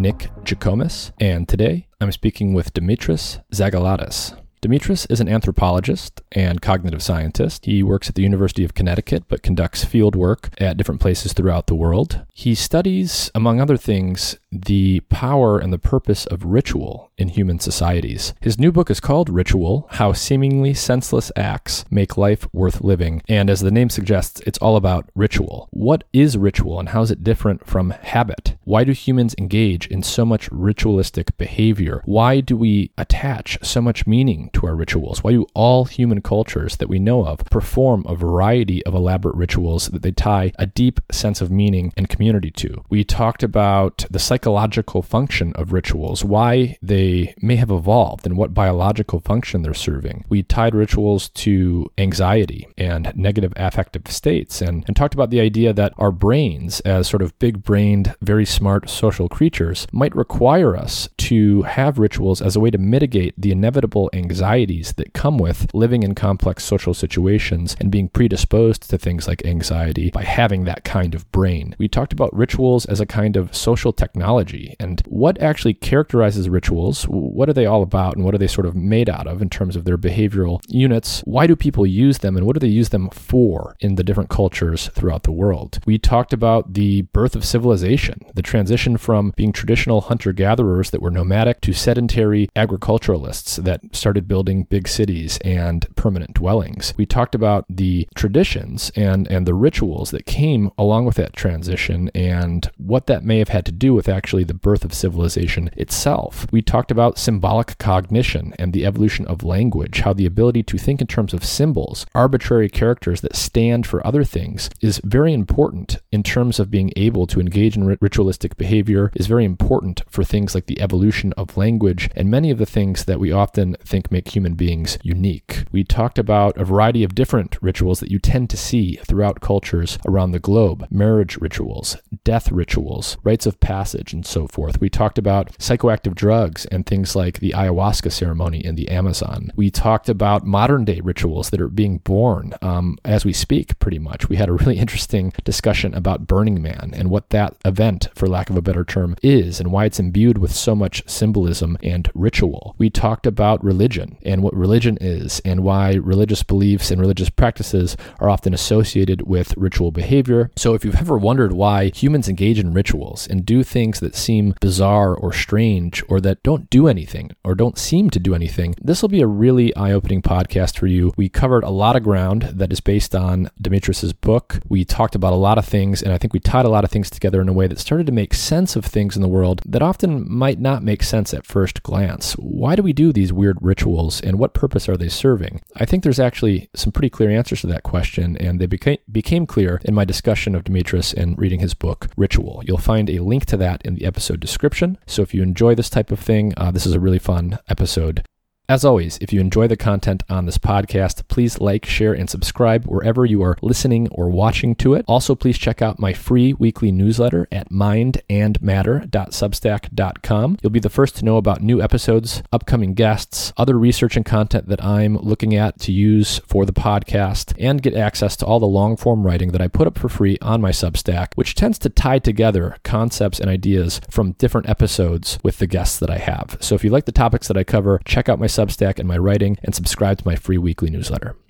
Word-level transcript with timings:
Nick 0.00 0.30
Jikomes, 0.44 1.12
and 1.20 1.46
today 1.46 1.86
I'm 2.00 2.10
speaking 2.10 2.54
with 2.54 2.72
Dimitris 2.72 3.42
Xygalatas. 3.52 4.39
Dimitris 4.62 5.06
is 5.10 5.20
an 5.20 5.28
anthropologist 5.28 6.20
and 6.32 6.60
cognitive 6.60 7.02
scientist. 7.02 7.64
He 7.64 7.82
works 7.82 8.10
at 8.10 8.14
the 8.14 8.22
University 8.22 8.62
of 8.62 8.74
Connecticut 8.74 9.24
but 9.26 9.42
conducts 9.42 9.84
field 9.84 10.14
work 10.14 10.50
at 10.58 10.76
different 10.76 11.00
places 11.00 11.32
throughout 11.32 11.66
the 11.66 11.74
world. 11.74 12.20
He 12.34 12.54
studies, 12.54 13.30
among 13.34 13.58
other 13.58 13.78
things, 13.78 14.38
the 14.52 15.00
power 15.08 15.58
and 15.58 15.72
the 15.72 15.78
purpose 15.78 16.26
of 16.26 16.44
ritual 16.44 17.10
in 17.16 17.28
human 17.28 17.58
societies. 17.58 18.34
His 18.40 18.58
new 18.58 18.70
book 18.70 18.90
is 18.90 19.00
called 19.00 19.30
Ritual 19.30 19.86
How 19.92 20.12
Seemingly 20.12 20.74
Senseless 20.74 21.32
Acts 21.36 21.86
Make 21.90 22.18
Life 22.18 22.46
Worth 22.52 22.82
Living. 22.82 23.22
And 23.28 23.48
as 23.48 23.60
the 23.60 23.70
name 23.70 23.88
suggests, 23.88 24.40
it's 24.46 24.58
all 24.58 24.76
about 24.76 25.08
ritual. 25.14 25.68
What 25.70 26.04
is 26.12 26.36
ritual 26.36 26.78
and 26.78 26.90
how 26.90 27.00
is 27.00 27.10
it 27.10 27.24
different 27.24 27.66
from 27.66 27.90
habit? 27.90 28.56
Why 28.64 28.84
do 28.84 28.92
humans 28.92 29.34
engage 29.38 29.86
in 29.86 30.02
so 30.02 30.26
much 30.26 30.50
ritualistic 30.52 31.36
behavior? 31.38 32.02
Why 32.04 32.40
do 32.40 32.56
we 32.56 32.90
attach 32.98 33.58
so 33.62 33.80
much 33.80 34.06
meaning 34.06 34.49
to 34.54 34.66
our 34.66 34.74
rituals? 34.74 35.22
Why 35.22 35.32
do 35.32 35.46
all 35.54 35.84
human 35.84 36.22
cultures 36.22 36.76
that 36.76 36.88
we 36.88 36.98
know 36.98 37.26
of 37.26 37.44
perform 37.46 38.04
a 38.08 38.14
variety 38.14 38.84
of 38.86 38.94
elaborate 38.94 39.36
rituals 39.36 39.88
that 39.88 40.02
they 40.02 40.12
tie 40.12 40.52
a 40.58 40.66
deep 40.66 41.00
sense 41.10 41.40
of 41.40 41.50
meaning 41.50 41.92
and 41.96 42.08
community 42.08 42.50
to? 42.52 42.84
We 42.88 43.04
talked 43.04 43.42
about 43.42 44.04
the 44.10 44.18
psychological 44.18 45.02
function 45.02 45.52
of 45.54 45.72
rituals, 45.72 46.24
why 46.24 46.78
they 46.82 47.34
may 47.40 47.56
have 47.56 47.70
evolved, 47.70 48.26
and 48.26 48.36
what 48.36 48.54
biological 48.54 49.20
function 49.20 49.62
they're 49.62 49.74
serving. 49.74 50.24
We 50.28 50.42
tied 50.42 50.74
rituals 50.74 51.28
to 51.30 51.90
anxiety 51.98 52.66
and 52.76 53.12
negative 53.14 53.52
affective 53.56 54.06
states 54.08 54.60
and, 54.60 54.84
and 54.86 54.96
talked 54.96 55.14
about 55.14 55.30
the 55.30 55.40
idea 55.40 55.72
that 55.72 55.92
our 55.98 56.12
brains, 56.12 56.80
as 56.80 57.08
sort 57.08 57.22
of 57.22 57.38
big 57.38 57.62
brained, 57.62 58.14
very 58.20 58.44
smart 58.44 58.88
social 58.88 59.28
creatures, 59.28 59.86
might 59.92 60.14
require 60.14 60.76
us 60.76 61.08
to 61.16 61.62
have 61.62 61.98
rituals 61.98 62.42
as 62.42 62.56
a 62.56 62.60
way 62.60 62.70
to 62.70 62.78
mitigate 62.78 63.34
the 63.36 63.52
inevitable 63.52 64.10
anxieties 64.40 64.94
that 64.94 65.12
come 65.12 65.36
with 65.36 65.68
living 65.74 66.02
in 66.02 66.14
complex 66.14 66.64
social 66.64 66.94
situations 66.94 67.76
and 67.78 67.90
being 67.90 68.08
predisposed 68.08 68.88
to 68.88 68.96
things 68.96 69.28
like 69.28 69.44
anxiety 69.44 70.10
by 70.10 70.22
having 70.22 70.64
that 70.64 70.82
kind 70.82 71.14
of 71.14 71.30
brain. 71.30 71.76
We 71.78 71.88
talked 71.88 72.14
about 72.14 72.34
rituals 72.34 72.86
as 72.86 73.00
a 73.00 73.06
kind 73.06 73.36
of 73.36 73.54
social 73.54 73.92
technology 73.92 74.76
and 74.80 75.02
what 75.06 75.42
actually 75.42 75.74
characterizes 75.74 76.48
rituals. 76.48 77.04
What 77.04 77.50
are 77.50 77.52
they 77.52 77.66
all 77.66 77.82
about 77.82 78.16
and 78.16 78.24
what 78.24 78.34
are 78.34 78.38
they 78.38 78.46
sort 78.46 78.66
of 78.66 78.74
made 78.74 79.10
out 79.10 79.26
of 79.26 79.42
in 79.42 79.50
terms 79.50 79.76
of 79.76 79.84
their 79.84 79.98
behavioral 79.98 80.62
units? 80.68 81.20
Why 81.26 81.46
do 81.46 81.54
people 81.54 81.86
use 81.86 82.18
them 82.18 82.38
and 82.38 82.46
what 82.46 82.54
do 82.54 82.60
they 82.60 82.66
use 82.66 82.88
them 82.88 83.10
for 83.10 83.76
in 83.80 83.96
the 83.96 84.04
different 84.04 84.30
cultures 84.30 84.88
throughout 84.94 85.24
the 85.24 85.32
world? 85.32 85.80
We 85.84 85.98
talked 85.98 86.32
about 86.32 86.72
the 86.72 87.02
birth 87.02 87.36
of 87.36 87.44
civilization, 87.44 88.20
the 88.34 88.42
transition 88.42 88.96
from 88.96 89.34
being 89.36 89.52
traditional 89.52 90.00
hunter 90.00 90.32
gatherers 90.32 90.92
that 90.92 91.02
were 91.02 91.10
nomadic 91.10 91.60
to 91.60 91.74
sedentary 91.74 92.48
agriculturalists 92.56 93.56
that 93.56 93.82
started 93.92 94.29
building 94.30 94.62
big 94.62 94.86
cities 94.86 95.40
and 95.44 95.88
permanent 95.96 96.34
dwellings. 96.34 96.94
We 96.96 97.04
talked 97.04 97.34
about 97.34 97.64
the 97.68 98.06
traditions 98.14 98.92
and, 98.94 99.26
and 99.26 99.44
the 99.44 99.54
rituals 99.54 100.12
that 100.12 100.24
came 100.24 100.70
along 100.78 101.04
with 101.04 101.16
that 101.16 101.32
transition 101.32 102.12
and 102.14 102.70
what 102.76 103.08
that 103.08 103.24
may 103.24 103.40
have 103.40 103.48
had 103.48 103.66
to 103.66 103.72
do 103.72 103.92
with 103.92 104.08
actually 104.08 104.44
the 104.44 104.54
birth 104.54 104.84
of 104.84 104.94
civilization 104.94 105.68
itself. 105.76 106.46
We 106.52 106.62
talked 106.62 106.92
about 106.92 107.18
symbolic 107.18 107.76
cognition 107.78 108.54
and 108.56 108.72
the 108.72 108.86
evolution 108.86 109.26
of 109.26 109.42
language, 109.42 110.02
how 110.02 110.12
the 110.12 110.26
ability 110.26 110.62
to 110.62 110.78
think 110.78 111.00
in 111.00 111.08
terms 111.08 111.34
of 111.34 111.44
symbols, 111.44 112.06
arbitrary 112.14 112.68
characters 112.68 113.22
that 113.22 113.34
stand 113.34 113.84
for 113.84 114.06
other 114.06 114.22
things, 114.22 114.70
is 114.80 115.00
very 115.02 115.32
important 115.32 115.98
in 116.12 116.22
terms 116.22 116.60
of 116.60 116.70
being 116.70 116.92
able 116.94 117.26
to 117.26 117.40
engage 117.40 117.76
in 117.76 117.98
ritualistic 118.00 118.56
behavior, 118.56 119.10
is 119.16 119.26
very 119.26 119.44
important 119.44 120.02
for 120.08 120.22
things 120.22 120.54
like 120.54 120.66
the 120.66 120.80
evolution 120.80 121.32
of 121.32 121.56
language 121.56 122.08
and 122.14 122.30
many 122.30 122.52
of 122.52 122.58
the 122.58 122.64
things 122.64 123.06
that 123.06 123.18
we 123.18 123.32
often 123.32 123.74
think 123.84 124.12
make 124.20 124.34
human 124.34 124.52
beings 124.52 124.98
unique. 125.02 125.64
We 125.72 125.82
talked 125.82 126.18
about 126.18 126.58
a 126.58 126.64
variety 126.64 127.02
of 127.02 127.14
different 127.14 127.56
rituals 127.62 128.00
that 128.00 128.10
you 128.10 128.18
tend 128.18 128.50
to 128.50 128.56
see 128.58 128.96
throughout 128.96 129.40
cultures 129.40 129.98
around 130.06 130.32
the 130.32 130.38
globe 130.38 130.86
marriage 130.90 131.38
rituals, 131.38 131.96
death 132.22 132.52
rituals, 132.52 133.16
rites 133.24 133.46
of 133.46 133.58
passage, 133.60 134.12
and 134.12 134.26
so 134.26 134.46
forth. 134.46 134.78
We 134.78 134.90
talked 134.90 135.16
about 135.16 135.56
psychoactive 135.56 136.14
drugs 136.14 136.66
and 136.66 136.84
things 136.84 137.16
like 137.16 137.38
the 137.38 137.52
ayahuasca 137.52 138.12
ceremony 138.12 138.62
in 138.62 138.74
the 138.74 138.88
Amazon. 138.88 139.52
We 139.56 139.70
talked 139.70 140.10
about 140.10 140.44
modern 140.44 140.84
day 140.84 141.00
rituals 141.02 141.48
that 141.48 141.60
are 141.62 141.68
being 141.68 141.98
born 141.98 142.52
um, 142.60 142.98
as 143.06 143.24
we 143.24 143.32
speak, 143.32 143.78
pretty 143.78 143.98
much. 143.98 144.28
We 144.28 144.36
had 144.36 144.50
a 144.50 144.52
really 144.52 144.78
interesting 144.84 145.32
discussion 145.44 145.94
about 145.94 146.26
Burning 146.26 146.60
Man 146.60 146.92
and 146.94 147.08
what 147.08 147.30
that 147.30 147.56
event, 147.64 148.08
for 148.14 148.28
lack 148.28 148.50
of 148.50 148.56
a 148.58 148.62
better 148.62 148.84
term, 148.84 149.16
is 149.22 149.60
and 149.60 149.72
why 149.72 149.86
it's 149.86 150.00
imbued 150.00 150.36
with 150.36 150.52
so 150.54 150.74
much 150.74 151.08
symbolism 151.08 151.78
and 151.82 152.10
ritual. 152.14 152.74
We 152.76 152.90
talked 152.90 153.26
about 153.26 153.64
religion 153.64 154.09
and 154.22 154.42
what 154.42 154.54
religion 154.54 154.98
is 155.00 155.40
and 155.44 155.62
why 155.62 155.94
religious 155.94 156.42
beliefs 156.42 156.90
and 156.90 157.00
religious 157.00 157.30
practices 157.30 157.96
are 158.18 158.30
often 158.30 158.54
associated 158.54 159.22
with 159.22 159.56
ritual 159.56 159.90
behavior. 159.90 160.50
So 160.56 160.74
if 160.74 160.84
you've 160.84 160.96
ever 160.96 161.18
wondered 161.18 161.52
why 161.52 161.90
humans 161.90 162.28
engage 162.28 162.58
in 162.58 162.72
rituals 162.72 163.26
and 163.26 163.46
do 163.46 163.62
things 163.62 164.00
that 164.00 164.14
seem 164.14 164.54
bizarre 164.60 165.14
or 165.14 165.32
strange 165.32 166.02
or 166.08 166.20
that 166.20 166.42
don't 166.42 166.70
do 166.70 166.88
anything 166.88 167.30
or 167.44 167.54
don't 167.54 167.78
seem 167.78 168.10
to 168.10 168.20
do 168.20 168.34
anything, 168.34 168.74
this 168.80 169.02
will 169.02 169.08
be 169.08 169.20
a 169.20 169.26
really 169.26 169.74
eye 169.76 169.92
opening 169.92 170.22
podcast 170.22 170.78
for 170.78 170.86
you. 170.86 171.12
We 171.16 171.28
covered 171.28 171.64
a 171.64 171.70
lot 171.70 171.96
of 171.96 172.02
ground 172.02 172.42
that 172.54 172.72
is 172.72 172.80
based 172.80 173.14
on 173.14 173.50
Dimitris's 173.60 174.12
book. 174.12 174.60
We 174.68 174.84
talked 174.84 175.14
about 175.14 175.32
a 175.32 175.36
lot 175.36 175.58
of 175.58 175.64
things, 175.64 176.02
and 176.02 176.12
I 176.12 176.18
think 176.18 176.32
we 176.32 176.40
tied 176.40 176.66
a 176.66 176.70
lot 176.70 176.84
of 176.84 176.90
things 176.90 177.10
together 177.10 177.40
in 177.40 177.48
a 177.48 177.52
way 177.52 177.66
that 177.66 177.78
started 177.78 178.06
to 178.06 178.12
make 178.12 178.34
sense 178.34 178.76
of 178.76 178.84
things 178.84 179.16
in 179.16 179.22
the 179.22 179.28
world 179.28 179.62
that 179.66 179.82
often 179.82 180.30
might 180.30 180.58
not 180.58 180.82
make 180.82 181.02
sense 181.02 181.34
at 181.34 181.46
first 181.46 181.82
glance. 181.82 182.32
Why 182.34 182.76
do 182.76 182.82
we 182.82 182.92
do 182.92 183.12
these 183.12 183.32
weird 183.32 183.58
rituals, 183.60 183.90
and 184.22 184.38
what 184.38 184.54
purpose 184.54 184.88
are 184.88 184.96
they 184.96 185.10
serving? 185.10 185.60
I 185.76 185.84
think 185.84 186.02
there's 186.02 186.18
actually 186.18 186.70
some 186.74 186.92
pretty 186.92 187.10
clear 187.10 187.30
answers 187.30 187.60
to 187.60 187.66
that 187.66 187.82
question, 187.82 188.36
and 188.38 188.58
they 188.58 188.66
became, 188.66 188.96
became 189.12 189.46
clear 189.46 189.80
in 189.84 189.94
my 189.94 190.06
discussion 190.06 190.54
of 190.54 190.64
Dimitris 190.64 191.12
and 191.12 191.38
reading 191.38 191.60
his 191.60 191.74
book, 191.74 192.08
Ritual. 192.16 192.62
You'll 192.66 192.78
find 192.78 193.10
a 193.10 193.18
link 193.18 193.44
to 193.46 193.58
that 193.58 193.82
in 193.84 193.94
the 193.96 194.06
episode 194.06 194.40
description. 194.40 194.96
So 195.06 195.20
if 195.20 195.34
you 195.34 195.42
enjoy 195.42 195.74
this 195.74 195.90
type 195.90 196.10
of 196.10 196.18
thing, 196.18 196.54
uh, 196.56 196.70
this 196.70 196.86
is 196.86 196.94
a 196.94 197.00
really 197.00 197.18
fun 197.18 197.58
episode. 197.68 198.24
As 198.70 198.84
always, 198.84 199.18
if 199.20 199.32
you 199.32 199.40
enjoy 199.40 199.66
the 199.66 199.76
content 199.76 200.22
on 200.30 200.46
this 200.46 200.56
podcast, 200.56 201.26
please 201.26 201.58
like, 201.58 201.84
share, 201.84 202.12
and 202.12 202.30
subscribe 202.30 202.84
wherever 202.84 203.26
you 203.26 203.42
are 203.42 203.56
listening 203.62 204.06
or 204.12 204.28
watching 204.28 204.76
to 204.76 204.94
it. 204.94 205.04
Also, 205.08 205.34
please 205.34 205.58
check 205.58 205.82
out 205.82 205.98
my 205.98 206.12
free 206.12 206.52
weekly 206.52 206.92
newsletter 206.92 207.48
at 207.50 207.68
mindandmatter.substack.com. 207.70 210.58
You'll 210.62 210.70
be 210.70 210.78
the 210.78 210.88
first 210.88 211.16
to 211.16 211.24
know 211.24 211.36
about 211.36 211.62
new 211.62 211.82
episodes, 211.82 212.44
upcoming 212.52 212.94
guests, 212.94 213.52
other 213.56 213.76
research 213.76 214.16
and 214.16 214.24
content 214.24 214.68
that 214.68 214.84
I'm 214.84 215.16
looking 215.16 215.56
at 215.56 215.80
to 215.80 215.90
use 215.90 216.38
for 216.46 216.64
the 216.64 216.72
podcast, 216.72 217.52
and 217.58 217.82
get 217.82 217.96
access 217.96 218.36
to 218.36 218.46
all 218.46 218.60
the 218.60 218.66
long 218.66 218.96
form 218.96 219.26
writing 219.26 219.50
that 219.50 219.60
I 219.60 219.66
put 219.66 219.88
up 219.88 219.98
for 219.98 220.08
free 220.08 220.38
on 220.40 220.60
my 220.60 220.70
Substack, 220.70 221.34
which 221.34 221.56
tends 221.56 221.76
to 221.80 221.88
tie 221.88 222.20
together 222.20 222.76
concepts 222.84 223.40
and 223.40 223.50
ideas 223.50 224.00
from 224.08 224.34
different 224.34 224.68
episodes 224.68 225.40
with 225.42 225.58
the 225.58 225.66
guests 225.66 225.98
that 225.98 226.10
I 226.10 226.18
have. 226.18 226.56
So 226.60 226.76
if 226.76 226.84
you 226.84 226.90
like 226.90 227.06
the 227.06 227.10
topics 227.10 227.48
that 227.48 227.56
I 227.56 227.64
cover, 227.64 228.00
check 228.04 228.28
out 228.28 228.38
my 228.38 228.46
Substack 228.60 228.98
and 228.98 229.08
my 229.08 229.16
writing, 229.16 229.56
and 229.62 229.74
subscribe 229.74 230.18
to 230.18 230.26
my 230.26 230.36
free 230.36 230.58
weekly 230.58 230.90
newsletter. 230.90 231.34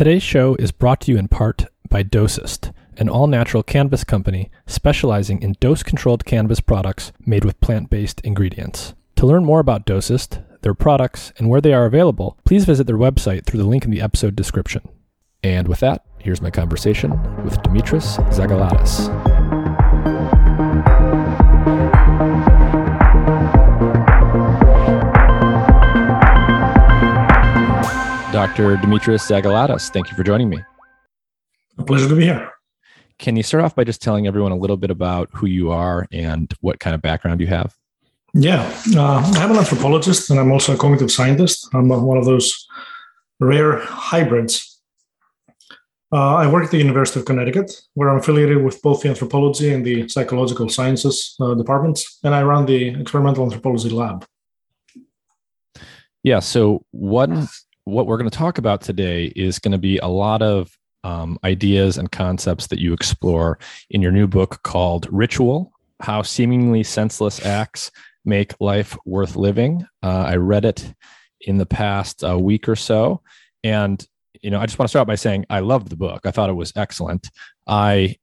Today's 0.00 0.22
show 0.22 0.54
is 0.54 0.72
brought 0.72 1.02
to 1.02 1.12
you 1.12 1.18
in 1.18 1.28
part 1.28 1.66
by 1.90 2.02
Dosist, 2.02 2.72
an 2.96 3.10
all 3.10 3.26
natural 3.26 3.62
cannabis 3.62 4.02
company 4.02 4.50
specializing 4.66 5.42
in 5.42 5.56
dose 5.60 5.82
controlled 5.82 6.24
cannabis 6.24 6.58
products 6.58 7.12
made 7.26 7.44
with 7.44 7.60
plant 7.60 7.90
based 7.90 8.18
ingredients. 8.22 8.94
To 9.16 9.26
learn 9.26 9.44
more 9.44 9.60
about 9.60 9.84
Dosist, 9.84 10.42
their 10.62 10.72
products, 10.72 11.34
and 11.36 11.50
where 11.50 11.60
they 11.60 11.74
are 11.74 11.84
available, 11.84 12.38
please 12.46 12.64
visit 12.64 12.86
their 12.86 12.96
website 12.96 13.44
through 13.44 13.58
the 13.58 13.68
link 13.68 13.84
in 13.84 13.90
the 13.90 14.00
episode 14.00 14.34
description. 14.34 14.88
And 15.42 15.68
with 15.68 15.80
that, 15.80 16.06
here's 16.18 16.40
my 16.40 16.50
conversation 16.50 17.10
with 17.44 17.58
Dimitris 17.58 18.16
Xygalatas. 18.32 19.59
Dr. 28.40 28.78
Dimitris 28.78 29.28
Xygalatas, 29.28 29.90
thank 29.90 30.10
you 30.10 30.16
for 30.16 30.22
joining 30.22 30.48
me. 30.48 30.58
A 31.76 31.84
pleasure 31.84 32.08
to 32.08 32.16
be 32.16 32.22
here. 32.22 32.50
Can 33.18 33.36
you 33.36 33.42
start 33.42 33.62
off 33.62 33.74
by 33.74 33.84
just 33.84 34.00
telling 34.00 34.26
everyone 34.26 34.50
a 34.50 34.56
little 34.56 34.78
bit 34.78 34.90
about 34.90 35.28
who 35.34 35.46
you 35.46 35.70
are 35.70 36.06
and 36.10 36.50
what 36.62 36.80
kind 36.80 36.94
of 36.94 37.02
background 37.02 37.42
you 37.42 37.48
have? 37.48 37.74
Yeah, 38.32 38.62
uh, 38.96 39.20
I'm 39.36 39.50
an 39.50 39.58
anthropologist 39.58 40.30
and 40.30 40.40
I'm 40.40 40.50
also 40.52 40.72
a 40.72 40.78
cognitive 40.78 41.12
scientist. 41.12 41.68
I'm 41.74 41.90
one 41.90 42.16
of 42.16 42.24
those 42.24 42.66
rare 43.40 43.80
hybrids. 43.80 44.80
Uh, 46.10 46.36
I 46.36 46.46
work 46.50 46.64
at 46.64 46.70
the 46.70 46.78
University 46.78 47.20
of 47.20 47.26
Connecticut, 47.26 47.70
where 47.92 48.08
I'm 48.08 48.20
affiliated 48.20 48.64
with 48.64 48.80
both 48.80 49.02
the 49.02 49.10
anthropology 49.10 49.74
and 49.74 49.84
the 49.84 50.08
psychological 50.08 50.70
sciences 50.70 51.36
uh, 51.40 51.52
departments, 51.52 52.18
and 52.24 52.34
I 52.34 52.42
run 52.42 52.64
the 52.64 52.98
experimental 52.98 53.44
anthropology 53.44 53.90
lab. 53.90 54.24
Yeah. 56.22 56.38
So 56.38 56.86
one 56.90 57.46
what 57.84 58.06
we're 58.06 58.18
going 58.18 58.30
to 58.30 58.36
talk 58.36 58.58
about 58.58 58.80
today 58.80 59.26
is 59.36 59.58
going 59.58 59.72
to 59.72 59.78
be 59.78 59.98
a 59.98 60.06
lot 60.06 60.42
of 60.42 60.76
um, 61.04 61.38
ideas 61.44 61.96
and 61.98 62.12
concepts 62.12 62.66
that 62.68 62.78
you 62.78 62.92
explore 62.92 63.58
in 63.90 64.02
your 64.02 64.12
new 64.12 64.26
book 64.26 64.62
called 64.62 65.08
Ritual 65.10 65.72
How 66.00 66.22
Seemingly 66.22 66.82
Senseless 66.82 67.44
Acts 67.44 67.90
Make 68.24 68.60
Life 68.60 68.96
Worth 69.06 69.36
Living. 69.36 69.86
Uh, 70.02 70.24
I 70.28 70.36
read 70.36 70.64
it 70.64 70.92
in 71.40 71.56
the 71.56 71.66
past 71.66 72.22
uh, 72.22 72.38
week 72.38 72.68
or 72.68 72.76
so. 72.76 73.22
And, 73.64 74.06
you 74.42 74.50
know, 74.50 74.60
I 74.60 74.66
just 74.66 74.78
want 74.78 74.88
to 74.88 74.92
start 74.92 75.08
by 75.08 75.14
saying 75.14 75.46
I 75.48 75.60
loved 75.60 75.88
the 75.88 75.96
book. 75.96 76.20
I 76.24 76.30
thought 76.30 76.50
it 76.50 76.54
was 76.54 76.72
excellent. 76.76 77.30
I 77.66 78.16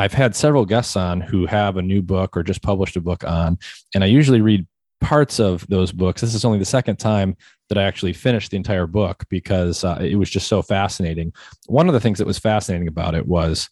I've 0.00 0.12
had 0.12 0.36
several 0.36 0.64
guests 0.64 0.96
on 0.96 1.20
who 1.20 1.46
have 1.46 1.76
a 1.76 1.82
new 1.82 2.02
book 2.02 2.36
or 2.36 2.44
just 2.44 2.62
published 2.62 2.96
a 2.96 3.00
book 3.00 3.24
on, 3.24 3.58
and 3.94 4.04
I 4.04 4.06
usually 4.06 4.40
read 4.40 4.64
parts 5.00 5.38
of 5.38 5.66
those 5.68 5.92
books. 5.92 6.20
This 6.20 6.34
is 6.34 6.44
only 6.44 6.58
the 6.58 6.64
second 6.64 6.96
time 6.96 7.36
that 7.68 7.78
I 7.78 7.84
actually 7.84 8.12
finished 8.12 8.50
the 8.50 8.56
entire 8.56 8.86
book 8.86 9.24
because 9.28 9.84
uh, 9.84 9.98
it 10.00 10.16
was 10.16 10.30
just 10.30 10.48
so 10.48 10.62
fascinating. 10.62 11.32
One 11.66 11.88
of 11.88 11.94
the 11.94 12.00
things 12.00 12.18
that 12.18 12.26
was 12.26 12.38
fascinating 12.38 12.88
about 12.88 13.14
it 13.14 13.26
was, 13.26 13.68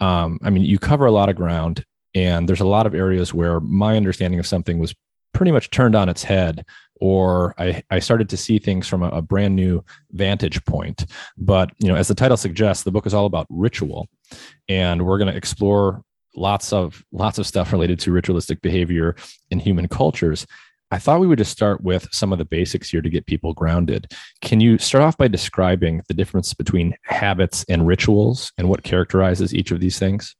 um, 0.00 0.38
I 0.42 0.50
mean, 0.50 0.64
you 0.64 0.78
cover 0.78 1.06
a 1.06 1.12
lot 1.12 1.28
of 1.28 1.36
ground, 1.36 1.84
and 2.14 2.48
there's 2.48 2.60
a 2.60 2.66
lot 2.66 2.86
of 2.86 2.94
areas 2.94 3.32
where 3.32 3.60
my 3.60 3.96
understanding 3.96 4.38
of 4.38 4.46
something 4.46 4.78
was 4.78 4.94
pretty 5.32 5.52
much 5.52 5.70
turned 5.70 5.96
on 5.96 6.08
its 6.08 6.22
head, 6.22 6.64
or 7.00 7.54
I, 7.58 7.82
I 7.90 7.98
started 7.98 8.28
to 8.28 8.36
see 8.36 8.58
things 8.58 8.86
from 8.86 9.02
a, 9.02 9.08
a 9.08 9.22
brand 9.22 9.56
new 9.56 9.84
vantage 10.12 10.62
point. 10.64 11.06
But 11.38 11.70
you 11.78 11.88
know, 11.88 11.96
as 11.96 12.08
the 12.08 12.14
title 12.14 12.36
suggests, 12.36 12.84
the 12.84 12.92
book 12.92 13.06
is 13.06 13.14
all 13.14 13.26
about 13.26 13.46
ritual, 13.48 14.08
and 14.68 15.06
we're 15.06 15.18
going 15.18 15.30
to 15.30 15.36
explore 15.36 16.04
lots 16.34 16.72
of 16.72 17.04
lots 17.12 17.38
of 17.38 17.46
stuff 17.46 17.72
related 17.72 17.98
to 18.00 18.12
ritualistic 18.12 18.60
behavior 18.62 19.14
in 19.50 19.58
human 19.58 19.88
cultures 19.88 20.46
I 20.92 20.98
thought 20.98 21.20
we 21.20 21.26
would 21.26 21.38
just 21.38 21.50
start 21.50 21.82
with 21.82 22.06
some 22.12 22.34
of 22.34 22.38
the 22.38 22.44
basics 22.44 22.90
here 22.90 23.00
to 23.00 23.08
get 23.08 23.24
people 23.24 23.54
grounded. 23.54 24.12
Can 24.42 24.60
you 24.60 24.76
start 24.76 25.02
off 25.02 25.16
by 25.16 25.26
describing 25.26 26.02
the 26.06 26.12
difference 26.12 26.52
between 26.52 26.94
habits 27.04 27.64
and 27.66 27.86
rituals 27.86 28.52
and 28.58 28.68
what 28.68 28.82
characterizes 28.82 29.54
each 29.54 29.70
of 29.70 29.80
these 29.80 29.98
things? 29.98 30.36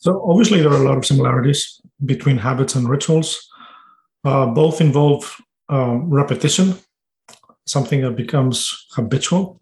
So, 0.00 0.20
obviously, 0.28 0.62
there 0.62 0.72
are 0.72 0.82
a 0.82 0.84
lot 0.84 0.98
of 0.98 1.06
similarities 1.06 1.80
between 2.04 2.38
habits 2.38 2.74
and 2.74 2.88
rituals. 2.88 3.48
Uh, 4.24 4.46
both 4.46 4.80
involve 4.80 5.40
um, 5.68 6.10
repetition, 6.10 6.74
something 7.64 8.00
that 8.00 8.16
becomes 8.16 8.84
habitual. 8.96 9.60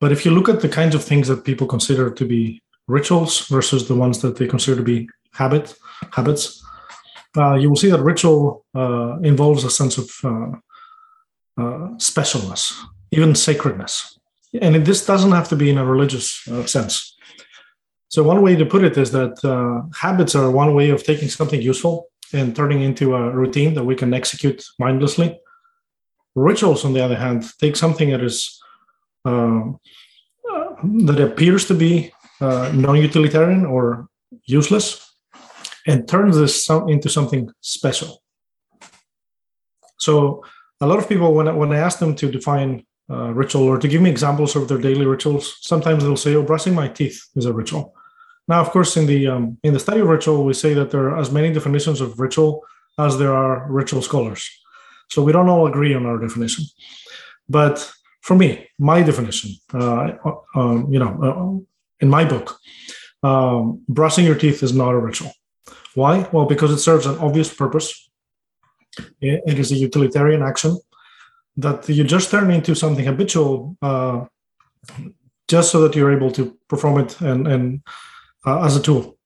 But 0.00 0.10
if 0.10 0.24
you 0.24 0.32
look 0.32 0.48
at 0.48 0.60
the 0.60 0.68
kinds 0.68 0.96
of 0.96 1.04
things 1.04 1.28
that 1.28 1.44
people 1.44 1.68
consider 1.68 2.10
to 2.10 2.24
be 2.24 2.60
rituals 2.90 3.46
versus 3.46 3.86
the 3.88 3.94
ones 3.94 4.20
that 4.22 4.36
they 4.36 4.46
consider 4.46 4.76
to 4.76 4.82
be 4.82 5.08
habit 5.32 5.74
habits, 6.12 6.62
uh, 7.36 7.54
you 7.54 7.68
will 7.68 7.76
see 7.76 7.90
that 7.90 8.02
ritual 8.02 8.64
uh, 8.74 9.18
involves 9.22 9.64
a 9.64 9.70
sense 9.70 9.98
of 9.98 10.10
uh, 10.24 10.52
uh 11.62 11.88
specialness, 11.98 12.62
even 13.12 13.34
sacredness. 13.34 14.18
And 14.60 14.84
this 14.84 15.06
doesn't 15.06 15.32
have 15.32 15.48
to 15.50 15.56
be 15.56 15.70
in 15.70 15.78
a 15.78 15.84
religious 15.84 16.46
uh, 16.48 16.66
sense. 16.66 17.16
So, 18.08 18.24
one 18.24 18.42
way 18.42 18.56
to 18.56 18.66
put 18.66 18.82
it 18.82 18.96
is 18.98 19.12
that 19.12 19.34
uh, 19.44 19.86
habits 19.96 20.34
are 20.34 20.50
one 20.50 20.74
way 20.74 20.90
of 20.90 21.04
taking 21.04 21.28
something 21.28 21.62
useful 21.62 22.08
and 22.32 22.56
turning 22.56 22.82
into 22.82 23.14
a 23.14 23.30
routine 23.30 23.74
that 23.74 23.84
we 23.84 23.94
can 23.94 24.12
execute 24.12 24.64
mindlessly. 24.78 25.38
Rituals, 26.34 26.84
on 26.84 26.92
the 26.92 27.04
other 27.04 27.16
hand, 27.16 27.44
take 27.60 27.76
something 27.76 28.10
that 28.10 28.22
is 28.22 28.60
that 30.82 31.20
appears 31.20 31.66
to 31.66 31.74
be 31.74 32.12
non-utilitarian 32.40 33.66
or 33.66 34.08
useless 34.46 35.14
and 35.86 36.08
turns 36.08 36.36
this 36.36 36.68
into 36.88 37.08
something 37.08 37.50
special. 37.60 38.22
So 39.98 40.44
a 40.80 40.86
lot 40.86 40.98
of 40.98 41.08
people, 41.08 41.34
when 41.34 41.48
I, 41.48 41.52
when 41.52 41.72
I 41.72 41.78
ask 41.78 41.98
them 41.98 42.14
to 42.16 42.30
define 42.30 42.86
uh, 43.10 43.32
ritual 43.32 43.64
or 43.64 43.78
to 43.78 43.88
give 43.88 44.00
me 44.00 44.10
examples 44.10 44.56
of 44.56 44.68
their 44.68 44.78
daily 44.78 45.04
rituals, 45.04 45.58
sometimes 45.60 46.02
they'll 46.02 46.16
say, 46.16 46.34
"Oh, 46.34 46.42
brushing 46.42 46.74
my 46.74 46.88
teeth 46.88 47.20
is 47.36 47.46
a 47.46 47.52
ritual." 47.52 47.94
Now, 48.48 48.60
of 48.60 48.70
course, 48.70 48.96
in 48.96 49.06
the 49.06 49.26
um, 49.28 49.58
in 49.62 49.72
the 49.72 49.80
study 49.80 50.00
of 50.00 50.08
ritual, 50.08 50.44
we 50.44 50.54
say 50.54 50.74
that 50.74 50.90
there 50.90 51.08
are 51.10 51.18
as 51.18 51.30
many 51.30 51.52
definitions 51.52 52.00
of 52.00 52.18
ritual 52.18 52.64
as 52.98 53.18
there 53.18 53.34
are 53.34 53.70
ritual 53.70 54.02
scholars. 54.02 54.48
So 55.08 55.22
we 55.22 55.32
don't 55.32 55.48
all 55.48 55.66
agree 55.66 55.94
on 55.94 56.06
our 56.06 56.18
definition. 56.18 56.64
But 57.48 57.92
for 58.22 58.36
me, 58.36 58.68
my 58.78 59.02
definition, 59.02 59.50
uh, 59.74 60.12
uh, 60.24 60.34
um, 60.54 60.92
you 60.92 60.98
know, 60.98 61.12
uh, 61.28 61.69
in 62.00 62.08
my 62.08 62.24
book, 62.24 62.58
um, 63.22 63.82
brushing 63.88 64.24
your 64.24 64.34
teeth 64.34 64.62
is 64.62 64.72
not 64.72 64.94
a 64.94 64.98
ritual. 64.98 65.32
Why? 65.94 66.28
Well, 66.32 66.46
because 66.46 66.70
it 66.70 66.78
serves 66.78 67.06
an 67.06 67.18
obvious 67.18 67.52
purpose. 67.52 68.10
It 69.20 69.58
is 69.58 69.72
a 69.72 69.76
utilitarian 69.76 70.42
action 70.42 70.78
that 71.56 71.88
you 71.88 72.04
just 72.04 72.30
turn 72.30 72.50
into 72.50 72.74
something 72.74 73.04
habitual 73.04 73.76
uh, 73.82 74.24
just 75.48 75.70
so 75.70 75.80
that 75.82 75.94
you're 75.94 76.12
able 76.12 76.30
to 76.32 76.56
perform 76.68 77.00
it 77.00 77.20
and, 77.20 77.46
and 77.46 77.82
uh, 78.46 78.64
as 78.64 78.76
a 78.76 78.82
tool. 78.82 79.18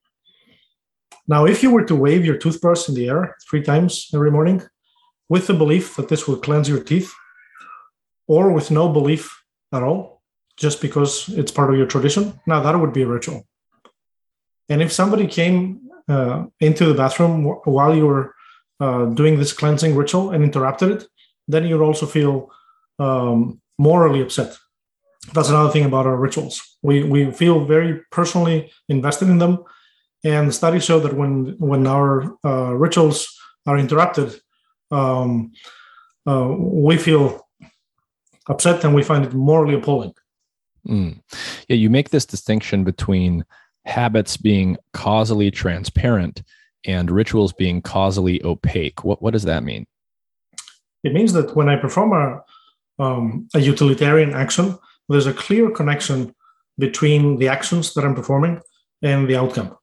Now, 1.26 1.46
if 1.46 1.62
you 1.62 1.70
were 1.70 1.84
to 1.84 1.94
wave 1.94 2.24
your 2.24 2.36
toothbrush 2.36 2.88
in 2.88 2.94
the 2.94 3.08
air 3.08 3.36
three 3.48 3.62
times 3.62 4.10
every 4.12 4.30
morning 4.30 4.62
with 5.28 5.46
the 5.46 5.54
belief 5.54 5.96
that 5.96 6.08
this 6.08 6.28
will 6.28 6.36
cleanse 6.36 6.68
your 6.68 6.82
teeth, 6.82 7.12
or 8.26 8.52
with 8.52 8.70
no 8.70 8.88
belief 8.88 9.42
at 9.72 9.82
all, 9.82 10.13
just 10.56 10.80
because 10.80 11.28
it's 11.30 11.52
part 11.52 11.70
of 11.70 11.76
your 11.76 11.86
tradition, 11.86 12.40
now 12.46 12.60
that 12.60 12.78
would 12.78 12.92
be 12.92 13.02
a 13.02 13.06
ritual. 13.06 13.46
And 14.68 14.80
if 14.82 14.92
somebody 14.92 15.26
came 15.26 15.90
uh, 16.08 16.46
into 16.60 16.86
the 16.86 16.94
bathroom 16.94 17.44
while 17.64 17.94
you 17.94 18.06
were 18.06 18.34
uh, 18.80 19.06
doing 19.06 19.38
this 19.38 19.52
cleansing 19.52 19.94
ritual 19.94 20.30
and 20.30 20.44
interrupted 20.44 20.90
it, 20.90 21.06
then 21.48 21.66
you'd 21.66 21.82
also 21.82 22.06
feel 22.06 22.50
um, 22.98 23.60
morally 23.78 24.20
upset. 24.20 24.56
That's 25.32 25.48
another 25.48 25.70
thing 25.70 25.84
about 25.84 26.06
our 26.06 26.16
rituals. 26.16 26.60
We 26.82 27.02
we 27.02 27.30
feel 27.30 27.64
very 27.64 28.02
personally 28.10 28.70
invested 28.88 29.28
in 29.28 29.38
them, 29.38 29.64
and 30.22 30.54
studies 30.54 30.84
show 30.84 31.00
that 31.00 31.14
when 31.14 31.56
when 31.58 31.86
our 31.86 32.36
uh, 32.44 32.74
rituals 32.74 33.34
are 33.66 33.78
interrupted, 33.78 34.38
um, 34.90 35.52
uh, 36.26 36.48
we 36.48 36.98
feel 36.98 37.46
upset 38.48 38.84
and 38.84 38.94
we 38.94 39.02
find 39.02 39.24
it 39.24 39.32
morally 39.32 39.74
appalling. 39.74 40.14
Mm. 40.86 41.20
Yeah, 41.68 41.76
you 41.76 41.90
make 41.90 42.10
this 42.10 42.26
distinction 42.26 42.84
between 42.84 43.44
habits 43.84 44.36
being 44.36 44.76
causally 44.92 45.50
transparent 45.50 46.42
and 46.86 47.10
rituals 47.10 47.52
being 47.52 47.82
causally 47.82 48.42
opaque. 48.44 49.04
What, 49.04 49.22
what 49.22 49.32
does 49.32 49.44
that 49.44 49.62
mean? 49.62 49.86
It 51.02 51.12
means 51.12 51.32
that 51.32 51.54
when 51.54 51.68
I 51.68 51.76
perform 51.76 52.12
a, 52.12 53.02
um, 53.02 53.48
a 53.54 53.60
utilitarian 53.60 54.34
action, 54.34 54.78
there's 55.08 55.26
a 55.26 55.34
clear 55.34 55.70
connection 55.70 56.34
between 56.78 57.38
the 57.38 57.48
actions 57.48 57.94
that 57.94 58.04
I'm 58.04 58.14
performing 58.14 58.60
and 59.02 59.28
the 59.28 59.36
outcome. 59.36 59.76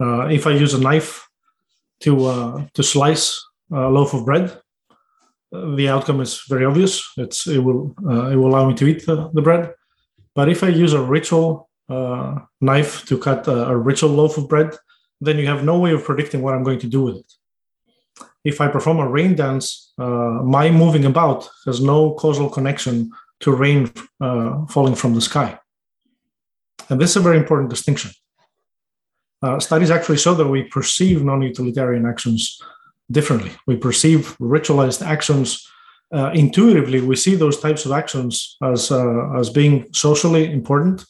Uh, 0.00 0.26
if 0.26 0.46
I 0.46 0.52
use 0.52 0.74
a 0.74 0.80
knife 0.80 1.28
to 2.00 2.26
uh, 2.26 2.66
to 2.74 2.82
slice 2.82 3.44
a 3.72 3.88
loaf 3.88 4.14
of 4.14 4.24
bread, 4.24 4.56
the 5.52 5.88
outcome 5.88 6.20
is 6.20 6.42
very 6.48 6.64
obvious. 6.64 7.02
It's 7.16 7.46
it 7.46 7.58
will 7.58 7.94
uh, 8.06 8.30
it 8.30 8.36
will 8.36 8.48
allow 8.48 8.68
me 8.68 8.74
to 8.74 8.86
eat 8.86 9.06
the, 9.06 9.30
the 9.32 9.42
bread. 9.42 9.72
But 10.34 10.48
if 10.48 10.62
I 10.62 10.68
use 10.68 10.92
a 10.92 11.02
ritual 11.02 11.68
uh, 11.88 12.40
knife 12.60 13.06
to 13.06 13.18
cut 13.18 13.48
a, 13.48 13.70
a 13.70 13.76
ritual 13.76 14.10
loaf 14.10 14.36
of 14.38 14.48
bread, 14.48 14.76
then 15.20 15.38
you 15.38 15.46
have 15.46 15.64
no 15.64 15.78
way 15.78 15.92
of 15.92 16.04
predicting 16.04 16.42
what 16.42 16.54
I'm 16.54 16.62
going 16.62 16.78
to 16.80 16.86
do 16.86 17.02
with 17.02 17.16
it. 17.16 17.32
If 18.44 18.60
I 18.60 18.68
perform 18.68 18.98
a 18.98 19.08
rain 19.08 19.34
dance, 19.34 19.92
uh, 19.98 20.42
my 20.44 20.70
moving 20.70 21.04
about 21.04 21.48
has 21.66 21.80
no 21.80 22.14
causal 22.14 22.48
connection 22.48 23.10
to 23.40 23.52
rain 23.52 23.90
uh, 24.20 24.66
falling 24.66 24.94
from 24.94 25.14
the 25.14 25.20
sky. 25.20 25.58
And 26.88 27.00
this 27.00 27.10
is 27.10 27.16
a 27.16 27.20
very 27.20 27.36
important 27.36 27.70
distinction. 27.70 28.12
Uh, 29.42 29.60
studies 29.60 29.90
actually 29.90 30.18
show 30.18 30.34
that 30.34 30.48
we 30.48 30.64
perceive 30.64 31.22
non 31.22 31.42
utilitarian 31.42 32.06
actions 32.06 32.60
differently. 33.10 33.52
We 33.66 33.76
perceive 33.76 34.36
ritualized 34.38 35.04
actions 35.04 35.66
uh, 36.12 36.30
intuitively. 36.34 37.00
We 37.00 37.16
see 37.16 37.34
those 37.34 37.60
types 37.60 37.84
of 37.84 37.92
actions 37.92 38.56
as, 38.62 38.90
uh, 38.90 39.32
as 39.38 39.50
being 39.50 39.86
socially 39.92 40.50
important, 40.50 41.04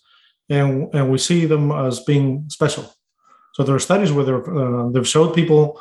and, 0.49 0.93
and 0.95 1.11
we 1.11 1.19
see 1.19 1.47
them 1.47 1.73
as 1.73 2.01
being 2.01 2.45
special. 2.49 2.93
So 3.55 3.63
there 3.63 3.75
are 3.75 3.81
studies 3.81 4.13
where 4.13 4.27
uh, 4.59 4.89
they've 4.91 5.07
showed 5.07 5.35
people 5.35 5.81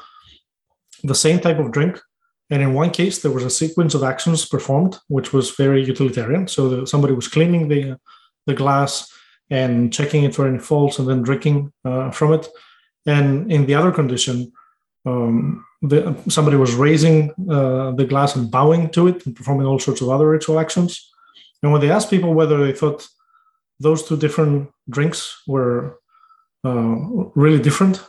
the 1.03 1.15
same 1.15 1.39
type 1.39 1.59
of 1.59 1.71
drink 1.71 1.99
and 2.49 2.61
in 2.61 2.73
one 2.73 2.91
case, 2.91 3.21
there 3.21 3.31
was 3.31 3.43
a 3.43 3.49
sequence 3.49 3.93
of 3.93 4.03
actions 4.03 4.45
performed, 4.45 4.97
which 5.09 5.33
was 5.33 5.51
very 5.51 5.83
utilitarian. 5.83 6.47
So 6.47 6.85
somebody 6.85 7.13
was 7.13 7.27
cleaning 7.27 7.67
the 7.67 7.99
the 8.45 8.53
glass 8.53 9.11
and 9.49 9.91
checking 9.91 10.23
it 10.23 10.33
for 10.33 10.47
any 10.47 10.59
faults, 10.59 10.99
and 10.99 11.07
then 11.07 11.21
drinking 11.21 11.73
uh, 11.83 12.11
from 12.11 12.33
it. 12.33 12.47
And 13.05 13.51
in 13.51 13.65
the 13.65 13.75
other 13.75 13.91
condition, 13.91 14.53
um, 15.05 15.65
the, 15.81 16.15
somebody 16.27 16.57
was 16.57 16.73
raising 16.73 17.31
uh, 17.49 17.91
the 17.91 18.05
glass 18.05 18.35
and 18.35 18.51
bowing 18.51 18.89
to 18.91 19.07
it 19.07 19.25
and 19.25 19.35
performing 19.35 19.67
all 19.67 19.79
sorts 19.79 20.01
of 20.01 20.09
other 20.09 20.29
ritual 20.29 20.59
actions. 20.59 21.11
And 21.61 21.71
when 21.71 21.81
they 21.81 21.89
asked 21.89 22.09
people 22.09 22.33
whether 22.33 22.65
they 22.65 22.73
thought 22.73 23.07
those 23.79 24.07
two 24.07 24.17
different 24.17 24.69
drinks 24.89 25.41
were 25.47 25.99
uh, 26.63 26.95
really 27.35 27.59
different, 27.59 28.03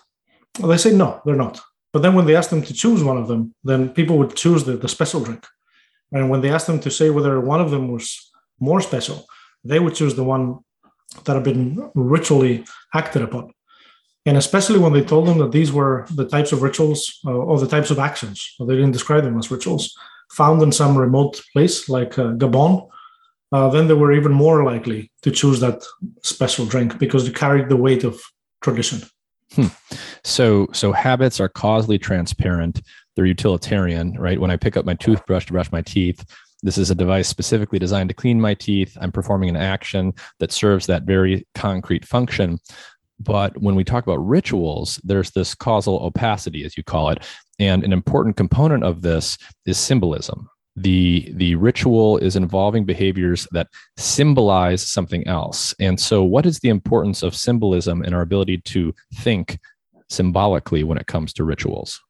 they 0.62 0.76
say 0.76 0.92
no, 0.92 1.20
they're 1.24 1.36
not. 1.36 1.60
But 1.92 2.02
then 2.02 2.14
when 2.14 2.26
they 2.26 2.36
asked 2.36 2.50
them 2.50 2.62
to 2.62 2.74
choose 2.74 3.02
one 3.02 3.16
of 3.16 3.28
them, 3.28 3.54
then 3.64 3.90
people 3.90 4.18
would 4.18 4.36
choose 4.36 4.64
the, 4.64 4.76
the 4.76 4.88
special 4.88 5.20
drink. 5.20 5.46
And 6.12 6.30
when 6.30 6.40
they 6.40 6.50
asked 6.50 6.66
them 6.66 6.80
to 6.80 6.90
say 6.90 7.10
whether 7.10 7.40
one 7.40 7.60
of 7.60 7.70
them 7.70 7.92
was 7.92 8.30
more 8.60 8.80
special, 8.80 9.26
they 9.64 9.78
would 9.78 9.94
choose 9.94 10.14
the 10.14 10.24
one 10.24 10.58
that 11.24 11.34
had 11.34 11.44
been 11.44 11.90
ritually 11.94 12.64
acted 12.94 13.22
upon. 13.22 13.52
And 14.26 14.36
especially 14.36 14.78
when 14.78 14.92
they 14.92 15.02
told 15.02 15.26
them 15.26 15.38
that 15.38 15.52
these 15.52 15.72
were 15.72 16.06
the 16.14 16.28
types 16.28 16.52
of 16.52 16.62
rituals 16.62 17.18
uh, 17.24 17.32
or 17.32 17.58
the 17.58 17.66
types 17.66 17.90
of 17.90 17.98
actions, 17.98 18.54
they 18.58 18.74
didn't 18.74 18.92
describe 18.92 19.24
them 19.24 19.38
as 19.38 19.50
rituals, 19.50 19.96
found 20.32 20.60
in 20.62 20.72
some 20.72 20.96
remote 20.96 21.40
place 21.52 21.88
like 21.88 22.18
uh, 22.18 22.32
Gabon, 22.32 22.88
uh, 23.52 23.68
then 23.68 23.88
they 23.88 23.94
were 23.94 24.12
even 24.12 24.32
more 24.32 24.64
likely 24.64 25.10
to 25.22 25.30
choose 25.30 25.60
that 25.60 25.82
special 26.22 26.66
drink 26.66 26.98
because 26.98 27.24
they 27.24 27.32
carried 27.32 27.68
the 27.68 27.76
weight 27.76 28.04
of 28.04 28.20
tradition. 28.60 29.00
Hmm. 29.54 29.68
So, 30.24 30.68
so 30.72 30.92
habits 30.92 31.40
are 31.40 31.48
causally 31.48 31.98
transparent. 31.98 32.82
They're 33.16 33.24
utilitarian, 33.24 34.12
right? 34.18 34.40
When 34.40 34.50
I 34.50 34.56
pick 34.56 34.76
up 34.76 34.84
my 34.84 34.94
toothbrush 34.94 35.46
to 35.46 35.52
brush 35.52 35.72
my 35.72 35.80
teeth, 35.80 36.24
this 36.62 36.76
is 36.76 36.90
a 36.90 36.94
device 36.94 37.28
specifically 37.28 37.78
designed 37.78 38.10
to 38.10 38.14
clean 38.14 38.40
my 38.40 38.52
teeth. 38.52 38.96
I'm 39.00 39.12
performing 39.12 39.48
an 39.48 39.56
action 39.56 40.12
that 40.40 40.52
serves 40.52 40.86
that 40.86 41.04
very 41.04 41.46
concrete 41.54 42.04
function. 42.04 42.58
But 43.20 43.60
when 43.60 43.74
we 43.74 43.84
talk 43.84 44.06
about 44.06 44.26
rituals, 44.26 45.00
there's 45.02 45.30
this 45.30 45.54
causal 45.54 45.98
opacity, 46.00 46.64
as 46.64 46.76
you 46.76 46.84
call 46.84 47.10
it. 47.10 47.26
And 47.58 47.82
an 47.82 47.92
important 47.92 48.36
component 48.36 48.84
of 48.84 49.02
this 49.02 49.38
is 49.66 49.78
symbolism. 49.78 50.48
The 50.76 51.32
the 51.34 51.56
ritual 51.56 52.18
is 52.18 52.36
involving 52.36 52.84
behaviors 52.84 53.48
that 53.50 53.66
symbolize 53.96 54.86
something 54.86 55.26
else. 55.26 55.74
And 55.80 55.98
so 55.98 56.22
what 56.22 56.46
is 56.46 56.60
the 56.60 56.68
importance 56.68 57.24
of 57.24 57.34
symbolism 57.34 58.04
in 58.04 58.14
our 58.14 58.20
ability 58.20 58.58
to 58.58 58.94
think 59.16 59.58
symbolically 60.08 60.84
when 60.84 60.98
it 60.98 61.08
comes 61.08 61.32
to 61.34 61.44
rituals? 61.44 62.00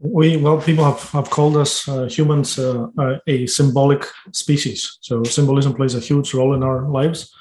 We 0.00 0.36
well 0.36 0.60
people 0.60 0.84
have, 0.84 1.00
have 1.12 1.30
called 1.30 1.56
us 1.56 1.88
uh, 1.88 2.04
humans 2.04 2.58
uh, 2.58 2.88
uh, 2.98 3.18
a 3.26 3.46
symbolic 3.46 4.04
species. 4.32 4.98
So 5.00 5.24
symbolism 5.24 5.72
plays 5.72 5.94
a 5.94 6.00
huge 6.00 6.34
role 6.34 6.52
in 6.52 6.62
our 6.62 6.90
lives 6.90 7.32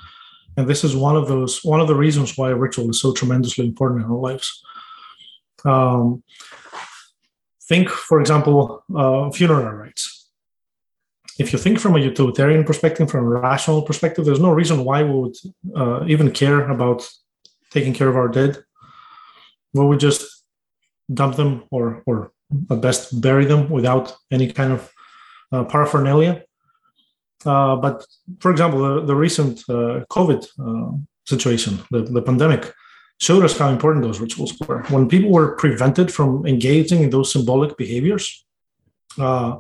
and 0.58 0.68
this 0.68 0.84
is 0.84 0.96
one 0.96 1.16
of 1.16 1.28
those 1.28 1.64
one 1.64 1.80
of 1.80 1.88
the 1.88 1.96
reasons 1.96 2.38
why 2.38 2.50
ritual 2.50 2.90
is 2.90 3.02
so 3.02 3.14
tremendously 3.14 3.66
important 3.66 4.02
in 4.04 4.12
our 4.12 4.18
lives 4.18 4.64
um, 5.66 6.24
Think, 7.72 7.88
for 7.88 8.20
example, 8.20 8.84
uh, 8.94 9.32
funeral 9.32 9.72
rites. 9.72 10.30
If 11.40 11.54
you 11.54 11.60
think 11.60 11.80
from 11.80 11.96
a 11.96 12.00
utilitarian 12.00 12.66
perspective, 12.66 13.10
from 13.10 13.24
a 13.24 13.30
rational 13.30 13.82
perspective, 13.84 14.26
there's 14.26 14.42
no 14.42 14.52
reason 14.52 14.84
why 14.84 15.04
we 15.04 15.14
would 15.22 15.38
uh, 15.74 16.04
even 16.06 16.32
care 16.32 16.70
about 16.70 17.10
taking 17.70 17.94
care 17.94 18.10
of 18.10 18.18
our 18.18 18.28
dead. 18.28 18.58
We 19.74 19.86
would 19.86 20.02
just 20.02 20.44
dump 21.14 21.38
them 21.38 21.64
or, 21.72 22.04
or 22.06 22.34
at 22.70 22.82
best 22.82 23.22
bury 23.22 23.46
them 23.46 23.70
without 23.70 24.18
any 24.30 24.52
kind 24.52 24.74
of 24.74 24.92
uh, 25.54 25.64
paraphernalia. 25.64 26.44
Uh, 27.46 27.76
but 27.76 28.06
for 28.40 28.52
example, 28.52 28.80
the, 28.82 29.06
the 29.06 29.16
recent 29.16 29.60
uh, 29.70 30.06
COVID 30.10 30.48
uh, 30.60 30.98
situation, 31.26 31.80
the, 31.92 32.02
the 32.02 32.22
pandemic, 32.22 32.74
showed 33.20 33.44
us 33.44 33.58
how 33.58 33.70
important 33.70 34.04
those 34.04 34.20
rituals 34.20 34.54
were. 34.68 34.84
When 34.90 35.08
people 35.08 35.32
were 35.32 35.56
prevented 35.56 36.12
from 36.12 36.46
engaging 36.46 37.04
in 37.04 37.10
those 37.10 37.32
symbolic 37.32 37.78
behaviors, 37.78 38.46
uh, 39.20 39.58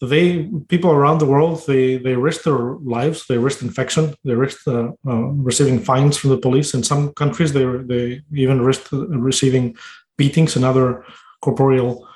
they 0.00 0.50
people 0.68 0.90
around 0.90 1.18
the 1.18 1.26
world 1.26 1.62
they 1.66 1.96
they 1.96 2.16
risked 2.16 2.44
their 2.44 2.76
lives, 2.96 3.26
they 3.26 3.38
risked 3.38 3.62
infection, 3.62 4.14
they 4.24 4.34
risked 4.34 4.66
uh, 4.66 4.90
uh, 5.06 5.26
receiving 5.50 5.78
fines 5.78 6.16
from 6.16 6.30
the 6.30 6.38
police. 6.38 6.74
In 6.74 6.82
some 6.82 7.12
countries, 7.12 7.52
they 7.52 7.64
they 7.64 8.22
even 8.32 8.60
risked 8.60 8.88
receiving 8.92 9.76
beatings 10.16 10.56
and 10.56 10.64
other 10.64 11.04
corporeal 11.40 12.06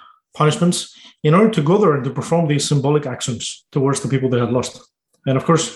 punishments 0.40 0.78
in 1.22 1.34
order 1.34 1.50
to 1.50 1.62
go 1.62 1.76
there 1.78 1.94
and 1.94 2.04
to 2.04 2.18
perform 2.20 2.46
these 2.46 2.68
symbolic 2.68 3.04
actions 3.06 3.66
towards 3.74 4.00
the 4.00 4.08
people 4.08 4.28
they 4.30 4.44
had 4.44 4.52
lost. 4.58 4.80
And 5.26 5.36
of 5.36 5.44
course, 5.44 5.66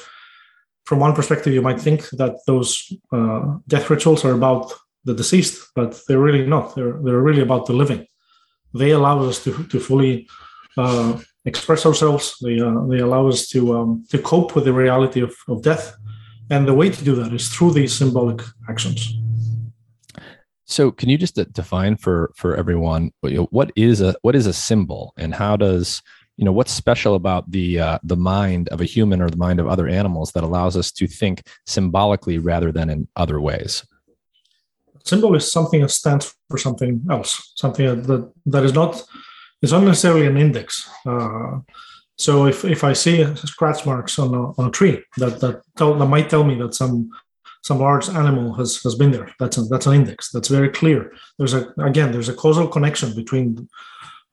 from 0.85 1.01
one 1.01 1.15
perspective, 1.15 1.53
you 1.53 1.63
might 1.63 1.81
think 1.81 2.01
that 2.11 2.35
those 2.47 2.71
uh, 3.13 3.41
death 3.69 3.91
rituals 3.91 4.25
are 4.25 4.35
about 4.41 4.73
the 5.05 5.15
deceased, 5.15 5.57
but 5.75 6.01
they're 6.07 6.27
really 6.27 6.47
not. 6.47 6.75
They're, 6.75 6.97
they're 7.03 7.27
really 7.29 7.43
about 7.43 7.67
the 7.67 7.73
living. 7.83 8.07
They 8.75 8.91
allow 8.93 9.17
us 9.29 9.43
to, 9.45 9.51
to 9.73 9.79
fully 9.81 10.29
uh, 10.79 11.21
express 11.45 11.85
ourselves. 11.87 12.37
They, 12.43 12.61
uh, 12.61 12.87
they 12.91 13.01
allow 13.01 13.29
us 13.29 13.49
to, 13.49 13.61
um, 13.77 14.05
to 14.11 14.19
cope 14.19 14.55
with 14.55 14.65
the 14.65 14.73
reality 14.73 15.21
of, 15.21 15.35
of 15.49 15.63
death. 15.63 15.95
And 16.51 16.67
the 16.67 16.75
way 16.75 16.91
to 16.91 17.05
do 17.05 17.15
that 17.17 17.33
is 17.33 17.49
through 17.49 17.73
these 17.73 17.95
symbolic 17.95 18.41
actions. 18.69 19.22
So, 20.65 20.91
can 20.91 21.09
you 21.09 21.19
just 21.19 21.35
define 21.53 21.97
for 21.97 22.33
for 22.37 22.57
everyone 22.57 23.13
what 23.21 23.73
is 23.77 24.01
a 24.01 24.15
what 24.23 24.35
is 24.35 24.47
a 24.47 24.53
symbol, 24.53 25.13
and 25.17 25.35
how 25.35 25.57
does 25.57 26.03
you 26.37 26.45
know 26.45 26.53
what's 26.53 26.73
special 26.73 27.15
about 27.15 27.51
the 27.51 27.81
uh, 27.81 27.99
the 28.03 28.17
mind 28.17 28.69
of 28.69 28.81
a 28.81 28.85
human 28.85 29.21
or 29.21 29.29
the 29.29 29.37
mind 29.37 29.61
of 29.61 29.67
other 29.67 29.89
animals 29.89 30.33
that 30.33 30.45
allows 30.45 30.77
us 30.77 30.93
to 30.93 31.07
think 31.07 31.43
symbolically 31.67 32.39
rather 32.39 32.73
than 32.73 32.91
in 32.91 33.09
other 33.17 33.41
ways? 33.41 33.85
Symbol 35.05 35.35
is 35.35 35.51
something 35.51 35.81
that 35.81 35.91
stands 35.91 36.33
for 36.49 36.59
something 36.59 37.05
else 37.11 37.53
something 37.57 37.87
that 38.03 38.33
that 38.47 38.65
is 38.65 38.73
not 38.73 39.03
it's 39.63 39.73
not 39.73 39.85
necessarily 39.85 40.27
an 40.27 40.37
index. 40.37 40.89
Uh, 41.07 41.61
so 42.19 42.47
if, 42.47 42.65
if 42.65 42.85
i 42.85 42.93
see 42.93 43.25
scratch 43.37 43.87
marks 43.87 44.19
on 44.19 44.35
a, 44.35 44.43
on 44.61 44.69
a 44.69 44.71
tree 44.71 45.03
that 45.17 45.41
that, 45.41 45.63
tell, 45.77 45.95
that 45.95 46.07
might 46.07 46.29
tell 46.29 46.45
me 46.45 46.55
that 46.57 46.75
some 46.75 47.11
some 47.63 47.79
large 47.79 48.09
animal 48.09 48.55
has 48.55 48.83
has 48.83 48.95
been 48.95 49.13
there 49.13 49.29
that's 49.39 49.57
a, 49.59 49.63
that's 49.63 49.87
an 49.87 49.95
index 49.95 50.31
that's 50.31 50.49
very 50.49 50.69
clear 50.69 51.13
there's 51.39 51.55
a 51.55 51.63
again 51.79 52.13
there's 52.13 52.29
a 52.29 52.35
causal 52.35 52.69
connection 52.69 53.15
between 53.15 53.69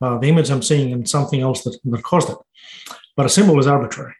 uh, 0.02 0.18
the 0.18 0.28
image 0.28 0.50
I'm 0.50 0.62
seeing 0.62 0.94
and 0.94 1.08
something 1.08 1.42
else 1.42 1.64
that, 1.64 1.78
that 1.86 2.04
caused 2.04 2.30
it. 2.30 2.38
But 3.16 3.26
a 3.26 3.30
symbol 3.30 3.60
is 3.60 3.68
arbitrary. 3.68 4.14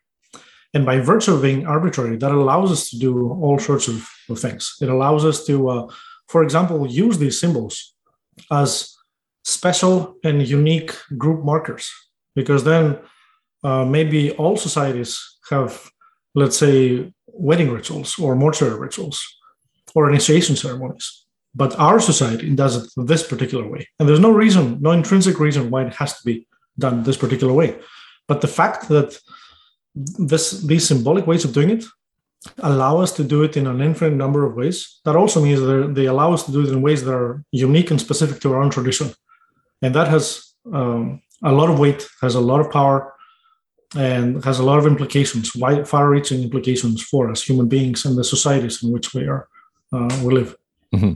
And 0.74 0.86
by 0.86 1.00
virtue 1.00 1.34
of 1.34 1.42
being 1.42 1.66
arbitrary, 1.66 2.18
that 2.18 2.32
allows 2.32 2.72
us 2.72 2.90
to 2.90 3.00
do 3.00 3.32
all 3.32 3.58
sorts 3.58 3.88
of, 3.88 4.08
of 4.30 4.40
things. 4.40 4.76
It 4.82 4.90
allows 4.90 5.26
us 5.26 5.46
to, 5.48 5.70
uh, 5.70 5.88
for 6.28 6.44
example, 6.44 6.86
use 6.86 7.18
these 7.18 7.40
symbols 7.40 7.96
as 8.52 8.96
special 9.44 10.16
and 10.24 10.48
unique 10.48 10.96
group 11.18 11.44
markers, 11.44 11.90
because 12.36 12.64
then 12.64 13.00
uh, 13.64 13.84
maybe 13.84 14.32
all 14.34 14.58
societies 14.58 15.40
have, 15.50 15.90
let's 16.36 16.58
say, 16.58 17.12
wedding 17.34 17.72
rituals 17.72 18.18
or 18.20 18.36
mortuary 18.36 18.80
rituals 18.80 19.22
or 19.96 20.10
initiation 20.10 20.56
ceremonies. 20.56 21.26
But 21.56 21.78
our 21.80 22.00
society 22.00 22.54
does 22.56 22.76
it 22.78 23.08
this 23.08 23.26
particular 23.28 23.68
way. 23.68 23.88
And 24.00 24.08
there's 24.08 24.20
no 24.20 24.32
reason, 24.32 24.78
no 24.82 24.92
intrinsic 24.92 25.40
reason 25.40 25.72
why 25.72 25.86
it 25.86 25.96
has 25.96 26.14
to 26.18 26.24
be 26.24 26.48
done 26.78 27.04
this 27.04 27.18
particular 27.18 27.54
way. 27.54 27.76
But 28.28 28.42
the 28.42 28.48
fact 28.48 28.88
that 28.90 29.20
this 29.96 30.62
these 30.62 30.88
symbolic 30.88 31.26
ways 31.28 31.44
of 31.46 31.54
doing 31.54 31.72
it 31.72 31.84
allow 32.60 33.00
us 33.00 33.12
to 33.14 33.24
do 33.24 33.44
it 33.44 33.58
in 33.58 33.68
an 33.68 33.82
infinite 33.82 34.16
number 34.16 34.46
of 34.46 34.56
ways. 34.56 35.00
That 35.06 35.16
also 35.16 35.42
means 35.42 35.60
that 35.60 35.94
they 35.94 36.06
allow 36.06 36.34
us 36.34 36.46
to 36.46 36.52
do 36.52 36.62
it 36.62 36.70
in 36.70 36.82
ways 36.82 37.04
that 37.04 37.14
are 37.14 37.44
unique 37.52 37.92
and 37.92 38.00
specific 38.00 38.40
to 38.42 38.54
our 38.54 38.62
own 38.62 38.70
tradition. 38.70 39.12
And 39.82 39.94
that 39.96 40.08
has 40.08 40.54
um, 40.72 41.22
a 41.44 41.52
lot 41.52 41.70
of 41.70 41.80
weight, 41.80 42.08
has 42.22 42.36
a 42.36 42.40
lot 42.40 42.62
of 42.62 42.72
power, 42.72 43.14
and 43.96 44.44
has 44.44 44.60
a 44.60 44.64
lot 44.64 44.80
of 44.80 44.86
implications, 44.86 45.56
wide, 45.56 45.88
far-reaching 45.88 46.44
implications 46.44 47.02
for 47.02 47.30
us 47.32 47.42
human 47.44 47.68
beings 47.68 48.06
and 48.06 48.18
the 48.18 48.24
societies 48.24 48.84
in 48.84 48.92
which 48.92 49.14
we 49.14 49.28
are 49.28 49.48
uh, 49.94 50.22
we 50.24 50.34
live. 50.34 50.56
Mm-hmm. 50.94 51.14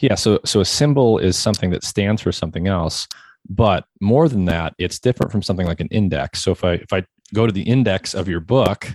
Yeah. 0.00 0.14
So 0.14 0.40
so 0.44 0.60
a 0.60 0.64
symbol 0.64 1.18
is 1.18 1.36
something 1.36 1.70
that 1.70 1.84
stands 1.84 2.22
for 2.22 2.32
something 2.32 2.68
else, 2.68 3.08
but 3.48 3.84
more 4.00 4.28
than 4.28 4.44
that, 4.46 4.74
it's 4.78 4.98
different 4.98 5.32
from 5.32 5.42
something 5.42 5.66
like 5.66 5.80
an 5.80 5.88
index. 5.90 6.42
So 6.42 6.52
if 6.52 6.64
I 6.64 6.72
if 6.74 6.92
I 6.92 7.04
go 7.34 7.46
to 7.46 7.52
the 7.52 7.62
index 7.62 8.14
of 8.14 8.28
your 8.28 8.40
book, 8.40 8.88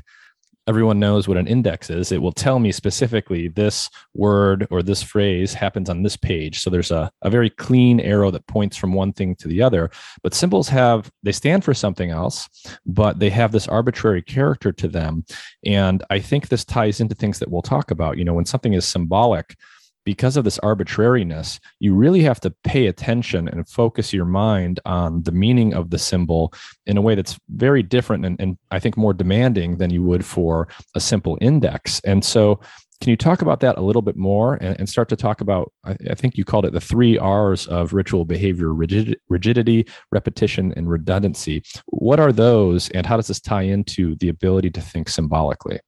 everyone 0.68 1.00
knows 1.00 1.28
what 1.28 1.38
an 1.38 1.48
index 1.48 1.90
is. 1.90 2.12
It 2.12 2.22
will 2.22 2.32
tell 2.32 2.60
me 2.60 2.72
specifically 2.72 3.48
this 3.48 3.90
word 4.14 4.68
or 4.70 4.84
this 4.84 5.02
phrase 5.02 5.54
happens 5.54 5.90
on 5.90 6.04
this 6.04 6.16
page. 6.16 6.60
So 6.60 6.70
there's 6.70 6.92
a, 6.92 7.12
a 7.24 7.30
very 7.30 7.50
clean 7.50 8.00
arrow 8.00 8.32
that 8.32 8.48
points 8.48 8.78
from 8.78 8.94
one 8.94 9.12
thing 9.14 9.36
to 9.36 9.48
the 9.48 9.62
other. 9.62 9.90
But 10.24 10.34
symbols 10.34 10.70
have, 10.70 11.12
they 11.24 11.32
stand 11.32 11.64
for 11.64 11.74
something 11.74 12.12
else, 12.12 12.48
but 12.86 13.20
they 13.20 13.30
have 13.32 13.52
this 13.52 13.68
arbitrary 13.68 14.22
character 14.22 14.72
to 14.72 14.88
them. 14.88 15.26
And 15.66 16.04
I 16.10 16.20
think 16.20 16.48
this 16.48 16.66
ties 16.66 17.00
into 17.00 17.16
things 17.16 17.40
that 17.40 17.50
we'll 17.50 17.62
talk 17.62 17.92
about. 17.92 18.18
You 18.18 18.26
know, 18.26 18.34
when 18.34 18.46
something 18.46 18.74
is 18.74 18.86
symbolic, 18.86 19.56
because 20.06 20.38
of 20.38 20.44
this 20.44 20.60
arbitrariness, 20.60 21.60
you 21.80 21.94
really 21.94 22.22
have 22.22 22.40
to 22.42 22.54
pay 22.64 22.88
attention 22.88 23.48
and 23.48 23.68
focus 23.68 24.14
your 24.14 24.26
mind 24.26 24.80
on 24.86 25.24
the 25.24 25.32
meaning 25.32 25.74
of 25.74 25.90
the 25.90 26.00
symbol 26.00 26.54
in 26.86 26.98
a 26.98 27.02
way 27.02 27.16
that's 27.16 27.40
very 27.50 27.84
different 27.84 28.26
and, 28.26 28.40
and, 28.40 28.58
I 28.70 28.80
think 28.80 28.96
more 28.96 29.14
demanding 29.14 29.78
than 29.78 29.90
you 29.90 30.02
would 30.04 30.24
for 30.24 30.68
a 30.96 31.00
simple 31.02 31.38
index. 31.42 32.00
And 32.02 32.24
so, 32.24 32.60
can 33.02 33.10
you 33.10 33.18
talk 33.18 33.42
about 33.42 33.62
that 33.62 33.78
a 33.78 33.82
little 33.82 34.04
bit 34.04 34.16
more 34.16 34.56
and, 34.62 34.80
and 34.80 34.88
start 34.88 35.10
to 35.10 35.16
talk 35.16 35.42
about? 35.42 35.74
I, 35.84 35.98
I, 36.12 36.16
think 36.16 36.38
you 36.38 36.46
called 36.46 36.66
it 36.66 36.72
the 36.72 36.80
three 36.80 37.18
R's 37.18 37.66
of 37.68 37.94
ritual 37.94 38.26
behavior 38.26 38.74
rigid, 38.74 39.18
rigidity, 39.28 39.88
repetition, 40.12 40.72
and 40.78 40.90
redundancy. 40.90 41.64
What 41.88 42.20
are 42.20 42.32
those, 42.32 42.90
and 42.92 43.06
how 43.06 43.18
does 43.18 43.28
this 43.28 43.42
tie 43.42 43.64
into 43.64 44.16
the 44.16 44.30
ability 44.30 44.70
to 44.72 44.82
think 44.82 45.10
symbolically? 45.10 45.80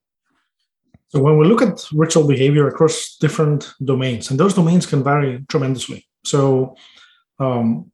So 1.14 1.22
when 1.22 1.38
we 1.38 1.46
look 1.46 1.62
at 1.62 1.86
ritual 1.94 2.26
behavior 2.28 2.68
across 2.68 3.18
different 3.22 3.72
domains, 3.86 4.32
and 4.32 4.40
those 4.40 4.56
domains 4.56 4.88
can 4.88 5.04
vary 5.04 5.46
tremendously. 5.48 6.08
So 6.26 6.76
um, 7.40 7.92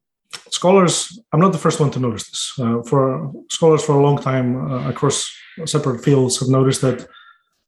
scholars, 0.51 1.19
I'm 1.33 1.41
not 1.41 1.51
the 1.51 1.57
first 1.57 1.81
one 1.81 1.91
to 1.91 1.99
notice 1.99 2.29
this. 2.29 2.53
Uh, 2.57 2.81
for 2.83 3.33
scholars 3.49 3.83
for 3.83 3.97
a 3.97 4.01
long 4.01 4.19
time 4.21 4.71
uh, 4.71 4.89
across 4.89 5.29
separate 5.65 6.01
fields 6.01 6.39
have 6.39 6.47
noticed 6.47 6.79
that 6.79 7.09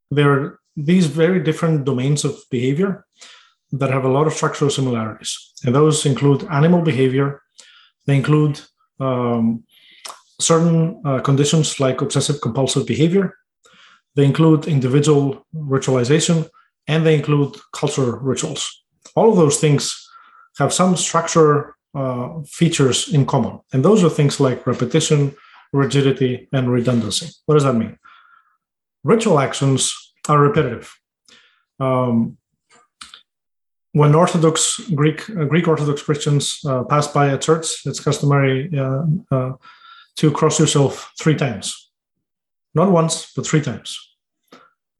there 0.09 0.31
are 0.31 0.59
these 0.77 1.07
very 1.07 1.43
different 1.43 1.83
domains 1.83 2.23
of 2.23 2.33
behavior 2.49 3.05
that 3.73 3.91
have 3.91 4.05
a 4.05 4.13
lot 4.17 4.27
of 4.27 4.33
structural 4.33 4.71
similarities. 4.71 5.51
And 5.65 5.75
those 5.75 6.05
include 6.05 6.47
animal 6.49 6.81
behavior, 6.81 7.41
they 8.05 8.15
include 8.15 8.61
um, 9.01 9.65
certain 10.39 11.01
uh, 11.03 11.19
conditions 11.19 11.81
like 11.81 11.99
obsessive 11.99 12.39
compulsive 12.39 12.87
behavior, 12.87 13.35
they 14.15 14.25
include 14.25 14.67
individual 14.67 15.45
ritualization 15.55 16.49
and 16.87 17.05
they 17.05 17.15
include 17.15 17.55
cultural 17.73 18.19
rituals. 18.19 18.83
All 19.15 19.29
of 19.29 19.37
those 19.37 19.57
things 19.57 20.07
have 20.57 20.73
some 20.73 20.95
structure 20.97 21.75
uh, 21.95 22.41
features 22.45 23.13
in 23.13 23.25
common. 23.25 23.59
And 23.73 23.83
those 23.83 24.03
are 24.03 24.09
things 24.09 24.39
like 24.39 24.67
repetition, 24.67 25.35
rigidity, 25.73 26.47
and 26.51 26.71
redundancy. 26.71 27.29
What 27.45 27.55
does 27.55 27.63
that 27.63 27.73
mean? 27.73 27.97
Ritual 29.03 29.39
actions 29.39 30.13
are 30.27 30.39
repetitive. 30.39 30.93
Um, 31.79 32.37
when 33.93 34.15
Orthodox 34.15 34.79
Greek 34.95 35.29
uh, 35.29 35.45
Greek 35.45 35.67
Orthodox 35.67 36.01
Christians 36.01 36.61
uh, 36.65 36.83
pass 36.83 37.07
by 37.07 37.27
a 37.27 37.37
church, 37.37 37.85
it's 37.85 37.99
customary 37.99 38.69
uh, 38.77 39.03
uh, 39.31 39.53
to 40.17 40.31
cross 40.31 40.59
yourself 40.59 41.11
three 41.19 41.35
times 41.35 41.90
not 42.73 42.91
once, 42.91 43.31
but 43.35 43.45
three 43.45 43.61
times. 43.61 43.97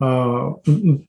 Uh, 0.02 0.54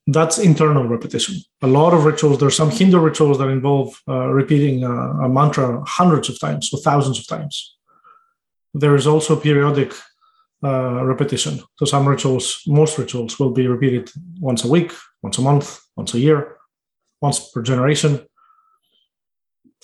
that's 0.06 0.38
internal 0.38 0.86
repetition. 0.86 1.36
A 1.62 1.66
lot 1.66 1.94
of 1.94 2.04
rituals, 2.04 2.38
there's 2.38 2.56
some 2.56 2.70
Hindu 2.70 2.98
rituals 2.98 3.38
that 3.38 3.48
involve 3.48 3.98
uh, 4.06 4.26
repeating 4.26 4.84
a, 4.84 4.94
a, 5.24 5.28
mantra 5.30 5.82
hundreds 5.86 6.28
of 6.28 6.38
times 6.38 6.70
or 6.74 6.80
thousands 6.80 7.18
of 7.18 7.26
times. 7.26 7.78
There 8.74 8.94
is 8.94 9.06
also 9.06 9.34
periodic 9.34 9.94
uh, 10.62 11.02
repetition. 11.04 11.60
So 11.76 11.86
some 11.86 12.06
rituals, 12.06 12.62
most 12.66 12.98
rituals 12.98 13.38
will 13.38 13.50
be 13.50 13.66
repeated 13.66 14.10
once 14.38 14.62
a 14.62 14.68
week, 14.68 14.92
once 15.22 15.38
a 15.38 15.42
month, 15.42 15.80
once 15.96 16.12
a 16.12 16.20
year, 16.20 16.58
once 17.22 17.50
per 17.50 17.62
generation. 17.62 18.20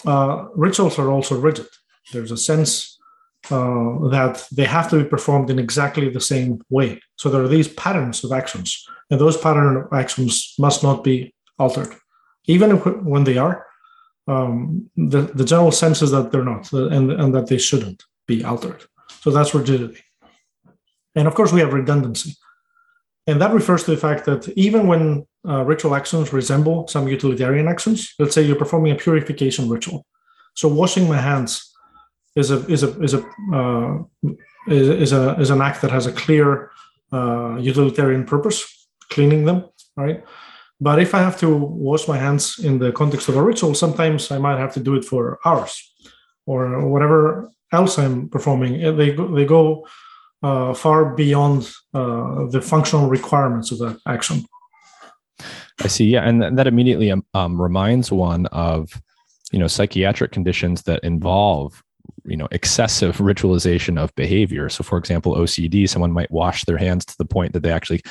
Uh, 0.04 0.48
rituals 0.54 0.98
are 0.98 1.10
also 1.10 1.40
rigid. 1.40 1.66
There's 2.12 2.30
a 2.30 2.36
sense 2.36 2.97
uh, 3.50 4.08
that 4.08 4.46
they 4.52 4.64
have 4.64 4.88
to 4.90 5.02
be 5.02 5.08
performed 5.08 5.50
in 5.50 5.58
exactly 5.58 6.08
the 6.08 6.20
same 6.20 6.60
way. 6.70 7.00
So 7.16 7.28
there 7.28 7.42
are 7.42 7.48
these 7.48 7.68
patterns 7.68 8.24
of 8.24 8.32
actions, 8.32 8.86
and 9.10 9.20
those 9.20 9.36
pattern 9.36 9.76
of 9.76 9.92
actions 9.92 10.54
must 10.58 10.82
not 10.82 11.04
be 11.04 11.34
altered, 11.58 11.94
even 12.46 12.76
if, 12.76 12.86
when 13.02 13.24
they 13.24 13.38
are. 13.38 13.66
Um, 14.26 14.90
the, 14.96 15.22
the 15.22 15.44
general 15.44 15.72
sense 15.72 16.02
is 16.02 16.10
that 16.10 16.30
they're 16.30 16.44
not, 16.44 16.70
and, 16.72 17.10
and 17.12 17.34
that 17.34 17.46
they 17.46 17.58
shouldn't 17.58 18.04
be 18.26 18.44
altered. 18.44 18.84
So 19.20 19.30
that's 19.30 19.54
rigidity. 19.54 20.02
And 21.14 21.26
of 21.26 21.34
course, 21.34 21.52
we 21.52 21.60
have 21.60 21.72
redundancy. 21.72 22.36
And 23.26 23.40
that 23.42 23.52
refers 23.52 23.84
to 23.84 23.90
the 23.90 23.96
fact 23.96 24.24
that 24.26 24.48
even 24.56 24.86
when 24.86 25.26
uh, 25.46 25.64
ritual 25.64 25.94
actions 25.94 26.32
resemble 26.32 26.88
some 26.88 27.08
utilitarian 27.08 27.68
actions, 27.68 28.14
let's 28.18 28.34
say 28.34 28.42
you're 28.42 28.56
performing 28.56 28.92
a 28.92 28.96
purification 28.96 29.68
ritual. 29.68 30.06
So 30.54 30.68
washing 30.68 31.08
my 31.08 31.18
hands 31.18 31.67
is 32.38 32.50
a 32.50 32.58
is 32.66 32.82
a 32.82 32.90
is 33.02 33.14
a 33.14 33.20
uh, 33.52 33.98
is, 34.68 34.88
is 34.88 35.12
a 35.12 35.38
is 35.40 35.50
an 35.50 35.60
act 35.60 35.82
that 35.82 35.90
has 35.90 36.06
a 36.06 36.12
clear 36.12 36.70
uh, 37.12 37.56
utilitarian 37.56 38.24
purpose, 38.24 38.88
cleaning 39.10 39.44
them, 39.44 39.64
right? 39.96 40.24
But 40.80 41.00
if 41.00 41.14
I 41.14 41.18
have 41.18 41.38
to 41.40 41.48
wash 41.56 42.06
my 42.06 42.18
hands 42.18 42.58
in 42.58 42.78
the 42.78 42.92
context 42.92 43.28
of 43.28 43.36
a 43.36 43.42
ritual, 43.42 43.74
sometimes 43.74 44.30
I 44.30 44.38
might 44.38 44.58
have 44.58 44.72
to 44.74 44.80
do 44.80 44.94
it 44.94 45.04
for 45.04 45.38
hours, 45.44 45.72
or 46.46 46.88
whatever 46.88 47.50
else 47.72 47.98
I'm 47.98 48.28
performing. 48.28 48.96
They 48.96 49.12
go, 49.12 49.34
they 49.34 49.44
go 49.44 49.86
uh, 50.42 50.74
far 50.74 51.14
beyond 51.16 51.70
uh, 51.94 52.46
the 52.46 52.60
functional 52.62 53.08
requirements 53.08 53.72
of 53.72 53.78
that 53.78 53.98
action. 54.06 54.44
I 55.80 55.88
see. 55.88 56.06
Yeah, 56.06 56.28
and 56.28 56.58
that 56.58 56.66
immediately 56.66 57.12
um 57.34 57.60
reminds 57.60 58.12
one 58.12 58.46
of 58.46 59.00
you 59.52 59.58
know 59.58 59.68
psychiatric 59.68 60.30
conditions 60.32 60.82
that 60.82 61.02
involve 61.02 61.82
you 62.24 62.36
know 62.36 62.48
excessive 62.50 63.18
ritualization 63.18 63.98
of 63.98 64.14
behavior. 64.14 64.68
So 64.68 64.84
for 64.84 64.98
example 64.98 65.34
ocd 65.34 65.88
someone 65.88 66.12
might 66.12 66.30
wash 66.30 66.64
their 66.64 66.78
hands 66.78 67.04
to 67.06 67.16
the 67.18 67.24
point 67.24 67.52
that 67.52 67.62
they 67.62 67.72
actually 67.72 68.02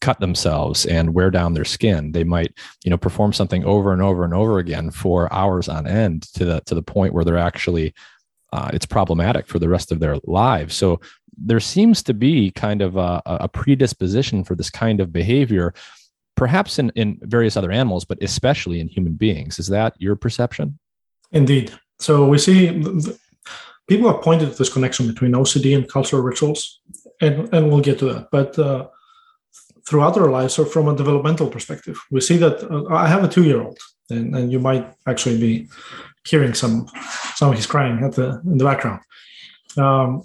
cut 0.00 0.20
themselves 0.20 0.86
and 0.86 1.14
wear 1.14 1.30
down 1.30 1.54
their 1.54 1.64
skin. 1.64 2.12
They 2.12 2.24
might 2.24 2.52
you 2.84 2.90
know 2.90 2.96
perform 2.96 3.32
something 3.32 3.64
over 3.64 3.92
and 3.92 4.02
over 4.02 4.24
and 4.24 4.34
over 4.34 4.58
again 4.58 4.90
for 4.90 5.32
hours 5.32 5.68
on 5.68 5.86
end 5.86 6.22
to 6.34 6.44
the 6.44 6.60
to 6.66 6.74
the 6.74 6.82
point 6.82 7.12
where 7.12 7.24
they're 7.24 7.38
actually 7.38 7.94
uh, 8.52 8.70
it's 8.72 8.86
problematic 8.86 9.46
for 9.46 9.58
the 9.58 9.68
rest 9.68 9.92
of 9.92 10.00
their 10.00 10.16
lives. 10.24 10.74
So 10.74 11.00
there 11.36 11.60
seems 11.60 12.02
to 12.04 12.14
be 12.14 12.50
kind 12.52 12.80
of 12.80 12.96
a, 12.96 13.20
a 13.26 13.48
predisposition 13.48 14.44
for 14.44 14.54
this 14.54 14.70
kind 14.70 15.00
of 15.00 15.12
behavior 15.12 15.74
perhaps 16.34 16.78
in, 16.78 16.90
in 16.96 17.18
various 17.22 17.56
other 17.56 17.72
animals 17.72 18.04
but 18.04 18.18
especially 18.22 18.80
in 18.80 18.88
human 18.88 19.14
beings. 19.14 19.58
Is 19.58 19.68
that 19.68 19.94
your 19.98 20.16
perception? 20.16 20.78
Indeed. 21.32 21.72
So 21.98 22.26
we 22.26 22.38
see 22.38 22.68
people 23.86 24.10
have 24.10 24.22
pointed 24.22 24.50
to 24.50 24.56
this 24.56 24.72
connection 24.72 25.06
between 25.06 25.32
OCD 25.32 25.74
and 25.76 25.88
cultural 25.88 26.22
rituals, 26.22 26.80
and, 27.20 27.52
and 27.52 27.68
we'll 27.68 27.80
get 27.80 27.98
to 28.00 28.12
that. 28.12 28.28
But 28.30 28.58
uh, 28.58 28.88
throughout 29.88 30.18
our 30.18 30.30
lives, 30.30 30.58
or 30.58 30.66
from 30.66 30.88
a 30.88 30.96
developmental 30.96 31.48
perspective, 31.48 31.98
we 32.10 32.20
see 32.20 32.36
that 32.38 32.62
uh, 32.70 32.92
I 32.92 33.06
have 33.08 33.24
a 33.24 33.28
two-year-old, 33.28 33.78
and, 34.10 34.34
and 34.36 34.52
you 34.52 34.58
might 34.58 34.86
actually 35.06 35.38
be 35.38 35.68
hearing 36.26 36.54
some 36.54 36.88
some 37.36 37.50
of 37.50 37.56
his 37.56 37.66
crying 37.66 38.02
at 38.04 38.12
the 38.12 38.40
in 38.44 38.58
the 38.58 38.64
background. 38.64 39.00
Um, 39.76 40.22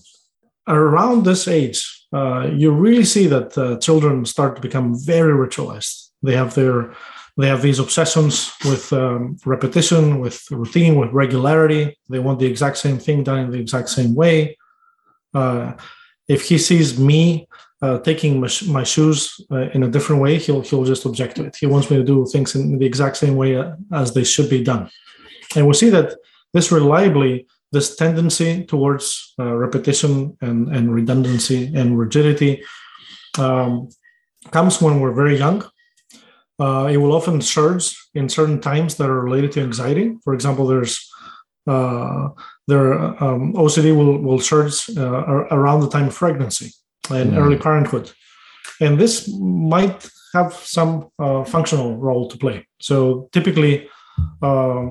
around 0.68 1.26
this 1.26 1.48
age, 1.48 2.08
uh, 2.14 2.50
you 2.52 2.72
really 2.72 3.06
see 3.06 3.28
that 3.28 3.58
uh, 3.58 3.78
children 3.80 4.26
start 4.26 4.56
to 4.56 4.62
become 4.62 4.96
very 5.06 5.34
ritualized. 5.34 6.10
They 6.24 6.36
have 6.36 6.56
their 6.56 6.94
they 7.42 7.48
have 7.48 7.62
these 7.62 7.80
obsessions 7.80 8.54
with 8.66 8.92
um, 8.94 9.38
repetition, 9.46 10.20
with 10.20 10.50
routine, 10.52 10.96
with 10.96 11.12
regularity. 11.12 11.98
They 12.10 12.20
want 12.20 12.40
the 12.40 12.46
exact 12.46 12.78
same 12.78 13.00
thing 13.00 13.24
done 13.24 13.40
in 13.40 13.52
the 13.52 13.60
exact 13.60 13.90
same 13.90 14.14
way. 14.16 14.58
Uh, 15.34 15.74
if 16.28 16.48
he 16.50 16.58
sees 16.58 17.00
me 17.00 17.48
uh, 17.82 18.00
taking 18.00 18.40
my, 18.40 18.50
my 18.68 18.84
shoes 18.84 19.44
uh, 19.52 19.70
in 19.76 19.84
a 19.84 19.90
different 19.90 20.22
way, 20.22 20.38
he'll 20.38 20.62
he'll 20.62 20.84
just 20.84 21.06
object 21.06 21.36
to 21.38 21.46
it. 21.46 21.56
He 21.60 21.66
wants 21.66 21.90
me 21.90 21.98
to 21.98 22.04
do 22.04 22.26
things 22.26 22.56
in 22.56 22.78
the 22.78 22.86
exact 22.86 23.18
same 23.18 23.36
way 23.36 23.56
uh, 23.56 23.74
as 23.92 24.14
they 24.14 24.24
should 24.24 24.50
be 24.50 24.64
done. 24.64 24.90
And 25.56 25.68
we 25.68 25.74
see 25.74 25.90
that 25.90 26.16
this 26.54 26.72
reliably, 26.72 27.48
this 27.72 27.96
tendency 27.96 28.66
towards 28.66 29.34
uh, 29.40 29.54
repetition 29.56 30.38
and, 30.42 30.68
and 30.76 30.94
redundancy 30.94 31.72
and 31.76 31.98
rigidity 31.98 32.64
um, 33.40 33.90
comes 34.52 34.82
when 34.82 35.00
we're 35.00 35.14
very 35.14 35.38
young. 35.38 35.64
Uh, 36.62 36.86
it 36.86 36.98
will 36.98 37.12
often 37.12 37.42
surge 37.42 37.96
in 38.14 38.30
certain 38.30 38.62
times 38.62 38.96
that 38.98 39.10
are 39.10 39.22
related 39.22 39.52
to 39.52 39.62
anxiety. 39.62 40.16
For 40.24 40.34
example, 40.36 40.68
there's 40.68 40.94
uh, 41.66 42.30
their 42.68 42.94
um, 43.24 43.54
OCD 43.54 43.96
will 43.96 44.20
will 44.20 44.40
surge 44.40 44.76
uh, 44.96 45.24
around 45.58 45.80
the 45.82 45.90
time 45.90 46.08
of 46.08 46.16
pregnancy 46.16 46.70
and 47.10 47.32
mm. 47.32 47.38
early 47.38 47.58
parenthood, 47.58 48.12
and 48.80 49.00
this 49.00 49.28
might 49.40 50.08
have 50.36 50.54
some 50.54 51.10
uh, 51.18 51.44
functional 51.44 51.98
role 51.98 52.28
to 52.30 52.38
play. 52.38 52.68
So 52.80 53.30
typically, 53.32 53.90
uh, 54.42 54.86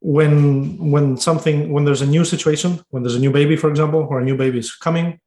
when 0.00 0.90
when 0.92 1.16
something 1.18 1.72
when 1.72 1.84
there's 1.84 2.02
a 2.02 2.06
new 2.06 2.24
situation, 2.24 2.80
when 2.90 3.02
there's 3.02 3.16
a 3.16 3.24
new 3.26 3.32
baby, 3.32 3.56
for 3.56 3.68
example, 3.68 4.06
or 4.08 4.20
a 4.20 4.24
new 4.24 4.36
baby 4.36 4.58
is 4.58 4.74
coming, 4.74 5.20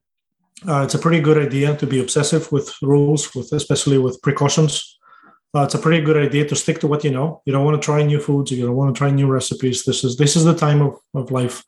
uh, 0.66 0.82
it's 0.82 0.94
a 0.94 0.98
pretty 0.98 1.20
good 1.20 1.38
idea 1.38 1.76
to 1.76 1.86
be 1.86 2.00
obsessive 2.00 2.50
with 2.50 2.74
rules, 2.80 3.34
with 3.34 3.52
especially 3.52 3.98
with 3.98 4.20
precautions. 4.22 4.98
Uh, 5.54 5.62
it's 5.62 5.74
a 5.74 5.78
pretty 5.78 6.02
good 6.02 6.16
idea 6.16 6.46
to 6.46 6.56
stick 6.56 6.80
to 6.80 6.86
what 6.86 7.04
you 7.04 7.10
know. 7.10 7.42
You 7.44 7.52
don't 7.52 7.64
want 7.64 7.80
to 7.80 7.84
try 7.84 8.02
new 8.02 8.20
foods. 8.20 8.50
You 8.50 8.66
don't 8.66 8.76
want 8.76 8.94
to 8.94 8.98
try 8.98 9.10
new 9.10 9.26
recipes. 9.26 9.84
This 9.84 10.02
is 10.04 10.16
this 10.16 10.36
is 10.36 10.44
the 10.44 10.54
time 10.54 10.82
of, 10.82 10.98
of 11.14 11.30
life 11.30 11.62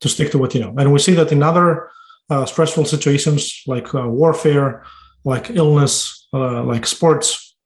to 0.00 0.08
stick 0.08 0.30
to 0.32 0.38
what 0.38 0.54
you 0.54 0.60
know. 0.60 0.74
And 0.78 0.92
we 0.92 0.98
see 0.98 1.14
that 1.14 1.32
in 1.32 1.42
other 1.42 1.90
uh, 2.28 2.46
stressful 2.46 2.84
situations 2.84 3.62
like 3.66 3.94
uh, 3.94 4.08
warfare, 4.08 4.84
like 5.24 5.50
illness, 5.50 6.28
uh, 6.32 6.62
like 6.62 6.86
sports, 6.86 7.56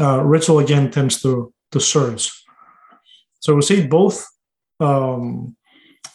uh, 0.00 0.22
ritual 0.24 0.60
again 0.60 0.90
tends 0.90 1.20
to 1.22 1.52
to 1.72 1.80
surge. 1.80 2.32
So 3.40 3.54
we 3.54 3.62
see 3.62 3.86
both 3.86 4.26
um, 4.80 5.55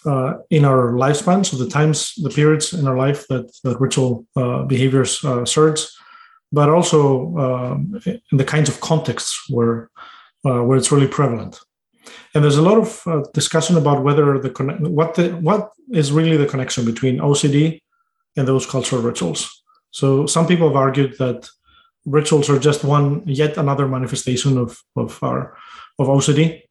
uh, 0.05 0.33
in 0.49 0.65
our 0.65 0.91
lifespan, 0.93 1.45
so 1.45 1.57
the 1.57 1.69
times, 1.69 2.13
the 2.15 2.29
periods 2.29 2.73
in 2.73 2.87
our 2.87 2.97
life 2.97 3.27
that, 3.27 3.51
that 3.63 3.79
ritual 3.79 4.25
uh, 4.35 4.63
behaviors 4.63 5.23
uh, 5.23 5.45
surge, 5.45 5.81
but 6.51 6.69
also 6.69 7.35
um, 7.37 8.01
in 8.05 8.37
the 8.37 8.43
kinds 8.43 8.69
of 8.69 8.81
contexts 8.81 9.45
where 9.49 9.89
uh, 10.43 10.63
where 10.63 10.77
it's 10.77 10.91
really 10.91 11.07
prevalent. 11.07 11.59
And 12.33 12.43
there's 12.43 12.57
a 12.57 12.63
lot 12.63 12.79
of 12.79 13.01
uh, 13.05 13.21
discussion 13.33 13.77
about 13.77 14.03
whether 14.03 14.39
the 14.39 14.49
what 14.89 15.13
the 15.15 15.29
what 15.37 15.71
is 15.91 16.11
really 16.11 16.37
the 16.37 16.47
connection 16.47 16.83
between 16.83 17.19
OCD 17.19 17.81
and 18.35 18.47
those 18.47 18.65
cultural 18.65 19.01
rituals. 19.01 19.63
So 19.91 20.25
some 20.25 20.47
people 20.47 20.67
have 20.67 20.77
argued 20.77 21.17
that 21.19 21.47
rituals 22.05 22.49
are 22.49 22.57
just 22.57 22.83
one 22.83 23.21
yet 23.27 23.57
another 23.57 23.87
manifestation 23.87 24.57
of 24.57 24.81
of 24.95 25.21
our 25.21 25.55
of 25.99 26.07
OCD. 26.07 26.63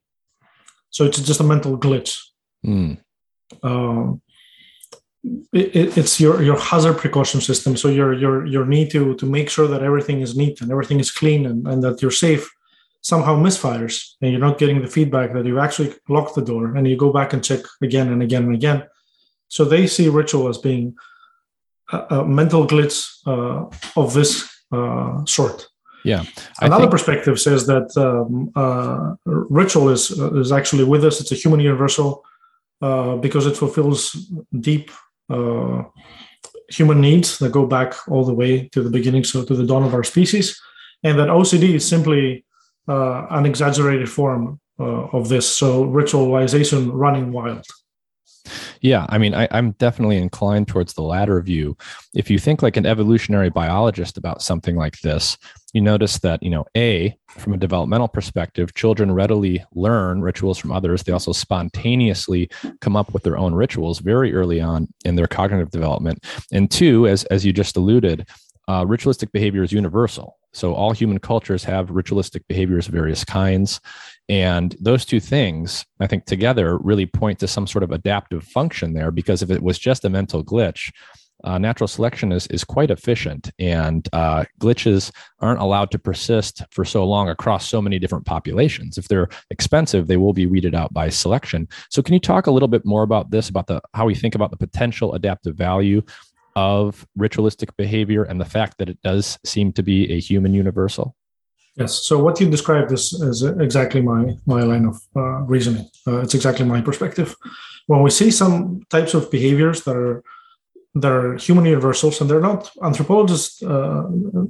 So 0.91 1.05
it's 1.05 1.21
just 1.21 1.41
a 1.41 1.45
mental 1.45 1.79
glitch. 1.79 2.19
Mm 2.67 2.99
um, 3.63 4.21
it, 5.53 5.97
it's 5.99 6.19
your 6.21 6.43
your 6.43 6.59
hazard 6.59 6.97
precaution 6.99 7.41
system. 7.41 7.77
So 7.77 7.89
your 7.89 8.13
your 8.15 8.47
your 8.47 8.67
need 8.67 8.91
to 8.93 9.15
to 9.17 9.27
make 9.27 9.51
sure 9.51 9.69
that 9.69 9.83
everything 9.83 10.21
is 10.21 10.37
neat 10.37 10.61
and 10.61 10.71
everything 10.71 11.01
is 11.01 11.11
clean 11.11 11.47
and, 11.47 11.67
and 11.67 11.83
that 11.85 12.01
you're 12.01 12.11
safe 12.11 12.51
somehow 13.03 13.35
misfires 13.37 14.15
and 14.21 14.31
you're 14.31 14.41
not 14.41 14.59
getting 14.59 14.81
the 14.83 14.87
feedback 14.87 15.33
that 15.33 15.47
you 15.47 15.59
actually 15.59 15.95
locked 16.09 16.35
the 16.35 16.43
door 16.43 16.77
and 16.77 16.87
you 16.87 16.97
go 16.97 17.13
back 17.13 17.33
and 17.33 17.43
check 17.43 17.61
again 17.83 18.13
and 18.13 18.23
again 18.23 18.45
and 18.45 18.55
again. 18.55 18.83
So 19.49 19.65
they 19.65 19.87
see 19.87 20.09
ritual 20.09 20.49
as 20.49 20.59
being 20.59 20.97
a, 21.93 21.99
a 22.11 22.27
mental 22.27 22.67
glitch 22.67 22.99
uh, 23.27 23.67
of 23.97 24.13
this 24.15 24.49
uh, 24.71 25.25
sort. 25.25 25.67
Yeah. 26.05 26.25
I 26.61 26.67
Another 26.67 26.83
think- 26.83 26.93
perspective 26.93 27.41
says 27.41 27.67
that 27.67 27.95
um, 27.97 28.51
uh, 28.55 29.17
ritual 29.25 29.89
is 29.91 30.11
is 30.11 30.51
actually 30.53 30.85
with 30.85 31.05
us. 31.05 31.21
It's 31.21 31.33
a 31.33 31.35
human 31.35 31.61
universal 31.61 32.25
uh, 32.81 33.17
because 33.17 33.47
it 33.47 33.57
fulfills 33.57 34.13
deep 34.59 34.91
uh, 35.29 35.83
human 36.69 37.01
needs 37.01 37.39
that 37.39 37.53
go 37.53 37.67
back 37.67 37.95
all 38.09 38.25
the 38.25 38.35
way 38.35 38.69
to 38.69 38.83
the 38.83 38.91
beginning, 38.91 39.25
so 39.25 39.45
to 39.45 39.55
the 39.55 39.67
dawn 39.67 39.83
of 39.83 39.95
our 39.95 40.05
species, 40.05 40.61
and 41.03 41.19
that 41.19 41.29
OCD 41.29 41.75
is 41.75 41.87
simply 41.87 42.45
uh, 42.89 43.27
an 43.31 43.47
exaggerated 43.47 44.09
form 44.09 44.61
uh, 44.79 45.09
of 45.13 45.29
this. 45.29 45.47
So 45.49 45.85
ritualization 45.85 46.91
running 46.93 47.33
wild. 47.33 47.67
Yeah, 48.81 49.05
I 49.11 49.19
mean, 49.19 49.35
I, 49.35 49.45
am 49.51 49.73
definitely 49.73 50.17
inclined 50.17 50.69
towards 50.69 50.95
the 50.95 51.03
latter 51.03 51.41
view. 51.43 51.77
If 52.15 52.31
you 52.31 52.39
think 52.39 52.63
like 52.63 52.79
an 52.79 52.87
evolutionary 52.87 53.51
biologist 53.51 54.17
about 54.17 54.41
something 54.41 54.75
like 54.75 54.99
this, 55.01 55.37
you 55.73 55.81
notice 55.81 56.19
that, 56.19 56.43
you 56.43 56.51
know, 56.51 56.65
A, 56.77 57.17
from 57.39 57.53
a 57.53 57.59
developmental 57.59 58.09
perspective, 58.09 58.75
children 58.75 59.13
readily 59.13 59.65
learn 59.73 60.21
rituals 60.21 60.59
from 60.59 60.73
others. 60.73 61.03
They 61.03 61.13
also 61.13 61.33
spontaneously 61.33 62.51
come 62.81 62.97
up 62.97 63.13
with 63.13 63.23
their 63.23 63.39
own 63.39 63.55
rituals 63.55 64.01
very 64.01 64.35
early 64.35 64.61
on 64.61 64.89
in 65.05 65.17
their 65.17 65.29
cognitive 65.29 65.71
development. 65.71 66.25
And 66.53 66.71
two, 66.71 67.07
as, 67.07 67.25
as 67.25 67.47
you 67.47 67.53
just 67.53 67.77
alluded, 67.77 68.29
uh, 68.69 68.85
ritualistic 68.87 69.33
behavior 69.33 69.63
is 69.63 69.73
universal. 69.73 70.37
So 70.53 70.75
all 70.75 70.93
human 70.93 71.19
cultures 71.19 71.65
have 71.65 71.91
ritualistic 71.91 72.47
behaviors 72.49 72.89
of 72.89 72.95
various 72.95 73.25
kinds. 73.25 73.81
And 74.29 74.77
those 74.81 75.05
two 75.05 75.21
things, 75.21 75.85
I 76.01 76.07
think, 76.07 76.25
together 76.25 76.79
really 76.79 77.07
point 77.07 77.39
to 77.41 77.49
some 77.49 77.67
sort 77.67 77.85
of 77.85 77.93
adaptive 77.93 78.45
function 78.45 78.95
there. 78.95 79.11
Because 79.11 79.43
if 79.43 79.51
it 79.51 79.63
was 79.63 79.79
just 79.79 80.05
a 80.05 80.11
mental 80.11 80.45
glitch, 80.45 80.93
uh, 81.45 81.59
natural 81.59 81.89
selection 81.89 82.33
is, 82.33 82.47
is 82.49 82.65
quite 82.65 82.91
efficient, 82.91 83.51
and 83.59 84.09
uh, 84.13 84.45
glitches 84.61 85.11
aren't 85.41 85.61
allowed 85.61 85.91
to 85.91 85.99
persist 85.99 86.63
for 86.71 86.85
so 86.85 87.05
long 87.05 87.29
across 87.29 87.69
so 87.69 87.81
many 87.81 87.99
different 87.99 88.27
populations. 88.27 88.99
If 88.99 89.09
they're 89.09 89.29
expensive, 89.51 90.07
they 90.07 90.17
will 90.17 90.33
be 90.33 90.47
weeded 90.47 90.75
out 90.75 90.93
by 90.93 91.09
selection. 91.09 91.69
So, 91.91 92.03
can 92.03 92.15
you 92.15 92.21
talk 92.21 92.47
a 92.47 92.51
little 92.51 92.69
bit 92.69 92.85
more 92.85 93.03
about 93.03 93.31
this, 93.31 93.49
about 93.49 93.67
the 93.67 93.81
how 93.95 94.07
we 94.07 94.15
think 94.15 94.35
about 94.35 94.51
the 94.51 94.57
potential 94.57 95.15
adaptive 95.15 95.57
value 95.57 96.03
of 96.57 97.07
ritualistic 97.17 97.77
behavior 97.77 98.25
and 98.25 98.41
the 98.41 98.45
fact 98.45 98.79
that 98.79 98.89
it 98.89 99.01
does 99.03 99.39
seem 99.45 99.73
to 99.73 99.83
be 99.83 100.11
a 100.13 100.19
human 100.19 100.53
universal? 100.53 101.15
Yes. 101.77 102.07
So 102.07 102.23
what 102.23 102.41
you 102.41 102.51
described 102.51 102.93
is, 102.93 103.13
is 103.13 103.43
exactly 103.43 104.03
my 104.03 104.37
my 104.47 104.63
line 104.63 104.87
of 104.87 105.01
uh, 105.17 105.41
reasoning. 105.43 105.89
Uh, 106.07 106.21
it's 106.21 106.35
exactly 106.35 106.67
my 106.67 106.81
perspective. 106.81 107.35
When 107.87 108.03
we 108.03 108.11
see 108.11 108.31
some 108.31 108.83
types 108.91 109.15
of 109.15 109.31
behaviors 109.31 109.83
that 109.85 109.97
are 109.97 110.23
that 110.95 111.13
are 111.13 111.37
human 111.37 111.65
universals, 111.65 112.21
and 112.21 112.29
they're 112.29 112.41
not 112.41 112.71
anthropologists 112.83 113.63
uh, 113.63 114.05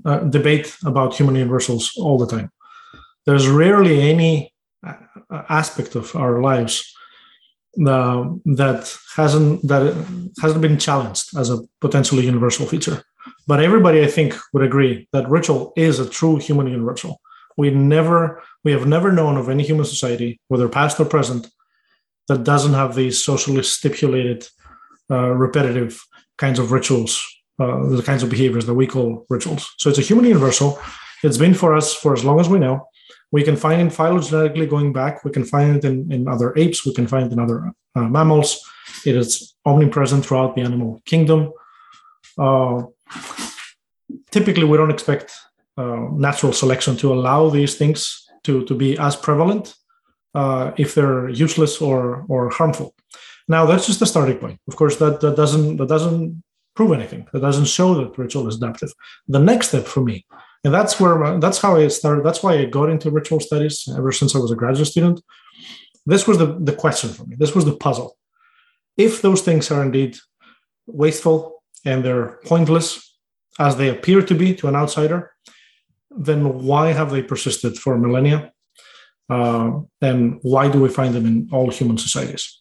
uh 0.05 0.20
debate 0.31 0.76
about 0.85 1.14
human 1.14 1.37
universals 1.37 1.92
all 1.98 2.18
the 2.18 2.26
time. 2.26 2.50
There's 3.26 3.48
rarely 3.48 4.11
any 4.11 4.55
uh, 4.87 4.94
aspect 5.48 5.94
of 5.94 6.16
our 6.16 6.40
lives 6.40 6.94
uh, 7.87 8.24
that 8.44 8.96
hasn't 9.16 9.66
that 9.68 9.83
hasn't 10.42 10.62
been 10.62 10.79
challenged 10.79 11.37
as 11.37 11.50
a 11.50 11.61
potentially 11.81 12.24
universal 12.24 12.66
feature. 12.66 13.05
But 13.46 13.61
everybody, 13.61 14.03
I 14.03 14.07
think, 14.07 14.35
would 14.53 14.62
agree 14.62 15.09
that 15.12 15.29
ritual 15.29 15.72
is 15.76 15.98
a 15.98 16.09
true 16.09 16.37
human 16.37 16.68
universal. 16.68 17.20
We 17.57 17.70
never, 17.70 18.42
we 18.64 18.72
have 18.72 18.87
never 18.87 19.12
known 19.12 19.37
of 19.37 19.48
any 19.48 19.62
human 19.62 19.85
society, 19.85 20.40
whether 20.48 20.68
past 20.68 21.00
or 21.00 21.05
present, 21.05 21.48
that 22.29 22.44
doesn't 22.44 22.74
have 22.74 22.94
these 22.94 23.22
socially 23.22 23.62
stipulated, 23.62 24.46
uh, 25.11 25.31
repetitive 25.31 26.00
kinds 26.44 26.59
of 26.59 26.72
rituals, 26.72 27.12
uh, 27.62 27.87
the 27.98 28.03
kinds 28.11 28.22
of 28.22 28.31
behaviors 28.31 28.64
that 28.66 28.79
we 28.81 28.87
call 28.87 29.07
rituals. 29.29 29.62
So 29.81 29.90
it's 29.90 30.03
a 30.03 30.09
human 30.11 30.24
universal. 30.24 30.68
It's 31.22 31.40
been 31.44 31.55
for 31.62 31.70
us 31.76 31.94
for 32.03 32.12
as 32.18 32.24
long 32.24 32.40
as 32.40 32.48
we 32.48 32.59
know. 32.59 32.76
We 33.37 33.42
can 33.48 33.57
find 33.57 33.81
it 33.83 33.92
phylogenetically 34.00 34.68
going 34.74 34.92
back. 34.92 35.24
We 35.24 35.31
can 35.31 35.44
find 35.44 35.76
it 35.76 35.85
in, 35.85 36.11
in 36.11 36.20
other 36.35 36.48
apes. 36.62 36.85
We 36.87 36.94
can 36.94 37.07
find 37.07 37.26
it 37.26 37.33
in 37.33 37.38
other 37.38 37.59
uh, 37.96 38.09
mammals. 38.16 38.48
It 39.05 39.14
is 39.22 39.55
omnipresent 39.64 40.24
throughout 40.24 40.55
the 40.55 40.62
animal 40.62 41.00
kingdom. 41.05 41.53
Uh, 42.46 42.76
typically, 44.31 44.64
we 44.64 44.76
don't 44.79 44.90
expect 44.90 45.26
uh, 45.76 46.07
natural 46.29 46.53
selection 46.53 46.96
to 46.96 47.12
allow 47.12 47.50
these 47.50 47.76
things 47.76 48.26
to, 48.44 48.64
to 48.64 48.74
be 48.74 48.98
as 48.98 49.14
prevalent 49.16 49.74
uh, 50.35 50.72
if 50.76 50.94
they're 50.94 51.29
useless 51.29 51.81
or, 51.81 52.24
or 52.29 52.50
harmful. 52.50 52.94
Now, 53.54 53.62
that's 53.66 53.86
just 53.88 54.00
the 54.00 54.12
starting 54.14 54.38
point. 54.38 54.58
Of 54.70 54.74
course, 54.80 54.96
that, 55.02 55.20
that 55.22 55.36
doesn't 55.42 55.76
that 55.78 55.88
doesn't 55.94 56.22
prove 56.76 56.92
anything. 56.98 57.22
That 57.32 57.42
doesn't 57.48 57.72
show 57.76 57.88
that 57.98 58.16
ritual 58.16 58.48
is 58.48 58.56
adaptive. 58.60 58.92
The 59.36 59.44
next 59.50 59.68
step 59.68 59.86
for 59.94 60.02
me 60.08 60.16
and 60.64 60.74
that's 60.74 61.00
where 61.00 61.38
that's 61.40 61.58
how 61.58 61.76
i 61.76 61.88
started 61.88 62.24
that's 62.24 62.42
why 62.42 62.54
i 62.54 62.64
got 62.64 62.90
into 62.90 63.10
ritual 63.10 63.40
studies 63.40 63.88
ever 63.96 64.12
since 64.12 64.34
i 64.34 64.38
was 64.38 64.50
a 64.50 64.56
graduate 64.56 64.88
student 64.88 65.20
this 66.06 66.26
was 66.26 66.38
the, 66.38 66.58
the 66.60 66.72
question 66.72 67.10
for 67.10 67.24
me 67.24 67.36
this 67.38 67.54
was 67.54 67.64
the 67.64 67.76
puzzle 67.76 68.16
if 68.96 69.22
those 69.22 69.42
things 69.42 69.70
are 69.70 69.82
indeed 69.82 70.16
wasteful 70.86 71.62
and 71.84 72.04
they're 72.04 72.38
pointless 72.44 73.18
as 73.58 73.76
they 73.76 73.88
appear 73.88 74.22
to 74.22 74.34
be 74.34 74.54
to 74.54 74.68
an 74.68 74.76
outsider 74.76 75.32
then 76.10 76.64
why 76.64 76.92
have 76.92 77.10
they 77.10 77.22
persisted 77.22 77.78
for 77.78 77.96
millennia 77.96 78.52
uh, 79.30 79.78
and 80.02 80.40
why 80.42 80.68
do 80.68 80.80
we 80.80 80.88
find 80.88 81.14
them 81.14 81.24
in 81.24 81.48
all 81.52 81.70
human 81.70 81.96
societies 81.96 82.59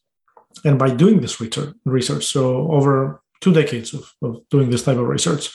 and 0.65 0.77
by 0.77 0.89
doing 0.89 1.21
this 1.21 1.39
research 1.85 2.25
so 2.25 2.71
over 2.71 3.21
two 3.41 3.53
decades 3.53 3.93
of, 3.93 4.11
of 4.21 4.41
doing 4.49 4.69
this 4.69 4.83
type 4.83 4.97
of 4.97 5.07
research 5.07 5.51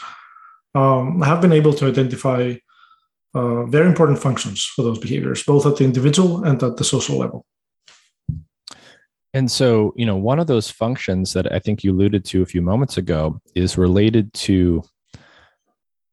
um, 0.74 1.20
have 1.22 1.40
been 1.40 1.52
able 1.52 1.72
to 1.74 1.87
identify 1.87 2.54
uh, 3.35 3.64
very 3.66 3.87
important 3.87 4.18
functions 4.18 4.64
for 4.64 4.83
those 4.83 4.98
behaviors, 4.98 5.42
both 5.42 5.66
at 5.66 5.76
the 5.76 5.85
individual 5.85 6.44
and 6.44 6.62
at 6.62 6.76
the 6.76 6.85
social 6.85 7.18
level. 7.18 7.44
And 9.33 9.50
so, 9.50 9.92
you 9.96 10.07
know, 10.07 10.16
one 10.16 10.38
of 10.38 10.46
those 10.46 10.70
functions 10.70 11.33
that 11.33 11.52
I 11.52 11.59
think 11.59 11.83
you 11.83 11.92
alluded 11.92 12.24
to 12.26 12.42
a 12.42 12.46
few 12.46 12.62
moments 12.62 12.96
ago 12.96 13.40
is 13.54 13.76
related 13.76 14.33
to 14.35 14.83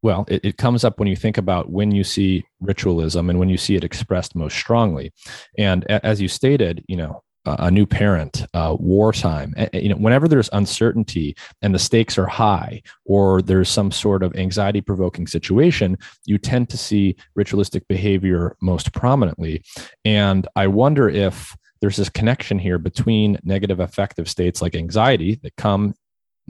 well, 0.03 0.25
it, 0.27 0.43
it, 0.43 0.57
comes 0.57 0.83
up 0.83 0.97
when 0.97 1.07
you 1.07 1.15
think 1.15 1.37
about 1.37 1.69
when 1.69 1.91
you 1.91 2.03
see 2.03 2.43
ritualism 2.59 3.29
and 3.29 3.37
when 3.37 3.49
you 3.49 3.57
see 3.57 3.75
it 3.75 3.83
expressed 3.83 4.35
most 4.35 4.57
strongly. 4.57 5.13
And 5.59 5.85
as 5.91 6.19
you 6.19 6.27
stated, 6.27 6.83
you 6.87 6.97
know, 6.97 7.21
a 7.45 7.71
new 7.71 7.85
parent, 7.85 8.45
uh, 8.53 8.75
wartime, 8.79 9.53
you 9.73 9.89
know, 9.89 9.95
whenever 9.95 10.27
there's 10.27 10.49
uncertainty 10.53 11.35
and 11.61 11.73
the 11.73 11.79
stakes 11.79 12.17
are 12.17 12.27
high, 12.27 12.81
or 13.05 13.41
there's 13.41 13.69
some 13.69 13.91
sort 13.91 14.21
of 14.21 14.35
anxiety-provoking 14.35 15.25
situation, 15.25 15.97
you 16.25 16.37
tend 16.37 16.69
to 16.69 16.77
see 16.77 17.15
ritualistic 17.35 17.87
behavior 17.87 18.55
most 18.61 18.93
prominently. 18.93 19.63
And 20.05 20.47
I 20.55 20.67
wonder 20.67 21.09
if 21.09 21.55
there's 21.81 21.97
this 21.97 22.09
connection 22.09 22.59
here 22.59 22.77
between 22.77 23.39
negative 23.43 23.79
affective 23.79 24.29
states 24.29 24.61
like 24.61 24.75
anxiety 24.75 25.39
that 25.41 25.55
come 25.55 25.95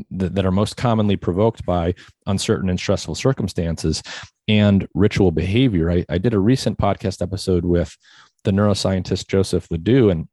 that, 0.10 0.46
are 0.46 0.52
most 0.52 0.78
commonly 0.78 1.16
provoked 1.16 1.66
by 1.66 1.94
uncertain 2.26 2.70
and 2.70 2.80
stressful 2.80 3.16
circumstances 3.16 4.02
and 4.48 4.88
ritual 4.94 5.32
behavior. 5.32 5.90
I, 5.92 6.06
I 6.10 6.18
did 6.18 6.34
a 6.34 6.40
recent 6.40 6.78
podcast 6.78 7.22
episode 7.22 7.64
with 7.64 7.96
the 8.44 8.52
neuroscientist 8.52 9.28
Joseph 9.28 9.68
LeDoux, 9.70 10.10
and 10.10 10.28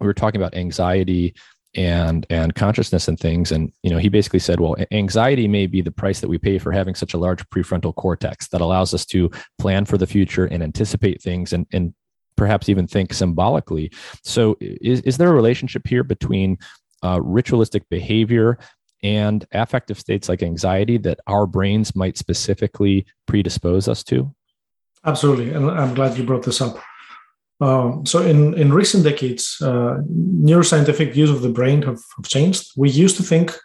we 0.00 0.06
were 0.06 0.14
talking 0.14 0.40
about 0.40 0.54
anxiety 0.54 1.34
and 1.74 2.26
and 2.30 2.54
consciousness 2.54 3.08
and 3.08 3.18
things. 3.18 3.52
And 3.52 3.72
you 3.82 3.90
know 3.90 3.98
he 3.98 4.08
basically 4.08 4.40
said 4.40 4.60
well 4.60 4.76
anxiety 4.90 5.48
may 5.48 5.66
be 5.66 5.82
the 5.82 5.90
price 5.90 6.20
that 6.20 6.28
we 6.28 6.38
pay 6.38 6.58
for 6.58 6.72
having 6.72 6.94
such 6.94 7.14
a 7.14 7.18
large 7.18 7.44
prefrontal 7.50 7.94
cortex 7.94 8.48
that 8.48 8.60
allows 8.60 8.94
us 8.94 9.04
to 9.06 9.30
plan 9.58 9.84
for 9.84 9.98
the 9.98 10.06
future 10.06 10.46
and 10.46 10.62
anticipate 10.62 11.22
things 11.22 11.52
and 11.52 11.66
and 11.72 11.94
perhaps 12.36 12.68
even 12.68 12.86
think 12.86 13.12
symbolically. 13.12 13.90
So 14.22 14.56
is, 14.60 15.00
is 15.00 15.18
there 15.18 15.28
a 15.28 15.34
relationship 15.34 15.86
here 15.86 16.04
between 16.04 16.56
uh, 17.04 17.20
ritualistic 17.20 17.88
behavior 17.88 18.58
and 19.02 19.44
affective 19.52 19.98
states 19.98 20.28
like 20.28 20.42
anxiety 20.42 20.98
that 20.98 21.20
our 21.26 21.46
brains 21.46 21.94
might 21.94 22.16
specifically 22.16 23.06
predispose 23.26 23.88
us 23.88 24.02
to? 24.04 24.34
Absolutely. 25.04 25.50
And 25.50 25.70
i'm 25.70 25.94
glad 25.94 26.16
you 26.16 26.24
brought 26.24 26.42
this 26.42 26.60
up 26.60 26.78
um, 27.60 28.06
so 28.06 28.22
in, 28.22 28.54
in 28.54 28.72
recent 28.72 29.04
decades, 29.04 29.58
uh, 29.60 29.98
neuroscientific 30.08 31.12
views 31.12 31.30
of 31.30 31.42
the 31.42 31.48
brain 31.48 31.82
have, 31.82 32.00
have, 32.16 32.28
changed. 32.28 32.70
We 32.76 32.88
used 32.90 33.16
to 33.16 33.22
think 33.22 33.56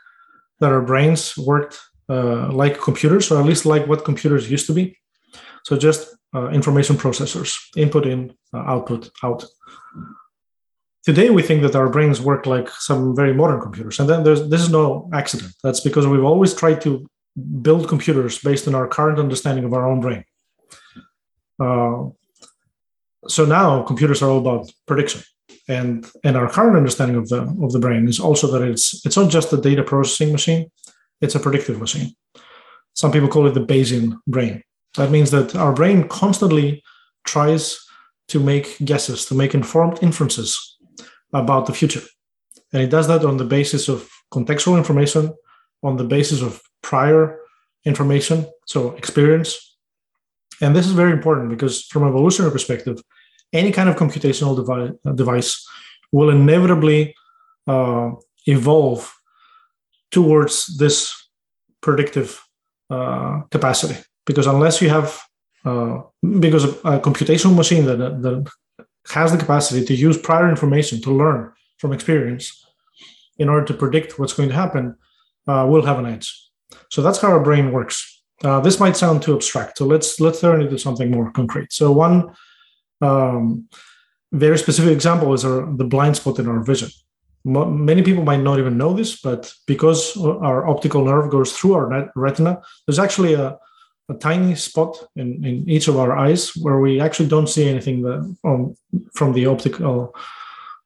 that 0.60 0.72
our 0.72 0.82
brains 0.82 1.38
worked 1.38 1.80
uh, 2.10 2.52
like 2.52 2.82
computers, 2.82 3.32
or 3.32 3.40
at 3.40 3.46
least 3.46 3.66
like 3.66 3.88
what 3.88 4.04
computers 4.04 4.50
used 4.50 4.66
to 4.68 4.74
be. 4.74 4.98
So 5.64 5.78
just 5.78 6.16
uh, 6.34 6.50
information 6.50 6.96
processors, 6.96 7.58
input 7.78 8.08
in, 8.08 8.34
uh, 8.54 8.64
output 8.66 9.12
out. 9.24 9.46
Today, 11.04 11.30
we 11.30 11.44
think 11.44 11.62
that 11.62 11.76
our 11.76 11.90
brains 11.90 12.22
work 12.22 12.46
like 12.46 12.70
some 12.70 13.16
very 13.16 13.34
modern 13.34 13.62
computers. 13.62 14.00
And 14.00 14.10
then 14.10 14.24
there's, 14.24 14.48
this 14.50 14.62
is 14.62 14.72
no 14.72 15.10
accident. 15.14 15.54
That's 15.62 15.82
because 15.82 16.08
we've 16.08 16.24
always 16.24 16.54
tried 16.54 16.82
to 16.82 17.06
build 17.62 17.88
computers 17.88 18.40
based 18.40 18.68
on 18.68 18.74
our 18.74 18.88
current 18.88 19.20
understanding 19.20 19.66
of 19.66 19.74
our 19.74 19.88
own 19.88 20.02
brain. 20.02 20.24
So 23.28 23.46
now 23.46 23.84
computers 23.84 24.22
are 24.22 24.30
all 24.30 24.40
about 24.40 24.72
prediction. 24.86 25.22
And 25.68 26.06
and 26.24 26.36
our 26.36 26.50
current 26.50 26.76
understanding 26.76 27.18
of 27.18 27.30
the 27.30 27.42
of 27.62 27.72
the 27.72 27.80
brain 27.80 28.08
is 28.08 28.20
also 28.20 28.48
that 28.52 28.62
it's 28.62 29.06
it's 29.06 29.18
not 29.18 29.32
just 29.32 29.54
a 29.54 29.58
data 29.58 29.84
processing 29.84 30.32
machine 30.32 30.70
it's 31.24 31.36
a 31.36 31.40
predictive 31.40 31.80
machine. 31.80 32.14
Some 32.94 33.12
people 33.12 33.30
call 33.30 33.48
it 33.48 33.54
the 33.54 33.66
bayesian 33.66 34.20
brain. 34.28 34.62
That 34.98 35.10
means 35.10 35.32
that 35.32 35.56
our 35.56 35.74
brain 35.74 36.08
constantly 36.08 36.84
tries 37.26 37.80
to 38.28 38.40
make 38.40 38.78
guesses 38.84 39.26
to 39.28 39.36
make 39.36 39.56
informed 39.56 40.00
inferences 40.04 40.78
about 41.32 41.66
the 41.66 41.74
future. 41.74 42.04
And 42.74 42.82
it 42.82 42.90
does 42.90 43.08
that 43.08 43.26
on 43.26 43.38
the 43.38 43.46
basis 43.46 43.88
of 43.88 44.10
contextual 44.32 44.78
information 44.78 45.34
on 45.82 45.98
the 45.98 46.04
basis 46.04 46.42
of 46.42 46.62
prior 46.82 47.40
information 47.86 48.46
so 48.66 48.92
experience. 48.92 49.78
And 50.62 50.76
this 50.76 50.86
is 50.86 50.94
very 50.94 51.12
important 51.12 51.50
because, 51.50 51.84
from 51.86 52.04
an 52.04 52.10
evolutionary 52.10 52.52
perspective, 52.52 53.02
any 53.54 53.72
kind 53.72 53.88
of 53.90 53.96
computational 53.96 54.56
device, 54.56 54.92
device 55.16 55.66
will 56.12 56.30
inevitably 56.30 57.16
uh, 57.68 58.12
evolve 58.46 59.14
towards 60.12 60.78
this 60.78 61.14
predictive 61.82 62.42
uh, 62.90 63.42
capacity. 63.52 63.96
Because 64.26 64.48
unless 64.48 64.82
you 64.82 64.90
have, 64.90 65.22
uh, 65.66 66.02
because 66.40 66.66
a, 66.66 67.00
computational 67.00 67.56
machine 67.56 67.86
that, 67.86 67.98
that 67.98 68.50
has 69.12 69.32
the 69.32 69.38
capacity 69.38 69.86
to 69.86 69.96
use 69.96 70.18
prior 70.18 70.50
information 70.50 71.02
to 71.02 71.12
learn 71.12 71.52
from 71.78 71.94
experience 71.94 72.66
in 73.38 73.50
order 73.50 73.66
to 73.66 73.74
predict 73.74 74.20
what's 74.20 74.34
going 74.34 74.50
to 74.50 74.56
happen, 74.56 74.96
uh, 75.48 75.66
will 75.70 75.86
have 75.86 76.00
an 76.00 76.06
edge. 76.06 76.50
So 76.90 77.02
that's 77.02 77.20
how 77.20 77.30
our 77.30 77.44
brain 77.44 77.72
works. 77.72 78.22
Uh, 78.44 78.60
this 78.60 78.80
might 78.80 78.98
sound 78.98 79.22
too 79.22 79.36
abstract, 79.36 79.78
so 79.78 79.86
let's 79.86 80.20
let's 80.20 80.42
turn 80.42 80.62
it 80.62 80.66
into 80.66 80.78
something 80.78 81.10
more 81.10 81.32
concrete. 81.32 81.72
So 81.72 81.92
one 81.92 82.34
um, 83.04 83.68
very 84.32 84.58
specific 84.58 84.92
example 84.94 85.34
is 85.34 85.46
our, 85.46 85.60
the 85.76 85.84
blind 85.84 86.16
spot 86.16 86.40
in 86.40 86.48
our 86.48 86.62
vision. 86.64 86.90
Many 87.46 88.04
people 88.04 88.24
might 88.24 88.42
not 88.42 88.58
even 88.58 88.78
know 88.78 88.94
this, 88.94 89.20
but 89.22 89.54
because 89.68 90.18
our 90.18 90.66
optical 90.66 91.04
nerve 91.04 91.30
goes 91.30 91.52
through 91.52 91.74
our 91.74 92.12
retina, 92.16 92.62
there's 92.88 93.00
actually 93.00 93.34
a, 93.34 93.58
a 94.10 94.14
tiny 94.14 94.56
spot 94.56 94.96
in, 95.16 95.46
in 95.46 95.70
each 95.70 95.90
of 95.90 95.98
our 95.98 96.18
eyes 96.18 96.56
where 96.56 96.80
we 96.80 97.02
actually 97.02 97.28
don't 97.28 97.50
see 97.50 97.68
anything 97.68 98.02
that, 98.04 98.20
um, 98.46 98.76
from 99.14 99.34
the 99.34 99.46
optical 99.46 100.16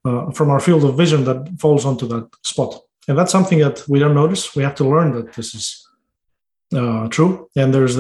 uh, 0.06 0.32
from 0.32 0.50
our 0.50 0.60
field 0.60 0.84
of 0.84 0.98
vision 0.98 1.26
that 1.26 1.60
falls 1.60 1.86
onto 1.86 2.08
that 2.08 2.28
spot. 2.44 2.80
And 3.08 3.18
that's 3.18 3.32
something 3.32 3.60
that 3.60 3.84
we 3.88 4.00
don't 4.00 4.16
notice. 4.16 4.56
We 4.56 4.64
have 4.64 4.76
to 4.76 4.84
learn 4.84 5.12
that 5.14 5.34
this 5.34 5.54
is 5.54 5.88
uh, 6.74 7.08
true. 7.10 7.50
And 7.56 7.74
there's 7.74 7.96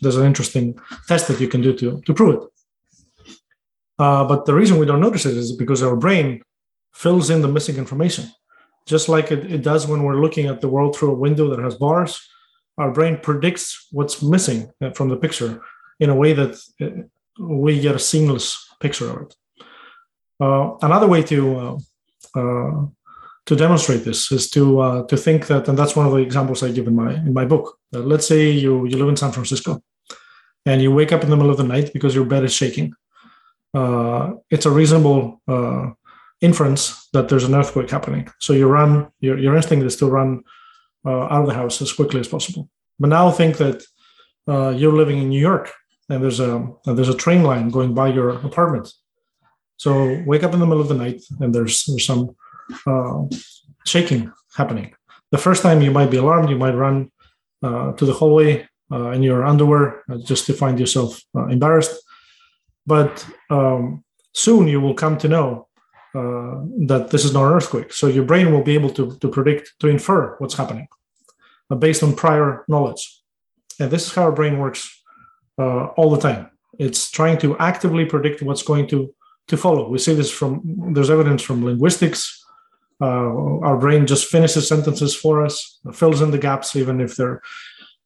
there's 0.00 0.16
an 0.16 0.26
interesting 0.26 0.78
test 1.08 1.28
that 1.28 1.40
you 1.40 1.48
can 1.48 1.62
do 1.62 1.72
to 1.74 2.00
to 2.06 2.14
prove 2.14 2.34
it. 2.34 2.55
Uh, 3.98 4.24
but 4.24 4.44
the 4.44 4.54
reason 4.54 4.78
we 4.78 4.86
don't 4.86 5.00
notice 5.00 5.26
it 5.26 5.36
is 5.36 5.52
because 5.52 5.82
our 5.82 5.96
brain 5.96 6.42
fills 6.94 7.30
in 7.30 7.42
the 7.42 7.48
missing 7.48 7.76
information, 7.76 8.30
just 8.86 9.08
like 9.08 9.30
it, 9.32 9.50
it 9.50 9.62
does 9.62 9.86
when 9.86 10.02
we're 10.02 10.20
looking 10.20 10.46
at 10.46 10.60
the 10.60 10.68
world 10.68 10.94
through 10.94 11.12
a 11.12 11.18
window 11.18 11.48
that 11.50 11.62
has 11.62 11.74
bars. 11.74 12.20
Our 12.78 12.92
brain 12.92 13.18
predicts 13.22 13.88
what's 13.90 14.22
missing 14.22 14.70
from 14.94 15.08
the 15.08 15.16
picture 15.16 15.62
in 15.98 16.10
a 16.10 16.14
way 16.14 16.34
that 16.34 16.58
uh, 16.80 17.04
we 17.38 17.80
get 17.80 17.94
a 17.94 17.98
seamless 17.98 18.68
picture 18.80 19.10
of 19.10 19.22
it. 19.22 19.34
Uh, 20.38 20.76
another 20.82 21.06
way 21.06 21.22
to 21.22 21.58
uh, 21.58 21.78
uh 22.38 22.86
to 23.46 23.54
demonstrate 23.54 24.04
this 24.04 24.32
is 24.32 24.50
to 24.50 24.80
uh, 24.80 25.06
to 25.06 25.16
think 25.16 25.46
that, 25.46 25.68
and 25.68 25.78
that's 25.78 25.96
one 25.96 26.04
of 26.04 26.12
the 26.12 26.18
examples 26.18 26.62
I 26.62 26.72
give 26.72 26.88
in 26.88 26.96
my 26.96 27.14
in 27.14 27.32
my 27.32 27.44
book. 27.44 27.78
Uh, 27.94 28.00
let's 28.00 28.26
say 28.26 28.50
you 28.50 28.86
you 28.86 28.96
live 28.98 29.08
in 29.08 29.16
San 29.16 29.32
Francisco, 29.32 29.82
and 30.66 30.82
you 30.82 30.92
wake 30.92 31.12
up 31.12 31.22
in 31.22 31.30
the 31.30 31.36
middle 31.36 31.52
of 31.52 31.56
the 31.56 31.64
night 31.64 31.92
because 31.92 32.14
your 32.14 32.26
bed 32.26 32.44
is 32.44 32.52
shaking. 32.52 32.92
Uh, 33.76 34.24
it's 34.50 34.66
a 34.66 34.70
reasonable 34.70 35.22
uh, 35.46 35.90
inference 36.40 37.08
that 37.12 37.28
there's 37.28 37.44
an 37.44 37.54
earthquake 37.54 37.90
happening. 37.90 38.24
So 38.38 38.52
you 38.52 38.66
run. 38.68 38.90
Your 39.20 39.36
your 39.44 39.56
instinct 39.56 39.84
is 39.84 39.96
to 39.96 40.06
run 40.18 40.30
uh, 41.04 41.24
out 41.32 41.42
of 41.42 41.48
the 41.48 41.58
house 41.62 41.82
as 41.82 41.92
quickly 41.92 42.20
as 42.20 42.28
possible. 42.28 42.62
But 42.98 43.10
now 43.10 43.30
think 43.30 43.58
that 43.58 43.78
uh, 44.52 44.70
you're 44.78 44.98
living 45.02 45.18
in 45.22 45.28
New 45.28 45.44
York 45.50 45.66
and 46.08 46.22
there's 46.22 46.40
a 46.40 46.52
there's 46.96 47.14
a 47.14 47.22
train 47.24 47.42
line 47.42 47.68
going 47.70 47.92
by 48.00 48.08
your 48.16 48.30
apartment. 48.50 48.86
So 49.76 49.90
wake 50.30 50.44
up 50.44 50.54
in 50.54 50.60
the 50.60 50.66
middle 50.66 50.84
of 50.86 50.88
the 50.88 51.02
night 51.04 51.20
and 51.40 51.54
there's 51.54 51.84
there's 51.84 52.06
some 52.06 52.22
uh, 52.86 53.22
shaking 53.84 54.32
happening. 54.58 54.94
The 55.32 55.42
first 55.46 55.62
time 55.62 55.82
you 55.82 55.90
might 55.90 56.10
be 56.10 56.20
alarmed, 56.24 56.48
you 56.50 56.58
might 56.64 56.82
run 56.86 57.10
to 57.98 58.04
the 58.08 58.16
hallway 58.20 58.68
uh, 58.92 59.10
in 59.10 59.22
your 59.22 59.44
underwear 59.44 60.02
uh, 60.08 60.18
just 60.18 60.46
to 60.46 60.52
find 60.52 60.78
yourself 60.78 61.20
uh, 61.34 61.46
embarrassed. 61.46 61.94
But 62.86 63.26
um, 63.50 64.04
soon 64.32 64.68
you 64.68 64.80
will 64.80 64.94
come 64.94 65.18
to 65.18 65.28
know 65.28 65.68
uh, 66.14 66.62
that 66.86 67.08
this 67.10 67.24
is 67.24 67.32
not 67.32 67.46
an 67.46 67.52
earthquake. 67.52 67.92
So 67.92 68.06
your 68.06 68.24
brain 68.24 68.52
will 68.52 68.62
be 68.62 68.74
able 68.74 68.90
to, 68.90 69.16
to 69.18 69.28
predict, 69.28 69.74
to 69.80 69.88
infer 69.88 70.36
what's 70.38 70.54
happening 70.54 70.88
based 71.78 72.02
on 72.02 72.14
prior 72.14 72.64
knowledge. 72.68 73.22
And 73.80 73.90
this 73.90 74.06
is 74.06 74.14
how 74.14 74.22
our 74.22 74.32
brain 74.32 74.58
works 74.58 75.02
all 75.58 76.10
the 76.10 76.20
time. 76.20 76.50
It's 76.78 77.10
trying 77.10 77.38
to 77.38 77.58
actively 77.58 78.04
predict 78.04 78.42
what's 78.42 78.62
going 78.62 78.86
to 78.88 79.12
to 79.48 79.56
follow. 79.56 79.88
We 79.88 79.98
see 79.98 80.14
this 80.14 80.30
from 80.30 80.92
there's 80.92 81.10
evidence 81.10 81.42
from 81.42 81.64
linguistics, 81.64 82.44
uh, 83.00 83.58
our 83.60 83.76
brain 83.76 84.06
just 84.06 84.26
finishes 84.26 84.68
sentences 84.68 85.14
for 85.14 85.44
us, 85.44 85.78
fills 85.92 86.22
in 86.22 86.30
the 86.30 86.38
gaps, 86.38 86.74
even 86.76 87.00
if 87.00 87.16
there 87.16 87.42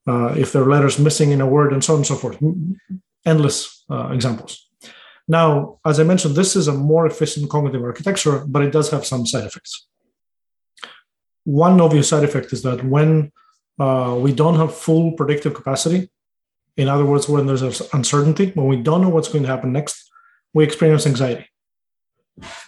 uh, 0.08 0.34
if 0.36 0.52
there 0.52 0.62
are 0.62 0.70
letters 0.70 0.98
missing 0.98 1.30
in 1.30 1.40
a 1.40 1.46
word, 1.46 1.72
and 1.72 1.84
so 1.84 1.92
on 1.92 2.00
and 2.00 2.06
so 2.06 2.16
forth. 2.16 2.38
Endless 3.24 3.84
uh, 3.90 4.10
examples. 4.12 4.68
Now, 5.30 5.78
as 5.86 6.00
I 6.00 6.04
mentioned, 6.04 6.34
this 6.34 6.56
is 6.56 6.66
a 6.66 6.74
more 6.90 7.06
efficient 7.06 7.48
cognitive 7.48 7.84
architecture, 7.84 8.44
but 8.46 8.62
it 8.62 8.72
does 8.72 8.90
have 8.90 9.06
some 9.06 9.24
side 9.26 9.44
effects. 9.44 9.86
One 11.44 11.80
obvious 11.80 12.08
side 12.08 12.24
effect 12.24 12.52
is 12.52 12.62
that 12.62 12.84
when 12.84 13.30
uh, 13.78 14.16
we 14.18 14.32
don't 14.32 14.56
have 14.56 14.74
full 14.74 15.12
predictive 15.12 15.54
capacity, 15.54 16.10
in 16.76 16.88
other 16.88 17.06
words, 17.06 17.28
when 17.28 17.46
there's 17.46 17.62
uncertainty, 17.92 18.50
when 18.56 18.66
we 18.66 18.76
don't 18.76 19.02
know 19.02 19.08
what's 19.08 19.28
going 19.28 19.44
to 19.44 19.48
happen 19.54 19.72
next, 19.72 20.10
we 20.52 20.64
experience 20.64 21.06
anxiety. 21.06 21.46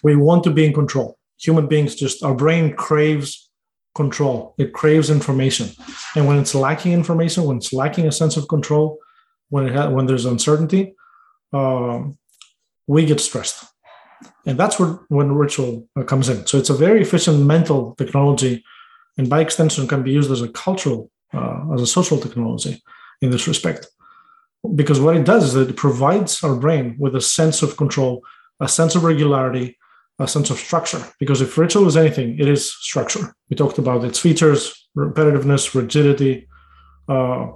We 0.05 0.15
want 0.15 0.45
to 0.45 0.51
be 0.51 0.65
in 0.65 0.73
control 0.73 1.19
human 1.43 1.67
beings 1.67 1.97
just 1.97 2.23
our 2.23 2.35
brain 2.35 2.75
craves 2.75 3.51
control. 3.95 4.55
It 4.59 4.73
craves 4.73 5.11
information, 5.11 5.71
and 6.17 6.27
when 6.27 6.39
it's 6.39 6.55
lacking 6.55 6.93
information, 6.93 7.45
when 7.45 7.59
it's 7.59 7.73
lacking 7.73 8.07
a 8.07 8.13
sense 8.13 8.37
of 8.37 8.49
control, 8.49 8.99
when 9.51 9.67
it 9.67 9.75
ha- 9.75 9.91
when 9.91 10.07
there's 10.07 10.25
uncertainty, 10.25 10.95
um, 11.53 12.17
we 12.93 13.07
get 13.07 13.21
stressed, 13.21 13.59
and 14.47 14.59
that's 14.61 14.79
where 14.79 14.93
when 15.09 15.33
ritual 15.33 15.89
uh, 15.97 16.03
comes 16.03 16.29
in. 16.29 16.47
So 16.47 16.59
it's 16.59 16.71
a 16.75 16.83
very 16.87 17.01
efficient 17.01 17.39
mental 17.55 17.95
technology, 18.01 18.55
and 19.17 19.29
by 19.29 19.41
extension, 19.41 19.89
can 19.89 20.03
be 20.03 20.13
used 20.13 20.31
as 20.31 20.43
a 20.43 20.53
cultural, 20.67 21.11
uh, 21.33 21.61
as 21.75 21.81
a 21.83 21.87
social 21.87 22.19
technology 22.19 22.75
in 23.23 23.31
this 23.31 23.49
respect. 23.49 23.87
Because 24.81 25.01
what 25.01 25.17
it 25.17 25.25
does 25.25 25.43
is 25.45 25.55
it 25.57 25.77
provides 25.77 26.45
our 26.45 26.55
brain 26.55 26.97
with 26.99 27.15
a 27.17 27.21
sense 27.21 27.63
of 27.63 27.77
control, 27.77 28.23
a 28.61 28.69
sense 28.69 28.95
of 28.95 29.05
regularity, 29.05 29.77
a 30.19 30.29
sense 30.29 30.51
of 30.51 30.59
structure. 30.59 31.03
Because 31.19 31.41
if 31.41 31.59
ritual 31.59 31.87
is 31.87 31.97
anything, 31.97 32.39
it 32.39 32.49
is 32.49 32.73
structure. 32.73 33.35
We 33.49 33.57
talked 33.57 33.79
about 33.79 34.05
its 34.05 34.19
features, 34.19 34.61
repetitiveness, 34.97 35.75
rigidity. 35.75 36.47
Uh, 37.09 37.47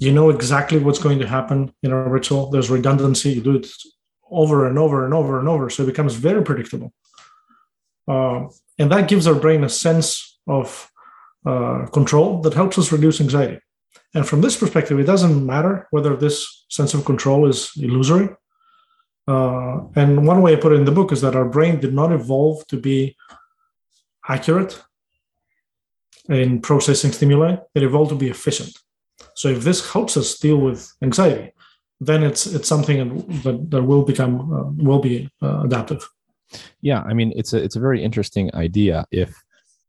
you 0.00 0.12
know 0.12 0.28
exactly 0.30 0.78
what's 0.78 0.98
going 0.98 1.20
to 1.20 1.28
happen 1.28 1.72
in 1.82 1.92
a 1.92 2.08
ritual. 2.08 2.50
There's 2.50 2.70
redundancy. 2.70 3.30
You 3.30 3.40
do 3.40 3.56
it 3.56 3.66
over 4.34 4.66
and 4.66 4.78
over 4.78 5.04
and 5.04 5.14
over 5.14 5.38
and 5.38 5.48
over. 5.48 5.70
So 5.70 5.82
it 5.82 5.86
becomes 5.86 6.14
very 6.14 6.42
predictable. 6.42 6.92
Uh, 8.06 8.48
and 8.78 8.90
that 8.90 9.08
gives 9.08 9.26
our 9.26 9.34
brain 9.34 9.64
a 9.64 9.68
sense 9.68 10.38
of 10.46 10.90
uh, 11.46 11.86
control 11.86 12.40
that 12.42 12.54
helps 12.54 12.78
us 12.78 12.92
reduce 12.92 13.20
anxiety. 13.20 13.58
And 14.14 14.26
from 14.26 14.40
this 14.40 14.56
perspective, 14.56 14.98
it 14.98 15.04
doesn't 15.04 15.44
matter 15.44 15.88
whether 15.90 16.16
this 16.16 16.66
sense 16.68 16.94
of 16.94 17.04
control 17.04 17.48
is 17.48 17.72
illusory. 17.76 18.28
Uh, 19.26 19.80
and 19.96 20.26
one 20.26 20.42
way 20.42 20.52
I 20.52 20.60
put 20.60 20.72
it 20.72 20.76
in 20.76 20.84
the 20.84 20.92
book 20.92 21.12
is 21.12 21.20
that 21.22 21.36
our 21.36 21.48
brain 21.48 21.80
did 21.80 21.94
not 21.94 22.12
evolve 22.12 22.66
to 22.68 22.76
be 22.76 23.16
accurate 24.28 24.82
in 26.28 26.60
processing 26.60 27.12
stimuli, 27.12 27.56
it 27.74 27.82
evolved 27.82 28.10
to 28.10 28.16
be 28.16 28.30
efficient. 28.30 28.76
So 29.34 29.48
if 29.48 29.62
this 29.62 29.92
helps 29.92 30.16
us 30.16 30.38
deal 30.38 30.56
with 30.56 30.90
anxiety, 31.02 31.52
then 32.00 32.22
it's 32.22 32.46
it's 32.46 32.68
something 32.68 33.18
that, 33.42 33.70
that 33.70 33.82
will 33.82 34.02
become 34.02 34.52
uh, 34.52 34.84
will 34.84 35.00
be 35.00 35.30
uh, 35.42 35.62
adaptive. 35.64 36.08
Yeah, 36.80 37.02
I 37.02 37.14
mean 37.14 37.32
it's 37.36 37.52
a 37.52 37.62
it's 37.62 37.76
a 37.76 37.80
very 37.80 38.02
interesting 38.02 38.54
idea. 38.54 39.06
If 39.10 39.34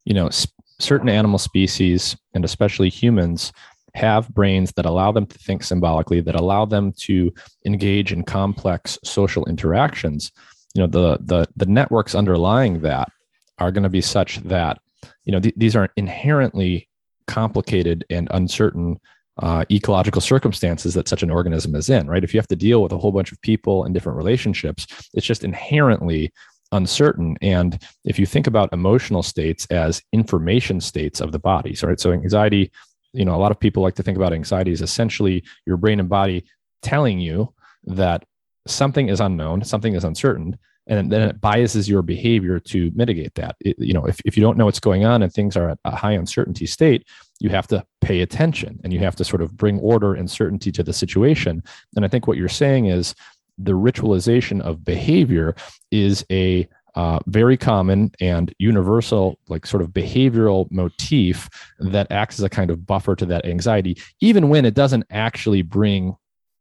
you 0.05 0.13
know 0.13 0.29
sp- 0.29 0.53
certain 0.79 1.09
animal 1.09 1.39
species 1.39 2.15
and 2.33 2.43
especially 2.45 2.89
humans 2.89 3.51
have 3.95 4.27
brains 4.29 4.73
that 4.73 4.85
allow 4.85 5.11
them 5.11 5.25
to 5.25 5.37
think 5.37 5.63
symbolically, 5.63 6.19
that 6.21 6.35
allow 6.35 6.65
them 6.65 6.91
to 6.91 7.33
engage 7.65 8.11
in 8.11 8.23
complex 8.23 8.99
social 9.03 9.45
interactions, 9.45 10.31
you 10.73 10.81
know, 10.81 10.87
the 10.87 11.17
the 11.21 11.47
the 11.55 11.65
networks 11.65 12.15
underlying 12.15 12.81
that 12.81 13.09
are 13.57 13.71
going 13.71 13.83
to 13.83 13.89
be 13.89 14.01
such 14.01 14.37
that 14.43 14.79
you 15.23 15.31
know 15.31 15.39
th- 15.39 15.55
these 15.57 15.75
are 15.75 15.89
inherently 15.95 16.87
complicated 17.27 18.05
and 18.09 18.27
uncertain 18.31 18.99
uh, 19.41 19.65
ecological 19.69 20.21
circumstances 20.21 20.93
that 20.93 21.07
such 21.07 21.23
an 21.23 21.29
organism 21.29 21.75
is 21.75 21.89
in, 21.89 22.07
right? 22.07 22.23
If 22.23 22.33
you 22.33 22.39
have 22.39 22.47
to 22.47 22.55
deal 22.55 22.81
with 22.81 22.91
a 22.91 22.97
whole 22.97 23.11
bunch 23.11 23.31
of 23.31 23.41
people 23.41 23.83
and 23.83 23.93
different 23.93 24.17
relationships, 24.17 24.87
it's 25.13 25.25
just 25.25 25.43
inherently 25.43 26.31
uncertain. 26.71 27.37
And 27.41 27.81
if 28.05 28.17
you 28.17 28.25
think 28.25 28.47
about 28.47 28.73
emotional 28.73 29.23
states 29.23 29.65
as 29.67 30.01
information 30.13 30.79
states 30.81 31.21
of 31.21 31.31
the 31.31 31.39
body, 31.39 31.75
right? 31.83 31.99
So 31.99 32.11
anxiety 32.11 32.71
you 33.15 33.25
know 33.25 33.35
a 33.35 33.37
lot 33.37 33.51
of 33.51 33.59
people 33.59 33.81
like 33.81 33.95
to 33.95 34.03
think 34.03 34.17
about 34.17 34.33
anxiety 34.33 34.71
as 34.71 34.81
essentially 34.81 35.43
your 35.65 35.77
brain 35.77 35.99
and 35.99 36.09
body 36.09 36.45
telling 36.81 37.19
you 37.19 37.53
that 37.85 38.23
something 38.67 39.07
is 39.09 39.21
unknown 39.21 39.63
something 39.63 39.95
is 39.95 40.03
uncertain 40.03 40.57
and 40.87 41.11
then 41.11 41.21
it 41.21 41.41
biases 41.41 41.89
your 41.89 42.03
behavior 42.03 42.59
to 42.59 42.91
mitigate 42.93 43.33
that 43.35 43.55
it, 43.61 43.75
you 43.79 43.93
know 43.93 44.05
if, 44.05 44.19
if 44.25 44.35
you 44.37 44.43
don't 44.43 44.57
know 44.57 44.65
what's 44.65 44.79
going 44.79 45.05
on 45.05 45.23
and 45.23 45.31
things 45.31 45.55
are 45.55 45.69
at 45.69 45.79
a 45.85 45.95
high 45.95 46.11
uncertainty 46.11 46.65
state 46.65 47.07
you 47.39 47.49
have 47.49 47.67
to 47.67 47.85
pay 48.01 48.21
attention 48.21 48.79
and 48.83 48.93
you 48.93 48.99
have 48.99 49.15
to 49.15 49.23
sort 49.23 49.41
of 49.41 49.55
bring 49.57 49.79
order 49.79 50.13
and 50.13 50.29
certainty 50.29 50.71
to 50.71 50.83
the 50.83 50.93
situation 50.93 51.63
and 51.95 52.05
i 52.05 52.07
think 52.07 52.27
what 52.27 52.37
you're 52.37 52.47
saying 52.47 52.85
is 52.85 53.15
the 53.57 53.71
ritualization 53.71 54.61
of 54.61 54.83
behavior 54.83 55.55
is 55.91 56.25
a 56.31 56.67
uh, 56.95 57.19
very 57.27 57.57
common 57.57 58.11
and 58.21 58.53
universal, 58.57 59.37
like 59.49 59.65
sort 59.65 59.83
of 59.83 59.89
behavioral 59.89 60.69
motif 60.71 61.49
that 61.79 62.09
acts 62.09 62.39
as 62.39 62.43
a 62.43 62.49
kind 62.49 62.71
of 62.71 62.85
buffer 62.85 63.15
to 63.15 63.25
that 63.25 63.45
anxiety, 63.45 63.97
even 64.21 64.49
when 64.49 64.65
it 64.65 64.73
doesn't 64.73 65.03
actually 65.09 65.61
bring 65.61 66.15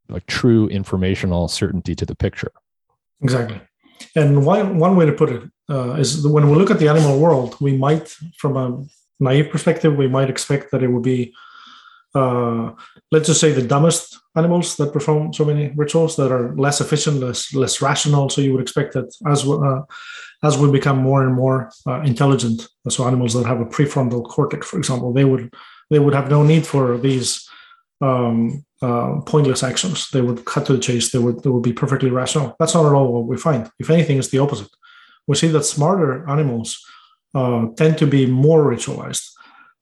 like 0.09 0.27
true 0.27 0.67
informational 0.69 1.49
certainty 1.49 1.95
to 1.95 2.05
the 2.05 2.17
picture. 2.17 2.51
Exactly. 3.23 3.61
And 4.17 4.45
one, 4.45 4.79
one 4.79 4.97
way 4.97 5.07
to 5.07 5.13
put 5.13 5.31
it 5.31 5.43
uh, 5.71 5.93
is 5.95 6.27
when 6.27 6.51
we 6.51 6.57
look 6.57 6.71
at 6.71 6.79
the 6.79 6.89
animal 6.89 7.19
world, 7.19 7.57
we 7.61 7.77
might, 7.77 8.09
from 8.37 8.57
a 8.57 8.85
naive 9.21 9.51
perspective, 9.51 9.97
we 9.97 10.09
might 10.09 10.31
expect 10.31 10.71
that 10.71 10.83
it 10.83 10.89
would 10.89 11.03
be, 11.03 11.35
uh, 12.15 12.73
let's 13.11 13.29
just 13.29 13.41
say, 13.41 13.53
the 13.53 13.67
dumbest 13.67 14.19
animals 14.37 14.77
that 14.77 14.93
perform 14.93 15.33
so 15.33 15.45
many 15.45 15.73
rituals 15.77 16.17
that 16.17 16.33
are 16.33 16.55
less 16.57 16.81
efficient, 16.81 17.21
less 17.21 17.55
less 17.55 17.81
rational. 17.81 18.29
So 18.29 18.41
you 18.41 18.53
would 18.53 18.63
expect 18.63 18.95
that 18.95 19.15
as 19.27 19.47
uh, 19.49 19.83
as 20.43 20.59
we 20.59 20.71
become 20.71 20.99
more 20.99 21.25
and 21.25 21.35
more 21.35 21.71
uh, 21.87 22.01
intelligent, 22.01 22.69
so 22.89 23.07
animals 23.07 23.35
that 23.35 23.47
have 23.47 23.61
a 23.61 23.67
prefrontal 23.67 24.25
cortex, 24.25 24.67
for 24.67 24.79
example, 24.79 25.13
they 25.13 25.25
would 25.25 25.53
they 25.91 25.99
would 25.99 26.15
have 26.15 26.31
no 26.31 26.43
need 26.43 26.67
for 26.67 26.99
these 26.99 27.49
um, 28.01 28.65
uh, 28.83 29.21
pointless 29.27 29.63
actions. 29.63 30.11
They 30.11 30.21
would 30.21 30.45
cut 30.45 30.67
to 30.67 30.75
the 30.75 30.79
chase. 30.79 31.11
They 31.11 31.19
would 31.19 31.43
they 31.43 31.51
would 31.51 31.63
be 31.63 31.73
perfectly 31.73 32.11
rational. 32.11 32.55
That's 32.59 32.75
not 32.75 32.87
at 32.87 32.93
all 32.93 33.13
what 33.13 33.27
we 33.27 33.37
find. 33.37 33.71
If 33.79 33.91
anything, 33.91 34.19
it's 34.19 34.29
the 34.29 34.39
opposite. 34.39 34.71
We 35.27 35.37
see 35.37 35.49
that 35.49 35.65
smarter 35.65 36.29
animals 36.29 36.85
uh, 37.35 37.67
tend 37.77 37.99
to 37.99 38.07
be 38.07 38.27
more 38.27 38.65
ritualized, 38.65 39.31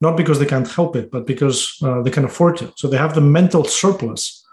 not 0.01 0.17
because 0.17 0.39
they 0.39 0.47
can't 0.47 0.71
help 0.71 0.97
it, 0.97 1.11
but 1.11 1.27
because 1.27 1.77
uh, 1.83 2.03
they 2.03 2.11
can 2.11 2.25
afford 2.25 2.57
to. 2.59 2.73
So 2.77 2.89
they 2.89 2.97
have 2.97 3.15
the 3.15 3.21
mental 3.21 3.65
surplus 3.65 4.45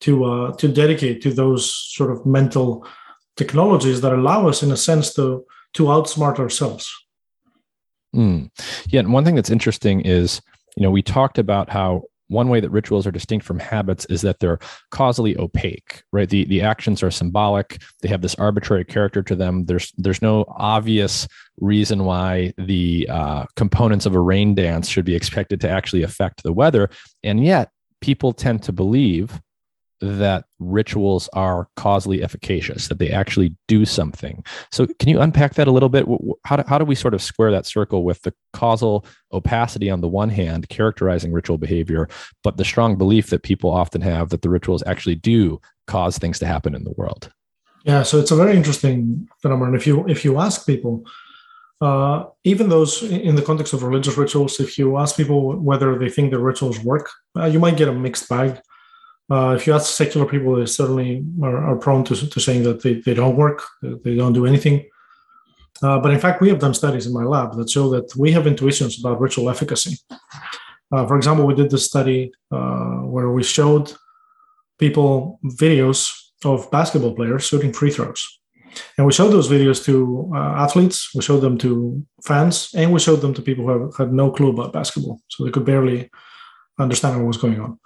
to 0.00 0.24
uh, 0.24 0.52
to 0.56 0.68
dedicate 0.68 1.22
to 1.22 1.32
those 1.32 1.72
sort 1.72 2.10
of 2.10 2.24
mental 2.26 2.86
technologies 3.36 4.00
that 4.00 4.12
allow 4.12 4.48
us, 4.48 4.62
in 4.62 4.70
a 4.70 4.76
sense, 4.76 5.14
to 5.14 5.44
to 5.74 5.84
outsmart 5.84 6.38
ourselves. 6.38 6.90
Mm. 8.14 8.50
Yeah, 8.88 9.00
and 9.00 9.12
one 9.12 9.24
thing 9.24 9.36
that's 9.36 9.50
interesting 9.50 10.00
is, 10.00 10.40
you 10.76 10.82
know, 10.82 10.90
we 10.90 11.02
talked 11.02 11.38
about 11.38 11.70
how 11.70 12.02
one 12.30 12.48
way 12.48 12.60
that 12.60 12.70
rituals 12.70 13.06
are 13.06 13.10
distinct 13.10 13.44
from 13.44 13.58
habits 13.58 14.04
is 14.06 14.22
that 14.22 14.38
they're 14.38 14.60
causally 14.90 15.36
opaque, 15.38 16.02
right? 16.12 16.28
The 16.28 16.44
the 16.46 16.62
actions 16.62 17.02
are 17.02 17.10
symbolic. 17.10 17.82
They 18.00 18.08
have 18.08 18.22
this 18.22 18.36
arbitrary 18.36 18.84
character 18.84 19.22
to 19.22 19.34
them. 19.34 19.66
There's 19.66 19.92
there's 19.98 20.22
no 20.22 20.44
obvious 20.48 21.26
reason 21.60 22.04
why 22.04 22.52
the 22.56 23.08
uh, 23.10 23.44
components 23.56 24.06
of 24.06 24.14
a 24.14 24.20
rain 24.20 24.54
dance 24.54 24.88
should 24.88 25.04
be 25.04 25.14
expected 25.14 25.60
to 25.62 25.68
actually 25.68 26.02
affect 26.02 26.42
the 26.42 26.52
weather, 26.52 26.88
and 27.22 27.44
yet 27.44 27.70
people 28.00 28.32
tend 28.32 28.62
to 28.62 28.72
believe 28.72 29.40
that 30.00 30.44
rituals 30.58 31.28
are 31.32 31.68
causally 31.76 32.22
efficacious, 32.22 32.88
that 32.88 32.98
they 32.98 33.10
actually 33.10 33.54
do 33.68 33.84
something. 33.84 34.44
So, 34.72 34.86
can 34.98 35.08
you 35.08 35.20
unpack 35.20 35.54
that 35.54 35.68
a 35.68 35.70
little 35.70 35.88
bit? 35.88 36.06
How 36.44 36.56
do, 36.56 36.64
how 36.66 36.78
do 36.78 36.84
we 36.84 36.94
sort 36.94 37.14
of 37.14 37.22
square 37.22 37.50
that 37.50 37.66
circle 37.66 38.04
with 38.04 38.22
the 38.22 38.34
causal 38.52 39.04
opacity 39.32 39.90
on 39.90 40.00
the 40.00 40.08
one 40.08 40.30
hand, 40.30 40.68
characterizing 40.68 41.32
ritual 41.32 41.58
behavior, 41.58 42.08
but 42.42 42.56
the 42.56 42.64
strong 42.64 42.96
belief 42.96 43.30
that 43.30 43.42
people 43.42 43.70
often 43.70 44.00
have 44.00 44.30
that 44.30 44.42
the 44.42 44.50
rituals 44.50 44.82
actually 44.86 45.16
do 45.16 45.60
cause 45.86 46.18
things 46.18 46.38
to 46.38 46.46
happen 46.46 46.74
in 46.74 46.84
the 46.84 46.94
world? 46.96 47.30
Yeah, 47.84 48.02
so 48.02 48.18
it's 48.18 48.30
a 48.30 48.36
very 48.36 48.56
interesting 48.56 49.28
phenomenon. 49.40 49.74
If 49.74 49.86
you 49.86 50.06
if 50.06 50.24
you 50.24 50.38
ask 50.38 50.66
people, 50.66 51.04
uh, 51.80 52.24
even 52.44 52.68
those 52.68 53.02
in 53.02 53.36
the 53.36 53.42
context 53.42 53.72
of 53.72 53.82
religious 53.82 54.16
rituals, 54.16 54.60
if 54.60 54.78
you 54.78 54.98
ask 54.98 55.16
people 55.16 55.58
whether 55.58 55.98
they 55.98 56.10
think 56.10 56.30
the 56.30 56.38
rituals 56.38 56.78
work, 56.80 57.08
uh, 57.38 57.46
you 57.46 57.58
might 57.58 57.76
get 57.76 57.88
a 57.88 57.92
mixed 57.92 58.28
bag. 58.28 58.60
Uh, 59.30 59.54
if 59.56 59.66
you 59.66 59.72
ask 59.72 59.94
secular 59.94 60.26
people, 60.26 60.56
they 60.56 60.66
certainly 60.66 61.24
are, 61.42 61.58
are 61.68 61.76
prone 61.76 62.04
to, 62.04 62.14
to 62.28 62.40
saying 62.40 62.64
that 62.64 62.82
they, 62.82 62.94
they 62.94 63.14
don't 63.14 63.36
work, 63.36 63.62
they 63.82 64.16
don't 64.16 64.32
do 64.32 64.46
anything. 64.46 64.84
Uh, 65.82 65.98
but 65.98 66.12
in 66.12 66.18
fact, 66.18 66.40
we 66.40 66.48
have 66.48 66.58
done 66.58 66.74
studies 66.74 67.06
in 67.06 67.12
my 67.12 67.24
lab 67.24 67.56
that 67.56 67.70
show 67.70 67.88
that 67.90 68.14
we 68.16 68.32
have 68.32 68.46
intuitions 68.46 68.98
about 68.98 69.20
ritual 69.20 69.48
efficacy. 69.48 69.96
Uh, 70.92 71.06
for 71.06 71.16
example, 71.16 71.46
we 71.46 71.54
did 71.54 71.70
this 71.70 71.86
study 71.86 72.32
uh, 72.50 72.98
where 73.14 73.30
we 73.30 73.42
showed 73.42 73.94
people 74.78 75.38
videos 75.44 76.10
of 76.44 76.70
basketball 76.70 77.14
players 77.14 77.46
shooting 77.46 77.72
free 77.72 77.90
throws. 77.90 78.40
And 78.96 79.06
we 79.06 79.12
showed 79.12 79.30
those 79.30 79.48
videos 79.48 79.84
to 79.84 80.30
uh, 80.34 80.38
athletes, 80.38 81.10
we 81.14 81.22
showed 81.22 81.40
them 81.40 81.58
to 81.58 82.04
fans, 82.24 82.70
and 82.74 82.92
we 82.92 83.00
showed 83.00 83.20
them 83.20 83.34
to 83.34 83.42
people 83.42 83.66
who 83.66 83.86
have, 83.86 83.96
had 83.96 84.12
no 84.12 84.30
clue 84.30 84.50
about 84.50 84.72
basketball. 84.72 85.20
So 85.28 85.44
they 85.44 85.50
could 85.50 85.64
barely 85.64 86.10
understand 86.78 87.16
what 87.16 87.26
was 87.26 87.36
going 87.36 87.60
on. 87.60 87.78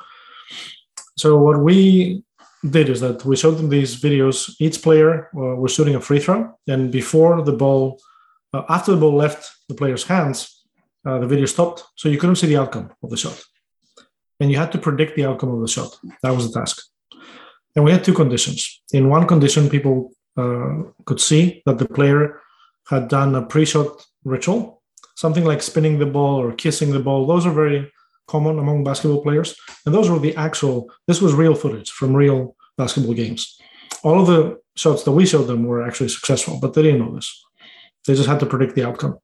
So 1.16 1.38
what 1.38 1.58
we 1.60 2.24
did 2.68 2.88
is 2.88 3.00
that 3.00 3.24
we 3.24 3.36
showed 3.36 3.56
them 3.58 3.68
these 3.68 4.00
videos. 4.00 4.54
Each 4.58 4.82
player 4.82 5.28
uh, 5.36 5.56
was 5.56 5.72
shooting 5.72 5.94
a 5.94 6.00
free 6.00 6.20
throw, 6.20 6.58
and 6.66 6.90
before 6.90 7.42
the 7.42 7.52
ball, 7.52 8.00
uh, 8.52 8.62
after 8.68 8.92
the 8.92 9.00
ball 9.00 9.14
left 9.14 9.50
the 9.68 9.74
player's 9.74 10.04
hands, 10.04 10.64
uh, 11.06 11.18
the 11.18 11.26
video 11.26 11.46
stopped, 11.46 11.84
so 11.96 12.08
you 12.08 12.18
couldn't 12.18 12.36
see 12.36 12.46
the 12.46 12.56
outcome 12.56 12.90
of 13.02 13.10
the 13.10 13.16
shot, 13.16 13.42
and 14.40 14.50
you 14.50 14.56
had 14.56 14.72
to 14.72 14.78
predict 14.78 15.16
the 15.16 15.26
outcome 15.26 15.50
of 15.50 15.60
the 15.60 15.68
shot. 15.68 15.90
That 16.22 16.34
was 16.34 16.50
the 16.50 16.58
task. 16.58 16.82
And 17.76 17.84
we 17.84 17.92
had 17.92 18.04
two 18.04 18.14
conditions. 18.14 18.82
In 18.92 19.08
one 19.08 19.26
condition, 19.26 19.68
people 19.68 20.12
uh, 20.36 20.84
could 21.04 21.20
see 21.20 21.62
that 21.66 21.78
the 21.78 21.88
player 21.88 22.40
had 22.88 23.08
done 23.08 23.34
a 23.34 23.42
pre-shot 23.42 23.88
ritual, 24.24 24.82
something 25.16 25.44
like 25.44 25.62
spinning 25.62 25.98
the 25.98 26.06
ball 26.06 26.40
or 26.40 26.52
kissing 26.52 26.92
the 26.92 27.00
ball. 27.00 27.26
Those 27.26 27.46
are 27.46 27.52
very 27.52 27.90
common 28.26 28.58
among 28.58 28.84
basketball 28.84 29.22
players. 29.22 29.56
And 29.84 29.94
those 29.94 30.10
were 30.10 30.18
the 30.18 30.36
actual, 30.36 30.90
this 31.06 31.20
was 31.20 31.34
real 31.34 31.54
footage 31.54 31.90
from 31.90 32.14
real 32.14 32.56
basketball 32.76 33.14
games. 33.14 33.58
All 34.02 34.20
of 34.20 34.26
the 34.26 34.60
shots 34.76 35.02
that 35.04 35.12
we 35.12 35.26
showed 35.26 35.46
them 35.46 35.64
were 35.64 35.86
actually 35.86 36.08
successful, 36.08 36.58
but 36.60 36.74
they 36.74 36.82
didn't 36.82 37.00
know 37.00 37.14
this. 37.14 37.44
They 38.06 38.14
just 38.14 38.28
had 38.28 38.40
to 38.40 38.46
predict 38.46 38.74
the 38.74 38.86
outcome. 38.86 39.18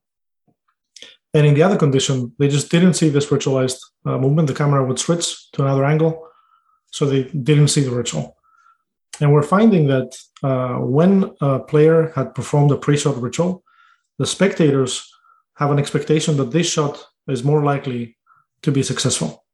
And 1.32 1.46
in 1.46 1.55
the 1.55 1.62
other 1.62 1.76
condition, 1.76 2.32
they 2.38 2.48
just 2.48 2.70
didn't 2.70 2.94
see 2.94 3.09
this 3.09 3.26
ritualized 3.26 3.78
uh, 4.05 4.18
movement. 4.18 4.48
The 4.48 4.55
camera 4.55 4.84
would 4.84 4.98
switch 4.98 5.51
to 5.53 5.62
another 5.62 5.84
angle, 5.84 6.26
so 6.90 7.07
they 7.07 7.24
didn't 7.24 7.68
see 7.68 7.82
the 7.82 7.90
ritual. 7.90 8.36
And 9.20 9.32
we're 9.32 9.42
finding 9.42 9.86
that 9.88 10.18
uh, 10.42 10.76
when 10.76 11.30
a 11.40 11.61
player 11.61 12.12
had 12.16 12.34
performed 12.34 12.72
a 12.72 12.76
pre-shot 12.76 13.20
ritual, 13.20 13.62
the 14.18 14.26
spectators 14.26 15.09
have 15.57 15.70
an 15.70 15.78
expectation 15.78 16.36
that 16.38 16.51
this 16.51 16.70
shot 16.70 17.05
is 17.28 17.44
more 17.44 17.62
likely 17.62 18.16
to 18.62 18.72
be 18.72 18.82
successful. 18.82 19.44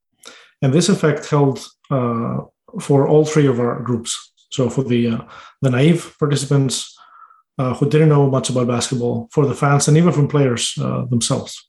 And 0.62 0.72
this 0.72 0.88
effect 0.88 1.28
held 1.28 1.66
uh, 1.90 2.38
for 2.80 3.06
all 3.08 3.24
three 3.24 3.46
of 3.46 3.60
our 3.60 3.80
groups. 3.82 4.32
So 4.50 4.70
for 4.70 4.84
the 4.84 5.08
uh, 5.08 5.24
the 5.62 5.70
naive 5.70 6.14
participants 6.18 6.96
uh, 7.58 7.74
who 7.74 7.88
didn't 7.88 8.08
know 8.08 8.30
much 8.30 8.50
about 8.50 8.68
basketball, 8.68 9.28
for 9.32 9.46
the 9.46 9.54
fans, 9.54 9.88
and 9.88 9.96
even 9.96 10.12
from 10.12 10.28
players 10.28 10.74
uh, 10.80 11.04
themselves. 11.06 11.68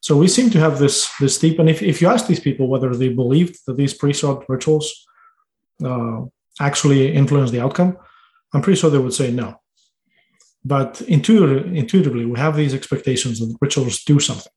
So 0.00 0.16
we 0.16 0.28
seem 0.28 0.50
to 0.50 0.60
have 0.60 0.78
this 0.78 1.08
this 1.20 1.38
deep. 1.38 1.58
And 1.58 1.68
if, 1.68 1.82
if 1.82 2.00
you 2.00 2.08
ask 2.08 2.26
these 2.26 2.40
people 2.40 2.68
whether 2.68 2.94
they 2.94 3.08
believed 3.08 3.56
that 3.66 3.76
these 3.76 3.94
pre-shot 3.94 4.48
rituals 4.48 5.06
uh, 5.84 6.22
actually 6.60 7.12
influence 7.12 7.50
the 7.50 7.60
outcome, 7.60 7.96
I'm 8.52 8.62
pretty 8.62 8.78
sure 8.78 8.90
they 8.90 8.98
would 8.98 9.14
say 9.14 9.30
no. 9.30 9.60
But 10.64 11.00
intuitively, 11.02 11.78
intuitively 11.78 12.24
we 12.26 12.38
have 12.38 12.56
these 12.56 12.74
expectations 12.74 13.38
that 13.40 13.56
rituals 13.60 14.04
do 14.04 14.18
something. 14.20 14.52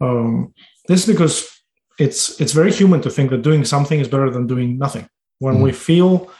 Um, 0.00 0.52
this 0.88 1.00
is 1.00 1.14
because 1.14 1.56
it's 1.98 2.40
it's 2.40 2.52
very 2.52 2.72
human 2.72 3.00
to 3.02 3.10
think 3.10 3.30
that 3.30 3.42
doing 3.42 3.64
something 3.64 4.00
is 4.00 4.08
better 4.08 4.30
than 4.30 4.46
doing 4.46 4.78
nothing. 4.78 5.08
When 5.38 5.56
mm. 5.56 5.62
we 5.62 5.72
feel, 5.72 6.30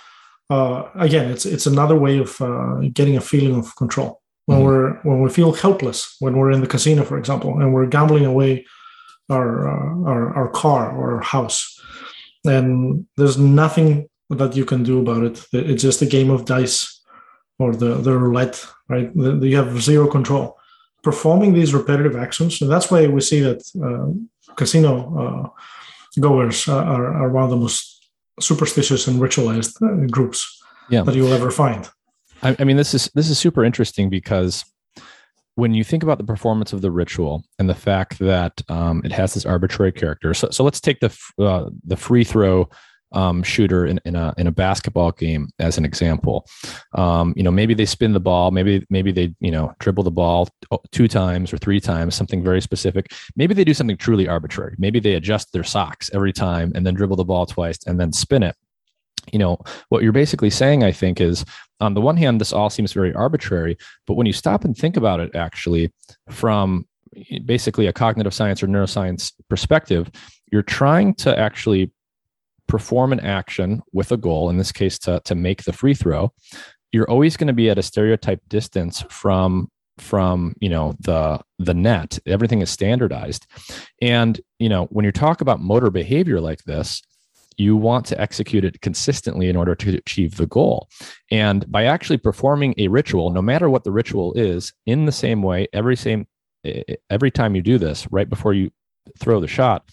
uh, 0.51 0.89
again, 0.95 1.31
it's 1.31 1.47
it's 1.47 1.67
another 1.67 1.97
way 1.97 2.19
of 2.19 2.41
uh, 2.41 2.77
getting 2.93 3.17
a 3.17 3.21
feeling 3.21 3.57
of 3.57 3.75
control. 3.77 4.21
When 4.47 4.59
mm. 4.59 4.65
we're 4.65 4.93
when 5.03 5.21
we 5.23 5.31
feel 5.31 5.53
helpless, 5.53 6.17
when 6.21 6.37
we're 6.37 6.53
in 6.53 6.61
the 6.61 6.67
casino, 6.67 7.05
for 7.05 7.19
example, 7.19 7.59
and 7.61 7.73
we're 7.73 7.87
gambling 7.87 8.27
away 8.27 8.67
our 9.31 9.69
uh, 9.69 10.11
our, 10.11 10.35
our 10.35 10.49
car 10.49 10.97
or 10.97 11.17
our 11.17 11.23
house, 11.23 11.81
and 12.45 13.07
there's 13.17 13.39
nothing 13.39 14.09
that 14.31 14.57
you 14.57 14.65
can 14.65 14.83
do 14.83 15.01
about 15.01 15.23
it. 15.23 15.47
It's 15.53 15.83
just 15.83 16.03
a 16.03 16.07
game 16.07 16.31
of 16.31 16.45
dice 16.45 17.01
or 17.59 17.75
the 17.75 17.95
the 17.95 18.17
roulette, 18.17 18.65
right? 18.89 19.11
You 19.15 19.57
have 19.57 19.81
zero 19.81 20.07
control. 20.07 20.59
Performing 21.03 21.55
these 21.55 21.73
repetitive 21.73 22.17
actions, 22.17 22.61
and 22.61 22.71
that's 22.71 22.91
why 22.91 23.07
we 23.07 23.21
see 23.21 23.39
that 23.41 23.63
uh, 23.81 24.11
casino 24.57 25.53
uh, 25.57 26.21
goers 26.21 26.69
are, 26.69 27.15
are 27.15 27.31
one 27.31 27.45
of 27.45 27.51
the 27.51 27.57
most 27.57 28.09
superstitious 28.41 29.07
and 29.07 29.21
ritualized 29.21 29.81
uh, 29.83 30.07
groups 30.11 30.63
yeah. 30.91 31.03
that 31.03 31.15
you'll 31.15 31.33
ever 31.33 31.51
find. 31.51 31.89
I, 32.43 32.57
I 32.59 32.65
mean, 32.65 32.77
this 32.77 32.95
is 32.95 33.11
this 33.15 33.31
is 33.31 33.39
super 33.39 33.65
interesting 33.65 34.11
because 34.11 34.65
when 35.55 35.73
you 35.73 35.85
think 35.85 36.03
about 36.03 36.19
the 36.19 36.25
performance 36.25 36.73
of 36.73 36.83
the 36.83 36.91
ritual 36.91 37.43
and 37.59 37.69
the 37.69 37.75
fact 37.75 38.19
that 38.19 38.61
um, 38.69 39.01
it 39.05 39.13
has 39.13 39.35
this 39.35 39.47
arbitrary 39.47 39.93
character, 39.93 40.35
so, 40.35 40.49
so 40.51 40.63
let's 40.63 40.81
take 40.81 41.01
the 41.01 41.17
uh, 41.41 41.71
the 41.85 41.97
free 41.97 42.25
throw 42.25 42.69
um, 43.13 43.43
shooter 43.43 43.87
in, 43.87 44.01
in 44.05 44.17
a 44.17 44.35
in 44.37 44.47
a 44.47 44.53
basketball 44.53 45.13
game 45.13 45.49
as 45.59 45.79
an 45.79 45.85
example. 45.85 46.47
Um, 46.95 47.33
you 47.37 47.43
know, 47.43 47.51
maybe 47.51 47.75
they 47.75 47.87
spin 47.87 48.13
the 48.13 48.21
ball, 48.21 48.51
maybe 48.51 48.87
maybe 48.91 49.13
they 49.13 49.35
you 49.41 49.51
know 49.51 49.75
dribble 49.79 50.05
the 50.05 50.11
ball 50.11 50.49
two 50.93 51.09
times 51.09 51.53
or 51.53 51.59
three 51.59 51.81
times, 51.81 52.15
something 52.15 52.43
very 52.43 52.61
specific. 52.61 53.13
Maybe 53.37 53.55
they 53.55 53.65
do 53.65 53.75
something 53.75 53.97
truly 53.97 54.29
arbitrary. 54.29 54.75
Maybe 54.79 55.01
they 55.01 55.15
adjust 55.15 55.53
their 55.53 55.65
socks 55.65 56.11
every 56.13 56.33
time 56.33 56.73
and 56.75 56.87
then 56.87 56.95
dribble 56.95 57.17
the 57.17 57.25
ball 57.25 57.47
twice 57.47 57.79
and 57.87 57.99
then 58.01 58.13
spin 58.13 58.43
it. 58.43 58.57
You 59.33 59.39
know, 59.41 59.59
what 59.89 60.03
you're 60.03 60.13
basically 60.13 60.51
saying, 60.51 60.85
I 60.85 60.93
think, 60.93 61.21
is 61.21 61.45
on 61.81 61.95
the 61.95 62.01
one 62.01 62.17
hand, 62.17 62.41
this 62.41 62.53
all 62.53 62.71
seems 62.71 62.93
very 62.93 63.13
arbitrary, 63.13 63.77
but 64.07 64.15
when 64.15 64.27
you 64.27 64.33
stop 64.33 64.65
and 64.65 64.77
think 64.77 64.97
about 64.97 65.21
it, 65.21 65.35
actually, 65.35 65.93
from 66.31 66.87
basically 67.45 67.87
a 67.87 67.93
cognitive 67.93 68.35
science 68.35 68.63
or 68.63 68.69
neuroscience 68.69 69.33
perspective, 69.49 70.11
you're 70.53 70.63
trying 70.63 71.15
to 71.15 71.37
actually 71.37 71.91
perform 72.67 73.13
an 73.13 73.21
action 73.21 73.83
with 73.93 74.13
a 74.13 74.17
goal, 74.17 74.51
in 74.51 74.57
this 74.57 74.73
case 74.73 74.99
to, 75.01 75.21
to 75.25 75.35
make 75.35 75.65
the 75.65 75.73
free 75.73 75.95
throw, 75.95 76.33
you're 76.93 77.11
always 77.11 77.37
going 77.37 77.47
to 77.49 77.53
be 77.53 77.71
at 77.71 77.79
a 77.79 77.83
stereotype 77.83 78.41
distance 78.49 79.05
from 79.09 79.69
from 79.99 80.55
you 80.61 80.69
know 80.69 80.95
the 81.01 81.41
the 81.59 81.75
net. 81.75 82.19
Everything 82.27 82.61
is 82.61 82.71
standardized. 82.71 83.47
And 84.03 84.41
you 84.59 84.69
know 84.69 84.87
when 84.87 85.05
you 85.05 85.13
talk 85.13 85.41
about 85.41 85.61
motor 85.61 85.91
behavior 85.91 86.41
like 86.41 86.65
this 86.65 87.03
you 87.59 87.75
want 87.75 88.05
to 88.05 88.21
execute 88.21 88.67
it 88.67 88.83
consistently 88.83 89.49
in 89.49 89.57
order 89.57 89.75
to 89.75 89.97
achieve 89.97 90.37
the 90.37 90.47
goal. 90.47 90.91
And 91.31 91.71
by 91.73 91.85
actually 91.85 92.19
performing 92.19 92.75
a 92.77 92.89
ritual 92.89 93.31
no 93.31 93.41
matter 93.41 93.71
what 93.71 93.85
the 93.85 93.93
ritual 93.93 94.35
is 94.35 94.73
in 94.85 95.07
the 95.07 95.13
same 95.13 95.43
way 95.43 95.67
every 95.73 95.97
same 95.97 96.27
every 97.09 97.31
time 97.31 97.55
you 97.55 97.63
do 97.63 97.79
this 97.79 98.07
right 98.11 98.29
before 98.29 98.53
you 98.53 98.71
throw 99.19 99.41
the 99.41 99.49
shot 99.49 99.89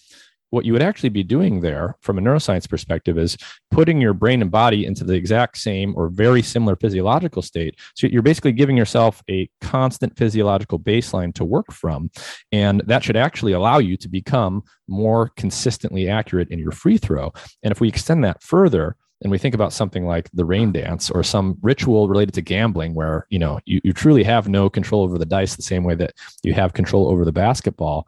what 0.53 0.65
you 0.65 0.71
would 0.71 0.83
actually 0.83 1.09
be 1.09 1.23
doing 1.23 1.61
there 1.61 1.97
from 2.01 2.19
a 2.19 2.21
neuroscience 2.21 2.69
perspective 2.69 3.17
is 3.17 3.35
putting 3.71 3.99
your 3.99 4.13
brain 4.13 4.39
and 4.39 4.51
body 4.51 4.85
into 4.85 5.03
the 5.03 5.15
exact 5.15 5.57
same 5.57 5.95
or 5.97 6.09
very 6.09 6.43
similar 6.43 6.75
physiological 6.75 7.41
state. 7.41 7.75
So 7.95 8.05
you're 8.05 8.21
basically 8.21 8.51
giving 8.51 8.77
yourself 8.77 9.23
a 9.27 9.49
constant 9.61 10.15
physiological 10.15 10.77
baseline 10.79 11.33
to 11.33 11.43
work 11.43 11.71
from. 11.71 12.11
And 12.51 12.83
that 12.85 13.03
should 13.03 13.17
actually 13.17 13.53
allow 13.53 13.79
you 13.79 13.97
to 13.97 14.07
become 14.07 14.61
more 14.87 15.29
consistently 15.29 16.07
accurate 16.07 16.49
in 16.51 16.59
your 16.59 16.71
free 16.71 16.99
throw. 16.99 17.33
And 17.63 17.71
if 17.71 17.81
we 17.81 17.87
extend 17.87 18.23
that 18.23 18.43
further, 18.43 18.95
and 19.23 19.31
we 19.31 19.37
think 19.37 19.55
about 19.55 19.71
something 19.71 20.05
like 20.05 20.29
the 20.33 20.43
rain 20.43 20.73
dance 20.73 21.09
or 21.09 21.23
some 21.23 21.57
ritual 21.61 22.09
related 22.09 22.33
to 22.33 22.41
gambling 22.41 22.93
where 22.93 23.25
you 23.29 23.39
know 23.39 23.57
you, 23.65 23.79
you 23.81 23.93
truly 23.93 24.21
have 24.21 24.49
no 24.49 24.69
control 24.69 25.01
over 25.01 25.17
the 25.17 25.25
dice 25.25 25.55
the 25.55 25.61
same 25.61 25.85
way 25.85 25.95
that 25.95 26.13
you 26.43 26.53
have 26.53 26.73
control 26.73 27.07
over 27.07 27.23
the 27.23 27.31
basketball 27.31 28.05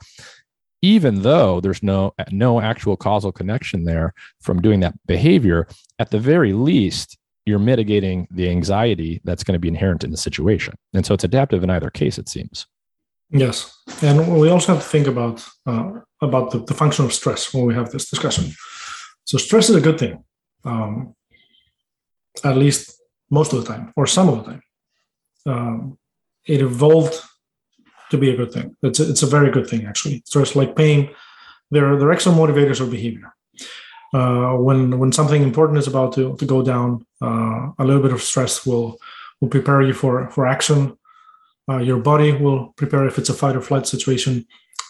even 0.86 1.24
though 1.24 1.60
there's 1.62 1.82
no 1.82 2.14
no 2.32 2.62
actual 2.62 2.96
causal 2.96 3.32
connection 3.32 3.86
there 3.86 4.14
from 4.42 4.62
doing 4.62 4.80
that 4.82 4.94
behavior 5.08 5.68
at 5.98 6.12
the 6.12 6.20
very 6.20 6.54
least 6.54 7.18
you're 7.48 7.60
mitigating 7.60 8.28
the 8.32 8.50
anxiety 8.50 9.22
that's 9.24 9.44
going 9.44 9.54
to 9.54 9.60
be 9.60 9.68
inherent 9.68 10.04
in 10.04 10.10
the 10.10 10.18
situation. 10.18 10.74
And 10.96 11.06
so 11.06 11.14
it's 11.14 11.24
adaptive 11.24 11.64
in 11.64 11.70
either 11.70 11.92
case 11.92 12.18
it 12.18 12.28
seems. 12.28 12.66
Yes. 13.30 13.56
And 14.02 14.40
we 14.40 14.50
also 14.50 14.74
have 14.74 14.84
to 14.84 14.90
think 14.90 15.08
about 15.08 15.46
uh, 15.66 15.92
about 16.22 16.52
the, 16.52 16.60
the, 16.60 16.74
function 16.74 17.06
of 17.06 17.14
stress 17.14 17.54
when 17.54 17.66
we 17.66 17.74
have 17.74 17.92
this 17.92 18.10
discussion. 18.10 18.46
So 19.26 19.38
stress 19.38 19.70
is 19.70 19.76
a 19.76 19.82
good 19.88 20.00
thing 20.00 20.24
um, 20.64 21.16
at 22.44 22.58
least 22.58 22.82
most 23.30 23.54
of 23.54 23.60
the 23.62 23.68
time 23.72 23.94
or 23.96 24.06
some 24.08 24.30
of 24.30 24.38
the 24.38 24.46
time. 24.52 24.64
Um, 25.48 25.98
it 26.46 26.62
evolved 26.62 27.16
to 28.12 28.18
be 28.18 28.30
a 28.30 28.38
good 28.38 28.52
thing. 28.52 28.76
It's 28.84 29.00
a, 29.00 29.10
it's 29.10 29.24
a 29.24 29.28
very 29.28 29.52
good 29.52 29.68
thing 29.68 29.86
actually. 29.86 30.24
Stress 30.26 30.56
like 30.56 30.76
pain, 30.76 31.10
they're 31.72 31.98
they're 31.98 32.12
excellent 32.12 32.40
motivators 32.40 32.80
of 32.80 32.92
behavior. 32.92 33.34
Uh, 34.14 34.54
when 34.54 34.98
when 35.00 35.12
something 35.12 35.42
important 35.42 35.80
is 35.80 35.88
about 35.88 36.14
to, 36.14 36.36
to 36.38 36.46
go 36.46 36.62
down, 36.62 37.06
uh, 37.22 37.72
a 37.80 37.86
little 37.86 38.02
bit 38.02 38.14
of 38.14 38.22
stress 38.22 38.66
will 38.66 38.98
will 39.42 39.50
prepare 39.50 39.82
you 39.82 39.94
for 39.94 40.30
for 40.30 40.48
action. 40.48 40.98
Uh, 41.70 41.80
your 41.80 42.00
body 42.00 42.32
will 42.32 42.74
prepare 42.78 43.06
if 43.08 43.18
it's 43.18 43.30
a 43.30 43.34
fight 43.34 43.56
or 43.56 43.62
flight 43.62 43.88
situation. 43.88 44.46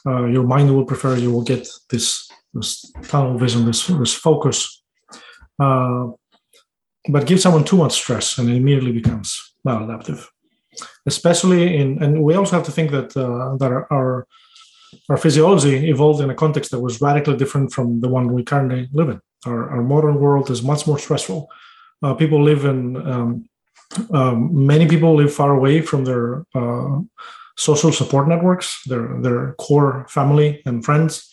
Uh, 0.06 0.26
your 0.26 0.44
mind 0.44 0.76
will 0.76 0.86
prepare. 0.86 1.18
You 1.18 1.32
will 1.32 1.44
get 1.44 1.68
this 1.90 2.30
this 2.54 2.92
tunnel 3.04 3.38
vision, 3.38 3.66
this 3.66 3.88
this 3.88 4.14
focus. 4.14 4.84
Uh, 5.58 6.08
but 7.08 7.28
give 7.28 7.40
someone 7.40 7.64
too 7.64 7.78
much 7.78 7.94
stress, 7.94 8.38
and 8.38 8.50
it 8.50 8.56
immediately 8.56 8.92
becomes 8.92 9.56
maladaptive 9.66 10.28
especially 11.06 11.78
in 11.78 12.02
and 12.04 12.24
we 12.24 12.36
also 12.36 12.56
have 12.56 12.66
to 12.66 12.72
think 12.72 12.92
that 12.92 13.16
uh, 13.18 13.56
that 13.58 13.72
our 13.90 14.28
our 15.10 15.18
physiology 15.18 15.90
evolved 15.90 16.22
in 16.22 16.30
a 16.30 16.36
context 16.36 16.72
that 16.72 16.80
was 16.80 17.02
radically 17.02 17.38
different 17.38 17.72
from 17.74 18.02
the 18.02 18.08
one 18.08 18.34
we 18.34 18.44
currently 18.44 18.90
live 18.94 19.10
in. 19.10 19.20
Our, 19.46 19.70
our 19.70 19.84
modern 19.84 20.20
world 20.20 20.50
is 20.50 20.64
much 20.64 20.88
more 20.88 20.98
stressful. 20.98 21.50
Uh, 22.02 22.14
people 22.14 22.42
live 22.42 22.66
in 22.66 22.96
um, 23.12 23.50
um, 24.12 24.66
many 24.66 24.88
people 24.88 25.16
live 25.16 25.34
far 25.34 25.54
away 25.54 25.82
from 25.82 26.06
their 26.06 26.46
uh, 26.56 27.00
social 27.58 27.92
support 27.92 28.28
networks, 28.28 28.82
their 28.86 29.22
their 29.22 29.54
core 29.54 30.06
family 30.10 30.62
and 30.66 30.84
friends. 30.84 31.32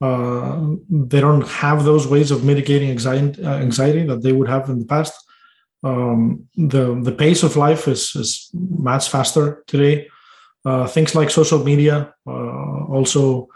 Uh, 0.00 0.74
they 0.90 1.20
don't 1.20 1.46
have 1.48 1.84
those 1.84 2.06
ways 2.06 2.30
of 2.30 2.44
mitigating 2.44 2.90
anxiety, 2.90 3.42
uh, 3.42 3.58
anxiety 3.58 4.04
that 4.04 4.22
they 4.22 4.32
would 4.32 4.48
have 4.48 4.68
in 4.68 4.78
the 4.78 4.84
past 4.84 5.14
um, 5.84 6.48
the 6.56 6.98
the 7.02 7.12
pace 7.12 7.42
of 7.42 7.56
life 7.56 7.86
is 7.86 8.16
is 8.16 8.50
much 8.52 9.08
faster 9.10 9.62
today. 9.66 10.08
Uh, 10.64 10.86
things 10.86 11.14
like 11.14 11.30
social 11.30 11.62
media 11.62 12.14
uh, 12.26 12.84
also 12.88 13.48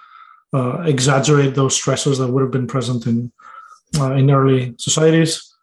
uh, 0.53 0.83
exaggerate 0.83 1.55
those 1.55 1.75
stressors 1.81 2.19
that 2.19 2.29
would 2.29 2.43
have 2.43 2.51
been 2.51 2.67
present 2.67 3.07
in 3.07 3.33
uh, 3.99 4.13
in 4.13 4.31
early 4.31 4.75
societies. 4.79 5.55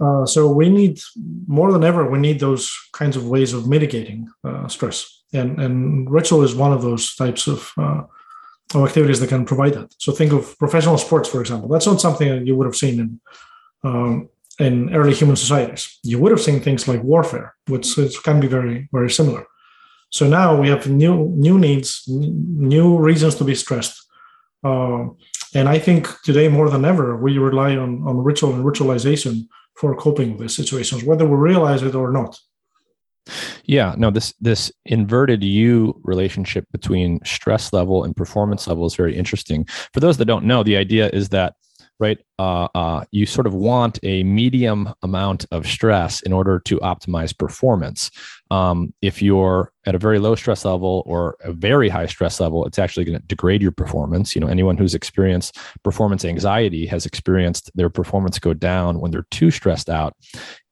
Uh, 0.00 0.24
so 0.26 0.50
we 0.50 0.68
need 0.68 0.98
more 1.46 1.70
than 1.70 1.84
ever 1.84 2.10
we 2.10 2.18
need 2.18 2.40
those 2.40 2.72
kinds 2.92 3.16
of 3.16 3.28
ways 3.28 3.52
of 3.52 3.68
mitigating 3.68 4.28
uh, 4.42 4.66
stress. 4.68 5.22
and 5.34 5.60
and 5.60 6.10
ritual 6.10 6.44
is 6.44 6.54
one 6.54 6.72
of 6.72 6.82
those 6.82 7.14
types 7.16 7.46
of 7.46 7.72
of 8.74 8.88
activities 8.88 9.20
that 9.20 9.28
can 9.28 9.44
provide 9.44 9.74
that. 9.74 9.94
So 9.98 10.12
think 10.12 10.32
of 10.32 10.58
professional 10.58 10.98
sports, 10.98 11.28
for 11.28 11.40
example. 11.40 11.68
That's 11.68 11.86
not 11.86 12.00
something 12.00 12.28
that 12.28 12.46
you 12.46 12.56
would 12.56 12.66
have 12.66 12.82
seen 12.84 13.00
in 13.00 13.20
um, 13.88 14.28
in 14.58 14.94
early 14.94 15.14
human 15.14 15.36
societies. 15.36 15.98
You 16.02 16.18
would 16.20 16.30
have 16.30 16.40
seen 16.40 16.60
things 16.60 16.86
like 16.86 17.02
warfare, 17.02 17.54
which, 17.66 17.96
which 17.96 18.22
can 18.22 18.40
be 18.40 18.46
very 18.46 18.88
very 18.92 19.10
similar. 19.10 19.46
So 20.10 20.28
now 20.28 20.60
we 20.60 20.68
have 20.68 20.88
new 20.88 21.32
new 21.36 21.58
needs, 21.58 22.04
new 22.06 22.98
reasons 22.98 23.34
to 23.36 23.44
be 23.44 23.54
stressed. 23.54 24.00
Uh, 24.62 25.08
and 25.54 25.68
I 25.68 25.78
think 25.78 26.08
today 26.22 26.48
more 26.48 26.70
than 26.70 26.84
ever, 26.84 27.16
we 27.16 27.38
rely 27.38 27.76
on, 27.76 28.02
on 28.06 28.18
ritual 28.18 28.54
and 28.54 28.64
ritualization 28.64 29.46
for 29.76 29.94
coping 29.96 30.32
with 30.32 30.40
these 30.40 30.56
situations, 30.56 31.04
whether 31.04 31.26
we 31.26 31.36
realize 31.36 31.82
it 31.82 31.94
or 31.94 32.12
not. 32.12 32.38
Yeah, 33.64 33.94
no, 33.96 34.10
this 34.10 34.34
this 34.40 34.70
inverted 34.84 35.42
U 35.42 36.00
relationship 36.04 36.66
between 36.70 37.24
stress 37.24 37.72
level 37.72 38.04
and 38.04 38.14
performance 38.14 38.66
level 38.66 38.86
is 38.86 38.94
very 38.94 39.16
interesting. 39.16 39.66
For 39.92 40.00
those 40.00 40.18
that 40.18 40.26
don't 40.26 40.44
know, 40.44 40.62
the 40.62 40.76
idea 40.76 41.08
is 41.08 41.30
that 41.30 41.54
right? 41.98 42.18
Uh, 42.38 42.68
uh, 42.74 43.04
you 43.12 43.26
sort 43.26 43.46
of 43.46 43.54
want 43.54 43.98
a 44.02 44.24
medium 44.24 44.92
amount 45.02 45.46
of 45.52 45.66
stress 45.66 46.20
in 46.22 46.32
order 46.32 46.60
to 46.60 46.78
optimize 46.80 47.36
performance. 47.36 48.10
Um, 48.50 48.92
if 49.02 49.22
you're 49.22 49.72
at 49.86 49.94
a 49.94 49.98
very 49.98 50.18
low 50.18 50.34
stress 50.34 50.64
level 50.64 51.02
or 51.06 51.36
a 51.40 51.52
very 51.52 51.88
high 51.88 52.06
stress 52.06 52.40
level, 52.40 52.64
it's 52.66 52.78
actually 52.78 53.04
going 53.04 53.18
to 53.18 53.26
degrade 53.26 53.62
your 53.62 53.72
performance. 53.72 54.34
You 54.34 54.40
know, 54.40 54.46
anyone 54.46 54.76
who's 54.76 54.94
experienced 54.94 55.58
performance 55.82 56.24
anxiety 56.24 56.86
has 56.86 57.06
experienced 57.06 57.70
their 57.74 57.90
performance 57.90 58.38
go 58.38 58.54
down 58.54 59.00
when 59.00 59.10
they're 59.10 59.26
too 59.30 59.50
stressed 59.50 59.90
out. 59.90 60.14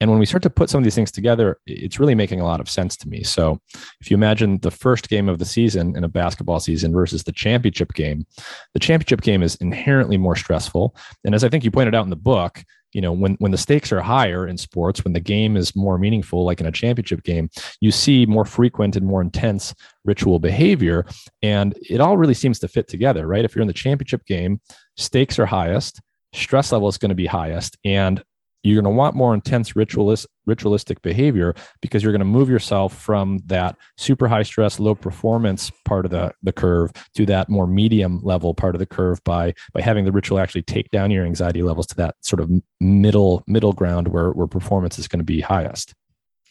And 0.01 0.11
when 0.11 0.19
we 0.19 0.27
start 0.27 0.43
to 0.45 0.51
put 0.51 0.71
some 0.71 0.79
of 0.79 0.85
these 0.85 0.95
things 0.95 1.13
together, 1.13 1.59
it's 1.67 2.01
really 2.01 2.15
making 2.15 2.41
a 2.41 2.45
lot 2.45 2.61
of 2.61 2.69
sense 2.69 2.97
to 2.99 3.09
me. 3.09 3.23
So 3.23 3.61
if 4.01 4.11
you 4.11 4.17
imagine 4.17 4.59
the 4.59 4.71
first 4.71 5.09
game 5.09 5.29
of 5.29 5.39
the 5.39 5.45
season 5.45 5.97
in 5.97 6.05
a 6.05 6.09
basketball 6.09 6.61
season 6.61 6.93
versus 6.93 7.25
the 7.25 7.33
championship 7.33 7.93
game, 7.95 8.27
the 8.75 8.81
championship 8.81 9.21
game 9.21 9.43
is 9.43 9.57
inherently 9.57 10.17
more 10.17 10.37
stressful. 10.37 10.97
And 11.25 11.35
as 11.35 11.45
I 11.45 11.49
think 11.53 11.65
you 11.65 11.71
pointed 11.71 11.95
out 11.95 12.05
in 12.05 12.11
the 12.11 12.17
book, 12.17 12.65
you 12.93 13.01
know 13.01 13.13
when 13.13 13.35
when 13.35 13.53
the 13.53 13.59
stakes 13.59 13.93
are 13.93 14.01
higher 14.01 14.47
in 14.47 14.57
sports 14.57 15.05
when 15.05 15.13
the 15.13 15.21
game 15.21 15.57
is 15.57 15.75
more 15.75 15.99
meaningful 15.99 16.45
like 16.45 16.61
in 16.61 16.67
a 16.67 16.73
championship 16.73 17.23
game 17.23 17.49
you 17.81 17.91
see 17.91 18.27
more 18.27 18.45
frequent 18.45 18.97
and 18.97 19.07
more 19.07 19.23
intense 19.23 19.75
ritual 20.05 20.39
behavior. 20.39 21.07
And 21.43 21.77
it 21.89 22.01
all 22.01 22.17
really 22.17 22.35
seems 22.35 22.59
to 22.61 22.69
fit 22.69 22.89
together 22.89 23.27
right? 23.27 23.45
If 23.45 23.55
you're 23.55 23.63
in 23.63 23.69
the 23.69 23.73
championship 23.75 24.25
game 24.27 24.61
stakes 24.97 25.39
are 25.39 25.47
highest 25.47 26.01
stress 26.35 26.73
level 26.73 26.89
is 26.89 26.99
going 26.99 27.11
to 27.11 27.15
be 27.15 27.27
highest 27.27 27.77
and 27.85 28.23
you're 28.63 28.81
going 28.81 28.93
to 28.93 28.97
want 28.97 29.17
more 29.17 29.35
intense 29.35 29.75
ritualist, 29.75 30.27
ritualistic 30.47 31.03
behavior 31.03 31.55
because 31.81 32.03
you're 32.03 32.13
going 32.13 32.21
to 32.21 32.25
move 32.25 32.49
yourself 32.49 32.97
from 32.97 33.39
that 33.47 33.77
super 33.97 34.29
high 34.29 34.43
stress, 34.43 34.79
low 34.79 34.95
performance 34.95 35.71
part 35.85 36.05
of 36.05 36.11
the, 36.11 36.33
the 36.43 36.53
curve 36.53 36.93
to 37.15 37.27
that 37.27 37.49
more 37.49 37.67
medium 37.67 38.21
level 38.23 38.55
part 38.55 38.75
of 38.75 38.79
the 38.79 38.87
curve 38.87 39.23
by 39.25 39.53
by 39.73 39.81
having 39.81 40.05
the 40.05 40.13
ritual 40.13 40.39
actually 40.39 40.63
take 40.63 40.91
down 40.91 41.11
your 41.11 41.25
anxiety 41.25 41.63
levels 41.63 41.87
to 41.87 41.97
that 41.97 42.15
sort 42.21 42.41
of 42.41 42.51
middle 42.81 43.43
middle 43.47 43.73
ground 43.73 44.09
where, 44.09 44.31
where 44.31 44.47
performance 44.47 44.99
is 44.99 45.09
going 45.09 45.21
to 45.21 45.25
be 45.25 45.41
highest. 45.41 45.95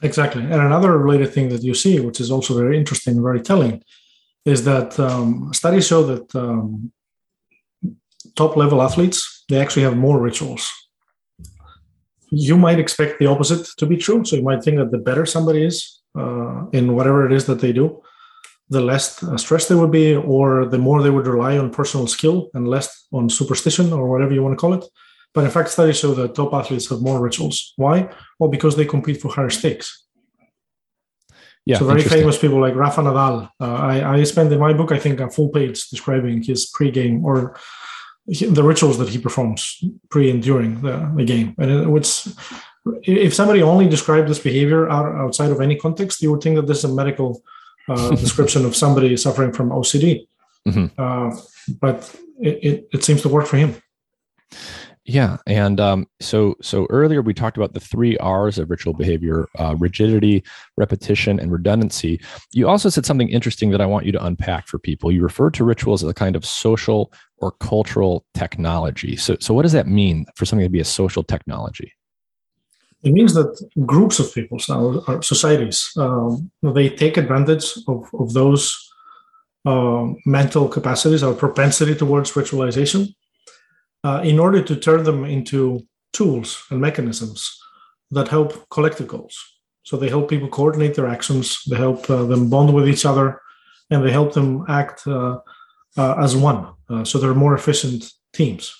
Exactly. 0.02 0.42
And 0.42 0.54
another 0.54 0.98
related 0.98 1.32
thing 1.32 1.50
that 1.50 1.62
you 1.62 1.76
see, 1.76 2.00
which 2.00 2.20
is 2.20 2.32
also 2.32 2.58
very 2.58 2.78
interesting 2.78 3.16
and 3.16 3.24
very 3.24 3.42
telling, 3.42 3.84
is 4.46 4.66
that 4.66 5.00
um, 5.00 5.54
studies 5.54 5.86
show 5.86 6.04
that 6.04 6.36
um, 6.36 6.92
top 8.36 8.56
level 8.58 8.82
athletes 8.82 9.44
they 9.50 9.60
actually 9.60 9.84
have 9.84 9.98
more 9.98 10.20
rituals 10.20 10.72
you 12.32 12.58
might 12.58 12.80
expect 12.80 13.20
the 13.20 13.28
opposite 13.28 13.68
to 13.78 13.86
be 13.86 13.98
true. 13.98 14.24
So 14.26 14.38
you 14.38 14.42
might 14.42 14.64
think 14.64 14.78
that 14.78 14.92
the 14.92 14.98
better 14.98 15.26
somebody 15.26 15.66
is 15.66 16.02
uh, 16.18 16.66
in 16.72 16.96
whatever 16.96 17.26
it 17.26 17.34
is 17.34 17.46
that 17.46 17.60
they 17.60 17.74
do, 17.74 18.02
the 18.70 18.82
less 18.82 19.22
uh, 19.22 19.38
stressed 19.38 19.68
they 19.68 19.76
would 19.76 19.92
be, 19.92 20.16
or 20.16 20.66
the 20.66 20.78
more 20.78 21.04
they 21.04 21.10
would 21.10 21.28
rely 21.28 21.58
on 21.58 21.70
personal 21.70 22.08
skill 22.08 22.50
and 22.54 22.68
less 22.68 23.06
on 23.12 23.30
superstition 23.30 23.92
or 23.92 24.10
whatever 24.10 24.34
you 24.34 24.42
want 24.42 24.54
to 24.54 24.62
call 24.62 24.74
it. 24.74 24.86
But 25.34 25.44
in 25.44 25.52
fact, 25.52 25.70
studies 25.70 26.00
show 26.00 26.14
that 26.14 26.36
top 26.36 26.54
athletes 26.54 26.90
have 26.90 27.02
more 27.02 27.22
rituals. 27.22 27.74
Why? 27.76 28.10
Well, 28.40 28.50
because 28.50 28.76
they 28.76 28.86
compete 28.86 29.22
for 29.22 29.30
higher 29.30 29.50
stakes. 29.50 30.08
Yeah, 31.66 31.78
so 31.78 31.86
very 31.86 32.02
famous 32.02 32.40
people 32.40 32.60
like 32.60 32.76
Rafa 32.76 33.02
Nadal. 33.02 33.50
Uh, 33.60 33.74
I, 33.74 34.18
I 34.18 34.24
spent 34.24 34.52
in 34.52 34.60
my 34.60 34.74
book, 34.74 34.92
I 34.92 34.98
think, 34.98 35.20
a 35.20 35.30
full 35.30 35.50
page 35.50 35.90
describing 35.90 36.42
his 36.42 36.66
pre-game 36.66 37.24
or 37.24 37.56
the 38.28 38.64
rituals 38.64 38.98
that 38.98 39.10
he 39.10 39.18
performs 39.18 39.84
pre 40.10 40.30
and 40.30 40.44
during 40.44 40.82
the, 40.82 41.12
the 41.16 41.26
game. 41.26 41.56
And 41.58 41.72
it, 41.72 41.88
it's 41.96 42.34
if 43.04 43.34
somebody 43.34 43.62
only 43.62 43.88
described 43.88 44.28
this 44.28 44.40
behavior 44.40 44.90
out, 44.90 45.06
outside 45.16 45.52
of 45.52 45.62
any 45.62 45.76
context, 45.76 46.22
you 46.22 46.32
would 46.32 46.42
think 46.42 46.56
that 46.56 46.68
this 46.68 46.80
is 46.80 46.86
a 46.86 46.94
medical 46.94 47.42
uh, 47.88 48.10
description 48.16 48.66
of 48.66 48.76
somebody 48.76 49.16
suffering 49.18 49.52
from 49.52 49.70
OCD. 49.70 50.28
Mm-hmm. 50.68 50.86
Uh, 50.98 51.36
but 51.80 52.16
it, 52.40 52.64
it, 52.64 52.88
it, 52.94 53.04
seems 53.04 53.22
to 53.24 53.30
work 53.30 53.48
for 53.48 53.58
him. 53.58 53.76
Yeah, 55.06 55.38
and 55.48 55.80
um, 55.80 56.08
so 56.20 56.56
so 56.62 56.86
earlier 56.92 57.24
we 57.24 57.34
talked 57.34 57.58
about 57.58 57.74
the 57.74 57.80
three 57.80 58.18
R's 58.18 58.60
of 58.60 58.70
ritual 58.70 58.94
behavior: 58.94 59.48
uh, 59.58 59.76
rigidity, 59.80 60.44
repetition, 60.78 61.40
and 61.40 61.52
redundancy. 61.52 62.22
You 62.54 62.70
also 62.70 62.90
said 62.90 63.06
something 63.08 63.30
interesting 63.30 63.72
that 63.72 63.82
I 63.82 63.88
want 63.88 64.06
you 64.06 64.12
to 64.12 64.24
unpack 64.24 64.68
for 64.68 64.78
people. 64.78 65.12
You 65.12 65.24
referred 65.24 65.56
to 65.56 65.64
rituals 65.64 66.04
as 66.04 66.10
a 66.10 66.14
kind 66.14 66.36
of 66.36 66.46
social 66.46 67.12
or 67.38 67.52
cultural 67.54 68.26
technology. 68.36 69.16
So, 69.16 69.38
so 69.40 69.56
what 69.56 69.64
does 69.64 69.72
that 69.72 69.88
mean 69.88 70.28
for 70.36 70.46
something 70.46 70.66
to 70.66 70.70
be 70.70 70.80
a 70.80 70.86
social 70.86 71.24
technology? 71.24 71.92
It 73.04 73.14
means 73.14 73.34
that 73.34 73.60
groups 73.84 74.20
of 74.20 74.32
people, 74.32 74.60
our 75.08 75.24
societies, 75.24 75.92
um, 75.98 76.52
they 76.62 76.90
take 76.90 77.18
advantage 77.18 77.74
of, 77.88 78.08
of 78.14 78.34
those 78.34 78.78
uh, 79.66 80.10
mental 80.28 80.68
capacities, 80.68 81.24
our 81.24 81.34
propensity 81.34 81.96
towards 81.96 82.34
ritualization, 82.34 83.16
uh, 84.04 84.22
in 84.24 84.40
order 84.40 84.62
to 84.62 84.76
turn 84.76 85.04
them 85.04 85.26
into 85.26 85.86
tools 86.14 86.64
and 86.70 86.82
mechanisms 86.82 87.58
that 88.12 88.28
help 88.28 88.70
collective 88.70 89.08
goals. 89.08 89.38
So 89.84 89.98
they 89.98 90.10
help 90.10 90.30
people 90.30 90.48
coordinate 90.48 90.96
their 90.96 91.08
actions, 91.08 91.62
they 91.70 91.78
help 91.78 92.10
uh, 92.10 92.24
them 92.26 92.50
bond 92.50 92.74
with 92.74 92.88
each 92.88 93.06
other, 93.06 93.42
and 93.90 94.04
they 94.04 94.12
help 94.12 94.34
them 94.34 94.66
act 94.68 95.08
uh, 95.08 95.40
uh, 95.98 96.16
as 96.16 96.36
one. 96.36 96.68
Uh, 96.90 97.04
so 97.04 97.18
they're 97.18 97.34
more 97.34 97.56
efficient 97.56 98.12
teams. 98.34 98.76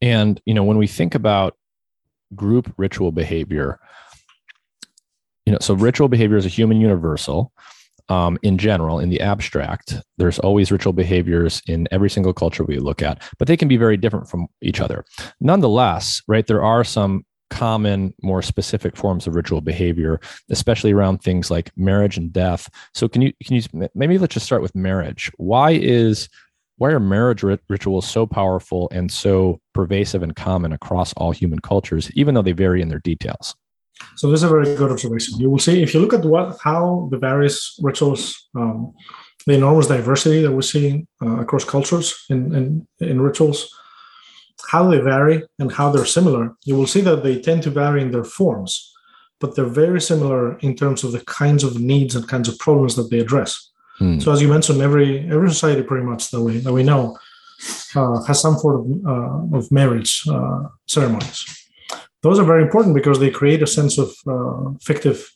And 0.00 0.40
you 0.44 0.54
know, 0.54 0.64
when 0.64 0.78
we 0.78 0.86
think 0.86 1.14
about 1.14 1.56
group 2.34 2.72
ritual 2.76 3.12
behavior, 3.12 3.78
you 5.46 5.52
know, 5.52 5.58
so 5.60 5.74
ritual 5.74 6.08
behavior 6.08 6.36
is 6.36 6.46
a 6.46 6.50
human 6.50 6.80
universal. 6.80 7.52
Um, 8.08 8.38
in 8.42 8.58
general, 8.58 8.98
in 8.98 9.08
the 9.08 9.20
abstract, 9.20 9.96
there's 10.18 10.38
always 10.38 10.70
ritual 10.70 10.92
behaviors 10.92 11.62
in 11.66 11.88
every 11.90 12.10
single 12.10 12.34
culture 12.34 12.64
we 12.64 12.78
look 12.78 13.02
at, 13.02 13.22
but 13.38 13.48
they 13.48 13.56
can 13.56 13.68
be 13.68 13.76
very 13.76 13.96
different 13.96 14.28
from 14.28 14.48
each 14.60 14.80
other. 14.80 15.04
Nonetheless, 15.40 16.22
right, 16.28 16.46
there 16.46 16.62
are 16.62 16.84
some 16.84 17.24
common, 17.52 18.14
more 18.22 18.40
specific 18.40 18.96
forms 18.96 19.26
of 19.26 19.34
ritual 19.34 19.60
behavior, 19.60 20.18
especially 20.50 20.92
around 20.92 21.18
things 21.18 21.50
like 21.50 21.70
marriage 21.76 22.16
and 22.16 22.32
death. 22.32 22.68
So, 22.94 23.08
can 23.08 23.22
you 23.22 23.32
can 23.44 23.56
you 23.56 23.88
maybe 23.94 24.18
let's 24.18 24.34
just 24.34 24.46
start 24.46 24.62
with 24.62 24.74
marriage? 24.74 25.30
Why 25.36 25.72
is 25.72 26.28
why 26.78 26.90
are 26.90 27.00
marriage 27.00 27.42
rit- 27.42 27.62
rituals 27.68 28.08
so 28.08 28.26
powerful 28.26 28.88
and 28.90 29.12
so 29.12 29.60
pervasive 29.74 30.22
and 30.22 30.34
common 30.34 30.72
across 30.72 31.12
all 31.12 31.30
human 31.30 31.60
cultures, 31.60 32.10
even 32.14 32.34
though 32.34 32.42
they 32.42 32.52
vary 32.52 32.80
in 32.80 32.88
their 32.88 32.98
details? 32.98 33.54
So 34.16 34.30
this 34.30 34.40
is 34.40 34.44
a 34.44 34.48
very 34.48 34.76
good 34.76 34.90
observation. 34.90 35.38
You 35.38 35.50
will 35.50 35.58
see 35.58 35.82
if 35.82 35.94
you 35.94 36.00
look 36.00 36.14
at 36.14 36.24
what 36.24 36.58
how 36.62 37.08
the 37.10 37.18
various 37.18 37.78
rituals, 37.82 38.48
um, 38.54 38.92
the 39.46 39.54
enormous 39.54 39.88
diversity 39.88 40.42
that 40.42 40.52
we 40.52 40.62
see 40.62 41.06
uh, 41.24 41.40
across 41.40 41.64
cultures 41.64 42.24
in, 42.30 42.54
in 42.54 42.86
in 43.00 43.20
rituals, 43.20 43.74
how 44.70 44.88
they 44.88 44.98
vary 44.98 45.42
and 45.58 45.72
how 45.72 45.90
they're 45.90 46.04
similar, 46.04 46.54
you 46.64 46.76
will 46.76 46.86
see 46.86 47.00
that 47.02 47.22
they 47.22 47.40
tend 47.40 47.62
to 47.62 47.70
vary 47.70 48.02
in 48.02 48.10
their 48.10 48.24
forms, 48.24 48.92
but 49.40 49.54
they're 49.54 49.64
very 49.84 50.00
similar 50.00 50.58
in 50.58 50.74
terms 50.76 51.04
of 51.04 51.12
the 51.12 51.24
kinds 51.24 51.64
of 51.64 51.80
needs 51.80 52.14
and 52.14 52.28
kinds 52.28 52.48
of 52.48 52.58
problems 52.58 52.94
that 52.96 53.10
they 53.10 53.20
address. 53.20 53.70
Hmm. 53.98 54.18
So, 54.20 54.32
as 54.32 54.40
you 54.40 54.48
mentioned, 54.48 54.80
every 54.80 55.28
every 55.30 55.50
society 55.50 55.82
pretty 55.82 56.06
much 56.06 56.30
that 56.30 56.40
we 56.40 56.58
that 56.58 56.72
we 56.72 56.82
know 56.82 57.18
uh, 57.94 58.22
has 58.24 58.40
some 58.40 58.56
form 58.56 59.04
of, 59.06 59.06
uh, 59.06 59.58
of 59.58 59.70
marriage 59.70 60.22
uh, 60.28 60.64
ceremonies. 60.86 61.61
Those 62.22 62.38
are 62.38 62.44
very 62.44 62.62
important 62.62 62.94
because 62.94 63.18
they 63.18 63.30
create 63.30 63.62
a 63.62 63.66
sense 63.66 63.98
of 63.98 64.14
uh, 64.26 64.78
fictive 64.80 65.28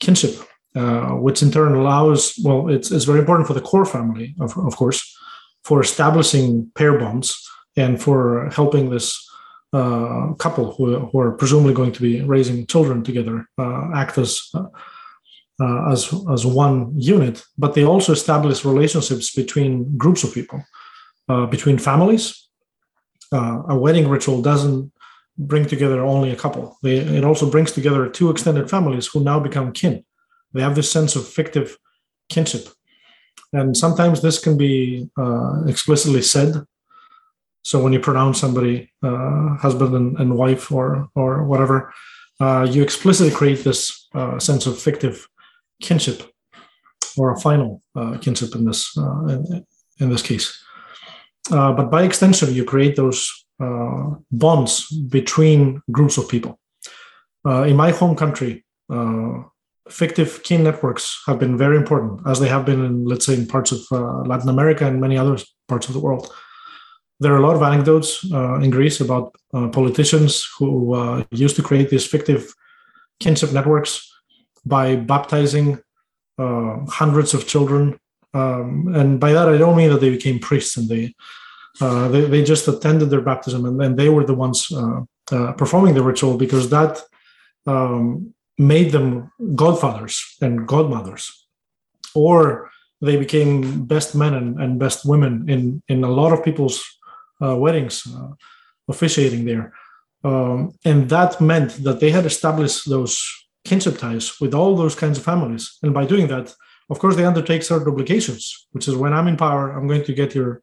kinship, 0.00 0.36
uh, 0.74 1.10
which 1.10 1.42
in 1.42 1.50
turn 1.50 1.74
allows 1.74 2.38
well, 2.42 2.68
it's 2.68 2.90
it's 2.90 3.04
very 3.04 3.20
important 3.20 3.46
for 3.46 3.54
the 3.54 3.60
core 3.60 3.86
family, 3.86 4.34
of, 4.40 4.56
of 4.58 4.76
course, 4.76 5.16
for 5.62 5.80
establishing 5.80 6.70
pair 6.74 6.98
bonds 6.98 7.48
and 7.76 8.02
for 8.02 8.50
helping 8.50 8.90
this 8.90 9.24
uh, 9.72 10.32
couple 10.34 10.72
who, 10.74 10.98
who, 11.06 11.18
are 11.18 11.32
presumably 11.32 11.74
going 11.74 11.90
to 11.90 12.00
be 12.00 12.20
raising 12.22 12.64
children 12.66 13.02
together 13.02 13.48
uh, 13.58 13.90
act 13.94 14.18
as 14.18 14.48
uh, 14.54 14.66
uh, 15.60 15.90
as 15.92 16.12
as 16.32 16.44
one 16.46 16.92
unit. 16.96 17.44
But 17.58 17.74
they 17.74 17.84
also 17.84 18.12
establish 18.12 18.64
relationships 18.64 19.34
between 19.34 19.96
groups 19.96 20.24
of 20.24 20.34
people, 20.34 20.62
between 21.50 21.78
families. 21.78 22.40
A 23.32 23.76
wedding 23.76 24.08
ritual 24.08 24.42
doesn't 24.42 24.92
bring 25.36 25.66
together 25.66 26.00
only 26.00 26.30
a 26.30 26.36
couple; 26.36 26.78
they, 26.82 26.96
it 26.96 27.24
also 27.24 27.50
brings 27.50 27.72
together 27.72 28.08
two 28.08 28.30
extended 28.30 28.70
families 28.70 29.06
who 29.06 29.22
now 29.22 29.40
become 29.40 29.72
kin 29.72 30.04
They 30.52 30.62
have 30.62 30.74
this 30.74 30.90
sense 30.90 31.16
of 31.16 31.26
fictive 31.26 31.76
kinship. 32.28 32.68
And 33.52 33.76
sometimes 33.76 34.20
this 34.20 34.38
can 34.38 34.56
be 34.56 35.08
uh, 35.16 35.64
explicitly 35.66 36.22
said. 36.22 36.64
So 37.62 37.82
when 37.82 37.92
you 37.92 38.00
pronounce 38.00 38.40
somebody 38.40 38.90
uh, 39.02 39.56
husband 39.56 39.94
and, 39.94 40.18
and, 40.18 40.36
wife 40.36 40.70
or, 40.72 41.08
or 41.14 41.44
whatever, 41.44 41.94
uh, 42.40 42.66
you 42.68 42.82
explicitly 42.82 43.32
create 43.32 43.62
this 43.62 44.08
uh, 44.14 44.38
sense 44.38 44.66
of 44.66 44.78
fictive 44.78 45.28
kinship 45.80 46.22
or 47.16 47.34
affinal 47.36 47.80
uh, 47.94 48.18
kinship 48.18 48.54
in 48.54 48.64
this, 48.64 48.96
in, 48.96 49.64
in, 50.00 50.10
this 50.10 50.22
case. 50.22 50.62
but 51.48 51.90
by 51.90 52.02
extension, 52.02 52.52
you 52.52 52.64
create 52.64 52.96
those 52.96 53.43
bonds 53.58 54.90
between 54.90 55.80
groups 55.90 56.18
of 56.18 56.28
people. 56.28 56.58
in 57.44 57.76
my 57.76 57.90
home 57.90 58.16
country, 58.16 58.64
fictive 59.88 60.42
kin 60.42 60.64
networks 60.64 61.22
have 61.26 61.38
been 61.38 61.58
very 61.58 61.76
important, 61.76 62.26
as 62.26 62.40
they 62.40 62.48
have 62.48 62.64
been 62.64 62.84
in, 62.84 63.04
let's 63.04 63.26
say, 63.26 63.34
in 63.34 63.46
parts 63.46 63.72
of 63.72 63.80
uh, 63.92 64.22
Latin 64.22 64.48
America 64.48 64.86
and 64.86 65.00
many 65.00 65.18
other 65.18 65.36
parts 65.68 65.88
of 65.88 65.94
the 65.94 66.00
world. 66.00 66.32
There 67.20 67.32
are 67.32 67.38
a 67.38 67.46
lot 67.46 67.56
of 67.56 67.62
anecdotes 67.62 68.24
uh, 68.32 68.56
in 68.56 68.70
Greece 68.70 69.00
about 69.00 69.34
uh, 69.52 69.68
politicians 69.68 70.46
who 70.58 70.94
uh, 70.94 71.24
used 71.30 71.56
to 71.56 71.62
create 71.62 71.90
these 71.90 72.06
fictive 72.06 72.52
kinship 73.20 73.52
networks 73.52 74.10
by 74.64 74.96
baptizing 74.96 75.78
uh, 76.38 76.78
hundreds 76.88 77.34
of 77.34 77.46
children. 77.46 77.98
Um, 78.32 78.92
and 78.94 79.20
by 79.20 79.32
that, 79.32 79.48
I 79.48 79.58
don't 79.58 79.76
mean 79.76 79.90
that 79.90 80.00
they 80.00 80.10
became 80.10 80.40
priests 80.40 80.76
and 80.76 80.88
they 80.88 81.14
uh, 81.80 82.08
they, 82.08 82.22
they, 82.26 82.44
just 82.44 82.68
attended 82.68 83.10
their 83.10 83.20
baptism 83.20 83.64
and 83.66 83.80
then 83.80 83.96
they 83.96 84.08
were 84.08 84.24
the 84.24 84.34
ones 84.34 84.70
performing 85.56 85.94
the 85.94 86.02
ritual 86.02 86.36
because 86.36 86.70
that 86.70 87.02
um, 87.66 88.34
made 88.58 88.92
them 88.92 89.32
godfathers 89.54 90.36
and 90.40 90.66
godmothers, 90.66 91.46
or 92.14 92.70
they 93.00 93.16
became 93.16 93.84
best 93.84 94.14
men 94.14 94.34
and, 94.34 94.60
and 94.60 94.78
best 94.78 95.04
women 95.04 95.48
in, 95.48 95.82
in 95.88 96.04
a 96.04 96.10
lot 96.10 96.32
of 96.32 96.44
people's 96.44 96.82
uh, 97.42 97.56
weddings, 97.56 98.06
uh, 98.14 98.28
officiating 98.88 99.44
there. 99.44 99.72
Um, 100.22 100.72
and 100.84 101.08
that 101.10 101.40
meant 101.40 101.82
that 101.84 102.00
they 102.00 102.10
had 102.10 102.24
established 102.24 102.88
those 102.88 103.20
kinship 103.64 103.98
ties 103.98 104.40
with 104.40 104.54
all 104.54 104.76
those 104.76 104.94
kinds 104.94 105.18
of 105.18 105.24
families. 105.24 105.78
And 105.82 105.92
by 105.92 106.06
doing 106.06 106.28
that, 106.28 106.54
of 106.90 106.98
course, 106.98 107.16
they 107.16 107.24
undertake 107.24 107.62
certain 107.62 107.88
obligations, 107.88 108.66
which 108.72 108.88
is 108.88 108.94
when 108.94 109.12
I'm 109.12 109.26
in 109.26 109.36
power, 109.36 109.72
I'm 109.72 109.86
going 109.86 110.04
to 110.04 110.14
get 110.14 110.34
your 110.34 110.62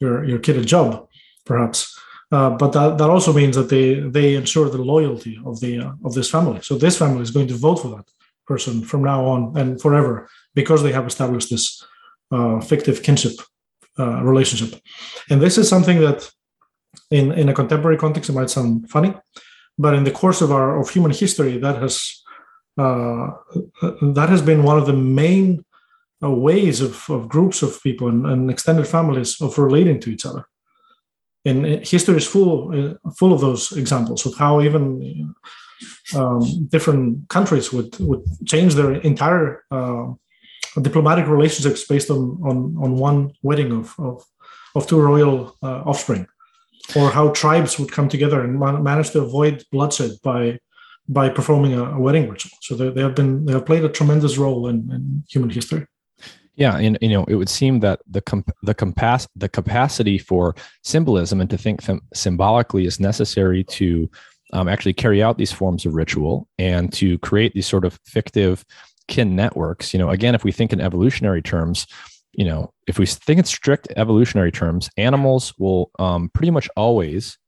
your 0.00 0.24
your 0.24 0.38
kid 0.38 0.56
a 0.56 0.64
job, 0.64 1.08
perhaps. 1.44 1.96
Uh, 2.32 2.50
but 2.50 2.72
that, 2.72 2.96
that 2.98 3.10
also 3.10 3.32
means 3.32 3.56
that 3.56 3.68
they 3.68 3.94
they 4.00 4.34
ensure 4.34 4.68
the 4.68 4.82
loyalty 4.82 5.38
of 5.44 5.60
the 5.60 5.80
uh, 5.80 5.92
of 6.04 6.14
this 6.14 6.30
family. 6.30 6.60
So 6.62 6.76
this 6.76 6.96
family 6.96 7.22
is 7.22 7.30
going 7.30 7.48
to 7.48 7.54
vote 7.54 7.76
for 7.82 7.88
that 7.96 8.08
person 8.46 8.82
from 8.82 9.02
now 9.02 9.24
on 9.26 9.56
and 9.56 9.80
forever 9.80 10.28
because 10.54 10.82
they 10.82 10.92
have 10.92 11.06
established 11.06 11.50
this 11.50 11.84
uh, 12.30 12.60
fictive 12.60 13.02
kinship 13.02 13.36
uh, 13.98 14.22
relationship. 14.22 14.80
And 15.28 15.40
this 15.40 15.58
is 15.58 15.68
something 15.68 16.00
that, 16.00 16.30
in 17.10 17.32
in 17.32 17.48
a 17.48 17.54
contemporary 17.54 17.98
context, 17.98 18.30
it 18.30 18.34
might 18.34 18.50
sound 18.50 18.88
funny, 18.88 19.12
but 19.78 19.94
in 19.94 20.04
the 20.04 20.12
course 20.12 20.40
of 20.40 20.50
our 20.52 20.80
of 20.80 20.90
human 20.90 21.10
history, 21.10 21.58
that 21.58 21.76
has 21.82 22.22
uh, 22.78 23.30
that 24.14 24.28
has 24.28 24.42
been 24.42 24.62
one 24.62 24.78
of 24.78 24.86
the 24.86 24.98
main 25.22 25.64
ways 26.28 26.80
of, 26.80 27.08
of 27.08 27.28
groups 27.28 27.62
of 27.62 27.82
people 27.82 28.08
and, 28.08 28.26
and 28.26 28.50
extended 28.50 28.86
families 28.86 29.40
of 29.40 29.56
relating 29.56 30.00
to 30.00 30.10
each 30.10 30.26
other 30.26 30.44
and 31.44 31.86
history 31.86 32.16
is 32.16 32.26
full 32.26 32.72
uh, 32.72 33.10
full 33.16 33.32
of 33.32 33.40
those 33.40 33.72
examples 33.72 34.26
of 34.26 34.34
how 34.36 34.60
even 34.60 35.34
um, 36.14 36.66
different 36.68 37.28
countries 37.28 37.72
would 37.72 37.98
would 38.00 38.22
change 38.46 38.74
their 38.74 38.92
entire 38.92 39.64
uh, 39.70 40.08
diplomatic 40.82 41.26
relationships 41.26 41.86
based 41.86 42.10
on 42.10 42.38
on 42.44 42.76
on 42.78 42.96
one 42.96 43.32
wedding 43.42 43.72
of 43.72 43.94
of, 43.98 44.24
of 44.74 44.86
two 44.86 45.00
royal 45.00 45.56
uh, 45.62 45.82
offspring, 45.86 46.26
or 46.94 47.10
how 47.10 47.30
tribes 47.30 47.78
would 47.78 47.90
come 47.90 48.08
together 48.08 48.42
and 48.42 48.58
man- 48.60 48.82
manage 48.82 49.10
to 49.10 49.22
avoid 49.22 49.64
bloodshed 49.72 50.12
by 50.22 50.58
by 51.08 51.28
performing 51.28 51.72
a, 51.72 51.84
a 51.84 51.98
wedding 51.98 52.28
ritual. 52.28 52.52
So 52.60 52.74
they, 52.74 52.90
they 52.90 53.00
have 53.00 53.14
been 53.14 53.46
they 53.46 53.52
have 53.52 53.66
played 53.66 53.84
a 53.84 53.88
tremendous 53.88 54.36
role 54.36 54.68
in, 54.68 54.90
in 54.92 55.24
human 55.28 55.50
history. 55.50 55.86
Yeah, 56.60 56.76
and 56.76 56.98
you 57.00 57.08
know, 57.08 57.24
it 57.24 57.36
would 57.36 57.48
seem 57.48 57.80
that 57.80 58.00
the 58.06 58.20
comp- 58.20 58.54
the 58.62 58.74
compass 58.74 59.26
the 59.34 59.48
capacity 59.48 60.18
for 60.18 60.54
symbolism 60.84 61.40
and 61.40 61.48
to 61.48 61.56
think 61.56 61.82
th- 61.82 62.00
symbolically 62.12 62.84
is 62.84 63.00
necessary 63.00 63.64
to 63.64 64.10
um, 64.52 64.68
actually 64.68 64.92
carry 64.92 65.22
out 65.22 65.38
these 65.38 65.52
forms 65.52 65.86
of 65.86 65.94
ritual 65.94 66.46
and 66.58 66.92
to 66.92 67.18
create 67.20 67.54
these 67.54 67.66
sort 67.66 67.86
of 67.86 67.98
fictive 68.04 68.62
kin 69.08 69.34
networks. 69.34 69.94
You 69.94 70.00
know, 70.00 70.10
again, 70.10 70.34
if 70.34 70.44
we 70.44 70.52
think 70.52 70.74
in 70.74 70.82
evolutionary 70.82 71.40
terms, 71.40 71.86
you 72.32 72.44
know, 72.44 72.74
if 72.86 72.98
we 72.98 73.06
think 73.06 73.38
in 73.38 73.44
strict 73.46 73.88
evolutionary 73.96 74.52
terms, 74.52 74.90
animals 74.98 75.54
will 75.58 75.90
um, 75.98 76.28
pretty 76.34 76.50
much 76.50 76.68
always 76.76 77.38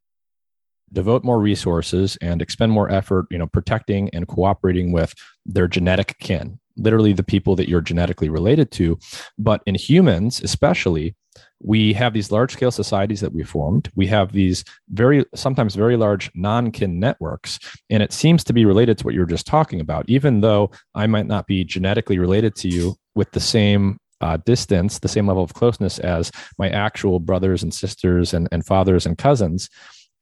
devote 0.91 1.23
more 1.23 1.39
resources 1.39 2.17
and 2.23 2.41
expend 2.41 2.73
more 2.73 2.91
effort, 2.91 3.27
you 3.31 3.37
know, 3.37 3.47
protecting 3.47 4.09
and 4.15 4.27
cooperating 4.27 4.91
with 4.91 5.13
their 5.45 5.69
genetic 5.69 6.17
kin 6.19 6.59
literally 6.77 7.13
the 7.13 7.23
people 7.23 7.57
that 7.57 7.69
you're 7.69 7.81
genetically 7.81 8.29
related 8.29 8.71
to. 8.73 8.99
But 9.39 9.63
in 9.67 9.75
humans, 9.75 10.41
especially, 10.43 11.15
we 11.61 11.93
have 11.93 12.13
these 12.13 12.33
large 12.33 12.53
scale 12.53 12.71
societies 12.71 13.21
that 13.21 13.33
we 13.33 13.43
formed. 13.45 13.91
We 13.95 14.07
have 14.09 14.33
these 14.33 14.65
very, 14.91 15.25
sometimes 15.35 15.75
very 15.75 15.97
large 15.97 16.31
non 16.35 16.73
kin 16.73 16.99
networks. 16.99 17.59
And 17.89 18.03
it 18.03 18.13
seems 18.13 18.45
to 18.45 18.53
be 18.53 18.65
related 18.65 18.99
to 18.99 19.05
what 19.05 19.15
you 19.15 19.21
were 19.21 19.27
just 19.27 19.47
talking 19.47 19.81
about. 19.81 20.05
Even 20.09 20.41
though 20.41 20.71
I 20.95 21.07
might 21.07 21.27
not 21.27 21.47
be 21.47 21.65
genetically 21.65 22.19
related 22.19 22.57
to 22.57 22.69
you 22.69 22.97
with 23.15 23.31
the 23.31 23.41
same 23.41 23.99
uh, 24.21 24.39
distance, 24.39 24.99
the 24.99 25.09
same 25.09 25.27
level 25.27 25.43
of 25.43 25.55
closeness 25.55 25.99
as 25.99 26.31
my 26.59 26.69
actual 26.69 27.21
brothers 27.21 27.63
and 27.63 27.73
sisters 27.73 28.35
and, 28.35 28.49
and 28.53 28.67
fathers 28.67 29.07
and 29.07 29.19
cousins, 29.19 29.69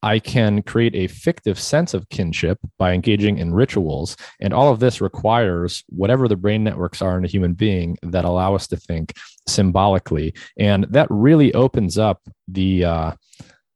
I 0.03 0.19
can 0.19 0.63
create 0.63 0.95
a 0.95 1.09
fictive 1.09 1.59
sense 1.59 1.95
of 1.95 2.09
kinship 2.09 2.59
by 2.79 2.93
engaging 2.93 3.39
in 3.39 3.53
rituals. 3.53 4.17
And 4.41 4.55
all 4.55 4.73
of 4.73 4.81
this 4.81 5.01
requires 5.01 5.85
whatever 5.89 6.29
the 6.29 6.37
brain 6.37 6.65
networks 6.65 7.03
are 7.03 7.19
in 7.19 7.25
a 7.25 7.29
human 7.29 7.55
being 7.55 7.99
that 8.03 8.25
allow 8.25 8.55
us 8.55 8.67
to 8.69 8.77
think 8.77 9.15
symbolically. 9.47 10.35
And 10.59 10.85
that 10.91 11.07
really 11.11 11.53
opens 11.55 11.99
up 11.99 12.23
the, 12.49 12.85
uh, 12.85 13.13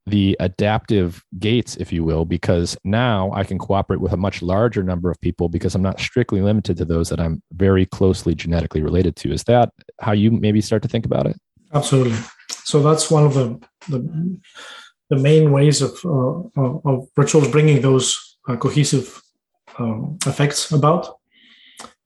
the 0.07 0.37
adaptive 0.41 1.23
gates, 1.39 1.77
if 1.77 1.93
you 1.93 2.05
will, 2.05 2.25
because 2.25 2.77
now 2.85 3.31
I 3.33 3.45
can 3.45 3.59
cooperate 3.59 4.01
with 4.01 4.13
a 4.13 4.19
much 4.19 4.43
larger 4.43 4.83
number 4.83 5.11
of 5.11 5.21
people 5.21 5.49
because 5.49 5.75
I'm 5.75 5.83
not 5.83 6.01
strictly 6.01 6.43
limited 6.43 6.77
to 6.79 6.85
those 6.85 7.09
that 7.09 7.21
I'm 7.21 7.43
very 7.53 7.87
closely 7.87 8.35
genetically 8.35 8.83
related 8.83 9.17
to. 9.17 9.33
Is 9.33 9.45
that 9.45 9.71
how 10.01 10.13
you 10.13 10.31
maybe 10.31 10.61
start 10.61 10.83
to 10.83 10.89
think 10.89 11.07
about 11.07 11.27
it? 11.27 11.37
Absolutely. 11.73 12.17
So 12.51 12.83
that's 12.83 13.11
one 13.11 13.25
of 13.25 13.35
the, 13.35 13.61
the 13.89 14.39
the 15.11 15.17
main 15.17 15.53
ways 15.53 15.83
of, 15.83 15.93
uh, 16.05 16.91
of 16.91 17.09
rituals 17.17 17.49
bringing 17.49 17.81
those 17.81 18.39
uh, 18.49 18.57
cohesive 18.57 19.23
um, 19.79 20.19
effects 20.27 20.71
about 20.73 21.19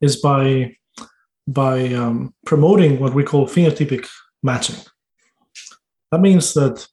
is 0.00 0.16
by 0.16 0.74
by 1.46 1.94
um, 1.94 2.34
promoting 2.44 3.00
what 3.00 3.14
we 3.14 3.24
call 3.24 3.48
phenotypic 3.48 4.06
matching. 4.42 4.76
That 6.12 6.20
means 6.20 6.52
that 6.54 6.86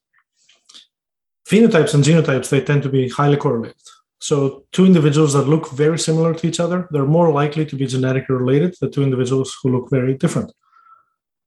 phenotypes 1.49 1.93
and 1.93 2.03
genotypes 2.03 2.49
they 2.49 2.61
tend 2.61 2.83
to 2.83 2.89
be 2.89 3.09
highly 3.09 3.35
correlated. 3.35 3.75
So 4.19 4.65
two 4.71 4.85
individuals 4.85 5.33
that 5.33 5.49
look 5.49 5.71
very 5.71 5.99
similar 5.99 6.33
to 6.33 6.47
each 6.47 6.61
other, 6.61 6.87
they're 6.89 7.05
more 7.05 7.31
likely 7.31 7.65
to 7.65 7.75
be 7.75 7.85
genetically 7.85 8.35
related 8.35 8.75
than 8.79 8.91
two 8.91 9.03
individuals 9.03 9.55
who 9.61 9.69
look 9.69 9.89
very 9.89 10.15
different. 10.15 10.51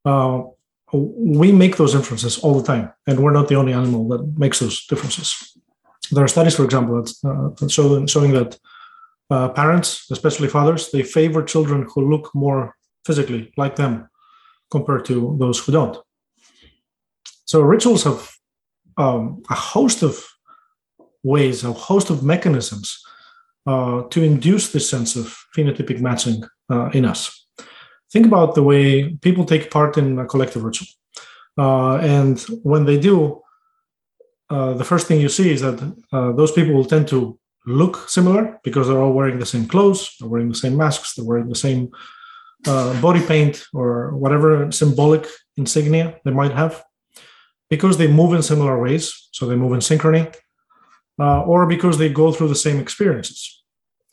Uh, 0.05 0.43
we 0.93 1.53
make 1.53 1.77
those 1.77 1.95
inferences 1.95 2.39
all 2.39 2.59
the 2.59 2.67
time, 2.67 2.93
and 3.07 3.21
we're 3.21 3.33
not 3.33 3.49
the 3.49 3.57
only 3.57 3.73
animal 3.73 4.09
that 4.09 4.39
makes 4.39 4.59
those 4.59 4.87
differences. 4.87 5.59
There 6.11 6.25
are 6.25 6.29
studies, 6.29 6.57
for 6.57 6.65
example, 6.65 7.03
that, 7.03 7.13
uh, 7.63 7.69
show, 7.69 8.07
showing 8.07 8.33
that 8.33 8.59
uh, 9.31 9.51
parents, 9.51 10.07
especially 10.11 10.49
fathers, 10.49 10.91
they 10.91 11.03
favor 11.03 11.43
children 11.43 11.87
who 11.95 12.11
look 12.11 12.35
more 12.35 12.75
physically 13.05 13.53
like 13.57 13.77
them 13.77 14.09
compared 14.71 15.05
to 15.07 15.37
those 15.39 15.59
who 15.59 15.73
don't. 15.73 15.99
So 17.45 17.61
rituals 17.61 18.05
have 18.05 18.31
um, 18.97 19.43
a 19.51 19.55
host 19.55 20.03
of 20.03 20.25
ways, 21.23 21.65
a 21.65 21.73
host 21.73 22.11
of 22.11 22.23
mechanisms 22.23 23.03
uh, 23.67 24.03
to 24.11 24.23
induce 24.23 24.73
this 24.73 24.89
sense 24.89 25.17
of 25.17 25.37
phenotypic 25.55 26.01
matching 26.01 26.43
uh, 26.71 26.89
in 26.95 27.05
us 27.05 27.48
think 28.13 28.27
about 28.27 28.55
the 28.55 28.63
way 28.63 29.15
people 29.17 29.45
take 29.45 29.71
part 29.71 29.99
in 29.99 30.19
a 30.19 30.27
collective 30.27 30.65
ritual. 30.65 30.89
Uh, 31.57 31.97
and 31.97 32.41
when 32.63 32.85
they 32.85 32.99
do, 32.99 33.43
uh, 34.51 34.73
the 34.75 34.85
first 34.85 35.07
thing 35.07 35.21
you 35.21 35.29
see 35.29 35.53
is 35.53 35.61
that 35.61 35.79
uh, 36.13 36.33
those 36.33 36.53
people 36.53 36.73
will 36.73 36.85
tend 36.85 37.09
to 37.09 37.39
look 37.67 38.09
similar 38.09 38.59
because 38.65 38.89
they're 38.89 39.01
all 39.01 39.13
wearing 39.13 39.39
the 39.39 39.47
same 39.47 39.67
clothes, 39.67 40.17
they're 40.19 40.29
wearing 40.29 40.49
the 40.49 40.55
same 40.55 40.77
masks, 40.77 41.15
they're 41.15 41.25
wearing 41.25 41.49
the 41.49 41.55
same 41.55 41.91
uh, 42.67 42.99
body 43.03 43.21
paint 43.21 43.67
or 43.75 44.17
whatever 44.17 44.73
symbolic 44.73 45.27
insignia 45.57 46.19
they 46.25 46.31
might 46.31 46.53
have, 46.53 46.83
because 47.69 47.99
they 47.99 48.07
move 48.09 48.33
in 48.33 48.43
similar 48.43 48.81
ways, 48.81 49.29
so 49.33 49.47
they 49.47 49.57
move 49.57 49.73
in 49.73 49.81
synchrony, 49.81 50.35
uh, 51.19 51.43
or 51.43 51.67
because 51.67 51.99
they 51.99 52.09
go 52.09 52.33
through 52.33 52.49
the 52.49 52.55
same 52.55 52.79
experiences. 52.79 53.63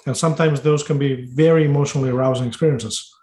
And 0.05 0.17
sometimes 0.17 0.61
those 0.61 0.83
can 0.83 0.99
be 0.99 1.25
very 1.33 1.65
emotionally 1.65 2.09
arousing 2.09 2.47
experiences 2.47 3.14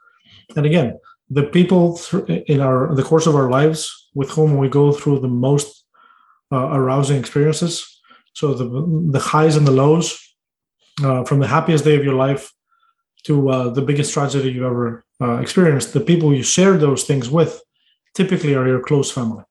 And 0.57 0.67
again, 0.67 0.99
the 1.31 1.45
people 1.45 1.99
in 2.47 2.61
our 2.61 2.95
the 2.95 3.03
course 3.03 3.27
of 3.27 3.35
our 3.35 3.49
lives 3.49 4.11
with 4.15 4.31
whom 4.31 4.59
we 4.59 4.69
go 4.69 4.93
through 4.93 5.21
the 5.21 5.29
most 5.29 5.85
uh, 6.51 6.69
arousing 6.73 7.19
experiences. 7.19 7.73
So 8.35 8.55
the 8.55 8.67
the 9.11 9.21
highs 9.21 9.57
and 9.57 9.67
the 9.67 9.73
lows, 9.73 10.07
uh, 11.03 11.25
from 11.25 11.41
the 11.41 11.47
happiest 11.47 11.85
day 11.85 11.97
of 11.97 12.05
your 12.05 12.15
life 12.15 12.53
to 13.25 13.49
uh, 13.49 13.69
the 13.71 13.83
biggest 13.83 14.13
tragedy 14.13 14.51
you 14.51 14.67
ever 14.67 15.05
uh, 15.21 15.39
experienced, 15.39 15.93
the 15.93 16.01
people 16.01 16.35
you 16.35 16.43
share 16.43 16.77
those 16.77 17.05
things 17.05 17.31
with 17.31 17.63
typically 18.15 18.55
are 18.55 18.67
your 18.67 18.81
close 18.81 19.11
family. 19.11 19.45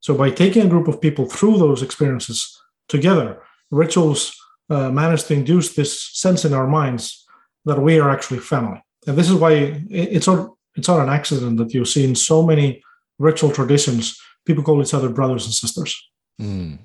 So 0.00 0.14
by 0.14 0.30
taking 0.30 0.62
a 0.62 0.68
group 0.68 0.88
of 0.88 1.00
people 1.00 1.26
through 1.26 1.58
those 1.58 1.82
experiences 1.82 2.60
together, 2.88 3.42
rituals 3.70 4.34
uh, 4.68 4.90
manage 4.90 5.24
to 5.24 5.34
induce 5.34 5.74
this 5.74 6.02
sense 6.12 6.44
in 6.44 6.52
our 6.52 6.66
minds 6.66 7.26
that 7.64 7.80
we 7.80 8.00
are 8.00 8.10
actually 8.10 8.40
family. 8.40 8.82
And 9.06 9.16
this 9.16 9.30
is 9.30 9.34
why 9.34 9.82
it's 9.90 10.26
not, 10.26 10.54
it's 10.74 10.88
not 10.88 11.00
an 11.00 11.08
accident 11.08 11.58
that 11.58 11.74
you 11.74 11.84
see 11.84 12.04
in 12.04 12.14
so 12.14 12.42
many 12.42 12.82
ritual 13.18 13.50
traditions, 13.50 14.20
people 14.46 14.62
call 14.62 14.80
each 14.82 14.94
other 14.94 15.08
brothers 15.08 15.44
and 15.44 15.54
sisters. 15.54 15.96
Mm. 16.40 16.78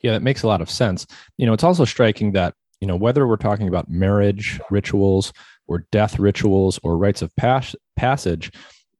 Yeah, 0.00 0.12
that 0.12 0.22
makes 0.22 0.42
a 0.42 0.48
lot 0.48 0.60
of 0.60 0.70
sense. 0.70 1.06
You 1.38 1.46
know, 1.46 1.52
it's 1.52 1.64
also 1.64 1.84
striking 1.84 2.32
that, 2.32 2.54
you 2.80 2.86
know, 2.86 2.96
whether 2.96 3.26
we're 3.26 3.36
talking 3.36 3.68
about 3.68 3.90
marriage 3.90 4.60
rituals 4.70 5.32
or 5.66 5.86
death 5.90 6.18
rituals 6.18 6.78
or 6.82 6.96
rites 6.96 7.22
of 7.22 7.34
pas- 7.36 7.76
passage, 7.96 8.50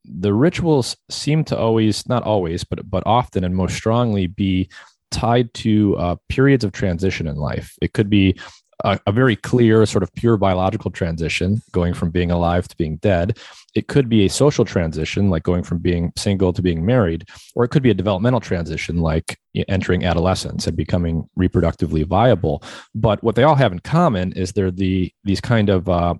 the 0.03 0.33
rituals 0.33 0.95
seem 1.09 1.43
to 1.45 1.57
always, 1.57 2.07
not 2.07 2.23
always, 2.23 2.63
but 2.63 2.89
but 2.89 3.03
often 3.05 3.43
and 3.43 3.55
most 3.55 3.75
strongly 3.75 4.25
be 4.27 4.69
tied 5.11 5.53
to 5.53 5.95
uh, 5.97 6.15
periods 6.29 6.63
of 6.63 6.71
transition 6.71 7.27
in 7.27 7.35
life. 7.35 7.75
It 7.81 7.93
could 7.93 8.09
be 8.09 8.39
a, 8.83 8.99
a, 9.07 9.11
very 9.11 9.35
clear, 9.35 9.85
sort 9.85 10.03
of 10.03 10.13
pure 10.13 10.37
biological 10.37 10.91
transition, 10.91 11.61
going 11.71 11.93
from 11.93 12.11
being 12.11 12.31
alive 12.31 12.67
to 12.67 12.77
being 12.77 12.97
dead. 12.97 13.37
It 13.75 13.87
could 13.87 14.09
be 14.09 14.25
a 14.25 14.29
social 14.29 14.65
transition, 14.65 15.29
like 15.29 15.43
going 15.43 15.63
from 15.63 15.79
being 15.79 16.11
single 16.15 16.53
to 16.53 16.61
being 16.61 16.85
married, 16.85 17.27
or 17.55 17.63
it 17.63 17.69
could 17.69 17.83
be 17.83 17.89
a 17.89 17.95
developmental 17.95 18.39
transition, 18.39 18.97
like 18.97 19.39
entering 19.67 20.05
adolescence 20.05 20.67
and 20.67 20.77
becoming 20.77 21.27
reproductively 21.37 22.05
viable. 22.05 22.63
But 22.93 23.23
what 23.23 23.35
they 23.35 23.43
all 23.43 23.55
have 23.55 23.71
in 23.71 23.79
common 23.79 24.33
is 24.33 24.51
they're 24.51 24.71
the 24.71 25.11
these 25.23 25.41
kind 25.41 25.69
of 25.69 25.89
uh, 25.89 26.15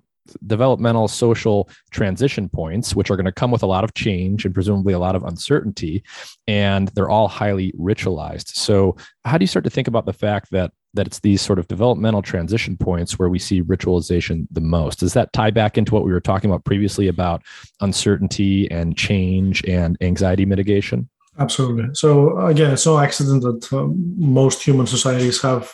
developmental 0.46 1.08
social 1.08 1.68
transition 1.90 2.48
points, 2.48 2.94
which 2.94 3.10
are 3.10 3.16
going 3.16 3.26
to 3.26 3.32
come 3.32 3.50
with 3.50 3.62
a 3.62 3.66
lot 3.66 3.84
of 3.84 3.94
change 3.94 4.44
and 4.44 4.54
presumably 4.54 4.92
a 4.92 4.98
lot 4.98 5.16
of 5.16 5.24
uncertainty, 5.24 6.02
and 6.46 6.88
they're 6.88 7.10
all 7.10 7.28
highly 7.28 7.72
ritualized. 7.72 8.48
So, 8.48 8.96
how 9.24 9.38
do 9.38 9.42
you 9.42 9.48
start 9.48 9.64
to 9.64 9.70
think 9.70 9.88
about 9.88 10.06
the 10.06 10.12
fact 10.12 10.50
that 10.50 10.72
that 10.94 11.06
it's 11.06 11.20
these 11.20 11.42
sort 11.42 11.58
of 11.58 11.68
developmental 11.68 12.22
transition 12.22 12.76
points 12.76 13.18
where 13.18 13.28
we 13.28 13.38
see 13.38 13.62
ritualization 13.62 14.46
the 14.50 14.60
most? 14.60 15.00
Does 15.00 15.12
that 15.12 15.32
tie 15.32 15.50
back 15.50 15.78
into 15.78 15.94
what 15.94 16.04
we 16.04 16.12
were 16.12 16.20
talking 16.20 16.50
about 16.50 16.64
previously 16.64 17.08
about 17.08 17.42
uncertainty 17.80 18.70
and 18.70 18.96
change 18.96 19.64
and 19.64 19.96
anxiety 20.00 20.46
mitigation? 20.46 21.08
Absolutely. 21.38 21.94
So 21.94 22.38
again, 22.46 22.72
it's 22.72 22.86
no 22.86 22.98
accident 22.98 23.42
that 23.42 23.72
um, 23.72 24.14
most 24.18 24.62
human 24.62 24.86
societies 24.86 25.40
have 25.42 25.72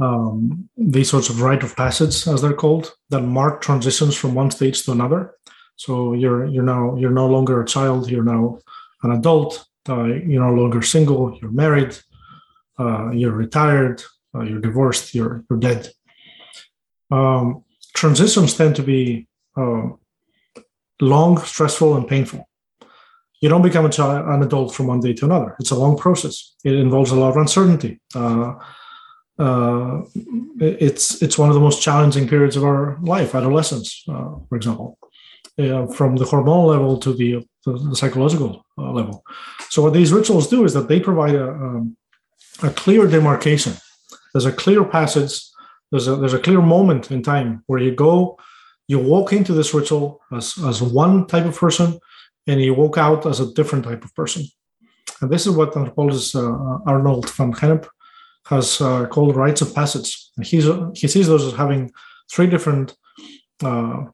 um, 0.00 0.68
these 0.76 1.08
sorts 1.08 1.30
of 1.30 1.40
rite 1.40 1.62
of 1.62 1.74
passage, 1.76 2.28
as 2.28 2.42
they're 2.42 2.52
called, 2.52 2.94
that 3.08 3.22
mark 3.22 3.62
transitions 3.62 4.14
from 4.14 4.34
one 4.34 4.50
stage 4.50 4.84
to 4.84 4.92
another. 4.92 5.34
So 5.76 6.12
you're 6.12 6.46
you're 6.46 6.64
now 6.64 6.96
you're 6.96 7.10
no 7.10 7.26
longer 7.26 7.60
a 7.60 7.66
child. 7.66 8.10
You're 8.10 8.24
now 8.24 8.58
an 9.02 9.12
adult. 9.12 9.66
Uh, 9.88 10.04
you're 10.04 10.44
no 10.44 10.52
longer 10.52 10.82
single. 10.82 11.38
You're 11.40 11.52
married. 11.52 11.96
Uh, 12.78 13.10
you're 13.10 13.32
retired. 13.32 14.02
Uh, 14.36 14.42
you're 14.42 14.60
divorced. 14.60 15.14
You're 15.14 15.44
you're 15.48 15.58
dead. 15.58 15.88
Um, 17.10 17.64
transitions 17.94 18.54
tend 18.54 18.76
to 18.76 18.82
be 18.82 19.26
um, 19.56 19.98
long, 21.00 21.38
stressful, 21.38 21.96
and 21.96 22.06
painful. 22.06 22.48
You 23.40 23.48
don't 23.48 23.62
become 23.62 23.90
child, 23.90 24.26
an 24.28 24.42
adult 24.42 24.74
from 24.74 24.86
one 24.88 25.00
day 25.00 25.12
to 25.14 25.24
another. 25.26 25.56
It's 25.60 25.70
a 25.70 25.78
long 25.78 25.96
process. 25.96 26.54
It 26.64 26.74
involves 26.74 27.10
a 27.10 27.16
lot 27.16 27.30
of 27.30 27.36
uncertainty. 27.36 28.00
Uh, 28.14 28.54
uh, 29.38 30.02
it's 30.58 31.22
it's 31.22 31.38
one 31.38 31.50
of 31.50 31.54
the 31.54 31.60
most 31.60 31.82
challenging 31.82 32.26
periods 32.26 32.56
of 32.56 32.64
our 32.64 32.98
life, 33.02 33.34
adolescence, 33.34 34.02
uh, 34.08 34.30
for 34.48 34.56
example, 34.56 34.98
from 35.96 36.16
the 36.16 36.24
hormonal 36.24 36.66
level 36.66 36.98
to 36.98 37.12
the, 37.12 37.46
the 37.66 37.94
psychological 37.94 38.64
uh, 38.78 38.90
level. 38.92 39.22
So 39.68 39.82
what 39.82 39.92
these 39.92 40.12
rituals 40.12 40.48
do 40.48 40.64
is 40.64 40.72
that 40.72 40.88
they 40.88 41.00
provide 41.00 41.34
a, 41.34 41.50
um, 41.50 41.96
a 42.62 42.70
clear 42.70 43.06
demarcation. 43.06 43.74
There's 44.32 44.46
a 44.46 44.52
clear 44.52 44.84
passage. 44.84 45.40
There's 45.90 46.08
a 46.08 46.16
there's 46.16 46.34
a 46.34 46.38
clear 46.38 46.60
moment 46.60 47.10
in 47.10 47.22
time 47.22 47.62
where 47.66 47.80
you 47.80 47.94
go, 47.94 48.38
you 48.88 48.98
walk 48.98 49.32
into 49.32 49.52
this 49.52 49.74
ritual 49.74 50.20
as 50.32 50.54
as 50.66 50.82
one 50.82 51.26
type 51.26 51.46
of 51.46 51.56
person, 51.56 51.98
and 52.46 52.60
you 52.60 52.74
walk 52.74 52.98
out 52.98 53.26
as 53.26 53.40
a 53.40 53.52
different 53.54 53.84
type 53.84 54.04
of 54.04 54.14
person. 54.14 54.44
And 55.20 55.30
this 55.30 55.46
is 55.46 55.56
what 55.56 55.76
anthropologist 55.76 56.36
uh, 56.36 56.78
Arnold 56.86 57.30
van 57.30 57.52
Gennep 57.52 57.88
has 58.46 58.80
uh, 58.80 59.06
called 59.06 59.36
rites 59.36 59.60
of 59.60 59.74
passage. 59.74 60.16
And 60.36 60.46
he's, 60.46 60.66
he 60.94 61.08
sees 61.08 61.26
those 61.26 61.44
as 61.44 61.54
having 61.54 61.90
three 62.30 62.46
different 62.46 62.94
uh, 63.64 64.04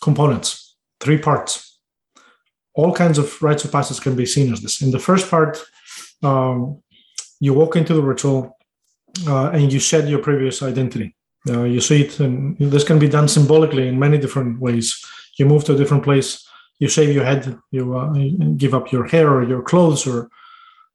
components, 0.00 0.76
three 1.00 1.18
parts. 1.18 1.80
All 2.74 2.92
kinds 2.94 3.18
of 3.18 3.42
rites 3.42 3.64
of 3.64 3.72
passage 3.72 4.00
can 4.00 4.16
be 4.16 4.24
seen 4.24 4.52
as 4.52 4.62
this. 4.62 4.80
In 4.80 4.92
the 4.92 4.98
first 4.98 5.28
part, 5.30 5.62
um, 6.22 6.82
you 7.40 7.52
walk 7.52 7.76
into 7.76 7.92
the 7.92 8.02
ritual 8.02 8.56
uh, 9.26 9.50
and 9.50 9.72
you 9.72 9.78
shed 9.78 10.08
your 10.08 10.20
previous 10.20 10.62
identity. 10.62 11.14
Uh, 11.48 11.64
you 11.64 11.80
see 11.80 12.02
it, 12.02 12.20
and 12.20 12.56
this 12.58 12.84
can 12.84 12.98
be 12.98 13.08
done 13.08 13.28
symbolically 13.28 13.88
in 13.88 13.98
many 13.98 14.18
different 14.18 14.60
ways. 14.60 15.04
You 15.38 15.46
move 15.46 15.64
to 15.64 15.74
a 15.74 15.76
different 15.76 16.04
place, 16.04 16.46
you 16.78 16.88
shave 16.88 17.14
your 17.14 17.24
head, 17.24 17.58
you, 17.70 17.96
uh, 17.96 18.12
give 18.56 18.74
up 18.74 18.92
your 18.92 19.06
hair 19.06 19.28
or 19.28 19.42
your 19.42 19.62
clothes 19.62 20.06
or 20.06 20.28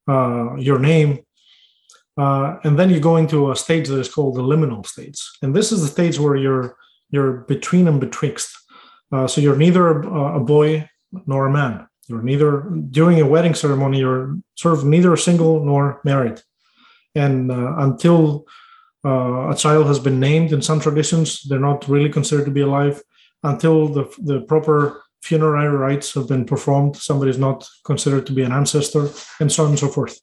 uh, 0.08 0.56
your 0.56 0.80
name, 0.80 1.20
uh, 2.18 2.58
and 2.64 2.78
then 2.80 2.90
you 2.90 3.00
go 3.00 3.18
into 3.18 3.52
a 3.52 3.56
stage 3.56 3.88
that 3.88 4.00
is 4.00 4.10
called 4.10 4.36
the 4.36 4.42
liminal 4.42 4.86
stage. 4.86 5.22
And 5.42 5.56
this 5.56 5.72
is 5.72 5.82
the 5.82 5.88
stage 5.88 6.20
where 6.20 6.36
you're 6.36 6.76
you're 7.10 7.46
between 7.48 7.88
and 7.88 8.00
betwixt. 8.00 8.50
Uh, 9.12 9.28
so 9.28 9.40
you're 9.40 9.56
neither 9.56 10.02
a, 10.02 10.36
a, 10.36 10.40
boy 10.42 10.90
nor 11.26 11.46
a 11.46 11.52
man. 11.52 11.88
You're 12.08 12.22
neither 12.22 12.62
during 12.92 13.22
a 13.22 13.26
wedding 13.26 13.54
ceremony. 13.54 14.00
You're 14.00 14.38
sort 14.56 14.78
of 14.78 14.84
neither 14.84 15.16
single 15.16 15.64
nor 15.64 16.02
married. 16.04 16.42
And 17.18 17.52
uh, 17.52 17.76
until 17.78 18.46
uh, 19.06 19.50
a 19.50 19.56
child 19.56 19.88
has 19.88 20.00
been 20.00 20.20
named 20.20 20.54
in 20.54 20.62
some 20.62 20.80
traditions, 20.80 21.44
they're 21.44 21.60
not 21.60 21.88
really 21.88 22.10
considered 22.10 22.46
to 22.46 22.52
be 22.52 22.62
alive. 22.62 23.02
Until 23.44 23.88
the 23.88 24.06
the 24.20 24.42
proper 24.42 25.04
funerary 25.22 25.76
rites 25.76 26.14
have 26.14 26.28
been 26.28 26.46
performed, 26.46 26.96
somebody 26.96 27.32
is 27.32 27.38
not 27.38 27.68
considered 27.84 28.26
to 28.26 28.34
be 28.34 28.44
an 28.44 28.52
ancestor, 28.52 29.10
and 29.40 29.52
so 29.52 29.64
on 29.64 29.70
and 29.70 29.80
so 29.80 29.88
forth. 29.88 30.20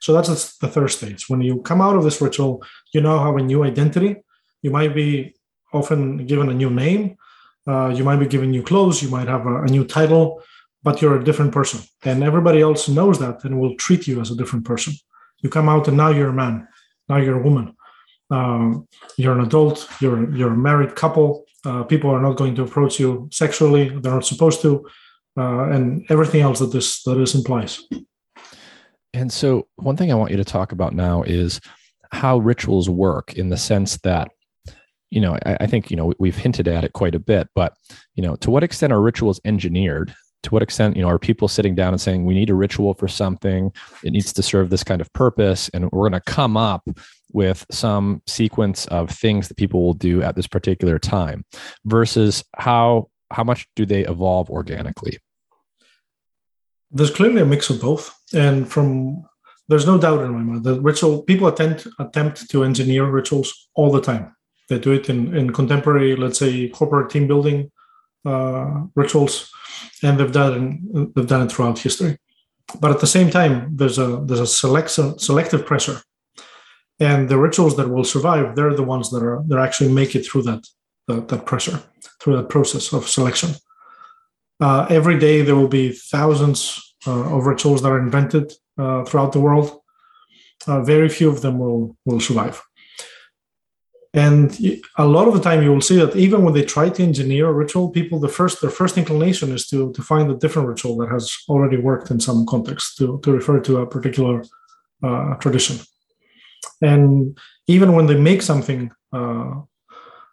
So 0.00 0.12
that's 0.12 0.58
the 0.58 0.68
third 0.68 0.90
stage. 0.90 1.28
When 1.28 1.40
you 1.40 1.60
come 1.62 1.80
out 1.80 1.96
of 1.96 2.04
this 2.04 2.20
ritual, 2.20 2.62
you 2.92 3.00
now 3.00 3.22
have 3.24 3.36
a 3.36 3.42
new 3.42 3.64
identity. 3.64 4.16
You 4.62 4.70
might 4.70 4.94
be 4.94 5.34
often 5.72 6.26
given 6.26 6.48
a 6.48 6.54
new 6.54 6.70
name. 6.70 7.16
Uh, 7.66 7.88
you 7.88 8.04
might 8.04 8.16
be 8.16 8.26
given 8.26 8.50
new 8.50 8.62
clothes. 8.62 9.02
You 9.02 9.10
might 9.10 9.28
have 9.28 9.46
a, 9.46 9.62
a, 9.62 9.66
new 9.66 9.84
title, 9.84 10.42
but 10.82 11.00
you're 11.00 11.20
a 11.20 11.24
different 11.24 11.52
person. 11.52 11.80
And 12.04 12.24
everybody 12.24 12.60
else 12.60 12.88
knows 12.88 13.18
that 13.18 13.44
and 13.44 13.60
will 13.60 13.76
treat 13.76 14.06
you 14.06 14.20
as 14.20 14.30
a 14.30 14.36
different 14.36 14.64
person. 14.64 14.94
You 15.40 15.50
come 15.50 15.68
out 15.68 15.88
and 15.88 15.96
now 15.96 16.10
you're 16.10 16.30
a 16.30 16.32
man. 16.32 16.68
Now 17.08 17.16
you're 17.16 17.40
a 17.40 17.42
woman. 17.42 17.76
Um, 18.30 18.86
you're 19.16 19.36
an 19.36 19.44
adult. 19.44 19.88
You're 20.00 20.32
you're 20.34 20.52
a 20.52 20.56
married 20.56 20.94
couple. 20.94 21.44
Uh, 21.64 21.82
people 21.84 22.10
are 22.10 22.22
not 22.22 22.36
going 22.36 22.54
to 22.54 22.62
approach 22.62 23.00
you 23.00 23.28
sexually. 23.32 23.88
They're 23.88 24.12
not 24.12 24.24
supposed 24.24 24.62
to, 24.62 24.88
uh, 25.36 25.70
and 25.70 26.06
everything 26.10 26.40
else 26.40 26.60
that 26.60 26.72
this 26.72 27.02
that 27.02 27.16
this 27.16 27.34
implies. 27.34 27.82
And 29.12 29.32
so, 29.32 29.66
one 29.76 29.96
thing 29.96 30.12
I 30.12 30.14
want 30.14 30.30
you 30.30 30.36
to 30.36 30.44
talk 30.44 30.72
about 30.72 30.94
now 30.94 31.22
is 31.22 31.60
how 32.12 32.38
rituals 32.38 32.88
work 32.88 33.34
in 33.34 33.48
the 33.48 33.56
sense 33.56 33.98
that, 33.98 34.30
you 35.10 35.20
know, 35.20 35.36
I, 35.44 35.58
I, 35.60 35.66
think, 35.66 35.90
you 35.90 35.96
know, 35.96 36.12
we've 36.18 36.36
hinted 36.36 36.68
at 36.68 36.84
it 36.84 36.92
quite 36.92 37.14
a 37.14 37.20
bit, 37.20 37.48
but, 37.54 37.74
you 38.14 38.22
know, 38.22 38.36
to 38.36 38.50
what 38.50 38.64
extent 38.64 38.92
are 38.92 39.00
rituals 39.00 39.40
engineered? 39.44 40.14
To 40.44 40.50
what 40.50 40.62
extent, 40.62 40.96
you 40.96 41.02
know, 41.02 41.08
are 41.08 41.18
people 41.18 41.48
sitting 41.48 41.74
down 41.74 41.92
and 41.92 42.00
saying, 42.00 42.24
we 42.24 42.34
need 42.34 42.50
a 42.50 42.54
ritual 42.54 42.94
for 42.94 43.08
something, 43.08 43.72
it 44.02 44.10
needs 44.10 44.32
to 44.32 44.42
serve 44.42 44.70
this 44.70 44.82
kind 44.82 45.00
of 45.00 45.12
purpose, 45.12 45.68
and 45.74 45.90
we're 45.92 46.08
going 46.08 46.12
to 46.12 46.20
come 46.20 46.56
up 46.56 46.88
with 47.32 47.66
some 47.70 48.22
sequence 48.26 48.86
of 48.86 49.10
things 49.10 49.48
that 49.48 49.56
people 49.56 49.82
will 49.82 49.94
do 49.94 50.22
at 50.22 50.36
this 50.36 50.46
particular 50.46 50.98
time 50.98 51.44
versus 51.84 52.44
how 52.56 53.08
how 53.30 53.44
much 53.44 53.68
do 53.76 53.86
they 53.86 54.04
evolve 54.04 54.50
organically? 54.50 55.18
There's 56.90 57.12
clearly 57.12 57.40
a 57.40 57.46
mix 57.46 57.70
of 57.70 57.80
both, 57.80 58.12
and 58.34 58.68
from 58.68 59.24
there's 59.68 59.86
no 59.86 59.98
doubt 59.98 60.24
in 60.24 60.32
my 60.32 60.40
mind 60.40 60.64
that 60.64 60.80
ritual 60.80 61.22
people 61.22 61.46
attempt 61.46 61.86
attempt 61.98 62.50
to 62.50 62.64
engineer 62.64 63.04
rituals 63.04 63.68
all 63.74 63.92
the 63.92 64.00
time. 64.00 64.34
They 64.68 64.78
do 64.78 64.92
it 64.92 65.08
in 65.08 65.36
in 65.36 65.52
contemporary, 65.52 66.16
let's 66.16 66.38
say, 66.38 66.68
corporate 66.68 67.10
team 67.10 67.28
building 67.28 67.70
uh, 68.24 68.82
rituals, 68.96 69.50
and 70.02 70.18
they've 70.18 70.32
done 70.32 70.80
it, 70.94 71.14
they've 71.14 71.26
done 71.26 71.42
it 71.46 71.52
throughout 71.52 71.78
history. 71.78 72.18
But 72.80 72.92
at 72.92 73.00
the 73.00 73.06
same 73.06 73.30
time, 73.30 73.76
there's 73.76 73.98
a 73.98 74.22
there's 74.24 74.40
a 74.40 74.46
select, 74.46 74.90
selective 74.90 75.66
pressure, 75.66 76.02
and 77.00 77.28
the 77.28 77.38
rituals 77.38 77.76
that 77.76 77.90
will 77.90 78.04
survive, 78.04 78.54
they're 78.54 78.74
the 78.74 78.82
ones 78.82 79.10
that 79.10 79.22
are 79.22 79.42
that 79.48 79.58
actually 79.58 79.92
make 79.92 80.14
it 80.14 80.24
through 80.26 80.42
that 80.42 80.66
that, 81.08 81.28
that 81.28 81.46
pressure, 81.46 81.82
through 82.20 82.36
that 82.36 82.48
process 82.48 82.92
of 82.92 83.08
selection. 83.08 83.50
Uh, 84.60 84.86
every 84.90 85.18
day 85.18 85.42
there 85.42 85.56
will 85.56 85.68
be 85.68 85.92
thousands 85.92 86.94
uh, 87.06 87.34
of 87.34 87.46
rituals 87.46 87.82
that 87.82 87.90
are 87.90 87.98
invented 87.98 88.52
uh, 88.78 89.04
throughout 89.04 89.32
the 89.32 89.40
world. 89.40 89.80
Uh, 90.66 90.82
very 90.82 91.08
few 91.08 91.28
of 91.28 91.40
them 91.40 91.58
will 91.58 91.96
will 92.04 92.20
survive. 92.20 92.62
And 94.12 94.58
a 94.98 95.06
lot 95.06 95.28
of 95.28 95.34
the 95.34 95.40
time, 95.40 95.62
you 95.62 95.70
will 95.70 95.80
see 95.80 95.96
that 95.96 96.16
even 96.16 96.42
when 96.42 96.52
they 96.52 96.64
try 96.64 96.88
to 96.88 97.02
engineer 97.02 97.48
a 97.48 97.52
ritual, 97.52 97.90
people 97.90 98.18
the 98.18 98.28
first 98.28 98.60
their 98.60 98.70
first 98.70 98.98
inclination 98.98 99.52
is 99.52 99.68
to 99.68 99.92
to 99.92 100.02
find 100.02 100.28
a 100.30 100.34
different 100.34 100.66
ritual 100.66 100.96
that 100.98 101.10
has 101.10 101.32
already 101.48 101.76
worked 101.76 102.10
in 102.10 102.18
some 102.18 102.44
context 102.44 102.96
to 102.98 103.20
to 103.22 103.30
refer 103.32 103.60
to 103.60 103.78
a 103.78 103.86
particular 103.86 104.42
uh, 105.04 105.34
tradition. 105.36 105.78
And 106.82 107.38
even 107.68 107.92
when 107.92 108.06
they 108.06 108.18
make 108.18 108.42
something, 108.42 108.90
uh, 109.12 109.60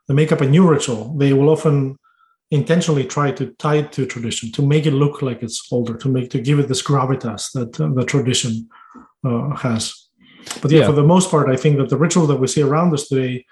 they 0.08 0.16
make 0.16 0.32
up 0.32 0.42
a 0.42 0.50
new 0.50 0.68
ritual, 0.68 1.16
they 1.16 1.34
will 1.34 1.50
often 1.50 2.00
intentionally 2.50 3.06
try 3.06 3.32
to 3.32 3.48
tie 3.60 3.76
it 3.76 3.92
to 3.92 4.06
tradition 4.06 4.52
to 4.54 4.62
make 4.66 4.86
it 4.88 4.94
look 4.94 5.22
like 5.22 5.44
it's 5.44 5.68
older, 5.72 5.96
to 5.98 6.10
make 6.10 6.32
to 6.32 6.40
give 6.40 6.58
it 6.58 6.68
this 6.68 6.82
gravitas 6.82 7.52
that 7.52 7.80
uh, 7.80 7.90
the 7.94 8.06
tradition 8.06 8.68
uh, 9.24 9.56
has. 9.56 10.10
But 10.64 10.72
yeah, 10.72 10.80
yeah, 10.80 10.86
for 10.88 10.94
the 10.94 11.04
most 11.04 11.30
part, 11.30 11.48
I 11.48 11.58
think 11.58 11.78
that 11.78 11.90
the 11.90 11.98
ritual 11.98 12.26
that 12.28 12.40
we 12.40 12.48
see 12.48 12.64
around 12.64 12.92
us 12.94 13.08
today 13.08 13.46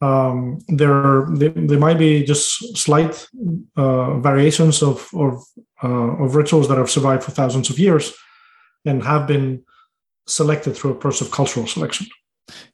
um, 0.00 0.58
there 0.68 1.26
might 1.78 1.98
be 1.98 2.24
just 2.24 2.76
slight 2.76 3.28
uh, 3.76 4.18
variations 4.18 4.82
of 4.82 5.08
of, 5.14 5.42
uh, 5.82 6.24
of 6.24 6.34
rituals 6.34 6.68
that 6.68 6.78
have 6.78 6.90
survived 6.90 7.22
for 7.22 7.32
thousands 7.32 7.70
of 7.70 7.78
years 7.78 8.14
and 8.84 9.02
have 9.02 9.26
been 9.26 9.62
selected 10.26 10.76
through 10.76 10.92
a 10.92 10.94
process 10.94 11.26
of 11.26 11.32
cultural 11.32 11.66
selection. 11.66 12.06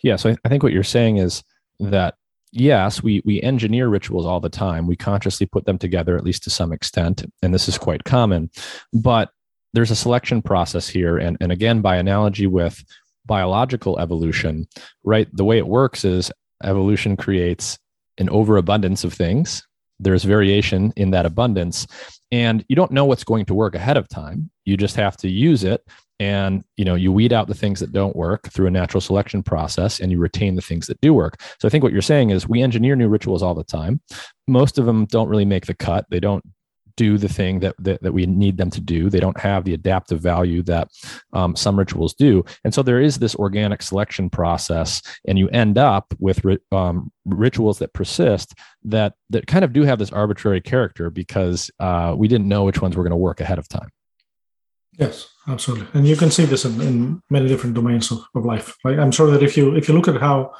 Yeah, 0.02 0.16
so 0.16 0.30
I, 0.30 0.36
I 0.44 0.48
think 0.48 0.62
what 0.62 0.72
you're 0.72 0.84
saying 0.84 1.16
is 1.18 1.42
that 1.80 2.14
yes, 2.52 3.02
we 3.02 3.22
we 3.24 3.42
engineer 3.42 3.88
rituals 3.88 4.26
all 4.26 4.40
the 4.40 4.48
time. 4.48 4.86
We 4.86 4.96
consciously 4.96 5.46
put 5.46 5.66
them 5.66 5.78
together, 5.78 6.16
at 6.16 6.24
least 6.24 6.44
to 6.44 6.50
some 6.50 6.72
extent, 6.72 7.24
and 7.42 7.52
this 7.52 7.68
is 7.68 7.78
quite 7.78 8.04
common. 8.04 8.50
But 8.92 9.30
there's 9.72 9.90
a 9.90 9.96
selection 9.96 10.42
process 10.42 10.88
here, 10.88 11.18
and 11.18 11.36
and 11.40 11.50
again, 11.50 11.80
by 11.80 11.96
analogy 11.96 12.46
with 12.46 12.82
biological 13.26 13.98
evolution, 13.98 14.68
right? 15.02 15.28
The 15.32 15.44
way 15.44 15.58
it 15.58 15.66
works 15.66 16.04
is 16.04 16.30
evolution 16.62 17.16
creates 17.16 17.78
an 18.18 18.28
overabundance 18.30 19.04
of 19.04 19.12
things. 19.12 19.66
There's 19.98 20.24
variation 20.24 20.92
in 20.96 21.10
that 21.10 21.26
abundance, 21.26 21.86
and 22.30 22.64
you 22.68 22.76
don't 22.76 22.90
know 22.90 23.04
what's 23.04 23.24
going 23.24 23.46
to 23.46 23.54
work 23.54 23.74
ahead 23.74 23.96
of 23.96 24.08
time. 24.08 24.50
You 24.64 24.76
just 24.76 24.96
have 24.96 25.16
to 25.18 25.28
use 25.28 25.64
it. 25.64 25.82
And 26.18 26.64
you 26.78 26.84
know 26.86 26.94
you 26.94 27.12
weed 27.12 27.34
out 27.34 27.46
the 27.46 27.54
things 27.54 27.78
that 27.80 27.92
don't 27.92 28.16
work 28.16 28.48
through 28.48 28.68
a 28.68 28.70
natural 28.70 29.02
selection 29.02 29.42
process 29.42 30.00
and 30.00 30.10
you 30.10 30.18
retain 30.18 30.54
the 30.54 30.62
things 30.62 30.86
that 30.86 30.98
do 31.02 31.12
work. 31.12 31.42
So 31.60 31.68
i 31.68 31.70
think 31.70 31.84
what 31.84 31.92
you're 31.92 32.00
saying 32.00 32.30
is 32.30 32.48
we 32.48 32.62
engineer 32.62 32.96
new 32.96 33.08
rituals 33.08 33.42
all 33.42 33.54
the 33.54 33.64
time. 33.64 34.00
Most 34.48 34.78
of 34.78 34.86
them 34.86 35.04
don't 35.04 35.28
really 35.28 35.44
make 35.44 35.66
the 35.66 35.74
cut. 35.74 36.06
They 36.08 36.20
don't 36.20 36.42
do 36.96 37.18
the 37.18 37.28
thing 37.28 37.60
that, 37.60 37.74
that, 37.78 38.02
that 38.02 38.12
we 38.12 38.26
need 38.26 38.56
them 38.56 38.70
to 38.70 38.80
do. 38.80 39.10
They 39.10 39.20
don't 39.20 39.38
have 39.38 39.64
the 39.64 39.74
adaptive 39.74 40.20
value 40.20 40.62
that 40.64 40.88
um, 41.32 41.54
some 41.56 41.78
rituals 41.78 42.14
do. 42.14 42.44
And 42.64 42.74
so 42.74 42.82
there 42.82 43.00
is 43.00 43.18
this 43.18 43.34
organic 43.36 43.82
selection 43.82 44.30
process, 44.30 45.02
and 45.26 45.38
you 45.38 45.48
end 45.50 45.78
up 45.78 46.12
with 46.18 46.44
um, 46.72 47.12
rituals 47.24 47.78
that 47.78 47.92
persist 47.92 48.54
that, 48.84 49.14
that 49.30 49.46
kind 49.46 49.64
of 49.64 49.72
do 49.72 49.82
have 49.82 49.98
this 49.98 50.12
arbitrary 50.12 50.60
character 50.60 51.10
because 51.10 51.70
uh, 51.80 52.14
we 52.16 52.28
didn't 52.28 52.48
know 52.48 52.64
which 52.64 52.80
ones 52.82 52.96
were 52.96 53.02
going 53.02 53.10
to 53.10 53.16
work 53.16 53.40
ahead 53.40 53.58
of 53.58 53.68
time. 53.68 53.90
Yes, 54.98 55.28
absolutely. 55.46 55.86
And 55.92 56.08
you 56.08 56.16
can 56.16 56.30
see 56.30 56.46
this 56.46 56.64
in, 56.64 56.80
in 56.80 57.22
many 57.28 57.48
different 57.48 57.74
domains 57.74 58.10
of, 58.10 58.20
of 58.34 58.44
life. 58.46 58.76
Right? 58.82 58.98
I'm 58.98 59.10
sure 59.10 59.30
that 59.30 59.42
if 59.42 59.56
you 59.56 59.76
if 59.76 59.88
you 59.88 59.94
look 59.94 60.08
at 60.08 60.18
how 60.20 60.54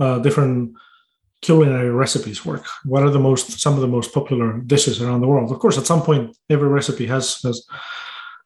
uh, 0.00 0.18
different 0.18 0.74
culinary 1.42 1.90
recipes 1.90 2.44
work? 2.44 2.66
What 2.84 3.02
are 3.02 3.10
the 3.10 3.18
most 3.18 3.60
some 3.60 3.74
of 3.74 3.80
the 3.80 3.88
most 3.88 4.12
popular 4.12 4.58
dishes 4.60 5.00
around 5.00 5.20
the 5.20 5.26
world? 5.26 5.50
Of 5.50 5.58
course, 5.58 5.78
at 5.78 5.86
some 5.86 6.02
point, 6.02 6.36
every 6.48 6.68
recipe 6.68 7.06
has 7.06 7.40
has 7.42 7.66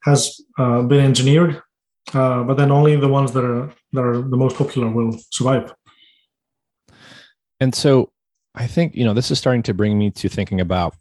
has 0.02 0.40
uh, 0.58 0.82
been 0.82 1.04
engineered, 1.04 1.62
uh, 2.12 2.42
but 2.44 2.54
then 2.54 2.70
only 2.70 2.96
the 2.96 3.08
ones 3.08 3.32
that 3.32 3.44
are 3.44 3.72
that 3.92 4.04
are 4.04 4.22
the 4.22 4.36
most 4.36 4.56
popular 4.56 4.88
will 4.90 5.18
survive. 5.30 5.72
And 7.60 7.74
so, 7.74 8.12
I 8.54 8.66
think 8.66 8.94
you 8.94 9.04
know 9.04 9.14
this 9.14 9.30
is 9.30 9.38
starting 9.38 9.62
to 9.64 9.74
bring 9.74 9.98
me 9.98 10.10
to 10.12 10.28
thinking 10.28 10.60
about. 10.60 10.94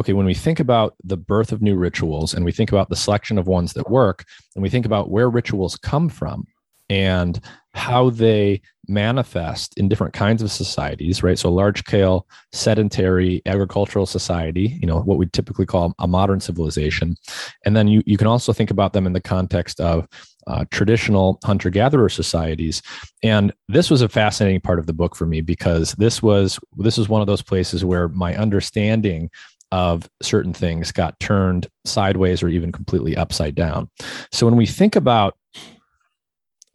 Okay, 0.00 0.12
when 0.12 0.26
we 0.26 0.34
think 0.34 0.60
about 0.60 0.94
the 1.02 1.16
birth 1.16 1.50
of 1.50 1.60
new 1.60 1.74
rituals 1.74 2.32
and 2.32 2.44
we 2.44 2.52
think 2.52 2.70
about 2.70 2.88
the 2.88 2.94
selection 2.94 3.36
of 3.36 3.48
ones 3.48 3.72
that 3.72 3.90
work, 3.90 4.24
and 4.54 4.62
we 4.62 4.70
think 4.70 4.86
about 4.86 5.10
where 5.10 5.28
rituals 5.28 5.74
come 5.76 6.08
from, 6.08 6.46
and 6.88 7.40
how 7.74 8.10
they 8.10 8.60
manifest 8.88 9.76
in 9.78 9.88
different 9.88 10.14
kinds 10.14 10.42
of 10.42 10.50
societies, 10.50 11.22
right? 11.22 11.38
So, 11.38 11.50
large 11.52 11.80
scale, 11.80 12.26
sedentary 12.52 13.42
agricultural 13.46 14.06
society, 14.06 14.78
you 14.80 14.86
know, 14.86 15.00
what 15.00 15.18
we 15.18 15.26
typically 15.26 15.66
call 15.66 15.94
a 15.98 16.08
modern 16.08 16.40
civilization. 16.40 17.16
And 17.64 17.76
then 17.76 17.88
you, 17.88 18.02
you 18.06 18.16
can 18.16 18.26
also 18.26 18.52
think 18.52 18.70
about 18.70 18.92
them 18.92 19.06
in 19.06 19.12
the 19.12 19.20
context 19.20 19.80
of 19.80 20.08
uh, 20.46 20.64
traditional 20.70 21.38
hunter 21.44 21.70
gatherer 21.70 22.08
societies. 22.08 22.82
And 23.22 23.52
this 23.68 23.90
was 23.90 24.00
a 24.00 24.08
fascinating 24.08 24.62
part 24.62 24.78
of 24.78 24.86
the 24.86 24.94
book 24.94 25.14
for 25.14 25.26
me 25.26 25.42
because 25.42 25.92
this 25.92 26.22
was 26.22 26.58
this 26.76 26.96
was 26.96 27.08
one 27.08 27.20
of 27.20 27.26
those 27.26 27.42
places 27.42 27.84
where 27.84 28.08
my 28.08 28.34
understanding 28.36 29.30
of 29.70 30.08
certain 30.22 30.54
things 30.54 30.92
got 30.92 31.18
turned 31.20 31.66
sideways 31.84 32.42
or 32.42 32.48
even 32.48 32.72
completely 32.72 33.16
upside 33.16 33.54
down. 33.54 33.90
So 34.32 34.46
when 34.46 34.56
we 34.56 34.66
think 34.66 34.96
about 34.96 35.36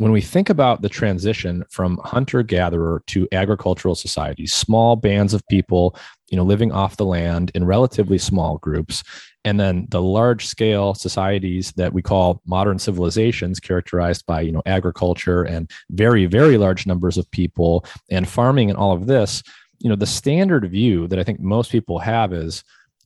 when 0.04 0.12
we 0.12 0.20
think 0.20 0.49
about 0.49 0.82
the 0.82 0.89
transition 0.89 1.64
from 1.70 1.97
hunter 2.04 2.43
gatherer 2.43 3.01
to 3.08 3.26
agricultural 3.32 3.95
societies, 3.95 4.54
small 4.54 4.97
bands 4.97 5.34
of 5.34 5.47
people, 5.47 5.95
you 6.28 6.36
know, 6.36 6.43
living 6.43 6.74
off 6.74 6.97
the 6.97 7.06
land 7.06 7.51
in 7.56 7.64
relatively 7.64 8.18
small 8.18 8.58
groups, 8.58 9.01
and 9.45 9.62
then 9.62 9.88
the 9.91 10.01
large 10.01 10.45
scale 10.45 10.93
societies 10.93 11.72
that 11.78 11.93
we 11.93 12.01
call 12.01 12.41
modern 12.45 12.80
civilizations 12.80 13.62
characterized 13.62 14.26
by, 14.26 14.41
you 14.41 14.51
know, 14.51 14.62
agriculture 14.66 15.43
and 15.43 15.72
very 15.91 16.26
very 16.26 16.58
large 16.58 16.86
numbers 16.86 17.18
of 17.18 17.32
people 17.32 17.86
and 18.12 18.28
farming 18.28 18.70
and 18.70 18.78
all 18.78 18.91
of 18.91 19.08
this, 19.08 19.41
you 19.80 19.89
know, 19.89 19.95
the 19.95 20.06
standard 20.06 20.70
view 20.70 21.08
that 21.08 21.18
I 21.18 21.24
think 21.24 21.39
most 21.39 21.72
people 21.72 21.99
have 21.99 22.34
is 22.34 22.62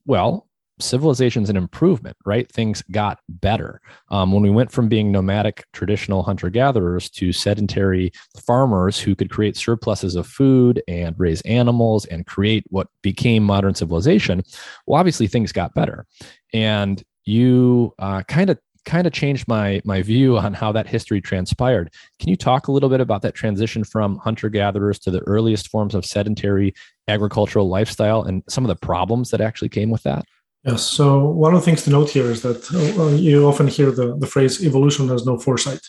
well, 0.08 0.47
civilization's 0.80 1.50
an 1.50 1.58
improvement, 1.58 2.16
right? 2.26 2.52
Things 2.52 2.84
got 2.92 3.20
better. 3.30 3.82
Um, 4.10 4.32
when 4.32 4.44
we 4.44 4.50
went 4.50 4.72
from 4.72 4.88
being 4.88 5.12
nomadic, 5.12 5.66
traditional 5.74 6.24
hunter 6.24 6.50
gatherers 6.50 7.10
to 7.12 7.32
sedentary 7.32 8.12
farmers 8.46 9.00
who 9.00 9.16
could 9.16 9.30
create 9.30 9.58
surpluses 9.58 10.16
of 10.16 10.28
food 10.28 10.82
and 10.88 11.16
raise 11.18 11.42
animals 11.42 12.06
and 12.06 12.26
create 12.26 12.64
what 12.70 12.88
became 13.02 13.44
modern 13.44 13.76
civilization, 13.76 14.44
well, 14.86 15.00
obviously 15.00 15.28
things 15.28 15.52
got 15.52 15.74
better. 15.74 16.06
And 16.54 17.04
you 17.26 17.94
kind 18.28 18.50
of 18.50 18.58
kind 18.86 19.06
of 19.06 19.12
changed 19.12 19.48
my 19.50 19.82
my 19.84 20.02
view 20.02 20.38
on 20.38 20.54
how 20.54 20.72
that 20.72 20.88
history 20.88 21.20
transpired. 21.20 21.94
Can 22.20 22.30
you 22.30 22.38
talk 22.38 22.68
a 22.68 22.72
little 22.72 22.88
bit 22.90 23.02
about 23.02 23.22
that 23.24 23.36
transition 23.36 23.84
from 23.84 24.18
hunter 24.18 24.50
gatherers 24.50 24.98
to 25.00 25.12
the 25.12 25.20
earliest 25.28 25.68
forms 25.68 25.94
of 25.94 26.06
sedentary 26.06 26.74
agricultural 27.10 27.68
lifestyle 27.68 28.24
and 28.24 28.44
some 28.48 28.64
of 28.64 28.70
the 28.70 28.76
problems 28.76 29.30
that 29.32 29.42
actually 29.42 29.70
came 29.70 29.90
with 29.90 30.04
that? 30.04 30.26
Yes. 30.68 30.84
So 30.84 31.24
one 31.24 31.54
of 31.54 31.62
the 31.62 31.66
things 31.66 31.84
to 31.84 31.90
note 31.90 32.10
here 32.10 32.30
is 32.30 32.42
that 32.42 32.70
uh, 32.74 33.16
you 33.16 33.48
often 33.48 33.68
hear 33.68 33.90
the, 33.90 34.18
the 34.18 34.28
phrase 34.28 34.62
evolution 34.62 35.08
has 35.08 35.26
no 35.26 35.40
foresight. 35.40 35.80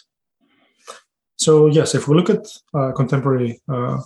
So 1.37 1.67
yes, 1.67 1.97
if 1.97 2.07
we 2.07 2.15
look 2.15 2.31
at 2.31 2.47
uh, 2.73 2.93
contemporary 2.93 3.61
uh, 3.69 3.99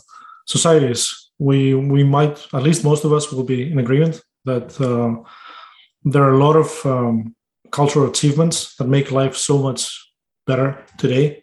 societies, 0.46 1.30
we 1.38 1.74
we 1.74 2.04
might 2.04 2.46
at 2.54 2.62
least 2.62 2.84
most 2.84 3.04
of 3.04 3.12
us 3.12 3.30
will 3.30 3.44
be 3.44 3.70
in 3.70 3.78
agreement 3.78 4.22
that 4.44 4.80
uh, 4.80 5.22
there 6.04 6.22
are 6.22 6.32
a 6.32 6.44
lot 6.46 6.56
of 6.56 6.86
um, 6.86 7.34
cultural 7.70 8.08
achievements 8.08 8.74
that 8.76 8.88
make 8.88 9.10
life 9.12 9.36
so 9.36 9.58
much 9.58 9.80
better 10.46 10.82
today 10.96 11.42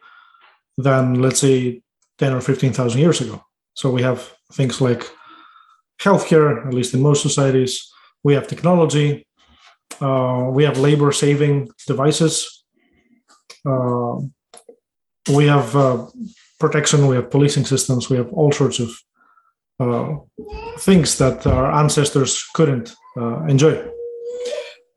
than 0.78 1.22
let's 1.22 1.40
say 1.40 1.82
ten 2.18 2.34
or 2.34 2.42
fifteen 2.42 2.74
thousand 2.74 3.02
years 3.02 3.22
ago. 3.22 3.44
So 3.76 3.92
we 3.92 4.02
have 4.02 4.34
things 4.54 4.82
like 4.82 5.04
healthcare, 6.02 6.66
at 6.66 6.74
least 6.74 6.94
in 6.94 7.02
most 7.02 7.22
societies 7.22 7.92
we 8.24 8.34
have 8.34 8.48
technology, 8.48 9.26
uh, 10.02 10.48
we 10.52 10.64
have 10.64 10.78
labor 10.78 11.12
saving 11.12 11.70
devices, 11.88 12.66
uh, 13.66 14.16
we 15.34 15.48
have 15.48 15.76
uh, 15.76 16.06
protection, 16.60 17.08
we 17.08 17.16
have 17.16 17.30
policing 17.32 17.66
systems, 17.66 18.10
we 18.10 18.18
have 18.18 18.32
all 18.34 18.52
sorts 18.52 18.80
of 18.80 18.90
uh, 19.80 20.16
things 20.80 21.18
that 21.18 21.46
our 21.48 21.72
ancestors 21.72 22.44
couldn't 22.54 22.94
uh, 23.18 23.44
enjoy. 23.46 23.82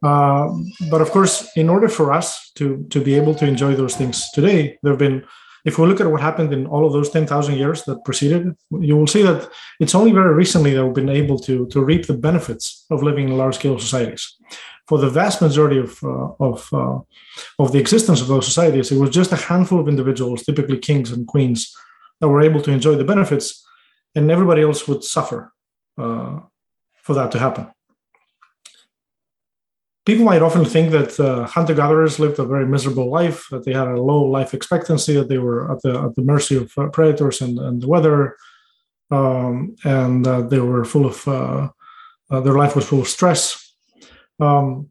Uh, 0.03 0.49
but 0.91 1.01
of 1.01 1.11
course, 1.11 1.49
in 1.57 1.69
order 1.69 1.89
for 1.89 2.13
us 2.13 2.51
to, 2.57 2.85
to 2.91 3.01
be 3.01 3.15
able 3.15 3.35
to 3.37 3.47
enjoy 3.47 3.75
those 3.75 3.95
things 3.95 4.29
today, 4.33 4.77
there 4.83 4.93
have 4.93 4.99
been 4.99 5.25
if 5.65 5.79
we 5.79 5.87
look 5.87 6.01
at 6.01 6.11
what 6.11 6.21
happened 6.21 6.53
in 6.53 6.67
all 6.67 6.87
of 6.87 6.93
those 6.93 7.11
10,000 7.11 7.57
years 7.57 7.85
that 7.85 8.05
preceded, 8.05 8.57
you 8.81 8.97
will 8.97 9.07
see 9.07 9.23
that 9.23 9.49
it's 9.79 9.95
only 9.95 10.13
very 10.13 10.35
recently 10.35 10.75
that 10.75 10.85
we've 10.85 10.95
been 10.95 11.09
able 11.09 11.39
to, 11.39 11.67
to 11.69 11.85
reap 11.85 12.07
the 12.07 12.15
benefits 12.15 12.85
of 12.91 13.03
living 13.03 13.29
in 13.29 13.39
large 13.39 13.57
scale 13.57 13.79
societies. 13.79 14.37
For 14.89 14.99
the 14.99 15.11
vast 15.11 15.41
majority 15.41 15.79
of, 15.79 16.03
uh, 16.03 16.33
of, 16.41 16.69
uh, 16.73 16.99
of 17.61 17.73
the 17.73 17.79
existence 17.79 18.21
of 18.21 18.27
those 18.27 18.47
societies, 18.47 18.91
it 18.91 18.99
was 18.99 19.11
just 19.11 19.33
a 19.33 19.37
handful 19.37 19.79
of 19.79 19.89
individuals, 19.89 20.43
typically 20.43 20.79
kings 20.79 21.13
and 21.13 21.27
queens, 21.27 21.73
that 22.21 22.29
were 22.29 22.43
able 22.43 22.61
to 22.63 22.73
enjoy 22.73 22.97
the 22.97 23.05
benefits, 23.05 23.65
and 24.15 24.31
everybody 24.31 24.63
else 24.63 24.89
would 24.89 25.05
suffer 25.05 25.53
uh, 25.99 26.41
for 27.03 27.15
that 27.15 27.31
to 27.33 27.39
happen. 27.39 27.69
People 30.05 30.25
might 30.25 30.43
often 30.43 30.65
think 30.65 30.91
that 30.91 31.19
uh, 31.21 31.47
hunter 31.47 31.75
gatherers 31.75 32.19
lived 32.19 32.39
a 32.39 32.45
very 32.45 32.67
miserable 32.67 33.11
life, 33.11 33.47
that 33.51 33.65
they 33.65 33.73
had 33.73 33.89
a 33.89 34.01
low 34.01 34.23
life 34.25 34.55
expectancy, 34.55 35.15
that 35.15 35.29
they 35.29 35.39
were 35.39 35.71
at 35.73 35.81
the, 35.83 35.99
at 35.99 36.15
the 36.15 36.23
mercy 36.23 36.57
of 36.57 36.73
uh, 36.77 36.89
predators 36.89 37.41
and, 37.41 37.59
and 37.59 37.81
the 37.81 37.89
weather, 37.89 38.37
um, 39.11 39.77
and 39.85 40.27
uh, 40.27 40.43
they 40.43 40.59
were 40.59 40.85
full 40.85 41.07
of, 41.07 41.29
uh, 41.29 41.69
uh, 42.31 42.41
their 42.41 42.55
life 42.55 42.75
was 42.75 42.87
full 42.87 43.01
of 43.01 43.09
stress. 43.09 43.75
Um, 44.41 44.91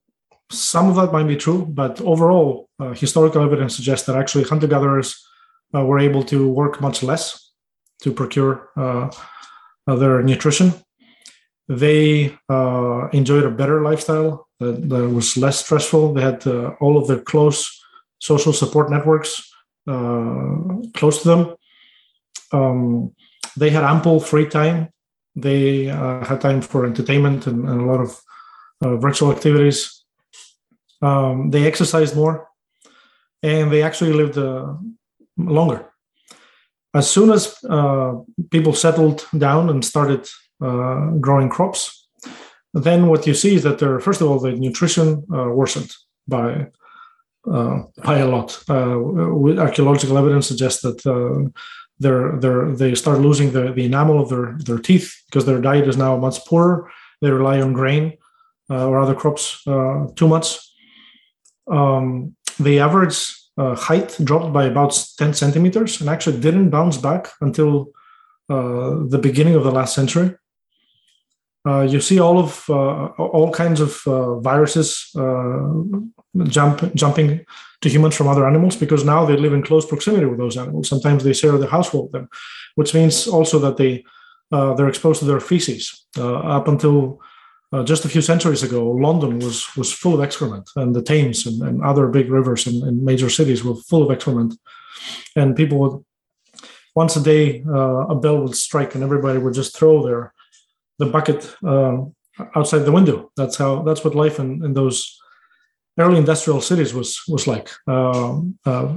some 0.50 0.90
of 0.90 0.96
that 0.96 1.12
might 1.12 1.28
be 1.28 1.38
true, 1.38 1.66
but 1.66 2.00
overall, 2.02 2.70
uh, 2.80 2.94
historical 2.94 3.44
evidence 3.44 3.76
suggests 3.76 4.06
that 4.08 4.18
actually 4.18 4.44
hunter 4.44 4.68
gatherers 4.68 5.26
were 5.74 6.00
able 6.00 6.22
to 6.22 6.50
work 6.50 6.82
much 6.82 7.02
less 7.02 7.52
to 8.02 8.12
procure 8.12 8.70
their 9.88 10.22
nutrition. 10.22 10.74
They 11.72 12.38
enjoyed 13.14 13.46
a 13.46 13.58
better 13.62 13.82
lifestyle 13.82 14.48
that, 14.60 14.90
that 14.90 15.10
was 15.10 15.38
less 15.38 15.64
stressful. 15.64 16.14
They 16.14 16.22
had 16.22 16.46
uh, 16.46 16.72
all 16.82 16.98
of 16.98 17.08
their 17.08 17.22
close 17.22 17.82
social 18.20 18.54
support 18.54 18.90
networks 18.90 19.42
uh, 19.88 20.56
close 20.94 21.24
to 21.24 21.28
them. 21.28 21.56
Um, 22.52 23.16
they 23.58 23.70
had 23.70 23.84
ample 23.84 24.20
free 24.20 24.48
time. 24.48 24.90
They 25.36 25.90
uh, 25.90 26.26
had 26.26 26.42
time 26.42 26.62
for 26.62 26.86
entertainment 26.86 27.48
and, 27.48 27.68
and 27.68 27.82
a 27.82 27.86
lot 27.86 28.02
of 28.02 28.22
uh, 28.84 28.98
virtual 28.98 29.32
activities. 29.32 30.04
Um, 31.02 31.50
they 31.50 31.66
exercised 31.66 32.16
more, 32.16 32.48
and 33.42 33.72
they 33.72 33.82
actually 33.82 34.14
lived 34.14 34.38
uh, 34.38 34.74
longer. 35.38 35.90
As 36.94 37.10
soon 37.10 37.32
as 37.32 37.56
uh, 37.70 38.16
people 38.52 38.74
settled 38.74 39.26
down 39.38 39.70
and 39.70 39.84
started 39.84 40.28
growing 40.62 41.50
crops, 41.50 42.08
then 42.74 43.08
what 43.08 43.28
you 43.28 43.34
see 43.34 43.56
is 43.56 43.64
that 43.64 43.80
there, 43.80 44.00
first 44.00 44.22
of 44.22 44.30
all, 44.30 44.40
the 44.40 44.54
nutrition 44.54 45.26
uh, 45.34 45.50
worsened 45.50 45.92
by 46.28 46.68
uh, 47.52 47.82
by 48.04 48.20
a 48.20 48.28
lot. 48.28 48.64
Uh, 48.70 49.00
archaeological 49.60 50.18
evidence 50.18 50.48
suggests 50.48 50.82
that 50.84 51.04
uh, 51.08 51.50
they're, 51.98 52.38
they're, 52.40 52.72
they 52.72 52.94
start 52.94 53.20
losing 53.20 53.52
the, 53.52 53.72
the 53.74 53.86
enamel 53.86 54.22
of 54.22 54.30
their, 54.30 54.58
their 54.60 54.78
teeth 54.78 55.24
because 55.26 55.46
their 55.46 55.60
diet 55.60 55.88
is 55.88 55.98
now 55.98 56.16
much 56.18 56.46
poorer. 56.46 56.92
They 57.20 57.32
rely 57.32 57.60
on 57.60 57.74
grain 57.74 58.18
uh, 58.70 58.88
or 58.88 59.00
other 59.00 59.16
crops 59.16 59.66
uh, 59.66 60.06
too 60.16 60.28
much. 60.28 60.60
Um, 61.68 62.36
the 62.60 62.80
average 62.80 63.36
height 63.58 64.18
dropped 64.24 64.54
by 64.54 64.66
about 64.66 64.98
10 65.18 65.34
centimeters 65.34 66.00
and 66.00 66.10
actually 66.10 66.40
didn't 66.40 66.70
bounce 66.70 66.98
back 66.98 67.30
until 67.42 67.92
the 68.50 69.20
beginning 69.22 69.56
of 69.56 69.64
the 69.64 69.72
last 69.72 69.96
century. 69.96 70.36
Uh, 71.64 71.82
you 71.82 72.02
see 72.02 72.20
all 72.20 72.40
of 72.40 72.66
uh, 72.70 73.08
all 73.18 73.52
kinds 73.52 73.80
of 73.80 74.02
uh, 74.08 74.40
viruses 74.40 75.12
uh, 75.16 75.60
jump 76.46 76.94
jumping 76.96 77.46
to 77.82 77.90
humans 77.90 78.16
from 78.16 78.28
other 78.28 78.48
animals 78.48 78.76
because 78.76 79.06
now 79.06 79.26
they 79.26 79.38
live 79.38 79.54
in 79.54 79.62
close 79.62 79.86
proximity 79.86 80.26
with 80.26 80.40
those 80.40 80.58
animals. 80.58 80.90
Sometimes 80.90 81.24
they 81.24 81.34
share 81.34 81.58
the 81.60 81.68
household 81.68 82.06
with 82.06 82.14
them, 82.14 82.30
which 82.76 82.96
means 82.96 83.28
also 83.28 83.60
that 83.60 83.78
they 83.78 84.04
uh, 84.52 84.74
they're 84.74 84.90
exposed 84.90 85.20
to 85.20 85.26
their 85.26 85.40
feces. 85.40 86.06
up 86.18 86.68
until 86.68 87.22
just 87.86 88.06
a 88.06 88.10
few 88.10 88.22
centuries 88.22 88.64
ago, 88.64 88.90
London 88.90 89.38
was 89.38 89.68
was 89.78 89.94
full 89.94 90.16
of 90.16 90.22
excrement, 90.22 90.68
and 90.76 90.96
the 90.96 91.04
Thames 91.04 91.46
and, 91.46 91.62
and 91.62 91.84
other 91.84 92.08
big 92.08 92.32
rivers 92.32 92.66
and, 92.68 92.84
and, 92.84 93.04
major 93.04 93.30
cities 93.30 93.64
were 93.64 93.76
full 93.76 94.04
of 94.04 94.12
excrement, 94.12 94.56
and 95.36 95.56
people 95.56 95.78
would 95.80 96.04
once 96.96 97.16
a 97.16 97.24
day 97.24 97.64
a 98.14 98.16
bell 98.16 98.42
would 98.42 98.56
strike 98.56 98.96
and 98.96 99.04
everybody 99.04 99.38
would 99.40 99.54
just 99.54 99.78
throw 99.78 100.04
their 100.04 100.34
the 101.02 101.12
bucket 101.16 101.42
uh, 101.74 101.98
outside 102.56 102.84
the 102.86 102.98
window. 103.00 103.18
That's 103.36 103.58
how 103.62 103.72
that's 103.86 104.04
what 104.04 104.16
life 104.24 104.38
in, 104.44 104.50
in 104.66 104.74
those 104.74 104.98
early 106.00 106.18
industrial 106.18 106.62
cities 106.62 106.94
was 106.94 107.10
was 107.28 107.48
like. 107.54 107.68
Uh, 107.88 108.42
uh, 108.66 108.88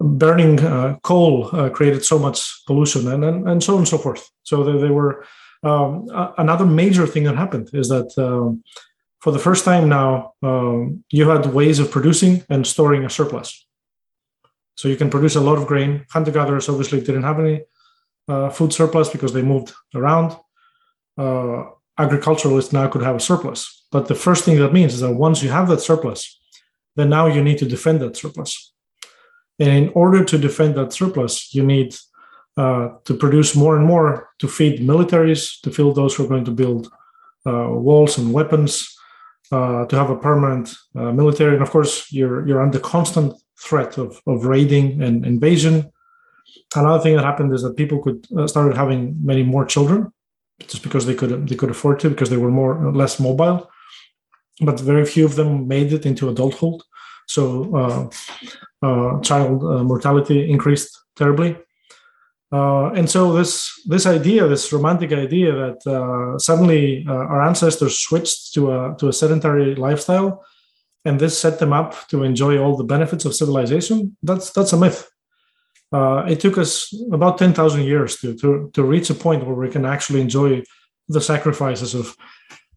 burning 0.00 0.58
uh, 0.58 0.96
coal 1.10 1.48
uh, 1.52 1.70
created 1.70 2.04
so 2.04 2.18
much 2.18 2.38
pollution, 2.66 3.02
and, 3.12 3.22
and 3.24 3.48
and 3.48 3.62
so 3.62 3.72
on 3.74 3.80
and 3.80 3.88
so 3.88 3.98
forth. 3.98 4.22
So 4.42 4.64
they, 4.64 4.76
they 4.84 4.94
were 4.98 5.24
um, 5.62 6.08
another 6.38 6.66
major 6.66 7.06
thing 7.06 7.24
that 7.24 7.36
happened 7.36 7.70
is 7.72 7.88
that. 7.88 8.10
Um, 8.18 8.64
for 9.24 9.32
the 9.32 9.44
first 9.48 9.64
time 9.64 9.88
now, 9.88 10.32
um, 10.42 11.04
you 11.16 11.30
had 11.30 11.54
ways 11.58 11.78
of 11.78 11.92
producing 11.92 12.42
and 12.50 12.66
storing 12.66 13.04
a 13.04 13.10
surplus. 13.18 13.48
So 14.74 14.88
you 14.88 14.96
can 14.96 15.10
produce 15.10 15.36
a 15.36 15.40
lot 15.48 15.58
of 15.58 15.68
grain. 15.68 16.04
Hunter 16.10 16.32
gatherers 16.32 16.68
obviously 16.68 17.00
didn't 17.00 17.22
have 17.22 17.38
any 17.38 17.56
uh, 18.26 18.50
food 18.50 18.72
surplus 18.72 19.08
because 19.10 19.32
they 19.32 19.42
moved 19.42 19.70
around 19.94 20.34
uh, 21.18 21.64
agriculturalists 21.98 22.72
now 22.72 22.88
could 22.88 23.02
have 23.02 23.16
a 23.16 23.20
surplus. 23.20 23.86
But 23.90 24.08
the 24.08 24.14
first 24.14 24.44
thing 24.44 24.58
that 24.58 24.72
means 24.72 24.94
is 24.94 25.00
that 25.00 25.14
once 25.14 25.42
you 25.42 25.50
have 25.50 25.68
that 25.68 25.80
surplus, 25.80 26.40
then 26.96 27.10
now 27.10 27.26
you 27.26 27.42
need 27.42 27.58
to 27.58 27.66
defend 27.66 28.00
that 28.00 28.16
surplus. 28.16 28.72
And 29.58 29.70
in 29.70 29.88
order 29.94 30.24
to 30.24 30.38
defend 30.38 30.74
that 30.76 30.92
surplus, 30.92 31.54
you 31.54 31.64
need 31.64 31.94
uh, 32.56 32.88
to 33.04 33.14
produce 33.14 33.54
more 33.54 33.76
and 33.76 33.86
more 33.86 34.30
to 34.38 34.48
feed 34.48 34.80
militaries, 34.80 35.60
to 35.62 35.70
feed 35.70 35.94
those 35.94 36.14
who 36.14 36.24
are 36.24 36.28
going 36.28 36.44
to 36.44 36.50
build 36.50 36.90
uh, 37.46 37.68
walls 37.70 38.18
and 38.18 38.32
weapons, 38.32 38.96
uh, 39.50 39.84
to 39.86 39.96
have 39.96 40.10
a 40.10 40.16
permanent 40.16 40.74
uh, 40.94 41.12
military. 41.12 41.54
And 41.54 41.62
of 41.62 41.70
course, 41.70 42.10
you're 42.10 42.46
you're 42.46 42.62
under 42.62 42.78
constant 42.78 43.34
threat 43.58 43.98
of, 43.98 44.20
of 44.26 44.46
raiding 44.46 45.02
and 45.02 45.26
invasion. 45.26 45.92
Another 46.74 47.02
thing 47.02 47.16
that 47.16 47.24
happened 47.24 47.52
is 47.52 47.62
that 47.62 47.76
people 47.76 48.02
could 48.02 48.26
uh, 48.36 48.46
started 48.46 48.76
having 48.76 49.14
many 49.22 49.42
more 49.42 49.64
children 49.64 50.12
just 50.68 50.82
because 50.82 51.06
they 51.06 51.14
could 51.14 51.48
they 51.48 51.56
could 51.56 51.70
afford 51.70 52.00
to 52.00 52.10
because 52.10 52.30
they 52.30 52.36
were 52.36 52.50
more 52.50 52.92
less 52.92 53.18
mobile. 53.18 53.70
But 54.60 54.80
very 54.80 55.06
few 55.06 55.24
of 55.24 55.34
them 55.34 55.66
made 55.66 55.92
it 55.92 56.06
into 56.06 56.28
adulthood. 56.28 56.82
So 57.26 57.74
uh, 57.74 58.86
uh, 58.86 59.20
child 59.20 59.62
uh, 59.64 59.82
mortality 59.84 60.50
increased 60.50 60.98
terribly. 61.16 61.56
Uh, 62.52 62.90
and 62.92 63.08
so 63.08 63.32
this 63.32 63.80
this 63.86 64.04
idea 64.04 64.46
this 64.46 64.72
romantic 64.72 65.10
idea 65.12 65.52
that 65.52 65.80
uh, 65.86 66.38
suddenly 66.38 67.04
uh, 67.08 67.12
our 67.12 67.42
ancestors 67.42 67.98
switched 67.98 68.52
to 68.52 68.70
a 68.72 68.94
to 68.98 69.08
a 69.08 69.12
sedentary 69.12 69.74
lifestyle 69.74 70.44
and 71.06 71.18
this 71.18 71.36
set 71.38 71.58
them 71.58 71.72
up 71.72 72.06
to 72.08 72.22
enjoy 72.22 72.58
all 72.58 72.76
the 72.76 72.84
benefits 72.84 73.24
of 73.24 73.34
civilization 73.34 74.14
that's 74.22 74.50
that's 74.50 74.74
a 74.74 74.76
myth 74.76 75.10
uh, 75.92 76.24
it 76.28 76.40
took 76.40 76.58
us 76.58 76.94
about 77.12 77.38
10,000 77.38 77.82
years 77.82 78.16
to, 78.16 78.34
to, 78.36 78.70
to 78.72 78.82
reach 78.82 79.10
a 79.10 79.14
point 79.14 79.44
where 79.44 79.54
we 79.54 79.68
can 79.68 79.84
actually 79.84 80.20
enjoy 80.20 80.62
the 81.08 81.20
sacrifices 81.20 81.94
of 81.94 82.16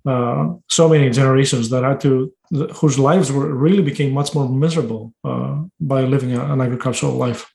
uh, 0.05 0.53
so 0.69 0.87
many 0.87 1.09
generations 1.09 1.69
that 1.69 1.83
had 1.83 1.99
to, 2.01 2.31
whose 2.75 2.99
lives 2.99 3.31
were 3.31 3.53
really 3.55 3.81
became 3.81 4.13
much 4.13 4.35
more 4.35 4.47
miserable 4.47 5.13
uh, 5.23 5.63
by 5.79 6.01
living 6.01 6.33
an 6.33 6.61
agricultural 6.61 7.13
life. 7.13 7.51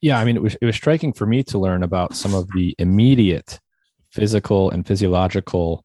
Yeah, 0.00 0.18
I 0.18 0.24
mean, 0.24 0.36
it 0.36 0.42
was 0.42 0.56
it 0.60 0.66
was 0.66 0.76
striking 0.76 1.12
for 1.12 1.26
me 1.26 1.42
to 1.44 1.58
learn 1.58 1.82
about 1.82 2.14
some 2.14 2.34
of 2.34 2.48
the 2.52 2.74
immediate 2.78 3.58
physical 4.10 4.70
and 4.70 4.86
physiological 4.86 5.84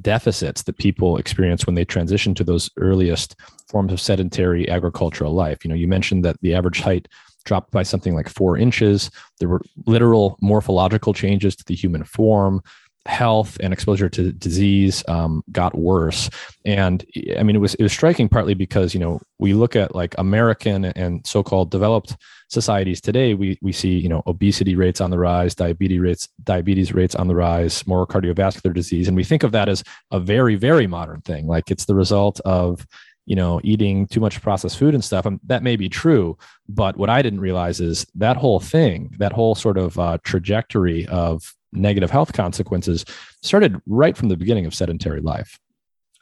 deficits 0.00 0.62
that 0.64 0.78
people 0.78 1.16
experience 1.16 1.66
when 1.66 1.74
they 1.74 1.84
transition 1.84 2.34
to 2.34 2.44
those 2.44 2.70
earliest 2.76 3.36
forms 3.68 3.92
of 3.92 4.00
sedentary 4.00 4.68
agricultural 4.68 5.32
life. 5.32 5.64
You 5.64 5.68
know, 5.68 5.74
you 5.74 5.88
mentioned 5.88 6.24
that 6.24 6.40
the 6.40 6.54
average 6.54 6.80
height 6.80 7.08
dropped 7.48 7.72
by 7.72 7.82
something 7.82 8.14
like 8.14 8.28
four 8.28 8.56
inches. 8.56 9.10
There 9.40 9.48
were 9.48 9.62
literal 9.86 10.36
morphological 10.40 11.14
changes 11.14 11.56
to 11.56 11.64
the 11.64 11.74
human 11.74 12.04
form. 12.04 12.62
Health 13.06 13.56
and 13.60 13.72
exposure 13.72 14.10
to 14.10 14.32
disease 14.32 15.02
um, 15.08 15.42
got 15.50 15.74
worse, 15.74 16.28
and 16.66 17.06
I 17.38 17.42
mean 17.42 17.56
it 17.56 17.60
was 17.60 17.74
it 17.76 17.82
was 17.82 17.92
striking 17.92 18.28
partly 18.28 18.52
because 18.52 18.92
you 18.92 19.00
know 19.00 19.18
we 19.38 19.54
look 19.54 19.76
at 19.76 19.94
like 19.94 20.14
American 20.18 20.84
and 20.84 21.26
so-called 21.26 21.70
developed 21.70 22.16
societies 22.48 23.00
today. 23.00 23.32
We 23.32 23.58
we 23.62 23.72
see 23.72 23.96
you 23.96 24.10
know 24.10 24.22
obesity 24.26 24.74
rates 24.74 25.00
on 25.00 25.10
the 25.10 25.18
rise, 25.18 25.54
diabetes 25.54 26.00
rates 26.00 26.28
diabetes 26.44 26.92
rates 26.92 27.14
on 27.14 27.28
the 27.28 27.34
rise, 27.34 27.86
more 27.86 28.06
cardiovascular 28.06 28.74
disease, 28.74 29.08
and 29.08 29.16
we 29.16 29.24
think 29.24 29.42
of 29.42 29.52
that 29.52 29.70
as 29.70 29.82
a 30.10 30.20
very 30.20 30.56
very 30.56 30.86
modern 30.86 31.22
thing. 31.22 31.46
Like 31.46 31.70
it's 31.70 31.86
the 31.86 31.94
result 31.94 32.40
of 32.44 32.86
you 33.28 33.36
know, 33.36 33.60
eating 33.62 34.06
too 34.06 34.20
much 34.20 34.40
processed 34.40 34.78
food 34.78 34.94
and 34.94 35.04
stuff. 35.04 35.26
And 35.26 35.38
that 35.44 35.62
may 35.62 35.76
be 35.76 35.90
true, 35.90 36.38
but 36.66 36.96
what 36.96 37.10
I 37.10 37.20
didn't 37.20 37.40
realize 37.40 37.78
is 37.78 38.06
that 38.14 38.38
whole 38.38 38.58
thing, 38.58 39.14
that 39.18 39.34
whole 39.34 39.54
sort 39.54 39.76
of 39.76 39.98
uh, 39.98 40.16
trajectory 40.24 41.06
of 41.08 41.54
negative 41.70 42.10
health 42.10 42.32
consequences 42.32 43.04
started 43.42 43.82
right 43.86 44.16
from 44.16 44.30
the 44.30 44.36
beginning 44.36 44.64
of 44.64 44.74
sedentary 44.74 45.20
life. 45.20 45.60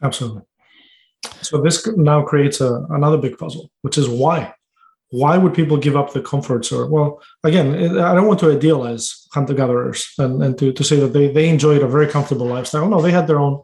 Absolutely. 0.02 0.42
So 1.42 1.62
this 1.62 1.86
now 1.96 2.22
creates 2.22 2.60
a, 2.60 2.84
another 2.90 3.18
big 3.18 3.38
puzzle, 3.38 3.70
which 3.82 3.96
is 3.98 4.08
why. 4.08 4.52
Why 5.10 5.38
would 5.38 5.54
people 5.54 5.76
give 5.76 5.96
up 5.96 6.12
the 6.12 6.20
comforts? 6.20 6.72
Or 6.72 6.90
well, 6.90 7.22
again, 7.44 7.98
I 8.00 8.16
don't 8.16 8.26
want 8.26 8.40
to 8.40 8.50
idealize 8.50 9.28
hunter 9.32 9.54
gatherers 9.54 10.12
and, 10.18 10.42
and 10.42 10.58
to, 10.58 10.72
to 10.72 10.82
say 10.82 10.98
that 10.98 11.12
they, 11.12 11.28
they 11.28 11.48
enjoyed 11.48 11.82
a 11.82 11.88
very 11.88 12.08
comfortable 12.08 12.46
lifestyle. 12.46 12.88
No, 12.88 13.00
they 13.00 13.12
had 13.12 13.28
their 13.28 13.38
own 13.38 13.62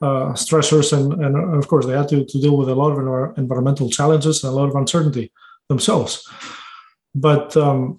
uh, 0.00 0.32
stressors, 0.32 0.92
and, 0.92 1.12
and 1.24 1.54
of 1.56 1.68
course 1.68 1.86
they 1.86 1.96
had 1.96 2.08
to, 2.08 2.24
to 2.24 2.40
deal 2.40 2.56
with 2.56 2.68
a 2.68 2.74
lot 2.74 2.92
of 2.92 3.38
environmental 3.38 3.90
challenges 3.90 4.44
and 4.44 4.52
a 4.52 4.56
lot 4.56 4.68
of 4.68 4.74
uncertainty 4.74 5.32
themselves. 5.68 6.26
But 7.14 7.56
um, 7.56 7.98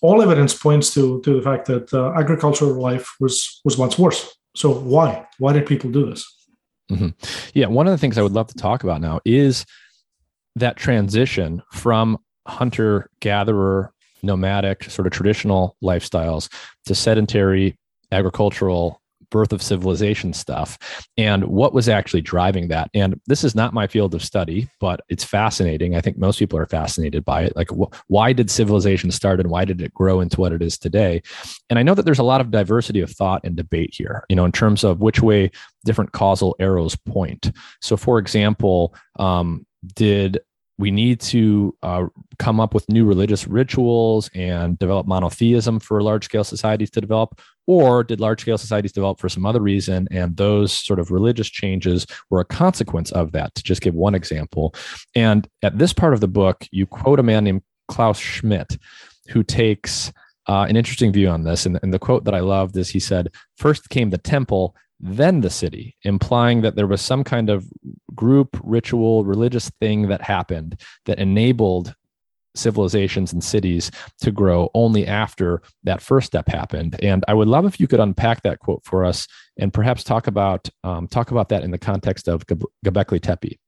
all 0.00 0.22
evidence 0.22 0.54
points 0.54 0.92
to 0.94 1.20
to 1.22 1.34
the 1.34 1.42
fact 1.42 1.66
that 1.66 1.92
uh, 1.92 2.12
agricultural 2.12 2.80
life 2.80 3.14
was 3.20 3.60
was 3.64 3.78
much 3.78 3.98
worse. 3.98 4.34
So 4.56 4.72
why 4.72 5.26
why 5.38 5.52
did 5.52 5.66
people 5.66 5.90
do 5.90 6.06
this? 6.06 6.26
Mm-hmm. 6.90 7.08
Yeah, 7.54 7.66
one 7.66 7.86
of 7.86 7.92
the 7.92 7.98
things 7.98 8.18
I 8.18 8.22
would 8.22 8.32
love 8.32 8.48
to 8.48 8.54
talk 8.54 8.82
about 8.82 9.00
now 9.00 9.20
is 9.24 9.64
that 10.56 10.76
transition 10.76 11.62
from 11.72 12.18
hunter 12.46 13.08
gatherer 13.20 13.92
nomadic 14.22 14.84
sort 14.84 15.06
of 15.06 15.12
traditional 15.12 15.76
lifestyles 15.82 16.52
to 16.86 16.94
sedentary 16.94 17.78
agricultural 18.12 18.99
birth 19.30 19.52
of 19.52 19.62
civilization 19.62 20.32
stuff 20.32 20.78
and 21.16 21.44
what 21.44 21.72
was 21.72 21.88
actually 21.88 22.20
driving 22.20 22.68
that. 22.68 22.90
And 22.94 23.20
this 23.26 23.44
is 23.44 23.54
not 23.54 23.74
my 23.74 23.86
field 23.86 24.14
of 24.14 24.24
study 24.24 24.68
but 24.80 25.00
it's 25.08 25.24
fascinating. 25.24 25.94
I 25.94 26.00
think 26.00 26.18
most 26.18 26.38
people 26.38 26.58
are 26.58 26.66
fascinated 26.66 27.24
by 27.24 27.42
it. 27.42 27.56
Like 27.56 27.70
wh- 27.70 27.92
why 28.08 28.32
did 28.32 28.50
civilization 28.50 29.10
start 29.10 29.40
and 29.40 29.50
why 29.50 29.64
did 29.64 29.80
it 29.80 29.94
grow 29.94 30.20
into 30.20 30.40
what 30.40 30.52
it 30.52 30.62
is 30.62 30.78
today? 30.78 31.22
And 31.68 31.78
i 31.78 31.82
know 31.82 31.94
that 31.94 32.04
there's 32.04 32.18
a 32.18 32.24
lot 32.24 32.40
of 32.40 32.50
diversity 32.50 33.00
of 33.00 33.10
thought 33.10 33.40
and 33.44 33.56
debate 33.56 33.94
here 33.94 34.24
you 34.28 34.36
know 34.36 34.44
in 34.44 34.52
terms 34.52 34.84
of 34.84 35.00
which 35.00 35.22
way 35.22 35.50
different 35.84 36.12
causal 36.12 36.56
arrows 36.58 36.96
point. 36.96 37.52
So 37.80 37.96
for 37.96 38.18
example 38.18 38.94
um, 39.18 39.66
did 39.94 40.40
we 40.80 40.90
need 40.90 41.20
to 41.20 41.76
uh, 41.82 42.06
come 42.38 42.58
up 42.58 42.72
with 42.72 42.88
new 42.88 43.04
religious 43.04 43.46
rituals 43.46 44.30
and 44.34 44.78
develop 44.78 45.06
monotheism 45.06 45.78
for 45.78 46.02
large 46.02 46.24
scale 46.24 46.42
societies 46.42 46.90
to 46.90 47.02
develop 47.02 47.38
or 47.70 48.02
did 48.02 48.18
large 48.18 48.40
scale 48.40 48.58
societies 48.58 48.90
develop 48.90 49.20
for 49.20 49.28
some 49.28 49.46
other 49.46 49.60
reason 49.60 50.08
and 50.10 50.36
those 50.36 50.72
sort 50.72 50.98
of 50.98 51.12
religious 51.12 51.48
changes 51.48 52.04
were 52.28 52.40
a 52.40 52.44
consequence 52.44 53.12
of 53.12 53.30
that 53.30 53.54
to 53.54 53.62
just 53.62 53.80
give 53.80 53.94
one 53.94 54.12
example. 54.12 54.74
And 55.14 55.46
at 55.62 55.78
this 55.78 55.92
part 55.92 56.12
of 56.12 56.18
the 56.20 56.26
book 56.26 56.66
you 56.72 56.84
quote 56.84 57.20
a 57.20 57.22
man 57.22 57.44
named 57.44 57.62
klaus 57.86 58.18
schmidt 58.18 58.76
who 59.28 59.44
takes 59.44 60.12
uh, 60.48 60.66
an 60.68 60.74
interesting 60.74 61.12
view 61.12 61.28
on 61.28 61.44
this. 61.44 61.64
And, 61.64 61.78
and 61.84 61.94
the 61.94 62.00
quote 62.00 62.24
that 62.24 62.34
i 62.34 62.40
loved 62.40 62.76
is 62.76 62.88
he 62.88 62.98
said 62.98 63.32
first 63.56 63.88
came 63.88 64.10
the 64.10 64.18
temple 64.18 64.74
then 65.02 65.40
the 65.40 65.48
city, 65.48 65.96
implying 66.02 66.60
that 66.60 66.76
there 66.76 66.86
was 66.86 67.00
some 67.00 67.24
kind 67.24 67.48
of 67.48 67.66
group, 68.14 68.60
ritual, 68.62 69.24
religious 69.24 69.70
thing 69.80 70.08
that 70.08 70.20
happened 70.20 70.78
that 71.06 71.18
enabled 71.18 71.94
civilizations 72.54 73.32
and 73.32 73.42
cities 73.42 73.90
to 74.20 74.30
grow 74.30 74.70
only 74.74 75.06
after 75.06 75.62
that 75.84 76.00
first 76.02 76.26
step 76.26 76.48
happened. 76.48 76.96
And 77.02 77.24
I 77.28 77.34
would 77.34 77.48
love 77.48 77.64
if 77.64 77.80
you 77.80 77.86
could 77.86 78.00
unpack 78.00 78.42
that 78.42 78.58
quote 78.58 78.84
for 78.84 79.04
us 79.04 79.26
and 79.58 79.72
perhaps 79.72 80.04
talk 80.04 80.26
about 80.26 80.68
um, 80.84 81.06
talk 81.08 81.30
about 81.30 81.48
that 81.50 81.62
in 81.62 81.70
the 81.70 81.78
context 81.78 82.28
of 82.28 82.46
Göbekli 82.46 83.20
Tepe. 83.20 83.58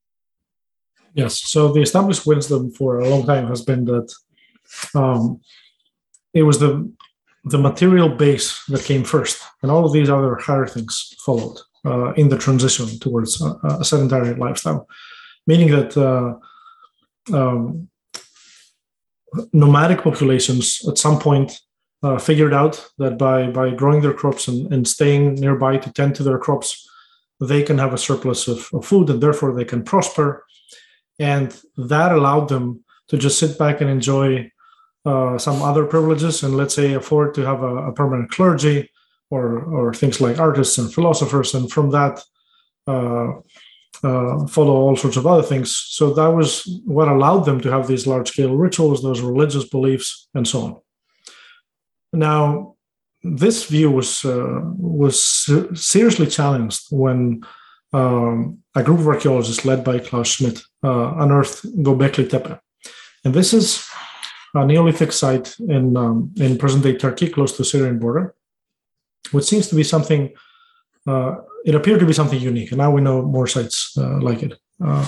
Yes. 1.14 1.38
So 1.38 1.72
the 1.72 1.82
established 1.82 2.26
wisdom 2.26 2.72
for 2.72 3.00
a 3.00 3.08
long 3.08 3.26
time 3.26 3.46
has 3.48 3.62
been 3.62 3.84
that 3.84 4.12
um, 4.94 5.40
it 6.32 6.42
was 6.42 6.58
the 6.58 6.90
the 7.44 7.58
material 7.58 8.08
base 8.08 8.64
that 8.66 8.84
came 8.84 9.02
first, 9.02 9.42
and 9.62 9.70
all 9.70 9.84
of 9.84 9.92
these 9.92 10.08
other 10.08 10.36
higher 10.36 10.66
things 10.66 11.12
followed 11.24 11.58
uh, 11.84 12.12
in 12.12 12.28
the 12.28 12.38
transition 12.38 12.86
towards 13.00 13.42
a, 13.42 13.56
a, 13.80 13.84
sedentary 13.84 14.34
lifestyle, 14.34 14.88
meaning 15.46 15.70
that. 15.70 15.96
Uh, 15.96 16.38
um, 17.32 17.88
nomadic 19.52 20.02
populations 20.02 20.86
at 20.88 20.98
some 20.98 21.18
point 21.18 21.60
uh, 22.02 22.18
figured 22.18 22.52
out 22.52 22.84
that 22.98 23.16
by 23.16 23.46
by 23.48 23.70
growing 23.70 24.02
their 24.02 24.14
crops 24.14 24.48
and, 24.48 24.72
and 24.72 24.86
staying 24.86 25.34
nearby 25.34 25.76
to 25.76 25.92
tend 25.92 26.14
to 26.16 26.22
their 26.22 26.38
crops, 26.38 26.88
they 27.40 27.62
can 27.62 27.78
have 27.78 27.94
a 27.94 27.98
surplus 27.98 28.48
of, 28.48 28.68
of 28.72 28.84
food 28.84 29.08
and 29.10 29.22
therefore 29.22 29.54
they 29.54 29.64
can 29.64 29.82
prosper. 29.82 30.44
And 31.18 31.56
that 31.76 32.12
allowed 32.12 32.48
them 32.48 32.84
to 33.08 33.16
just 33.16 33.38
sit 33.38 33.58
back 33.58 33.80
and 33.80 33.90
enjoy 33.90 34.50
uh, 35.04 35.38
some 35.38 35.62
other 35.62 35.84
privileges 35.84 36.42
and 36.42 36.56
let's 36.56 36.74
say 36.74 36.94
afford 36.94 37.34
to 37.34 37.42
have 37.42 37.62
a, 37.62 37.88
a, 37.88 37.92
permanent 37.92 38.30
clergy 38.30 38.88
or 39.30 39.58
or 39.60 39.92
things 39.92 40.20
like 40.20 40.38
artists 40.38 40.78
and 40.78 40.92
philosophers 40.94 41.54
and 41.54 41.70
from 41.70 41.90
that 41.90 42.22
uh, 42.86 43.32
uh, 44.02 44.46
follow 44.46 44.74
all 44.74 44.96
sorts 44.96 45.16
of 45.16 45.26
other 45.26 45.42
things. 45.42 45.76
So 45.76 46.12
that 46.14 46.28
was 46.28 46.80
what 46.84 47.08
allowed 47.08 47.44
them 47.44 47.60
to 47.60 47.70
have 47.70 47.86
these 47.86 48.06
large 48.06 48.28
scale 48.28 48.54
rituals, 48.54 49.02
those 49.02 49.20
religious 49.20 49.68
beliefs, 49.68 50.28
and 50.34 50.46
so 50.46 50.60
on. 50.60 50.76
Now, 52.12 52.76
this 53.22 53.66
view 53.66 53.90
was 53.90 54.24
uh, 54.24 54.60
was 54.76 55.24
seriously 55.74 56.26
challenged 56.26 56.82
when 56.90 57.42
um, 57.92 58.58
a 58.74 58.82
group 58.82 59.00
of 59.00 59.06
archaeologists 59.06 59.64
led 59.64 59.84
by 59.84 59.98
Klaus 59.98 60.28
Schmidt 60.28 60.60
uh, 60.82 61.14
unearthed 61.18 61.64
Göbekli 61.82 62.28
Tepe, 62.28 62.58
and 63.24 63.34
this 63.34 63.54
is 63.54 63.86
a 64.54 64.66
Neolithic 64.66 65.12
site 65.12 65.54
in 65.60 65.96
um, 65.96 66.34
in 66.36 66.58
present 66.58 66.82
day 66.82 66.96
Turkey, 66.96 67.28
close 67.28 67.52
to 67.52 67.58
the 67.58 67.64
Syrian 67.64 67.98
border, 67.98 68.34
which 69.30 69.44
seems 69.44 69.68
to 69.68 69.76
be 69.76 69.84
something 69.84 70.32
uh, 71.06 71.36
it 71.64 71.74
appeared 71.74 72.00
to 72.00 72.06
be 72.06 72.12
something 72.12 72.40
unique, 72.40 72.70
and 72.72 72.78
now 72.78 72.90
we 72.90 73.00
know 73.00 73.22
more 73.22 73.46
sites 73.46 73.96
uh, 73.96 74.18
like 74.20 74.42
it. 74.42 74.54
Uh, 74.84 75.06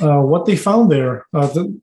uh 0.00 0.20
what 0.20 0.46
they 0.46 0.56
found 0.56 0.90
there, 0.90 1.26
uh, 1.34 1.46
the, 1.48 1.80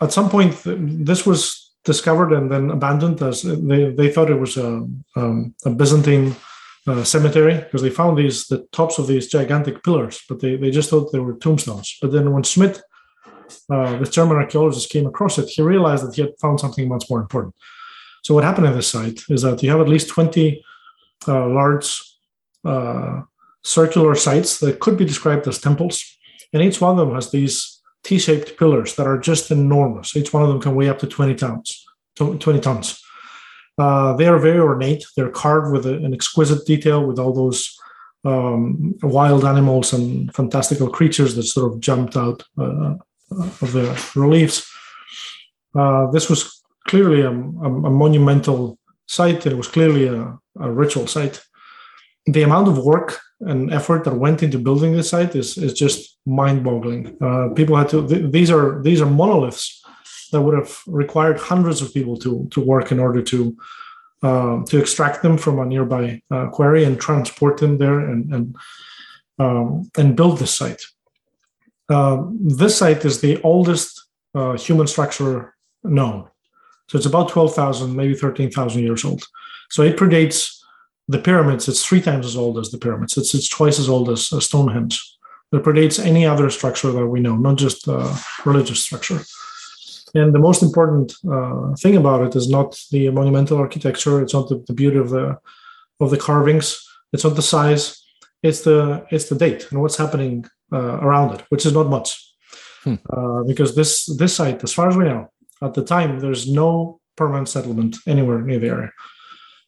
at 0.00 0.12
some 0.12 0.28
point, 0.28 0.54
this 0.64 1.24
was 1.24 1.72
discovered 1.84 2.32
and 2.32 2.50
then 2.50 2.70
abandoned 2.70 3.22
as 3.22 3.42
they, 3.42 3.90
they 3.90 4.10
thought 4.10 4.30
it 4.30 4.38
was 4.38 4.56
a, 4.56 4.86
um, 5.16 5.54
a 5.64 5.70
Byzantine 5.70 6.34
uh, 6.86 7.04
cemetery 7.04 7.54
because 7.54 7.82
they 7.82 7.90
found 7.90 8.18
these 8.18 8.46
the 8.46 8.66
tops 8.72 8.98
of 8.98 9.06
these 9.06 9.28
gigantic 9.28 9.82
pillars, 9.82 10.22
but 10.28 10.40
they, 10.40 10.56
they 10.56 10.70
just 10.70 10.90
thought 10.90 11.12
they 11.12 11.18
were 11.18 11.34
tombstones. 11.34 11.98
But 12.00 12.12
then 12.12 12.32
when 12.32 12.42
Schmidt, 12.42 12.80
uh, 13.70 13.98
the 13.98 14.06
German 14.06 14.36
archaeologist, 14.36 14.90
came 14.90 15.06
across 15.06 15.38
it, 15.38 15.48
he 15.48 15.62
realized 15.62 16.06
that 16.06 16.14
he 16.14 16.22
had 16.22 16.38
found 16.40 16.60
something 16.60 16.88
much 16.88 17.04
more 17.10 17.20
important. 17.20 17.54
So 18.22 18.34
what 18.34 18.44
happened 18.44 18.68
at 18.68 18.74
this 18.74 18.88
site 18.88 19.20
is 19.28 19.42
that 19.42 19.62
you 19.62 19.70
have 19.70 19.80
at 19.80 19.88
least 19.88 20.08
20 20.08 20.64
uh, 21.28 21.46
large 21.48 22.11
uh, 22.64 23.22
circular 23.62 24.14
sites 24.14 24.58
that 24.60 24.80
could 24.80 24.96
be 24.96 25.04
described 25.04 25.46
as 25.48 25.58
temples. 25.58 26.16
And 26.52 26.62
each 26.62 26.80
one 26.80 26.98
of 26.98 27.06
them 27.06 27.14
has 27.14 27.30
these 27.30 27.80
T 28.04 28.18
shaped 28.18 28.58
pillars 28.58 28.96
that 28.96 29.06
are 29.06 29.18
just 29.18 29.50
enormous. 29.50 30.16
Each 30.16 30.32
one 30.32 30.42
of 30.42 30.48
them 30.48 30.60
can 30.60 30.74
weigh 30.74 30.88
up 30.88 30.98
to 31.00 31.06
20 31.06 31.34
tons. 31.36 31.84
20 32.16 32.60
tons. 32.60 33.02
Uh, 33.78 34.14
they 34.14 34.26
are 34.26 34.38
very 34.38 34.58
ornate. 34.58 35.04
They're 35.16 35.30
carved 35.30 35.72
with 35.72 35.86
a, 35.86 35.94
an 35.94 36.12
exquisite 36.12 36.66
detail 36.66 37.04
with 37.06 37.18
all 37.18 37.32
those 37.32 37.74
um, 38.24 38.94
wild 39.02 39.44
animals 39.44 39.92
and 39.92 40.32
fantastical 40.34 40.88
creatures 40.88 41.34
that 41.34 41.44
sort 41.44 41.72
of 41.72 41.80
jumped 41.80 42.16
out 42.16 42.44
uh, 42.58 42.94
of 43.30 43.72
the 43.72 44.12
reliefs. 44.14 44.70
Uh, 45.74 46.10
this 46.10 46.28
was 46.28 46.62
clearly 46.86 47.22
a, 47.22 47.30
a, 47.30 47.70
a, 47.88 47.90
monumental 47.90 48.78
site. 49.06 49.46
It 49.46 49.56
was 49.56 49.68
clearly 49.68 50.06
a, 50.06 50.38
a 50.60 50.70
ritual 50.70 51.06
site 51.06 51.42
the 52.26 52.42
amount 52.42 52.68
of 52.68 52.78
work 52.78 53.18
and 53.40 53.72
effort 53.72 54.04
that 54.04 54.14
went 54.14 54.42
into 54.42 54.58
building 54.58 54.92
this 54.92 55.10
site 55.10 55.34
is, 55.34 55.58
is 55.58 55.72
just 55.72 56.18
mind-boggling. 56.26 57.16
Uh, 57.20 57.48
people 57.54 57.76
had 57.76 57.88
to; 57.88 58.06
th- 58.06 58.30
these 58.30 58.50
are 58.50 58.80
these 58.82 59.00
are 59.00 59.10
monoliths 59.10 59.82
that 60.30 60.40
would 60.40 60.54
have 60.54 60.80
required 60.86 61.38
hundreds 61.38 61.82
of 61.82 61.92
people 61.92 62.16
to 62.16 62.48
to 62.52 62.60
work 62.60 62.92
in 62.92 63.00
order 63.00 63.20
to 63.22 63.56
uh, 64.22 64.64
to 64.64 64.78
extract 64.78 65.22
them 65.22 65.36
from 65.36 65.58
a 65.58 65.64
nearby 65.64 66.22
uh, 66.30 66.46
quarry 66.50 66.84
and 66.84 67.00
transport 67.00 67.58
them 67.58 67.78
there 67.78 67.98
and 67.98 68.32
and 68.32 68.56
um, 69.38 69.90
and 69.98 70.16
build 70.16 70.38
this 70.38 70.56
site. 70.56 70.82
Uh, 71.88 72.22
this 72.40 72.78
site 72.78 73.04
is 73.04 73.20
the 73.20 73.40
oldest 73.42 74.08
uh, 74.34 74.56
human 74.56 74.86
structure 74.86 75.54
known, 75.82 76.28
so 76.86 76.96
it's 76.96 77.06
about 77.06 77.28
twelve 77.28 77.52
thousand, 77.52 77.96
maybe 77.96 78.14
thirteen 78.14 78.50
thousand 78.50 78.84
years 78.84 79.04
old. 79.04 79.24
So 79.70 79.82
it 79.82 79.96
predates 79.96 80.61
the 81.08 81.18
pyramids, 81.18 81.68
it's 81.68 81.84
three 81.84 82.00
times 82.00 82.26
as 82.26 82.36
old 82.36 82.58
as 82.58 82.70
the 82.70 82.78
pyramids. 82.78 83.16
It's, 83.16 83.34
it's 83.34 83.48
twice 83.48 83.78
as 83.78 83.88
old 83.88 84.08
as 84.08 84.32
uh, 84.32 84.40
Stonehenge. 84.40 85.00
It 85.52 85.62
predates 85.62 86.04
any 86.04 86.24
other 86.24 86.48
structure 86.48 86.90
that 86.92 87.06
we 87.06 87.20
know, 87.20 87.36
not 87.36 87.56
just 87.56 87.86
uh, 87.86 88.14
religious 88.44 88.82
structure. 88.82 89.20
And 90.14 90.34
the 90.34 90.38
most 90.38 90.62
important 90.62 91.14
uh, 91.30 91.74
thing 91.74 91.96
about 91.96 92.26
it 92.26 92.36
is 92.36 92.48
not 92.48 92.78
the 92.90 93.10
monumental 93.10 93.58
architecture. 93.58 94.22
It's 94.22 94.34
not 94.34 94.48
the, 94.48 94.62
the 94.66 94.74
beauty 94.74 94.98
of 94.98 95.10
the 95.10 95.38
of 96.00 96.10
the 96.10 96.18
carvings. 96.18 96.86
It's 97.12 97.24
not 97.24 97.36
the 97.36 97.42
size. 97.42 98.02
It's 98.42 98.62
the 98.62 99.06
it's 99.10 99.28
the 99.28 99.36
date 99.36 99.68
and 99.70 99.80
what's 99.80 99.96
happening 99.96 100.44
uh, 100.72 100.98
around 101.00 101.34
it, 101.34 101.44
which 101.48 101.64
is 101.64 101.72
not 101.72 101.88
much, 101.88 102.34
hmm. 102.82 102.94
uh, 103.10 103.42
because 103.44 103.74
this 103.74 104.04
this 104.16 104.34
site, 104.36 104.62
as 104.64 104.72
far 104.72 104.88
as 104.88 104.96
we 104.96 105.04
know, 105.04 105.30
at 105.62 105.74
the 105.74 105.84
time, 105.84 106.18
there's 106.18 106.50
no 106.50 107.00
permanent 107.16 107.48
settlement 107.48 107.96
anywhere 108.06 108.40
near 108.42 108.58
the 108.58 108.68
area. 108.68 108.92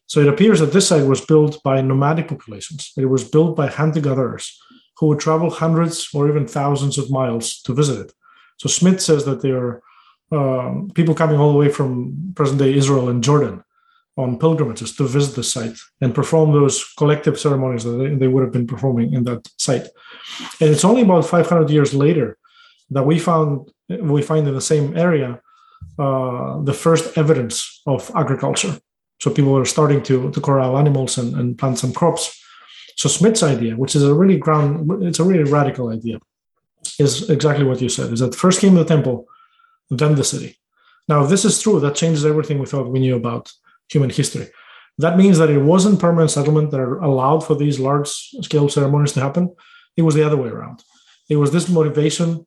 So 0.07 0.19
it 0.19 0.27
appears 0.27 0.59
that 0.59 0.71
this 0.71 0.87
site 0.87 1.07
was 1.07 1.25
built 1.25 1.61
by 1.63 1.81
nomadic 1.81 2.27
populations. 2.27 2.91
It 2.97 3.05
was 3.05 3.23
built 3.23 3.55
by 3.55 3.67
hunter 3.67 4.01
gatherers 4.01 4.59
who 4.97 5.07
would 5.07 5.19
travel 5.19 5.49
hundreds 5.49 6.07
or 6.13 6.29
even 6.29 6.47
thousands 6.47 6.97
of 6.97 7.11
miles 7.11 7.61
to 7.63 7.73
visit 7.73 7.99
it. 8.05 8.13
So 8.57 8.69
Schmidt 8.69 9.01
says 9.01 9.25
that 9.25 9.41
there 9.41 9.57
are 9.57 9.83
um, 10.31 10.91
people 10.93 11.13
coming 11.13 11.37
all 11.37 11.51
the 11.51 11.57
way 11.57 11.69
from 11.69 12.33
present 12.35 12.59
day 12.59 12.73
Israel 12.73 13.09
and 13.09 13.23
Jordan 13.23 13.63
on 14.17 14.39
pilgrimages 14.39 14.95
to 14.95 15.05
visit 15.05 15.35
the 15.35 15.43
site 15.43 15.77
and 16.01 16.15
perform 16.15 16.53
those 16.53 16.85
collective 16.97 17.37
ceremonies 17.37 17.83
that 17.83 17.97
they, 17.97 18.15
they 18.15 18.27
would 18.27 18.43
have 18.43 18.53
been 18.53 18.67
performing 18.67 19.13
in 19.13 19.23
that 19.25 19.47
site. 19.57 19.87
And 20.61 20.69
it's 20.69 20.85
only 20.85 21.01
about 21.01 21.25
500 21.25 21.69
years 21.69 21.93
later 21.93 22.37
that 22.91 23.05
we 23.05 23.19
found 23.19 23.69
we 23.89 24.21
find 24.21 24.47
in 24.47 24.53
the 24.53 24.61
same 24.61 24.97
area 24.97 25.39
uh, 25.99 26.61
the 26.61 26.73
first 26.73 27.17
evidence 27.17 27.81
of 27.85 28.09
agriculture. 28.15 28.79
So 29.25 29.31
people 29.31 29.53
were 29.53 29.65
starting 29.65 30.03
to, 30.03 30.29
to 30.29 30.39
corral 30.39 30.77
animals 30.77 31.17
and, 31.17 31.33
and 31.33 31.57
plant 31.57 31.79
some 31.79 31.93
crops. 31.93 32.39
So 32.95 33.09
Schmidt's 33.09 33.41
idea, 33.41 33.75
which 33.75 33.95
is 33.95 34.03
a 34.03 34.13
really 34.13 34.37
ground, 34.37 35.03
it's 35.03 35.19
a 35.19 35.23
really 35.23 35.51
radical 35.51 35.89
idea, 35.89 36.19
is 36.99 37.27
exactly 37.31 37.65
what 37.65 37.81
you 37.81 37.89
said: 37.89 38.13
is 38.13 38.19
that 38.19 38.35
first 38.35 38.61
came 38.61 38.75
the 38.75 38.85
temple, 38.85 39.25
then 39.89 40.13
the 40.13 40.23
city. 40.23 40.59
Now, 41.07 41.23
if 41.23 41.29
this 41.31 41.43
is 41.43 41.59
true, 41.59 41.79
that 41.79 41.95
changes 41.95 42.23
everything 42.23 42.59
we 42.59 42.67
thought 42.67 42.91
we 42.91 42.99
knew 42.99 43.15
about 43.15 43.51
human 43.89 44.11
history. 44.11 44.47
That 44.99 45.17
means 45.17 45.39
that 45.39 45.49
it 45.49 45.63
wasn't 45.73 45.99
permanent 45.99 46.29
settlement 46.29 46.69
that 46.69 46.81
allowed 47.09 47.41
for 47.47 47.55
these 47.55 47.79
large-scale 47.79 48.69
ceremonies 48.69 49.13
to 49.13 49.21
happen. 49.21 49.55
It 49.97 50.03
was 50.03 50.13
the 50.13 50.25
other 50.27 50.37
way 50.37 50.49
around. 50.49 50.83
It 51.33 51.37
was 51.37 51.49
this 51.49 51.67
motivation. 51.67 52.45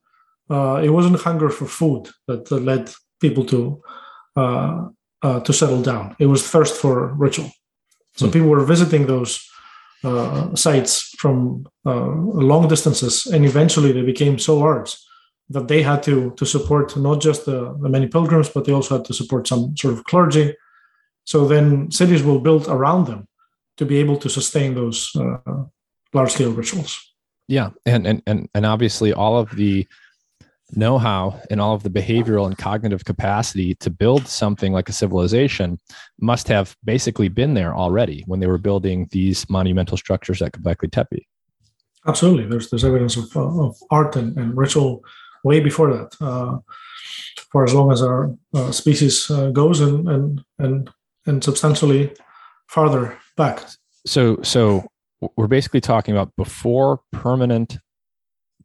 Uh, 0.49 0.81
it 0.87 0.91
wasn't 0.91 1.21
hunger 1.27 1.51
for 1.51 1.67
food 1.67 2.03
that, 2.29 2.45
that 2.51 2.63
led 2.63 2.85
people 3.21 3.45
to 3.47 3.83
uh, 4.37 4.89
uh, 5.23 5.41
to 5.41 5.53
settle 5.53 5.83
down. 5.83 6.17
It 6.19 6.27
was 6.27 6.49
thirst 6.49 6.77
for 6.77 7.15
ritual. 7.15 7.51
So 8.17 8.27
hmm. 8.27 8.33
people 8.33 8.49
were 8.49 8.65
visiting 8.65 9.07
those 9.07 9.45
uh, 10.05 10.55
sites 10.55 11.15
from 11.19 11.67
uh, 11.85 12.07
long 12.51 12.69
distances, 12.69 13.27
and 13.27 13.45
eventually 13.45 13.93
they 13.93 14.03
became 14.03 14.39
so 14.39 14.59
large 14.59 14.97
that 15.51 15.69
they 15.69 15.83
had 15.83 16.03
to 16.03 16.31
to 16.37 16.45
support 16.45 16.97
not 16.97 17.21
just 17.21 17.47
the, 17.47 17.77
the 17.81 17.89
many 17.89 18.07
pilgrims, 18.07 18.49
but 18.49 18.65
they 18.65 18.73
also 18.73 18.97
had 18.97 19.05
to 19.07 19.15
support 19.15 19.49
some 19.49 19.77
sort 19.77 19.95
of 19.95 20.05
clergy. 20.05 20.55
So 21.25 21.47
then 21.47 21.91
cities 21.91 22.23
will 22.23 22.41
build 22.41 22.69
around 22.69 23.07
them 23.07 23.27
to 23.77 23.85
be 23.85 23.99
able 23.99 24.17
to 24.17 24.29
sustain 24.29 24.75
those 24.75 25.11
uh, 25.17 25.65
large 26.13 26.33
scale 26.33 26.53
rituals. 26.53 26.99
Yeah, 27.49 27.71
and 27.87 28.07
and 28.07 28.23
and 28.27 28.49
and 28.55 28.67
obviously 28.67 29.13
all 29.13 29.39
of 29.39 29.51
the 29.57 29.87
know-how 30.73 31.41
and 31.51 31.61
all 31.61 31.75
of 31.75 31.83
the 31.83 31.91
behavioral 31.91 32.47
and 32.47 32.59
cognitive 32.59 33.05
capacity 33.05 33.75
to 33.77 33.91
build 33.91 34.27
something 34.27 34.73
like 34.73 34.89
a 34.89 34.93
civilization 34.93 35.79
must 36.21 36.49
have 36.49 36.77
basically 36.85 37.29
been 37.29 37.55
there 37.55 37.75
already 37.75 38.23
when 38.27 38.41
they 38.41 38.47
were 38.47 38.59
building 38.59 39.09
these 39.11 39.49
monumental 39.49 39.97
structures 39.97 40.43
at 40.43 40.53
Göbekli 40.53 40.91
Tepe. 40.91 41.27
Absolutely, 42.07 42.47
there's 42.47 42.71
there's 42.71 42.85
evidence 42.85 43.17
of, 43.17 43.37
uh, 43.37 43.67
of 43.67 43.77
art 43.91 44.17
and, 44.17 44.37
and 44.37 44.57
ritual 44.57 45.03
way 45.45 45.61
before 45.61 45.93
that, 45.93 46.17
uh, 46.21 46.59
for 47.51 47.65
as 47.65 47.75
long 47.75 47.93
as 47.93 48.03
our 48.03 48.35
uh, 48.55 48.71
species 48.71 49.31
uh, 49.31 49.51
goes, 49.51 49.81
and 49.81 50.09
and 50.09 50.45
and 50.59 50.91
and 51.27 51.45
substantially 51.45 52.13
farther 52.69 53.19
back. 53.37 53.63
So 54.07 54.39
so 54.43 54.87
we're 55.37 55.49
basically 55.49 55.81
talking 55.81 56.15
about 56.15 56.35
before 56.37 57.01
permanent 57.13 57.79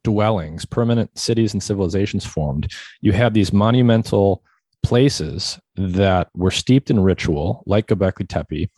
dwellings, 0.03 0.65
permanent 0.65 1.17
cities 1.17 1.53
and 1.53 1.63
civilizations 1.63 2.25
formed, 2.25 2.71
you 3.01 3.11
had 3.11 3.33
these 3.33 3.53
monumental 3.53 4.43
places 4.83 5.59
that 5.75 6.29
were 6.35 6.51
steeped 6.51 6.89
in 6.89 6.99
ritual, 6.99 7.63
like 7.65 7.87
Göbekli 7.87 8.27
Tepe, 8.27 8.69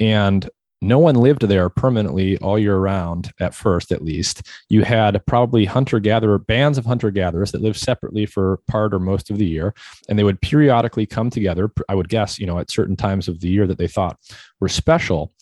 and 0.00 0.48
no 0.82 0.98
one 0.98 1.16
lived 1.16 1.42
there 1.42 1.68
permanently 1.68 2.38
all 2.38 2.58
year 2.58 2.78
round 2.78 3.32
at 3.38 3.54
first 3.54 3.92
at 3.92 4.02
least. 4.02 4.48
You 4.70 4.82
had 4.82 5.20
probably 5.26 5.66
hunter 5.66 6.00
gatherer 6.00 6.38
bands 6.38 6.78
of 6.78 6.86
hunter 6.86 7.10
gatherers 7.10 7.52
that 7.52 7.60
lived 7.60 7.78
separately 7.78 8.24
for 8.24 8.60
part 8.66 8.94
or 8.94 8.98
most 8.98 9.30
of 9.30 9.38
the 9.38 9.46
year 9.46 9.74
and 10.08 10.18
they 10.18 10.24
would 10.24 10.40
periodically 10.40 11.06
come 11.06 11.28
together 11.28 11.70
i 11.88 11.94
would 11.94 12.08
guess 12.08 12.38
you 12.38 12.46
know 12.46 12.58
at 12.58 12.70
certain 12.70 12.96
times 12.96 13.28
of 13.28 13.40
the 13.40 13.48
year 13.48 13.66
that 13.66 13.78
they 13.78 13.86
thought 13.86 14.18
were 14.60 14.68
special 14.68 15.32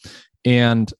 and 0.45 0.93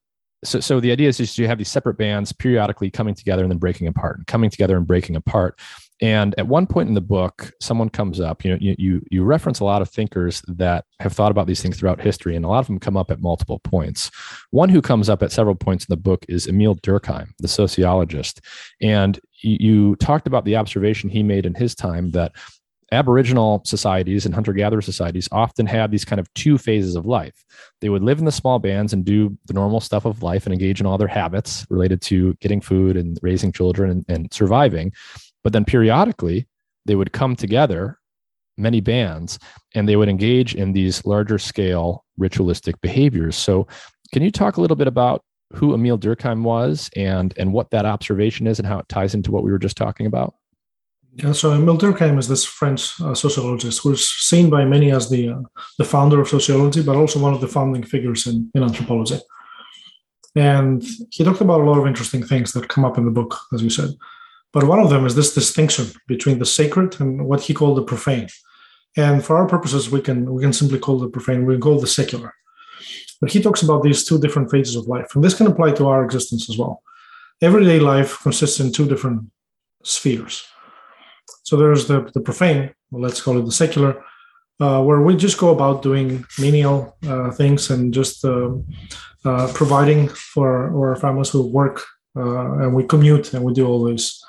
so, 0.45 0.61
so 0.61 0.81
the 0.81 0.93
idea 0.93 1.09
is 1.09 1.17
just 1.17 1.39
you 1.39 1.47
have 1.47 1.59
these 1.59 1.69
separate 1.69 1.99
bands 1.99 2.33
periodically 2.33 2.91
coming 2.91 3.15
together 3.15 3.43
and 3.43 3.51
then 3.51 3.59
breaking 3.59 3.89
apart, 3.89 4.19
and 4.19 4.27
coming 4.27 4.51
together 4.51 4.77
and 4.77 4.87
breaking 4.87 5.17
apart. 5.17 5.59
And 6.01 6.33
at 6.39 6.47
one 6.47 6.67
point 6.67 6.89
in 6.89 6.95
the 6.95 7.01
book, 7.01 7.51
someone 7.61 7.89
comes 7.89 8.21
up. 8.21 8.45
You 8.45 8.53
know, 8.53 8.59
you, 8.61 8.75
you 8.79 9.03
you 9.11 9.25
reference 9.25 9.59
a 9.59 9.65
lot 9.65 9.83
of 9.83 9.89
thinkers 9.89 10.43
that 10.47 10.85
have 11.01 11.13
thought 11.13 11.33
about 11.33 11.49
these 11.49 11.61
things 11.61 11.79
throughout 11.79 12.01
history, 12.01 12.37
and 12.37 12.45
a 12.45 12.49
lot 12.49 12.61
of 12.61 12.69
them 12.69 12.79
come 12.79 12.97
up 12.97 13.11
at 13.11 13.21
multiple 13.21 13.59
points. 13.59 14.11
One 14.51 14.69
who 14.69 14.81
comes 14.81 15.09
up 15.09 15.23
at 15.23 15.33
several 15.33 15.57
points 15.57 15.85
in 15.85 15.93
the 15.93 16.01
book 16.01 16.25
is 16.29 16.47
Emil 16.47 16.77
Durkheim, 16.77 17.31
the 17.39 17.49
sociologist. 17.49 18.41
And 18.81 19.19
you, 19.41 19.57
you 19.61 19.97
talked 19.97 20.29
about 20.29 20.45
the 20.45 20.57
observation 20.57 21.11
he 21.11 21.23
made 21.23 21.47
in 21.47 21.55
his 21.55 21.75
time 21.75 22.13
that 22.13 22.33
Aboriginal 22.91 23.63
societies 23.65 24.25
and 24.25 24.35
hunter 24.35 24.53
gatherer 24.53 24.81
societies 24.81 25.29
often 25.31 25.67
had 25.67 25.91
these 25.91 26.05
kind 26.05 26.19
of 26.19 26.33
two 26.35 26.57
phases 26.57 26.97
of 26.97 27.05
life. 27.05 27.45
They 27.81 27.91
would 27.91 28.03
live 28.03 28.19
in 28.19 28.25
the 28.25 28.33
small 28.33 28.59
bands 28.59 28.93
and 28.93 29.05
do 29.05 29.37
the 29.47 29.53
normal 29.53 29.81
stuff 29.81 30.07
of 30.07 30.23
life 30.23 30.47
and 30.47 30.53
engage 30.53 30.81
in 30.81 30.87
all 30.87 30.97
their 30.97 31.07
habits 31.07 31.67
related 31.69 32.01
to 32.03 32.35
getting 32.41 32.61
food 32.61 32.97
and 32.97 33.19
raising 33.23 33.53
children 33.53 33.91
and, 33.91 34.05
and 34.09 34.33
surviving. 34.33 34.93
But 35.45 35.53
then 35.53 35.65
periodically, 35.65 36.49
they 36.87 36.95
would 36.95 37.13
come 37.13 37.37
together, 37.37 37.99
many 38.57 38.81
bands, 38.81 39.39
and 39.75 39.87
they 39.87 39.97
would 39.97 40.09
engage 40.09 40.55
in 40.55 40.73
these 40.73 41.05
larger 41.05 41.39
scale 41.39 42.05
ritualistic 42.17 42.81
behaviors. 42.81 43.37
So, 43.37 43.67
can 44.13 44.23
you 44.23 44.31
talk 44.31 44.57
a 44.57 44.63
little 44.63 44.77
bit 44.77 44.87
about 44.87 45.23
who 45.53 45.75
Emil 45.75 45.99
Durkheim 45.99 46.43
was 46.43 46.91
and, 46.97 47.35
and 47.37 47.53
what 47.53 47.71
that 47.71 47.85
observation 47.85 48.47
is 48.47 48.59
and 48.59 48.67
how 48.67 48.79
it 48.79 48.89
ties 48.89 49.15
into 49.15 49.31
what 49.31 49.45
we 49.45 49.51
were 49.51 49.59
just 49.59 49.77
talking 49.77 50.07
about? 50.07 50.35
Yeah, 51.15 51.33
so 51.33 51.51
Durkheim 51.51 52.19
is 52.19 52.29
this 52.29 52.45
French 52.45 53.01
uh, 53.01 53.15
sociologist 53.15 53.83
who's 53.83 54.09
seen 54.09 54.51
by 54.51 54.65
many 54.65 54.93
as 54.93 55.11
the 55.11 55.31
uh, 55.31 55.41
the 55.79 55.85
founder 55.85 56.21
of 56.21 56.29
sociology, 56.29 56.83
but 56.83 56.97
also 56.97 57.19
one 57.19 57.35
of 57.35 57.41
the 57.41 57.49
founding 57.49 57.83
figures 57.83 58.27
in, 58.27 58.51
in 58.55 58.63
anthropology. 58.63 59.19
And 60.37 60.85
he 61.11 61.25
talked 61.25 61.41
about 61.41 61.61
a 61.61 61.65
lot 61.65 61.79
of 61.79 61.87
interesting 61.87 62.23
things 62.23 62.53
that 62.53 62.69
come 62.69 62.85
up 62.85 62.99
in 62.99 63.05
the 63.05 63.11
book, 63.11 63.37
as 63.53 63.63
you 63.63 63.71
said. 63.71 63.91
But 64.53 64.65
one 64.65 64.79
of 64.79 64.91
them 64.91 65.07
is 65.07 65.15
this 65.15 65.35
distinction 65.35 65.87
between 66.07 66.39
the 66.39 66.47
sacred 66.47 67.01
and 67.01 67.27
what 67.27 67.41
he 67.41 67.55
called 67.55 67.77
the 67.77 67.83
profane. 67.83 68.29
And 68.97 69.25
for 69.25 69.37
our 69.37 69.49
purposes, 69.49 69.91
we 69.91 70.01
can 70.01 70.33
we 70.33 70.43
can 70.43 70.53
simply 70.53 70.79
call 70.79 70.99
the 70.99 71.09
profane, 71.09 71.47
we 71.47 71.55
can 71.55 71.61
call 71.61 71.81
the 71.81 71.87
secular. 71.87 72.33
But 73.21 73.33
he 73.33 73.43
talks 73.43 73.63
about 73.63 73.83
these 73.83 74.05
two 74.05 74.21
different 74.21 74.51
phases 74.51 74.77
of 74.77 74.87
life, 74.87 75.15
and 75.15 75.25
this 75.25 75.35
can 75.35 75.49
apply 75.49 75.73
to 75.73 75.89
our 75.89 76.05
existence 76.05 76.49
as 76.49 76.57
well. 76.57 76.83
Everyday 77.41 77.81
life 77.81 78.21
consists 78.23 78.61
in 78.61 78.73
two 78.73 78.87
different 78.87 79.23
spheres 79.83 80.45
so 81.43 81.57
there's 81.57 81.87
the, 81.89 82.11
the 82.15 82.21
profane, 82.21 82.71
let's 82.93 83.21
call 83.21 83.39
it 83.39 83.45
the 83.45 83.53
secular, 83.53 84.05
uh, 84.61 84.83
where 84.83 85.01
we 85.01 85.17
just 85.17 85.39
go 85.39 85.51
about 85.51 85.83
doing 85.83 86.25
menial 86.39 86.97
uh, 87.07 87.31
things 87.31 87.71
and 87.71 87.95
just 87.95 88.25
uh, 88.25 88.51
uh 89.25 89.51
providing 89.55 90.09
for 90.09 90.49
our 90.77 90.97
families 90.97 91.31
who 91.31 91.47
work 91.47 91.85
uh, 92.17 92.63
and 92.63 92.75
we 92.75 92.85
commute 92.85 93.33
and 93.35 93.45
we 93.45 93.53
do 93.53 93.67
all 93.67 93.85
these 93.85 94.23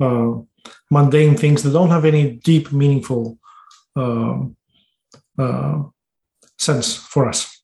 uh, 0.00 0.32
mundane 0.90 1.36
things 1.36 1.62
that 1.62 1.72
don't 1.72 1.90
have 1.90 2.04
any 2.04 2.36
deep, 2.36 2.72
meaningful 2.72 3.38
um, 3.96 4.56
sense 6.58 6.96
for 6.96 7.28
us. 7.28 7.62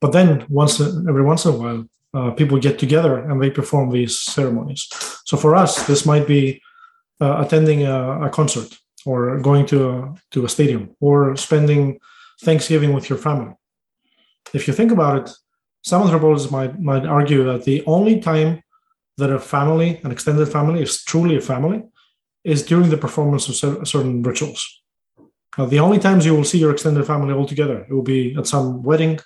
But 0.00 0.12
then 0.12 0.46
once 0.48 0.80
every 0.80 1.22
once 1.22 1.44
in 1.44 1.54
a 1.54 1.58
while, 1.58 2.34
people 2.36 2.58
get 2.58 2.78
together 2.78 3.18
and 3.18 3.42
they 3.42 3.50
perform 3.50 3.90
these 3.90 4.18
ceremonies. 4.20 4.88
So 5.24 5.36
for 5.36 5.56
us, 5.56 5.86
this 5.86 6.06
might 6.06 6.26
be 6.26 6.60
uh, 7.20 7.42
attending 7.44 7.84
a, 7.84 8.26
a, 8.26 8.30
concert 8.30 8.78
or 9.04 9.38
going 9.40 9.66
to 9.66 9.88
a, 9.88 10.14
to 10.30 10.44
a 10.44 10.48
stadium 10.48 10.94
or 11.00 11.36
spending 11.36 11.98
Thanksgiving 12.42 12.92
with 12.92 13.08
your 13.08 13.18
family. 13.18 13.54
If 14.54 14.66
you 14.66 14.74
think 14.74 14.92
about 14.92 15.18
it, 15.18 15.30
some 15.82 16.02
anthropologists 16.02 16.50
might, 16.50 16.80
might 16.80 17.06
argue 17.06 17.44
that 17.44 17.64
the 17.64 17.82
only 17.86 18.20
time 18.20 18.62
that 19.16 19.30
a 19.30 19.38
family, 19.38 20.00
an 20.04 20.12
extended 20.12 20.46
family, 20.46 20.82
is 20.82 21.02
truly 21.04 21.36
a 21.36 21.40
family 21.40 21.82
is 22.44 22.64
during 22.64 22.88
the 22.88 22.96
performance 22.96 23.48
of 23.48 23.88
certain 23.88 24.22
rituals. 24.22 24.82
Now, 25.56 25.66
the 25.66 25.80
only 25.80 25.98
times 25.98 26.24
you 26.24 26.34
will 26.34 26.44
see 26.44 26.58
your 26.58 26.70
extended 26.70 27.04
family 27.04 27.34
all 27.34 27.46
together, 27.46 27.80
it 27.80 27.92
will 27.92 28.02
be 28.02 28.36
at 28.36 28.46
some 28.46 28.82
wedding, 28.84 29.18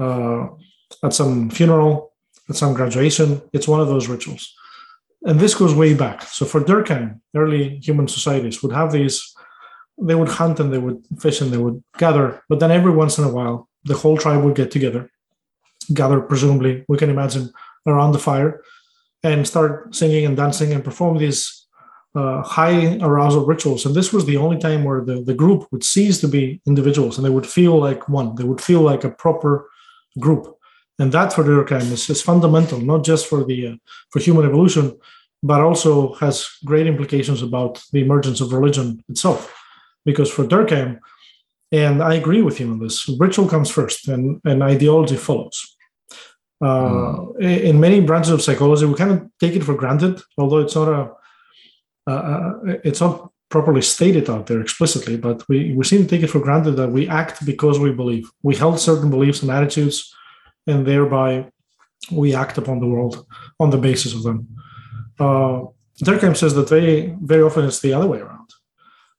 uh, 0.00 0.48
at 1.02 1.14
some 1.14 1.48
funeral, 1.48 2.12
at 2.48 2.56
some 2.56 2.74
graduation. 2.74 3.40
It's 3.52 3.68
one 3.68 3.80
of 3.80 3.86
those 3.86 4.08
rituals 4.08 4.52
and 5.24 5.40
this 5.40 5.54
goes 5.54 5.74
way 5.74 5.94
back. 5.94 6.22
So 6.22 6.44
for 6.44 6.60
Durkheim, 6.60 7.20
early 7.34 7.78
human 7.78 8.08
societies 8.08 8.62
would 8.62 8.72
have 8.72 8.92
these, 8.92 9.34
they 10.00 10.14
would 10.14 10.28
hunt 10.28 10.60
and 10.60 10.72
they 10.72 10.78
would 10.78 11.02
fish 11.18 11.40
and 11.40 11.50
they 11.50 11.56
would 11.56 11.82
gather, 11.98 12.42
but 12.48 12.60
then 12.60 12.70
every 12.70 12.92
once 12.92 13.18
in 13.18 13.24
a 13.24 13.32
while, 13.32 13.68
the 13.84 13.94
whole 13.94 14.16
tribe 14.16 14.44
would 14.44 14.54
get 14.54 14.70
together, 14.70 15.10
gather 15.92 16.20
presumably, 16.20 16.84
we 16.88 16.98
can 16.98 17.10
imagine, 17.10 17.50
around 17.86 18.12
the 18.12 18.18
fire, 18.18 18.62
and 19.22 19.46
start 19.46 19.94
singing 19.94 20.24
and 20.26 20.36
dancing 20.36 20.72
and 20.72 20.84
perform 20.84 21.18
these 21.18 21.66
uh, 22.14 22.42
high 22.42 22.96
arousal 22.98 23.46
rituals. 23.46 23.84
And 23.84 23.94
this 23.94 24.12
was 24.12 24.24
the 24.26 24.36
only 24.36 24.58
time 24.58 24.84
where 24.84 25.04
the, 25.04 25.22
the 25.22 25.34
group 25.34 25.66
would 25.72 25.84
cease 25.84 26.20
to 26.20 26.28
be 26.28 26.60
individuals 26.66 27.16
and 27.16 27.24
they 27.24 27.30
would 27.30 27.46
feel 27.46 27.78
like 27.78 28.08
one, 28.08 28.34
they 28.36 28.44
would 28.44 28.60
feel 28.60 28.80
like 28.80 29.04
a 29.04 29.10
proper 29.10 29.68
group 30.18 30.58
and 30.98 31.12
that 31.12 31.32
for 31.32 31.42
Durkheim 31.44 31.90
is, 31.92 32.08
is 32.08 32.22
fundamental, 32.22 32.80
not 32.80 33.04
just 33.04 33.26
for 33.26 33.44
the 33.44 33.66
uh, 33.66 33.76
for 34.10 34.20
human 34.20 34.46
evolution, 34.46 34.98
but 35.44 35.60
also 35.60 36.14
has 36.14 36.48
great 36.64 36.86
implications 36.86 37.42
about 37.42 37.82
the 37.92 38.00
emergence 38.00 38.40
of 38.40 38.54
religion 38.54 39.04
itself. 39.10 39.54
Because 40.06 40.30
for 40.30 40.44
Durkheim, 40.44 40.98
and 41.70 42.02
I 42.02 42.14
agree 42.14 42.40
with 42.40 42.56
him 42.56 42.72
on 42.72 42.78
this, 42.78 43.08
ritual 43.20 43.46
comes 43.46 43.70
first, 43.70 44.08
and, 44.08 44.40
and 44.44 44.62
ideology 44.62 45.16
follows. 45.16 45.76
Uh, 46.62 46.88
mm. 46.88 47.40
In 47.40 47.78
many 47.78 48.00
branches 48.00 48.32
of 48.32 48.40
psychology, 48.42 48.86
we 48.86 48.94
kind 48.94 49.10
of 49.12 49.28
take 49.38 49.54
it 49.54 49.64
for 49.64 49.74
granted, 49.74 50.20
although 50.38 50.58
it's 50.58 50.74
not 50.74 50.88
a 50.88 51.10
uh, 52.06 52.52
it's 52.84 53.00
not 53.00 53.30
properly 53.48 53.82
stated 53.82 54.28
out 54.28 54.46
there 54.46 54.60
explicitly, 54.60 55.16
but 55.16 55.42
we, 55.48 55.72
we 55.74 55.84
seem 55.84 56.02
to 56.02 56.08
take 56.08 56.22
it 56.22 56.30
for 56.30 56.40
granted 56.40 56.72
that 56.72 56.90
we 56.90 57.08
act 57.08 57.44
because 57.46 57.78
we 57.78 57.92
believe. 57.92 58.28
We 58.42 58.56
held 58.56 58.78
certain 58.78 59.10
beliefs 59.10 59.42
and 59.42 59.50
attitudes 59.50 60.14
and 60.66 60.86
thereby 60.86 61.50
we 62.10 62.34
act 62.34 62.58
upon 62.58 62.80
the 62.80 62.86
world 62.86 63.26
on 63.58 63.70
the 63.70 63.78
basis 63.78 64.14
of 64.14 64.22
them. 64.22 64.48
Uh, 65.18 65.64
Durkheim 66.02 66.36
says 66.36 66.54
that 66.54 66.68
very, 66.68 67.16
very 67.22 67.42
often 67.42 67.64
it's 67.64 67.80
the 67.80 67.92
other 67.92 68.06
way 68.06 68.20
around. 68.20 68.50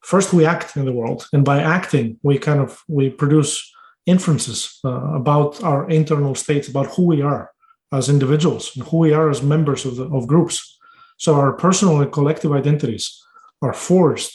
First, 0.01 0.34
we 0.34 0.45
act 0.45 0.77
in 0.77 0.85
the 0.85 0.91
world, 0.91 1.27
and 1.34 1.43
by 1.43 1.61
acting, 1.61 2.19
we 2.22 2.38
kind 2.38 2.59
of 2.59 2.84
we 2.88 3.09
produce 3.09 3.72
inferences 4.05 4.80
uh, 4.85 5.15
about 5.15 5.63
our 5.63 5.89
internal 5.89 6.35
states, 6.35 6.67
about 6.67 6.88
who 6.88 7.03
we 7.05 7.22
are 7.22 7.51
as 7.91 8.09
individuals 8.09 8.76
and 8.76 8.85
who 8.88 8.97
we 8.97 9.13
are 9.13 9.30
as 9.30 9.41
members 9.41 9.85
of, 9.85 9.95
the, 9.95 10.05
of 10.09 10.27
groups. 10.27 10.77
So 11.17 11.35
our 11.35 11.53
personal 11.53 12.01
and 12.01 12.11
collective 12.11 12.51
identities 12.51 13.19
are 13.61 13.73
forged 13.73 14.31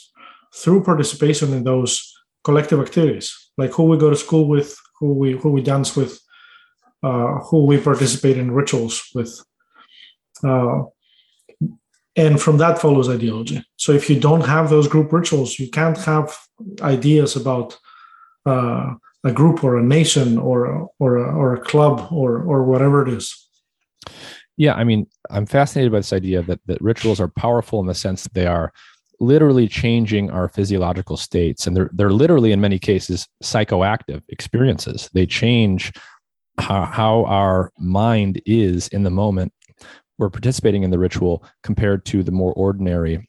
through 0.53 0.83
participation 0.83 1.53
in 1.53 1.63
those 1.63 2.13
collective 2.43 2.79
activities, 2.79 3.51
like 3.57 3.71
who 3.71 3.83
we 3.83 3.97
go 3.97 4.09
to 4.09 4.15
school 4.15 4.47
with, 4.47 4.77
who 4.99 5.13
we 5.13 5.33
who 5.33 5.51
we 5.51 5.61
dance 5.61 5.95
with, 5.95 6.19
uh, 7.03 7.35
who 7.47 7.65
we 7.65 7.77
participate 7.77 8.37
in 8.37 8.51
rituals 8.51 9.03
with. 9.15 9.41
Uh, 10.43 10.83
and 12.15 12.41
from 12.41 12.57
that 12.57 12.79
follows 12.79 13.09
ideology. 13.09 13.63
So 13.77 13.91
if 13.91 14.09
you 14.09 14.19
don't 14.19 14.45
have 14.45 14.69
those 14.69 14.87
group 14.87 15.11
rituals, 15.13 15.59
you 15.59 15.69
can't 15.69 15.97
have 15.99 16.37
ideas 16.81 17.35
about 17.35 17.77
uh, 18.45 18.93
a 19.23 19.31
group 19.31 19.63
or 19.63 19.77
a 19.77 19.83
nation 19.83 20.37
or 20.37 20.89
or 20.99 21.17
a, 21.17 21.35
or 21.35 21.53
a 21.53 21.61
club 21.61 22.07
or 22.11 22.41
or 22.41 22.63
whatever 22.63 23.07
it 23.07 23.13
is. 23.13 23.47
Yeah, 24.57 24.73
I 24.75 24.83
mean, 24.83 25.07
I'm 25.29 25.45
fascinated 25.45 25.91
by 25.91 25.99
this 25.99 26.13
idea 26.13 26.41
that 26.43 26.59
that 26.65 26.81
rituals 26.81 27.19
are 27.19 27.29
powerful 27.29 27.79
in 27.79 27.87
the 27.87 27.95
sense 27.95 28.23
that 28.23 28.33
they 28.33 28.47
are 28.47 28.73
literally 29.19 29.67
changing 29.67 30.31
our 30.31 30.49
physiological 30.49 31.17
states, 31.17 31.67
and 31.67 31.77
they're 31.77 31.89
they're 31.93 32.11
literally 32.11 32.51
in 32.51 32.59
many 32.59 32.79
cases 32.79 33.27
psychoactive 33.43 34.21
experiences. 34.29 35.09
They 35.13 35.25
change 35.25 35.93
how, 36.57 36.85
how 36.85 37.25
our 37.25 37.71
mind 37.77 38.41
is 38.45 38.87
in 38.89 39.03
the 39.03 39.09
moment 39.09 39.53
we're 40.21 40.29
participating 40.29 40.83
in 40.83 40.91
the 40.91 40.99
ritual 40.99 41.43
compared 41.63 42.05
to 42.05 42.21
the 42.21 42.31
more 42.31 42.53
ordinary 42.53 43.27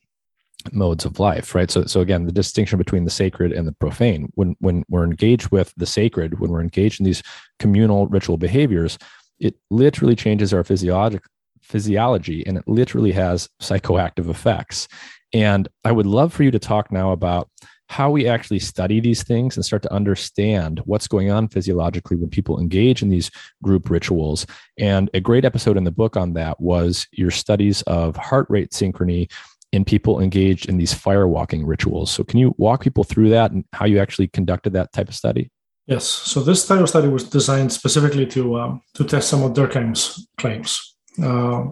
modes 0.71 1.05
of 1.05 1.19
life 1.19 1.57
right? 1.57 1.71
So 1.71 1.87
so 1.87 2.01
again 2.01 2.27
the 2.27 2.33
distinction 2.33 2.79
between 2.79 3.05
the 3.05 3.11
sacred 3.11 3.51
and 3.51 3.67
the 3.67 3.73
profane. 3.73 4.31
When 4.35 4.55
when 4.61 4.85
we're 4.89 5.05
engaged 5.05 5.49
with 5.51 5.73
the 5.77 5.87
sacred 5.87 6.39
when 6.39 6.51
we're 6.51 6.61
engaged 6.61 7.01
in 7.01 7.05
these 7.05 7.23
communal 7.59 8.07
ritual 8.07 8.37
behaviors 8.37 8.99
it 9.41 9.57
literally 9.71 10.15
changes 10.15 10.55
our 10.55 10.63
physiologic 10.63 11.23
physiology 11.63 12.47
and 12.47 12.57
it 12.59 12.69
literally 12.69 13.13
has 13.13 13.49
psychoactive 13.61 14.29
effects. 14.29 14.87
And 15.33 15.69
i 15.85 15.91
would 15.91 16.07
love 16.07 16.33
for 16.33 16.45
you 16.45 16.53
to 16.53 16.59
talk 16.59 16.93
now 16.93 17.11
about 17.11 17.49
how 17.89 18.11
we 18.11 18.27
actually 18.27 18.59
study 18.59 19.01
these 19.01 19.23
things 19.23 19.57
and 19.57 19.65
start 19.65 19.83
to 19.83 19.93
understand 19.93 20.81
what's 20.85 21.07
going 21.07 21.31
on 21.31 21.49
physiologically 21.49 22.17
when 22.17 22.31
people 22.31 22.59
engage 22.59 23.03
in 23.03 23.11
these 23.11 23.31
group 23.63 23.91
rituals. 23.91 24.47
And 24.79 25.11
a 25.15 25.21
great 25.21 25.45
episode 25.45 25.77
in 25.77 25.85
the 25.85 25.91
book 25.91 26.17
on 26.17 26.33
that 26.35 26.61
was 26.61 27.07
your 27.13 27.31
studies 27.31 27.83
of 27.83 28.17
heart 28.17 28.47
rate 28.49 28.71
synchrony 28.71 29.31
in 29.73 29.85
people 29.85 30.21
engaged 30.21 30.69
in 30.69 30.77
these 30.77 30.95
firewalking 30.95 31.63
rituals. 31.65 32.11
So, 32.11 32.25
can 32.25 32.39
you 32.39 32.55
walk 32.59 32.83
people 32.83 33.05
through 33.05 33.31
that 33.31 33.53
and 33.53 33.65
how 33.73 33.87
you 33.87 33.99
actually 33.99 34.29
conducted 34.29 34.75
that 34.75 34.93
type 34.93 35.09
of 35.09 35.15
study? 35.15 35.51
Yes. 35.87 36.05
So, 36.05 36.41
this 36.41 36.67
type 36.67 36.81
of 36.81 36.89
study 36.89 37.09
was 37.09 37.25
designed 37.25 37.73
specifically 37.73 38.27
to 38.27 38.61
um, 38.61 38.83
to 38.95 39.05
test 39.05 39.29
some 39.29 39.43
of 39.43 39.53
Durkheim's 39.53 40.27
claims. 40.37 40.97
Uh, 41.23 41.65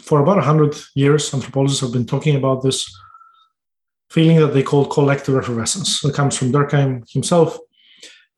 for 0.00 0.20
about 0.20 0.36
100 0.36 0.74
years, 0.94 1.32
anthropologists 1.32 1.80
have 1.80 1.92
been 1.92 2.06
talking 2.06 2.36
about 2.36 2.62
this 2.62 2.92
feeling 4.12 4.38
that 4.40 4.52
they 4.52 4.62
call 4.62 4.84
collective 4.84 5.36
effervescence. 5.36 6.04
It 6.04 6.14
comes 6.14 6.36
from 6.36 6.52
Durkheim 6.52 7.10
himself. 7.10 7.58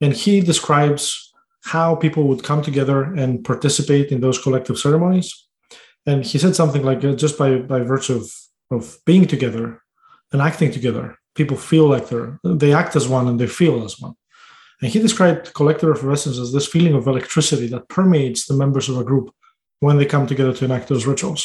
And 0.00 0.12
he 0.12 0.40
describes 0.40 1.32
how 1.64 1.96
people 1.96 2.28
would 2.28 2.44
come 2.44 2.62
together 2.62 3.02
and 3.02 3.44
participate 3.44 4.12
in 4.12 4.20
those 4.20 4.38
collective 4.40 4.78
ceremonies. 4.78 5.28
And 6.06 6.24
he 6.24 6.38
said 6.38 6.54
something 6.54 6.84
like 6.84 7.02
uh, 7.04 7.14
just 7.14 7.36
by, 7.36 7.56
by 7.56 7.80
virtue 7.80 8.14
of, 8.14 8.30
of 8.70 8.98
being 9.04 9.26
together 9.26 9.82
and 10.32 10.40
acting 10.40 10.70
together, 10.70 11.16
people 11.34 11.56
feel 11.56 11.86
like 11.88 12.08
they're, 12.08 12.38
they 12.44 12.72
act 12.72 12.94
as 12.94 13.08
one 13.08 13.26
and 13.26 13.40
they 13.40 13.48
feel 13.48 13.84
as 13.84 13.98
one. 13.98 14.14
And 14.80 14.92
he 14.92 15.00
described 15.00 15.54
collective 15.54 15.90
effervescence 15.90 16.38
as 16.38 16.52
this 16.52 16.68
feeling 16.68 16.94
of 16.94 17.08
electricity 17.08 17.66
that 17.68 17.88
permeates 17.88 18.46
the 18.46 18.54
members 18.54 18.88
of 18.88 18.98
a 18.98 19.04
group 19.04 19.34
when 19.80 19.96
they 19.96 20.06
come 20.06 20.26
together 20.28 20.52
to 20.52 20.64
enact 20.66 20.88
those 20.88 21.06
rituals 21.06 21.42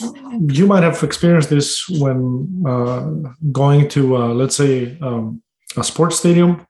you 0.00 0.66
might 0.66 0.82
have 0.82 1.02
experienced 1.02 1.50
this 1.50 1.88
when 1.88 2.64
uh, 2.66 3.10
going 3.52 3.88
to, 3.90 4.16
uh, 4.16 4.28
let's 4.28 4.56
say, 4.56 4.98
um, 5.00 5.42
a 5.76 5.84
sports 5.84 6.18
stadium, 6.18 6.66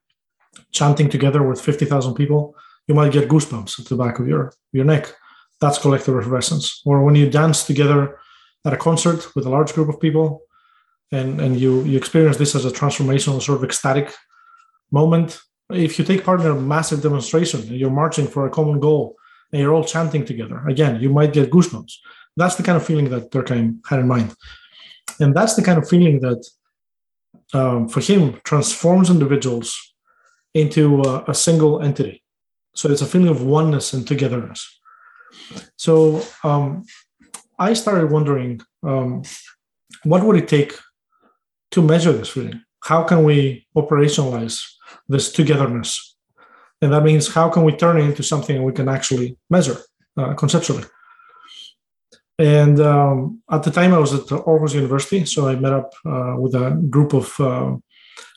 chanting 0.72 1.08
together 1.08 1.42
with 1.42 1.60
50,000 1.60 2.14
people. 2.14 2.54
You 2.86 2.94
might 2.94 3.12
get 3.12 3.28
goosebumps 3.28 3.80
at 3.80 3.86
the 3.86 3.96
back 3.96 4.18
of 4.18 4.28
your, 4.28 4.52
your 4.72 4.84
neck. 4.84 5.12
That's 5.60 5.78
collective 5.78 6.16
effervescence. 6.16 6.82
Or 6.84 7.02
when 7.02 7.14
you 7.14 7.30
dance 7.30 7.64
together 7.64 8.18
at 8.64 8.72
a 8.72 8.76
concert 8.76 9.34
with 9.34 9.46
a 9.46 9.50
large 9.50 9.72
group 9.72 9.88
of 9.88 10.00
people 10.00 10.42
and, 11.12 11.40
and 11.40 11.58
you, 11.58 11.82
you 11.84 11.96
experience 11.96 12.36
this 12.36 12.54
as 12.54 12.64
a 12.64 12.70
transformational, 12.70 13.40
sort 13.40 13.58
of 13.58 13.64
ecstatic 13.64 14.12
moment. 14.90 15.40
If 15.70 15.98
you 15.98 16.04
take 16.04 16.24
part 16.24 16.40
in 16.40 16.46
a 16.46 16.54
massive 16.54 17.02
demonstration 17.02 17.62
you're 17.62 17.90
marching 17.90 18.26
for 18.26 18.46
a 18.46 18.50
common 18.50 18.80
goal 18.80 19.16
and 19.50 19.62
you're 19.62 19.72
all 19.72 19.84
chanting 19.84 20.26
together, 20.26 20.66
again, 20.68 21.00
you 21.00 21.08
might 21.08 21.32
get 21.32 21.50
goosebumps 21.50 21.92
that's 22.36 22.56
the 22.56 22.62
kind 22.62 22.76
of 22.76 22.86
feeling 22.86 23.10
that 23.10 23.30
Durkheim 23.30 23.80
had 23.88 24.00
in 24.00 24.08
mind. 24.08 24.34
And 25.20 25.34
that's 25.34 25.54
the 25.54 25.62
kind 25.62 25.78
of 25.78 25.88
feeling 25.88 26.20
that, 26.20 26.44
um, 27.52 27.88
for 27.88 28.00
him, 28.00 28.40
transforms 28.44 29.10
individuals 29.10 29.94
into 30.54 31.02
a, 31.02 31.24
a, 31.28 31.34
single 31.34 31.82
entity. 31.82 32.22
So 32.74 32.90
it's 32.90 33.02
a 33.02 33.06
feeling 33.06 33.28
of 33.28 33.42
oneness 33.42 33.92
and 33.92 34.06
togetherness. 34.06 34.80
So 35.76 36.22
um, 36.42 36.84
I 37.58 37.74
started 37.74 38.10
wondering 38.10 38.60
um, 38.82 39.22
what 40.04 40.22
would 40.24 40.36
it 40.36 40.48
take 40.48 40.74
to 41.72 41.82
measure 41.82 42.12
this 42.12 42.30
feeling? 42.30 42.62
How 42.82 43.02
can 43.02 43.24
we 43.24 43.66
operationalize 43.76 44.60
this 45.08 45.32
togetherness? 45.32 46.16
And 46.82 46.92
that 46.92 47.02
means 47.02 47.32
how 47.32 47.48
can 47.48 47.64
we 47.64 47.72
turn 47.72 47.98
it 47.98 48.04
into 48.04 48.22
something 48.22 48.62
we 48.62 48.72
can 48.72 48.88
actually 48.88 49.38
measure 49.48 49.78
uh, 50.16 50.34
conceptually? 50.34 50.84
And 52.38 52.80
um, 52.80 53.42
at 53.50 53.62
the 53.62 53.70
time, 53.70 53.94
I 53.94 53.98
was 53.98 54.12
at 54.12 54.26
Aarhus 54.26 54.74
University, 54.74 55.24
so 55.24 55.48
I 55.48 55.54
met 55.54 55.72
up 55.72 55.92
uh, 56.04 56.34
with 56.38 56.54
a 56.54 56.70
group 56.90 57.12
of 57.12 57.38
uh, 57.38 57.76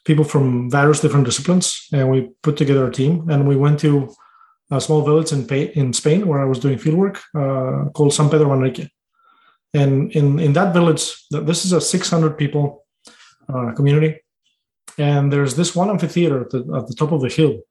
people 0.06 0.24
from 0.24 0.70
various 0.70 1.00
different 1.00 1.26
disciplines, 1.26 1.88
and 1.92 2.10
we 2.12 2.30
put 2.44 2.58
together 2.58 2.88
a 2.88 2.92
team. 2.92 3.28
And 3.30 3.48
we 3.48 3.56
went 3.56 3.80
to 3.80 4.14
a 4.70 4.80
small 4.80 5.02
village 5.02 5.32
in, 5.32 5.48
in 5.50 5.94
Spain 5.94 6.28
where 6.28 6.40
I 6.40 6.46
was 6.46 6.60
doing 6.60 6.78
fieldwork 6.78 7.18
uh, 7.36 7.90
called 7.92 8.14
San 8.14 8.30
Pedro 8.30 8.48
Manrique. 8.48 8.90
And 9.74 10.12
in, 10.12 10.40
in 10.40 10.54
that 10.54 10.74
village, 10.74 11.14
this 11.32 11.66
is 11.66 11.72
a 11.72 11.82
600 11.82 12.38
people 12.38 12.86
uh, 13.50 13.72
community. 13.74 14.20
And 14.98 15.32
there's 15.32 15.56
this 15.56 15.76
one 15.76 15.90
amphitheater 15.90 16.42
at 16.42 16.50
the, 16.50 16.60
at 16.76 16.88
the 16.88 16.96
top 16.96 17.12
of 17.12 17.22
the 17.22 17.30
hill 17.30 17.62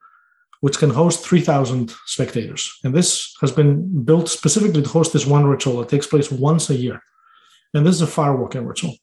which 0.60 0.78
can 0.78 0.90
host 0.90 1.24
3,000 1.24 1.92
spectators. 2.06 2.78
And 2.84 2.94
this 2.94 3.34
has 3.40 3.52
been 3.52 4.04
built 4.04 4.28
specifically 4.28 4.82
to 4.82 4.88
host 4.88 5.12
this 5.12 5.26
one 5.26 5.46
ritual 5.46 5.78
that 5.78 5.88
takes 5.88 6.06
place 6.06 6.30
once 6.30 6.70
a 6.70 6.74
year. 6.74 7.00
And 7.74 7.86
this 7.86 7.96
is 7.96 8.02
a 8.02 8.06
fire 8.06 8.36
walking 8.36 8.64
ritual. 8.64 8.94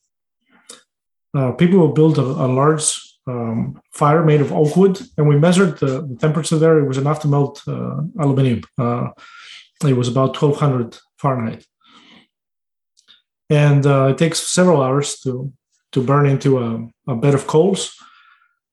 Uh, 1.36 1.52
people 1.52 1.80
will 1.80 1.94
build 1.94 2.18
a, 2.18 2.22
a 2.22 2.48
large 2.48 2.86
um, 3.28 3.80
fire 3.92 4.24
made 4.24 4.42
of 4.42 4.52
oak 4.52 4.76
wood, 4.76 5.02
and 5.18 5.28
we 5.28 5.38
measured 5.38 5.80
the, 5.80 6.06
the, 6.06 6.18
temperature 6.20 6.58
there. 6.58 6.80
It 6.80 6.88
was 6.88 6.98
enough 6.98 7.22
to 7.22 7.28
melt 7.28 7.62
uh, 7.68 8.02
aluminium. 8.20 8.62
Uh, 8.78 9.10
it 9.86 9.94
was 9.94 10.08
about 10.08 10.40
1200 10.40 10.98
Fahrenheit. 11.18 11.66
And 13.50 13.86
uh, 13.86 14.08
it 14.08 14.18
takes 14.18 14.40
several 14.40 14.82
hours 14.82 15.20
to, 15.22 15.52
to 15.92 16.04
burn 16.04 16.26
into 16.26 16.60
a, 16.60 17.12
a 17.12 17.16
bed 17.16 17.34
of 17.34 17.48
coals 17.48 17.96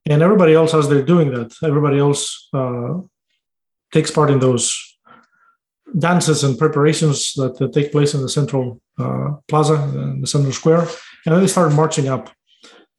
and 0.09 0.21
everybody 0.21 0.53
else 0.53 0.73
as 0.73 0.89
they're 0.89 1.03
doing 1.03 1.31
that 1.31 1.53
everybody 1.63 1.99
else 1.99 2.49
uh, 2.53 2.93
takes 3.91 4.11
part 4.11 4.29
in 4.29 4.39
those 4.39 4.91
dances 5.97 6.43
and 6.43 6.57
preparations 6.57 7.33
that, 7.33 7.57
that 7.57 7.73
take 7.73 7.91
place 7.91 8.13
in 8.13 8.21
the 8.21 8.29
central 8.29 8.81
uh, 8.97 9.31
plaza 9.47 9.75
in 9.75 10.21
the 10.21 10.27
central 10.27 10.53
square. 10.53 10.81
And 11.25 11.35
then 11.35 11.41
they 11.41 11.47
start 11.47 11.73
marching 11.73 12.07
up 12.07 12.31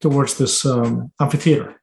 towards 0.01 0.37
this 0.37 0.65
um, 0.67 1.13
amphitheater. 1.21 1.81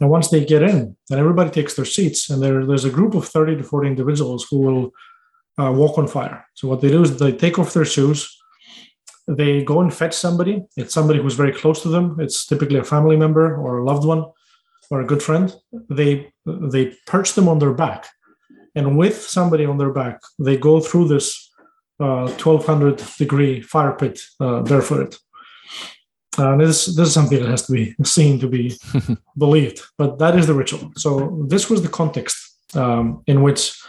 And 0.00 0.10
once 0.10 0.28
they 0.28 0.44
get 0.44 0.62
in 0.62 0.96
then 1.08 1.18
everybody 1.18 1.50
takes 1.50 1.74
their 1.74 1.84
seats 1.84 2.30
and 2.30 2.42
there, 2.42 2.66
there's 2.66 2.84
a 2.84 2.90
group 2.90 3.14
of 3.14 3.28
30 3.28 3.56
to 3.56 3.62
40 3.62 3.88
individuals 3.88 4.46
who 4.50 4.58
will 4.58 4.90
uh, 5.58 5.70
walk 5.70 5.98
on 5.98 6.08
fire. 6.08 6.44
So 6.54 6.68
what 6.68 6.80
they 6.80 6.88
do 6.88 7.02
is 7.02 7.16
they 7.16 7.32
take 7.32 7.58
off 7.58 7.74
their 7.74 7.84
shoes 7.84 8.36
they 9.26 9.64
go 9.64 9.80
and 9.80 9.92
fetch 9.92 10.14
somebody. 10.14 10.64
It's 10.76 10.94
somebody 10.94 11.20
who's 11.20 11.34
very 11.34 11.52
close 11.52 11.82
to 11.82 11.88
them. 11.88 12.16
It's 12.20 12.46
typically 12.46 12.78
a 12.78 12.84
family 12.84 13.16
member 13.16 13.56
or 13.56 13.78
a 13.78 13.84
loved 13.84 14.04
one 14.04 14.24
or 14.90 15.00
a 15.00 15.06
good 15.06 15.22
friend. 15.22 15.54
They 15.88 16.32
they 16.46 16.94
perch 17.06 17.32
them 17.34 17.48
on 17.48 17.58
their 17.58 17.72
back, 17.72 18.06
and 18.74 18.98
with 18.98 19.20
somebody 19.22 19.64
on 19.64 19.78
their 19.78 19.92
back, 19.92 20.20
they 20.38 20.56
go 20.56 20.80
through 20.80 21.08
this 21.08 21.50
uh, 22.00 22.28
1200 22.28 23.02
degree 23.18 23.60
fire 23.62 23.92
pit 23.92 24.20
uh, 24.40 24.60
barefooted. 24.60 25.16
Uh, 26.36 26.56
this 26.56 26.86
this 26.86 27.08
is 27.08 27.14
something 27.14 27.38
that 27.40 27.48
has 27.48 27.66
to 27.66 27.72
be 27.72 27.94
seen 28.04 28.38
to 28.40 28.48
be 28.48 28.76
believed, 29.38 29.80
but 29.96 30.18
that 30.18 30.36
is 30.36 30.46
the 30.46 30.54
ritual. 30.54 30.92
So 30.96 31.46
this 31.48 31.70
was 31.70 31.82
the 31.82 31.88
context 31.88 32.36
um, 32.74 33.22
in 33.26 33.42
which 33.42 33.80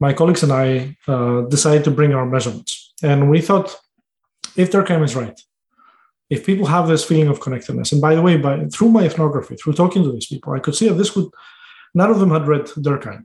my 0.00 0.12
colleagues 0.12 0.42
and 0.42 0.52
I 0.52 0.96
uh, 1.06 1.42
decided 1.42 1.84
to 1.84 1.90
bring 1.90 2.12
our 2.12 2.26
measurements. 2.26 2.92
And 3.02 3.30
we 3.30 3.40
thought 3.40 3.76
if 4.56 4.70
Durkheim 4.70 5.02
is 5.04 5.16
right, 5.16 5.38
if 6.30 6.46
people 6.46 6.66
have 6.66 6.88
this 6.88 7.04
feeling 7.04 7.28
of 7.28 7.40
connectedness, 7.40 7.92
and 7.92 8.00
by 8.00 8.14
the 8.14 8.22
way, 8.22 8.36
by 8.36 8.64
through 8.66 8.90
my 8.90 9.04
ethnography, 9.04 9.56
through 9.56 9.74
talking 9.74 10.02
to 10.02 10.12
these 10.12 10.26
people, 10.26 10.52
I 10.52 10.60
could 10.60 10.74
see 10.74 10.88
that 10.88 10.94
this 10.94 11.14
would 11.14 11.28
none 11.94 12.10
of 12.10 12.20
them 12.20 12.30
had 12.30 12.46
read 12.46 12.66
Durkheim. 12.66 13.24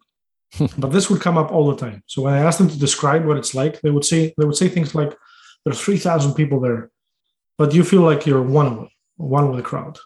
but 0.77 0.91
this 0.91 1.09
would 1.09 1.21
come 1.21 1.37
up 1.37 1.51
all 1.51 1.67
the 1.67 1.75
time. 1.75 2.03
So 2.07 2.21
when 2.21 2.33
I 2.33 2.39
asked 2.39 2.57
them 2.57 2.69
to 2.69 2.79
describe 2.79 3.25
what 3.25 3.37
it's 3.37 3.53
like, 3.53 3.81
they 3.81 3.89
would 3.89 4.05
say 4.05 4.33
they 4.37 4.45
would 4.45 4.55
say 4.55 4.69
things 4.69 4.95
like, 4.95 5.15
"There's 5.63 5.81
three 5.81 5.97
thousand 5.97 6.33
people 6.35 6.59
there, 6.59 6.89
but 7.57 7.73
you 7.73 7.83
feel 7.83 8.01
like 8.01 8.25
you're 8.25 8.41
one 8.41 8.77
with 8.77 8.89
one 9.17 9.47
with 9.49 9.57
the 9.57 9.63
crowd." 9.63 9.99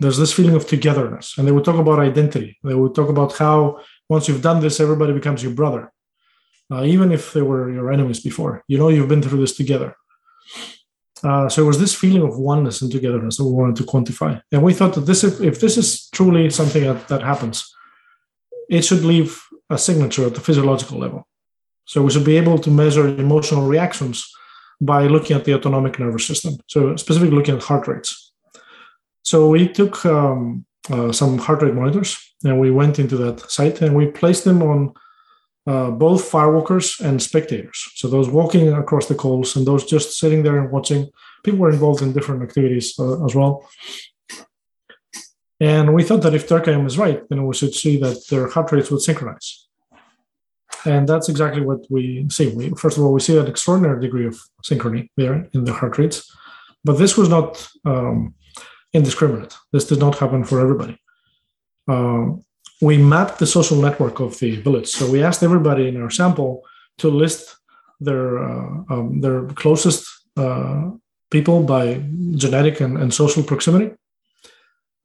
There's 0.00 0.18
this 0.18 0.32
feeling 0.32 0.56
of 0.56 0.66
togetherness, 0.66 1.38
and 1.38 1.46
they 1.46 1.52
would 1.52 1.64
talk 1.64 1.78
about 1.78 2.00
identity. 2.00 2.58
They 2.64 2.74
would 2.74 2.94
talk 2.94 3.08
about 3.08 3.36
how 3.36 3.80
once 4.08 4.28
you've 4.28 4.42
done 4.42 4.60
this, 4.60 4.80
everybody 4.80 5.12
becomes 5.12 5.42
your 5.42 5.54
brother, 5.54 5.92
uh, 6.70 6.84
even 6.84 7.12
if 7.12 7.32
they 7.32 7.42
were 7.42 7.70
your 7.70 7.92
enemies 7.92 8.20
before. 8.20 8.64
You 8.66 8.76
know, 8.78 8.88
you've 8.88 9.08
been 9.08 9.22
through 9.22 9.40
this 9.40 9.56
together. 9.56 9.94
Uh, 11.22 11.48
so 11.48 11.62
it 11.62 11.66
was 11.66 11.78
this 11.78 11.94
feeling 11.94 12.22
of 12.22 12.38
oneness 12.38 12.82
and 12.82 12.92
togetherness 12.92 13.38
that 13.38 13.44
we 13.44 13.52
wanted 13.52 13.76
to 13.76 13.84
quantify, 13.84 14.40
and 14.52 14.62
we 14.62 14.74
thought 14.74 14.94
that 14.94 15.06
this, 15.06 15.24
if, 15.24 15.40
if 15.40 15.60
this 15.60 15.76
is 15.78 16.08
truly 16.10 16.50
something 16.50 16.84
that, 16.84 17.08
that 17.08 17.22
happens, 17.22 17.74
it 18.68 18.84
should 18.84 19.04
leave 19.04 19.42
a 19.70 19.78
signature 19.78 20.26
at 20.26 20.34
the 20.34 20.40
physiological 20.40 20.98
level. 20.98 21.26
So 21.86 22.02
we 22.02 22.10
should 22.10 22.24
be 22.24 22.36
able 22.36 22.58
to 22.58 22.70
measure 22.70 23.06
emotional 23.08 23.66
reactions 23.66 24.30
by 24.80 25.06
looking 25.06 25.36
at 25.36 25.44
the 25.44 25.54
autonomic 25.54 25.98
nervous 25.98 26.26
system. 26.26 26.56
So 26.66 26.96
specifically 26.96 27.34
looking 27.34 27.56
at 27.56 27.62
heart 27.62 27.86
rates. 27.86 28.32
So 29.22 29.48
we 29.48 29.68
took 29.68 30.04
um, 30.04 30.66
uh, 30.90 31.12
some 31.12 31.38
heart 31.38 31.62
rate 31.62 31.74
monitors 31.74 32.18
and 32.44 32.60
we 32.60 32.70
went 32.70 32.98
into 32.98 33.16
that 33.16 33.50
site 33.50 33.80
and 33.80 33.94
we 33.94 34.06
placed 34.06 34.44
them 34.44 34.62
on 34.62 34.92
uh, 35.66 35.90
both 35.90 36.30
firewalkers 36.30 37.00
and 37.00 37.22
spectators. 37.22 37.90
So 37.94 38.08
those 38.08 38.28
walking 38.28 38.72
across 38.72 39.06
the 39.06 39.14
coals 39.14 39.56
and 39.56 39.66
those 39.66 39.84
just 39.84 40.18
sitting 40.18 40.42
there 40.42 40.58
and 40.58 40.70
watching. 40.70 41.10
People 41.42 41.60
were 41.60 41.70
involved 41.70 42.02
in 42.02 42.12
different 42.12 42.42
activities 42.42 42.94
uh, 42.98 43.24
as 43.24 43.34
well. 43.34 43.66
And 45.60 45.94
we 45.94 46.02
thought 46.02 46.22
that 46.22 46.34
if 46.34 46.48
Durkheim 46.48 46.86
is 46.86 46.98
right, 46.98 47.22
then 47.28 47.46
we 47.46 47.54
should 47.54 47.74
see 47.74 47.96
that 47.98 48.28
their 48.28 48.48
heart 48.48 48.72
rates 48.72 48.90
would 48.90 49.00
synchronize. 49.00 49.68
And 50.84 51.08
that's 51.08 51.28
exactly 51.28 51.62
what 51.62 51.80
we 51.88 52.26
see. 52.28 52.48
We, 52.48 52.70
first 52.70 52.98
of 52.98 53.04
all, 53.04 53.12
we 53.12 53.20
see 53.20 53.38
an 53.38 53.46
extraordinary 53.46 54.00
degree 54.00 54.26
of 54.26 54.38
synchrony 54.62 55.08
there 55.16 55.48
in 55.54 55.64
the 55.64 55.72
heart 55.72 55.96
rates. 55.96 56.30
But 56.84 56.98
this 56.98 57.16
was 57.16 57.28
not 57.28 57.66
um, 57.86 58.34
indiscriminate. 58.92 59.54
This 59.72 59.86
did 59.86 59.98
not 59.98 60.18
happen 60.18 60.44
for 60.44 60.60
everybody. 60.60 60.98
Um, 61.88 62.44
we 62.80 62.98
mapped 62.98 63.38
the 63.38 63.46
social 63.46 63.76
network 63.80 64.20
of 64.20 64.38
the 64.38 64.56
village. 64.56 64.88
So 64.88 65.10
we 65.10 65.22
asked 65.22 65.42
everybody 65.42 65.88
in 65.88 66.00
our 66.00 66.10
sample 66.10 66.62
to 66.98 67.08
list 67.08 67.56
their 68.00 68.38
uh, 68.38 68.82
um, 68.90 69.20
their 69.20 69.46
closest 69.62 70.06
uh, 70.36 70.90
people 71.30 71.62
by 71.62 72.02
genetic 72.36 72.80
and, 72.80 72.98
and 72.98 73.12
social 73.12 73.42
proximity 73.42 73.90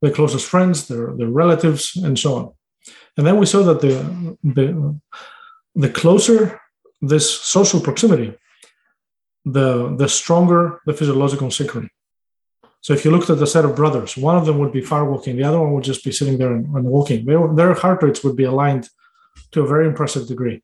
their 0.01 0.11
closest 0.11 0.47
friends, 0.47 0.87
their, 0.87 1.13
their 1.15 1.27
relatives, 1.27 1.95
and 1.95 2.17
so 2.17 2.35
on. 2.35 2.51
And 3.17 3.27
then 3.27 3.37
we 3.37 3.45
saw 3.45 3.63
that 3.63 3.81
the, 3.81 4.37
the, 4.43 4.99
the 5.75 5.89
closer 5.89 6.59
this 7.01 7.29
social 7.29 7.79
proximity, 7.79 8.35
the, 9.45 9.95
the 9.95 10.07
stronger 10.07 10.81
the 10.85 10.93
physiological 10.93 11.49
synchrony. 11.49 11.89
So 12.81 12.93
if 12.93 13.03
you 13.03 13.11
looked 13.11 13.29
at 13.29 13.39
the 13.39 13.47
set 13.47 13.65
of 13.65 13.75
brothers, 13.75 14.15
one 14.15 14.37
of 14.37 14.45
them 14.45 14.57
would 14.59 14.71
be 14.71 14.81
fire 14.81 15.05
walking, 15.05 15.35
the 15.35 15.43
other 15.43 15.59
one 15.59 15.73
would 15.73 15.83
just 15.83 16.03
be 16.03 16.11
sitting 16.11 16.37
there 16.37 16.53
and, 16.53 16.65
and 16.75 16.85
walking. 16.85 17.25
They, 17.25 17.35
their 17.55 17.73
heart 17.73 18.01
rates 18.03 18.23
would 18.23 18.37
be 18.37 18.45
aligned 18.45 18.89
to 19.51 19.61
a 19.61 19.67
very 19.67 19.85
impressive 19.87 20.27
degree. 20.27 20.63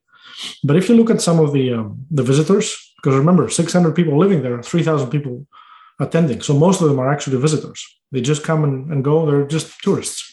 But 0.64 0.76
if 0.76 0.90
you 0.90 0.96
look 0.96 1.10
at 1.10 1.22
some 1.22 1.40
of 1.40 1.54
the 1.54 1.74
um, 1.74 2.06
the 2.10 2.24
visitors, 2.24 2.94
because 2.98 3.18
remember, 3.18 3.50
600 3.50 3.96
people 3.96 4.18
living 4.18 4.42
there, 4.42 4.62
3,000 4.62 5.10
people 5.10 5.46
attending. 6.00 6.42
So 6.42 6.54
most 6.54 6.82
of 6.82 6.90
them 6.90 7.00
are 7.00 7.12
actually 7.12 7.38
visitors. 7.38 7.86
They 8.12 8.22
just 8.22 8.44
come 8.44 8.64
and, 8.64 8.92
and 8.92 9.04
go. 9.04 9.26
They're 9.26 9.48
just 9.48 9.80
tourists. 9.82 10.32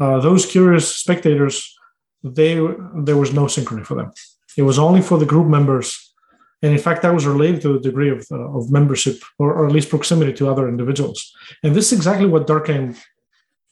Uh, 0.00 0.20
those 0.20 0.46
curious 0.46 0.94
spectators, 0.94 1.76
they 2.22 2.54
there 2.94 3.16
was 3.16 3.32
no 3.32 3.44
synchrony 3.46 3.84
for 3.84 3.94
them. 3.94 4.12
It 4.56 4.62
was 4.62 4.78
only 4.78 5.02
for 5.02 5.18
the 5.18 5.26
group 5.26 5.46
members, 5.46 6.07
and 6.62 6.72
in 6.72 6.78
fact, 6.78 7.02
that 7.02 7.14
was 7.14 7.26
related 7.26 7.60
to 7.62 7.72
the 7.74 7.80
degree 7.80 8.10
of, 8.10 8.26
uh, 8.30 8.50
of 8.56 8.70
membership 8.70 9.22
or, 9.38 9.52
or, 9.52 9.66
at 9.66 9.72
least 9.72 9.90
proximity 9.90 10.32
to 10.34 10.48
other 10.48 10.68
individuals. 10.68 11.32
And 11.62 11.74
this 11.74 11.92
is 11.92 11.98
exactly 11.98 12.26
what 12.26 12.46
Durkheim 12.46 12.98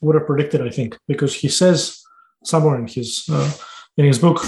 would 0.00 0.14
have 0.14 0.26
predicted, 0.26 0.62
I 0.62 0.70
think, 0.70 0.96
because 1.08 1.34
he 1.34 1.48
says 1.48 2.00
somewhere 2.44 2.78
in 2.78 2.86
his 2.86 3.24
uh, 3.30 3.52
in 3.96 4.04
his 4.04 4.18
book 4.18 4.44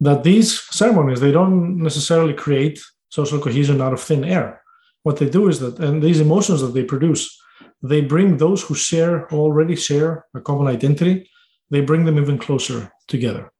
that 0.00 0.22
these 0.22 0.60
ceremonies 0.70 1.20
they 1.20 1.32
don't 1.32 1.78
necessarily 1.78 2.34
create 2.34 2.78
social 3.08 3.38
cohesion 3.38 3.80
out 3.80 3.92
of 3.92 4.00
thin 4.00 4.24
air 4.24 4.62
what 5.06 5.18
they 5.18 5.30
do 5.30 5.46
is 5.46 5.60
that, 5.60 5.78
and 5.78 6.02
these 6.02 6.18
emotions 6.18 6.60
that 6.62 6.74
they 6.74 6.82
produce, 6.82 7.40
they 7.80 8.00
bring 8.00 8.38
those 8.38 8.64
who 8.64 8.74
share 8.74 9.32
already 9.32 9.76
share 9.76 10.26
a 10.34 10.40
common 10.40 10.66
identity, 10.66 11.30
they 11.70 11.80
bring 11.80 12.04
them 12.04 12.18
even 12.18 12.38
closer 12.38 12.90
together. 13.06 13.52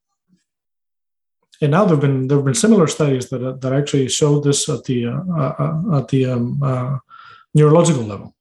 And 1.61 1.71
now 1.71 1.85
there've 1.85 2.01
been 2.01 2.29
there've 2.29 2.45
been 2.45 2.55
similar 2.55 2.87
studies 2.87 3.29
that 3.31 3.61
that 3.61 3.73
actually 3.73 4.09
showed 4.09 4.45
this 4.45 4.69
at 4.69 4.85
the 4.85 5.07
uh, 5.07 5.33
uh, 5.39 5.99
at 5.99 6.09
the 6.09 6.27
um, 6.27 6.63
uh, 6.63 6.99
neurological 7.55 8.03
level. 8.03 8.35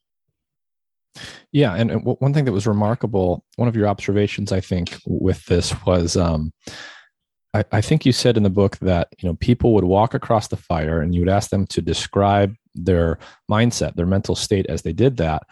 Yeah, 1.52 1.74
and 1.76 2.04
one 2.04 2.34
thing 2.34 2.44
that 2.44 2.52
was 2.52 2.68
remarkable, 2.68 3.46
one 3.56 3.70
of 3.70 3.76
your 3.78 3.88
observations, 3.88 4.52
I 4.52 4.60
think, 4.60 4.98
with 5.06 5.46
this 5.46 5.74
was 5.86 6.18
um, 6.18 6.52
I, 7.54 7.64
I, 7.72 7.80
think 7.80 8.06
you 8.06 8.12
said 8.12 8.36
in 8.36 8.44
the 8.44 8.50
book 8.50 8.78
that 8.80 9.08
you 9.20 9.30
know 9.30 9.36
people 9.36 9.74
would 9.74 9.86
walk 9.86 10.14
across 10.14 10.50
the 10.50 10.58
fire 10.58 11.00
and 11.00 11.16
you 11.16 11.22
would 11.22 11.30
ask 11.30 11.52
them 11.52 11.66
to 11.68 11.82
describe 11.82 12.54
their 12.74 13.20
mindset, 13.50 13.96
their 13.96 14.06
mental 14.06 14.36
state 14.36 14.66
as 14.66 14.82
they 14.82 14.92
did 14.92 15.16
that. 15.18 15.44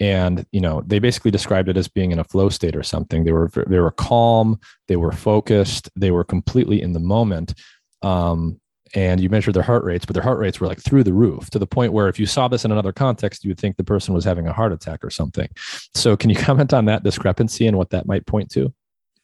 And 0.00 0.46
you 0.52 0.60
know, 0.60 0.82
they 0.86 0.98
basically 0.98 1.30
described 1.30 1.68
it 1.68 1.76
as 1.76 1.88
being 1.88 2.12
in 2.12 2.18
a 2.18 2.24
flow 2.24 2.48
state 2.48 2.76
or 2.76 2.82
something. 2.82 3.24
They 3.24 3.32
were 3.32 3.50
they 3.66 3.80
were 3.80 3.90
calm, 3.90 4.60
they 4.86 4.96
were 4.96 5.12
focused, 5.12 5.90
they 5.96 6.10
were 6.10 6.24
completely 6.24 6.80
in 6.80 6.92
the 6.92 7.00
moment. 7.00 7.54
Um, 8.02 8.60
and 8.94 9.20
you 9.20 9.28
measured 9.28 9.54
their 9.54 9.62
heart 9.62 9.84
rates, 9.84 10.06
but 10.06 10.14
their 10.14 10.22
heart 10.22 10.38
rates 10.38 10.60
were 10.60 10.66
like 10.66 10.80
through 10.80 11.04
the 11.04 11.12
roof 11.12 11.50
to 11.50 11.58
the 11.58 11.66
point 11.66 11.92
where 11.92 12.08
if 12.08 12.18
you 12.18 12.24
saw 12.24 12.48
this 12.48 12.64
in 12.64 12.72
another 12.72 12.92
context, 12.92 13.44
you 13.44 13.50
would 13.50 13.58
think 13.58 13.76
the 13.76 13.84
person 13.84 14.14
was 14.14 14.24
having 14.24 14.46
a 14.46 14.52
heart 14.52 14.72
attack 14.72 15.04
or 15.04 15.10
something. 15.10 15.48
So, 15.94 16.16
can 16.16 16.30
you 16.30 16.36
comment 16.48 16.72
on 16.72 16.86
that 16.86 17.02
discrepancy 17.02 17.66
and 17.66 17.76
what 17.76 17.90
that 17.90 18.06
might 18.06 18.26
point 18.26 18.50
to? 18.52 18.72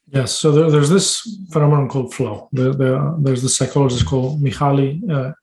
Yes. 0.07 0.33
So 0.33 0.51
there, 0.51 0.69
there's 0.69 0.89
this 0.89 1.39
phenomenon 1.51 1.89
called 1.89 2.13
flow. 2.13 2.47
The, 2.51 2.71
the, 2.73 3.17
there's 3.19 3.41
the 3.41 3.49
psychologist 3.49 4.05
called 4.05 4.41
Mihaly 4.41 5.01
uh, 5.09 5.33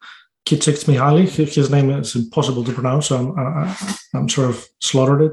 Csikszentmihalyi. 0.46 1.28
His 1.28 1.70
name 1.70 1.90
is 1.90 2.14
impossible 2.14 2.64
to 2.64 2.72
pronounce, 2.72 3.06
so 3.06 3.16
I'm, 3.16 3.38
I, 3.38 3.76
am 4.14 4.28
sort 4.28 4.50
of 4.50 4.66
slaughtered 4.80 5.22
it. 5.22 5.32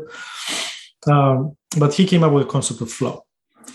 Um, 1.11 1.55
but 1.77 1.93
he 1.93 2.05
came 2.05 2.23
up 2.23 2.33
with 2.33 2.45
a 2.45 2.49
concept 2.49 2.81
of 2.81 2.91
flow. 2.91 3.25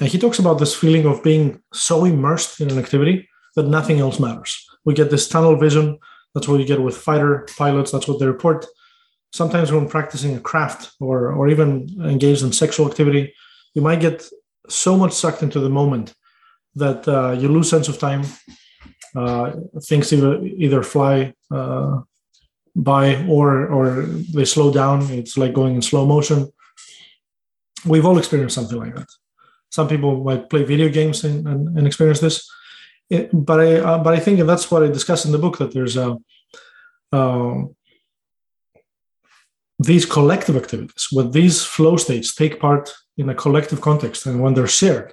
And 0.00 0.08
he 0.08 0.18
talks 0.18 0.38
about 0.38 0.58
this 0.58 0.74
feeling 0.74 1.06
of 1.06 1.22
being 1.22 1.62
so 1.72 2.04
immersed 2.04 2.60
in 2.60 2.70
an 2.70 2.78
activity 2.78 3.28
that 3.56 3.68
nothing 3.68 4.00
else 4.00 4.18
matters. 4.18 4.66
We 4.84 4.94
get 4.94 5.10
this 5.10 5.28
tunnel 5.28 5.56
vision. 5.56 5.98
That's 6.34 6.48
what 6.48 6.60
you 6.60 6.66
get 6.66 6.82
with 6.82 6.96
fighter 6.96 7.46
pilots. 7.56 7.92
That's 7.92 8.08
what 8.08 8.18
they 8.18 8.26
report. 8.26 8.66
Sometimes 9.32 9.72
when 9.72 9.88
practicing 9.88 10.36
a 10.36 10.40
craft 10.40 10.92
or, 11.00 11.32
or 11.32 11.48
even 11.48 11.88
engaged 12.04 12.42
in 12.42 12.52
sexual 12.52 12.88
activity, 12.88 13.32
you 13.74 13.82
might 13.82 14.00
get 14.00 14.28
so 14.68 14.96
much 14.96 15.12
sucked 15.12 15.42
into 15.42 15.60
the 15.60 15.70
moment 15.70 16.14
that 16.74 17.06
uh, 17.06 17.32
you 17.32 17.48
lose 17.48 17.70
sense 17.70 17.88
of 17.88 17.98
time. 17.98 18.24
Uh, 19.14 19.52
things 19.82 20.12
either, 20.12 20.42
either 20.44 20.82
fly 20.82 21.32
uh, 21.50 22.00
by 22.74 23.24
or 23.26 23.66
or 23.68 24.02
they 24.34 24.44
slow 24.44 24.72
down. 24.72 25.02
It's 25.10 25.36
like 25.36 25.52
going 25.52 25.76
in 25.76 25.82
slow 25.82 26.04
motion. 26.04 26.52
We've 27.86 28.06
all 28.06 28.18
experienced 28.18 28.56
something 28.56 28.78
like 28.78 28.96
that. 28.96 29.08
Some 29.70 29.88
people 29.88 30.24
might 30.24 30.50
play 30.50 30.64
video 30.64 30.88
games 30.88 31.24
and, 31.24 31.46
and, 31.46 31.78
and 31.78 31.86
experience 31.86 32.20
this, 32.20 32.50
it, 33.10 33.30
but 33.32 33.60
I 33.60 33.76
uh, 33.76 33.98
but 34.02 34.14
I 34.14 34.20
think 34.20 34.40
that's 34.40 34.70
what 34.70 34.82
I 34.82 34.88
discuss 34.88 35.24
in 35.24 35.32
the 35.32 35.38
book 35.38 35.58
that 35.58 35.72
there's 35.72 35.96
a 35.96 36.16
um, 37.12 37.76
these 39.78 40.06
collective 40.06 40.56
activities, 40.56 41.08
when 41.10 41.30
these 41.30 41.64
flow 41.64 41.96
states 41.96 42.34
take 42.34 42.60
part 42.60 42.92
in 43.16 43.28
a 43.28 43.34
collective 43.34 43.80
context 43.80 44.26
and 44.26 44.40
when 44.40 44.54
they're 44.54 44.66
shared, 44.66 45.12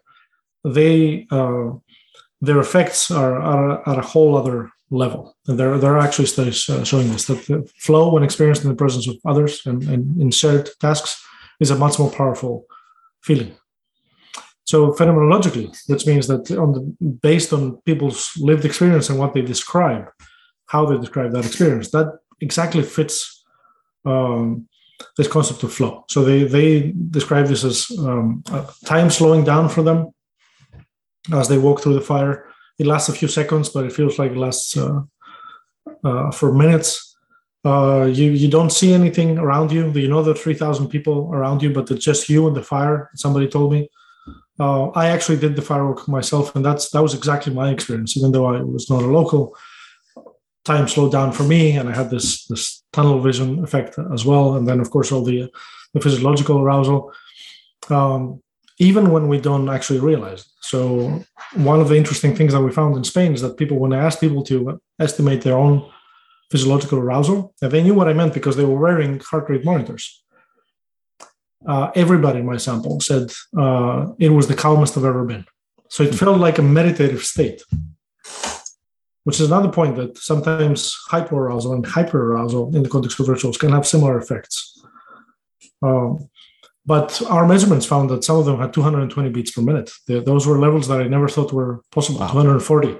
they 0.64 1.28
uh, 1.32 1.72
their 2.42 2.60
effects 2.60 3.12
are, 3.12 3.40
are, 3.40 3.90
at 3.90 3.98
a 3.98 4.02
whole 4.02 4.36
other 4.36 4.72
level. 4.90 5.36
And 5.48 5.60
there, 5.60 5.78
there 5.78 5.96
are 5.96 6.00
actually 6.00 6.26
studies 6.26 6.68
uh, 6.70 6.84
showing 6.84 7.12
this 7.12 7.26
that 7.26 7.46
the 7.46 7.70
flow, 7.78 8.12
when 8.12 8.24
experienced 8.24 8.64
in 8.64 8.70
the 8.70 8.76
presence 8.76 9.08
of 9.08 9.16
others 9.26 9.62
and, 9.66 9.84
and 9.84 10.22
in 10.22 10.32
shared 10.32 10.70
tasks, 10.80 11.24
is 11.60 11.72
a 11.72 11.78
much 11.78 12.00
more 12.00 12.12
powerful 12.12 12.66
feeling. 13.24 13.56
So 14.66 14.92
phenomenologically, 14.92 15.76
which 15.88 16.08
means 16.08 16.28
that 16.28 16.50
on 16.52 16.72
the, 16.74 17.08
based 17.22 17.54
on 17.54 17.78
people's 17.82 18.32
lived 18.38 18.66
experience 18.66 19.10
and 19.10 19.20
what 19.20 19.34
they 19.34 19.42
describe, 19.42 20.10
how 20.66 20.86
they 20.86 20.98
describe 20.98 21.32
that 21.34 21.46
experience, 21.46 21.92
that 21.92 22.20
exactly 22.40 22.82
fits 22.82 23.44
um, 24.06 24.68
this 25.18 25.28
concept 25.28 25.64
of 25.64 25.74
flow. 25.74 26.06
So 26.10 26.24
they 26.24 26.44
they 26.44 26.94
describe 27.10 27.48
this 27.48 27.64
as 27.64 27.92
um, 28.00 28.44
time 28.86 29.10
slowing 29.10 29.44
down 29.44 29.70
for 29.70 29.84
them 29.84 30.14
as 31.34 31.48
they 31.48 31.58
walk 31.58 31.82
through 31.82 31.96
the 31.96 32.02
fire, 32.02 32.48
it 32.80 32.88
lasts 32.88 33.10
a 33.10 33.14
few 33.14 33.28
seconds, 33.28 33.70
but 33.70 33.86
it 33.86 33.94
feels 33.94 34.18
like 34.18 34.32
it 34.32 34.38
lasts 34.38 34.76
uh, 34.76 35.02
uh, 36.04 36.32
for 36.32 36.54
minutes. 36.54 37.16
Uh, 37.64 38.10
you 38.12 38.32
you 38.32 38.50
don't 38.50 38.72
see 38.72 38.92
anything 38.92 39.38
around 39.38 39.72
you. 39.72 39.92
You 39.92 40.08
know 40.08 40.28
are 40.28 40.34
three 40.34 40.56
thousand 40.56 40.88
people 40.88 41.30
around 41.32 41.62
you, 41.62 41.72
but 41.72 41.92
it's 41.92 42.04
just 42.04 42.30
you 42.30 42.48
and 42.48 42.56
the 42.56 42.64
fire. 42.64 43.12
Somebody 43.16 43.48
told 43.48 43.72
me. 43.72 43.90
Uh, 44.60 44.90
I 44.90 45.08
actually 45.08 45.38
did 45.38 45.56
the 45.56 45.62
firewalk 45.62 46.08
myself, 46.08 46.56
and 46.56 46.66
that's 46.66 46.90
that 46.92 47.02
was 47.02 47.14
exactly 47.14 47.54
my 47.54 47.70
experience. 47.70 48.18
Even 48.18 48.32
though 48.32 48.48
I 48.48 48.62
was 48.62 48.90
not 48.90 49.04
a 49.04 49.08
local, 49.08 49.56
time 50.66 50.88
slowed 50.88 51.12
down 51.12 51.32
for 51.32 51.44
me, 51.44 51.78
and 51.78 51.88
I 51.88 51.96
had 51.96 52.10
this 52.10 52.46
this 52.48 52.84
tunnel 52.94 53.20
vision 53.20 53.64
effect 53.64 53.98
as 54.14 54.26
well. 54.26 54.56
And 54.56 54.68
then, 54.68 54.80
of 54.80 54.90
course, 54.90 55.12
all 55.12 55.24
the 55.24 55.52
the 55.94 56.02
physiological 56.02 56.60
arousal. 56.60 57.14
Um, 57.90 58.42
even 58.82 59.12
when 59.12 59.28
we 59.28 59.40
don't 59.40 59.70
actually 59.70 60.00
realize. 60.00 60.44
So 60.62 61.24
one 61.54 61.80
of 61.80 61.88
the 61.88 61.98
interesting 62.02 62.36
things 62.36 62.52
that 62.54 62.64
we 62.64 62.72
found 62.72 62.98
in 62.98 63.04
Spain 63.04 63.32
is 63.32 63.42
that 63.44 63.56
people, 63.56 63.78
when 63.78 63.94
I 63.94 64.04
asked 64.04 64.20
people 64.20 64.44
to 64.46 64.82
estimate 65.00 65.44
their 65.44 65.56
own 65.56 65.88
physiological 66.50 66.98
arousal, 66.98 67.54
they 67.62 67.84
knew 67.84 67.94
what 67.94 68.10
I 68.10 68.14
meant 68.14 68.34
because 68.34 68.56
they 68.56 68.66
were 68.66 68.80
wearing 68.86 69.20
heart 69.20 69.48
rate 69.50 69.64
monitors. 69.64 70.24
Uh, 71.72 71.92
everybody 71.94 72.40
in 72.40 72.48
my 72.48 72.58
sample 72.58 73.00
said 73.00 73.32
uh, 73.56 74.14
it 74.18 74.30
was 74.30 74.48
the 74.48 74.56
calmest 74.56 74.98
I've 74.98 75.06
ever 75.06 75.26
been. 75.26 75.46
So 75.90 76.02
it 76.02 76.16
felt 76.16 76.40
like 76.40 76.58
a 76.58 76.64
meditative 76.64 77.24
state, 77.24 77.62
which 79.26 79.40
is 79.40 79.46
another 79.52 79.72
point 79.72 79.96
that 79.98 80.18
sometimes 80.18 80.98
hyperarousal 81.12 81.76
and 81.76 81.86
hyperarousal 81.86 82.74
in 82.74 82.82
the 82.82 82.90
context 82.90 83.20
of 83.20 83.30
rituals 83.30 83.60
can 83.60 83.74
have 83.74 83.86
similar 83.86 84.18
effects. 84.18 84.82
Um, 85.84 86.31
but 86.86 87.22
our 87.30 87.48
measurements 87.48 87.86
found 87.86 88.10
that 88.10 88.24
some 88.24 88.38
of 88.38 88.46
them 88.46 88.60
had 88.60 88.74
220 88.74 89.30
beats 89.30 89.52
per 89.52 89.62
minute. 89.62 89.92
those 90.08 90.48
were 90.48 90.58
levels 90.58 90.88
that 90.88 91.02
I 91.02 91.08
never 91.08 91.28
thought 91.28 91.54
were 91.54 91.82
possible. 91.92 92.20
Wow. 92.20 92.32
240. 92.32 93.00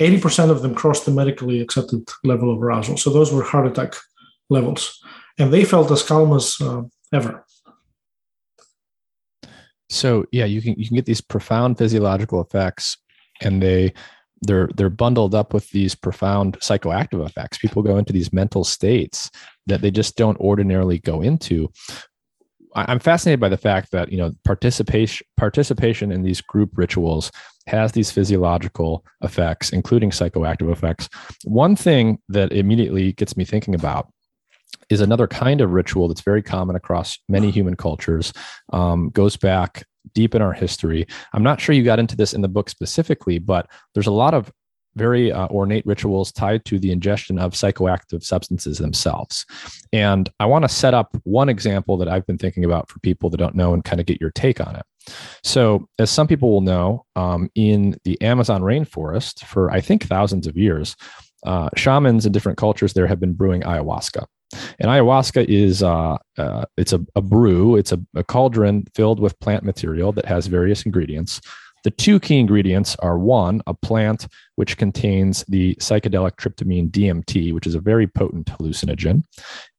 80% 0.00 0.50
of 0.50 0.62
them 0.62 0.74
crossed 0.74 1.04
the 1.04 1.10
medically 1.10 1.60
accepted 1.60 2.08
level 2.24 2.50
of 2.50 2.62
arousal. 2.62 2.96
So 2.96 3.10
those 3.10 3.32
were 3.32 3.42
heart 3.42 3.66
attack 3.66 3.94
levels, 4.48 4.98
and 5.38 5.52
they 5.52 5.64
felt 5.64 5.90
as 5.90 6.02
calm 6.02 6.34
as 6.34 6.56
uh, 6.60 6.82
ever. 7.12 7.44
So 9.90 10.24
yeah, 10.32 10.46
you 10.46 10.62
can 10.62 10.74
you 10.78 10.86
can 10.86 10.94
get 10.94 11.04
these 11.04 11.20
profound 11.20 11.76
physiological 11.76 12.40
effects, 12.40 12.96
and 13.42 13.62
they 13.62 13.92
they're 14.42 14.70
they're 14.76 14.88
bundled 14.88 15.34
up 15.34 15.52
with 15.52 15.68
these 15.70 15.94
profound 15.94 16.58
psychoactive 16.60 17.24
effects. 17.26 17.58
People 17.58 17.82
go 17.82 17.98
into 17.98 18.12
these 18.12 18.32
mental 18.32 18.64
states 18.64 19.30
that 19.66 19.82
they 19.82 19.90
just 19.90 20.16
don't 20.16 20.38
ordinarily 20.38 20.98
go 20.98 21.20
into. 21.20 21.70
I'm 22.74 23.00
fascinated 23.00 23.40
by 23.40 23.48
the 23.48 23.56
fact 23.56 23.90
that 23.92 24.12
you 24.12 24.18
know 24.18 24.32
participation 24.44 25.26
participation 25.36 26.12
in 26.12 26.22
these 26.22 26.40
group 26.40 26.70
rituals 26.74 27.30
has 27.66 27.92
these 27.92 28.10
physiological 28.10 29.04
effects, 29.22 29.70
including 29.70 30.10
psychoactive 30.10 30.70
effects. 30.70 31.08
One 31.44 31.76
thing 31.76 32.18
that 32.28 32.52
immediately 32.52 33.12
gets 33.12 33.36
me 33.36 33.44
thinking 33.44 33.74
about 33.74 34.12
is 34.88 35.00
another 35.00 35.26
kind 35.26 35.60
of 35.60 35.70
ritual 35.70 36.08
that's 36.08 36.20
very 36.20 36.42
common 36.42 36.76
across 36.76 37.18
many 37.28 37.50
human 37.50 37.76
cultures. 37.76 38.32
Um, 38.72 39.10
goes 39.10 39.36
back 39.36 39.84
deep 40.14 40.34
in 40.34 40.42
our 40.42 40.52
history. 40.52 41.06
I'm 41.32 41.42
not 41.42 41.60
sure 41.60 41.74
you 41.74 41.84
got 41.84 41.98
into 41.98 42.16
this 42.16 42.32
in 42.32 42.40
the 42.40 42.48
book 42.48 42.68
specifically, 42.68 43.38
but 43.38 43.68
there's 43.94 44.06
a 44.06 44.12
lot 44.12 44.34
of 44.34 44.50
very 44.96 45.32
uh, 45.32 45.46
ornate 45.48 45.86
rituals 45.86 46.32
tied 46.32 46.64
to 46.66 46.78
the 46.78 46.90
ingestion 46.90 47.38
of 47.38 47.52
psychoactive 47.52 48.22
substances 48.22 48.78
themselves. 48.78 49.46
And 49.92 50.28
I 50.40 50.46
want 50.46 50.64
to 50.64 50.68
set 50.68 50.94
up 50.94 51.16
one 51.24 51.48
example 51.48 51.96
that 51.98 52.08
I've 52.08 52.26
been 52.26 52.38
thinking 52.38 52.64
about 52.64 52.90
for 52.90 52.98
people 53.00 53.30
that 53.30 53.38
don't 53.38 53.54
know 53.54 53.74
and 53.74 53.84
kind 53.84 54.00
of 54.00 54.06
get 54.06 54.20
your 54.20 54.30
take 54.30 54.60
on 54.60 54.76
it. 54.76 54.82
So, 55.42 55.88
as 55.98 56.10
some 56.10 56.26
people 56.26 56.50
will 56.50 56.60
know, 56.60 57.04
um, 57.16 57.50
in 57.54 57.96
the 58.04 58.20
Amazon 58.20 58.62
rainforest 58.62 59.44
for 59.44 59.70
I 59.70 59.80
think 59.80 60.04
thousands 60.04 60.46
of 60.46 60.56
years, 60.56 60.94
uh, 61.46 61.70
shamans 61.76 62.26
in 62.26 62.32
different 62.32 62.58
cultures 62.58 62.92
there 62.92 63.06
have 63.06 63.20
been 63.20 63.32
brewing 63.32 63.62
ayahuasca. 63.62 64.26
And 64.78 64.90
ayahuasca 64.90 65.46
is 65.46 65.82
uh, 65.82 66.18
uh, 66.36 66.64
it's 66.76 66.92
a, 66.92 67.00
a, 67.14 67.22
brew. 67.22 67.76
It's 67.76 67.92
a, 67.92 68.00
a 68.14 68.24
cauldron 68.24 68.84
filled 68.94 69.20
with 69.20 69.38
plant 69.40 69.64
material 69.64 70.12
that 70.12 70.26
has 70.26 70.48
various 70.48 70.84
ingredients 70.84 71.40
the 71.84 71.90
two 71.90 72.20
key 72.20 72.38
ingredients 72.38 72.96
are 72.96 73.18
one, 73.18 73.62
a 73.66 73.74
plant 73.74 74.26
which 74.56 74.76
contains 74.76 75.44
the 75.48 75.74
psychedelic 75.76 76.32
tryptamine 76.32 76.90
DMT, 76.90 77.52
which 77.54 77.66
is 77.66 77.74
a 77.74 77.80
very 77.80 78.06
potent 78.06 78.46
hallucinogen. 78.46 79.22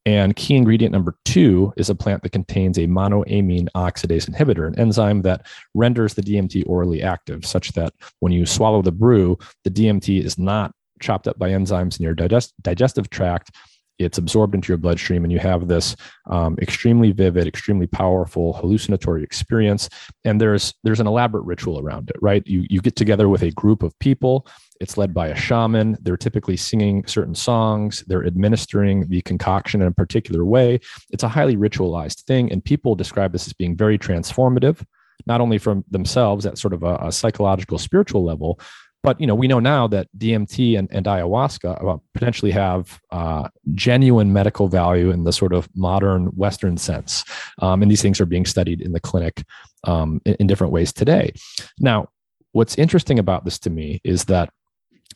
And 0.06 0.36
key 0.36 0.56
ingredient 0.56 0.92
number 0.92 1.16
two 1.26 1.74
is 1.78 1.90
a 1.90 1.96
plant 1.96 2.24
that 2.24 2.32
contains 2.32 2.78
a 2.78 2.88
monoamine 2.88 3.68
oxidase 3.76 4.30
inhibitor, 4.30 4.68
an 4.68 4.80
enzyme 4.80 5.22
that 5.22 5.46
renders 5.76 6.16
the 6.16 6.24
DMT 6.24 6.64
orally 6.66 7.04
active, 7.04 7.46
such 7.46 7.74
that 7.74 7.94
when 8.20 8.32
you 8.32 8.46
swallow 8.46 8.82
the 8.82 8.92
brew, 8.92 9.38
the 9.64 9.70
DMT 9.70 10.24
is 10.24 10.40
not 10.40 10.74
chopped 11.02 11.28
up 11.28 11.38
by 11.38 11.50
enzymes 11.50 12.00
in 12.00 12.04
your 12.04 12.16
digest- 12.16 12.54
digestive 12.62 13.10
tract 13.10 13.52
it's 14.04 14.18
absorbed 14.18 14.56
into 14.56 14.70
your 14.70 14.78
bloodstream 14.78 15.24
and 15.24 15.32
you 15.32 15.40
have 15.40 15.68
this 15.68 15.96
um, 16.30 16.58
extremely 16.62 17.12
vivid 17.12 17.48
extremely 17.48 17.88
powerful 17.88 18.54
hallucinatory 18.54 19.24
experience. 19.24 19.90
And 20.26 20.40
there's 20.40 20.74
there's 20.84 21.00
an 21.00 21.08
elaborate 21.08 21.44
ritual 21.44 21.80
around 21.80 22.10
it 22.10 22.18
right? 22.22 22.46
You 22.46 22.66
you 22.70 22.82
get 22.82 22.96
together 22.96 23.30
with 23.30 23.44
a 23.44 23.52
group 23.52 23.84
of 23.84 23.98
people. 24.00 24.48
It's 24.80 24.98
led 24.98 25.14
by 25.14 25.28
a 25.28 25.36
shaman. 25.36 25.98
They're 26.02 26.18
typically 26.18 26.58
singing 26.58 27.06
certain 27.06 27.36
songs. 27.36 28.04
They're 28.08 28.26
administering 28.26 29.08
the 29.08 29.22
concoction 29.22 29.82
in 29.82 29.88
a 29.88 29.92
particular 29.92 30.44
way. 30.44 30.80
It's 31.12 31.24
a 31.24 31.28
highly 31.28 31.56
ritualized 31.56 32.22
thing 32.22 32.52
and 32.52 32.64
people 32.64 32.96
describe 32.96 33.32
this 33.32 33.48
as 33.48 33.54
being 33.54 33.76
very 33.76 33.98
transformative 33.98 34.84
not 35.28 35.42
only 35.42 35.58
from 35.58 35.84
themselves 35.92 36.46
at 36.46 36.58
sort 36.58 36.74
of 36.74 36.82
a, 36.84 36.96
a 36.96 37.12
psychological 37.12 37.78
spiritual 37.78 38.24
level 38.24 38.60
but 39.04 39.20
you 39.20 39.28
know 39.28 39.36
we 39.36 39.48
know 39.48 39.60
now 39.60 39.88
that 39.88 40.08
DMT 40.18 40.78
and, 40.78 40.88
and 40.92 41.06
ayahuasca 41.06 41.88
uh, 41.88 41.98
potentially 42.14 42.52
have 42.52 43.00
uh, 43.12 43.50
genuine 43.74 44.34
medical 44.34 44.68
value 44.68 45.10
in 45.10 45.24
the 45.24 45.34
sort 45.34 45.54
of 45.54 45.70
modern 45.76 46.28
Western 46.28 46.78
sense, 46.78 47.24
um, 47.60 47.82
and 47.82 47.90
these 47.90 48.02
things 48.02 48.22
are 48.22 48.26
being 48.26 48.46
studied 48.46 48.82
in 48.82 48.92
the 48.92 49.00
clinic 49.00 49.44
um, 49.86 50.22
in, 50.26 50.36
in 50.36 50.48
different 50.48 50.74
ways 50.74 50.94
today. 50.94 51.34
Now, 51.80 52.10
what's 52.52 52.78
interesting 52.78 53.20
about 53.20 53.46
this 53.46 53.60
to 53.60 53.70
me 53.70 54.02
is 54.04 54.26
that 54.26 54.50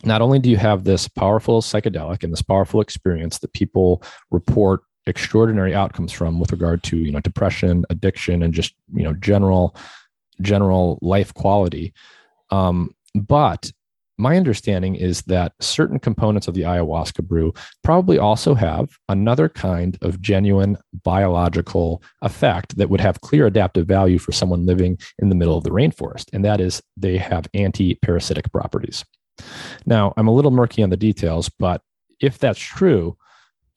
not 0.03 0.21
only 0.21 0.39
do 0.39 0.49
you 0.49 0.57
have 0.57 0.83
this 0.83 1.07
powerful 1.07 1.61
psychedelic 1.61 2.23
and 2.23 2.31
this 2.31 2.41
powerful 2.41 2.81
experience 2.81 3.39
that 3.39 3.53
people 3.53 4.03
report 4.31 4.81
extraordinary 5.07 5.73
outcomes 5.73 6.11
from 6.11 6.39
with 6.39 6.51
regard 6.51 6.83
to 6.83 6.97
you 6.97 7.11
know 7.11 7.19
depression 7.19 7.85
addiction 7.89 8.41
and 8.41 8.53
just 8.53 8.73
you 8.93 9.03
know 9.03 9.13
general 9.13 9.75
general 10.41 10.97
life 11.01 11.33
quality 11.33 11.93
um, 12.49 12.93
but 13.13 13.71
my 14.17 14.37
understanding 14.37 14.95
is 14.95 15.21
that 15.23 15.53
certain 15.59 15.99
components 15.99 16.47
of 16.47 16.53
the 16.53 16.61
ayahuasca 16.61 17.23
brew 17.23 17.53
probably 17.83 18.17
also 18.17 18.53
have 18.53 18.97
another 19.09 19.49
kind 19.49 19.97
of 20.01 20.21
genuine 20.21 20.77
biological 21.03 22.01
effect 22.21 22.77
that 22.77 22.89
would 22.89 23.01
have 23.01 23.21
clear 23.21 23.45
adaptive 23.45 23.87
value 23.87 24.17
for 24.17 24.31
someone 24.31 24.65
living 24.65 24.97
in 25.19 25.29
the 25.29 25.35
middle 25.35 25.57
of 25.57 25.63
the 25.63 25.69
rainforest. 25.69 26.25
And 26.33 26.45
that 26.45 26.61
is 26.61 26.81
they 26.95 27.17
have 27.17 27.47
anti 27.53 27.95
parasitic 27.95 28.51
properties. 28.51 29.03
Now, 29.85 30.13
I'm 30.17 30.27
a 30.27 30.33
little 30.33 30.51
murky 30.51 30.81
on 30.81 30.89
the 30.89 30.97
details, 30.97 31.49
but 31.49 31.81
if 32.21 32.37
that's 32.37 32.59
true, 32.59 33.17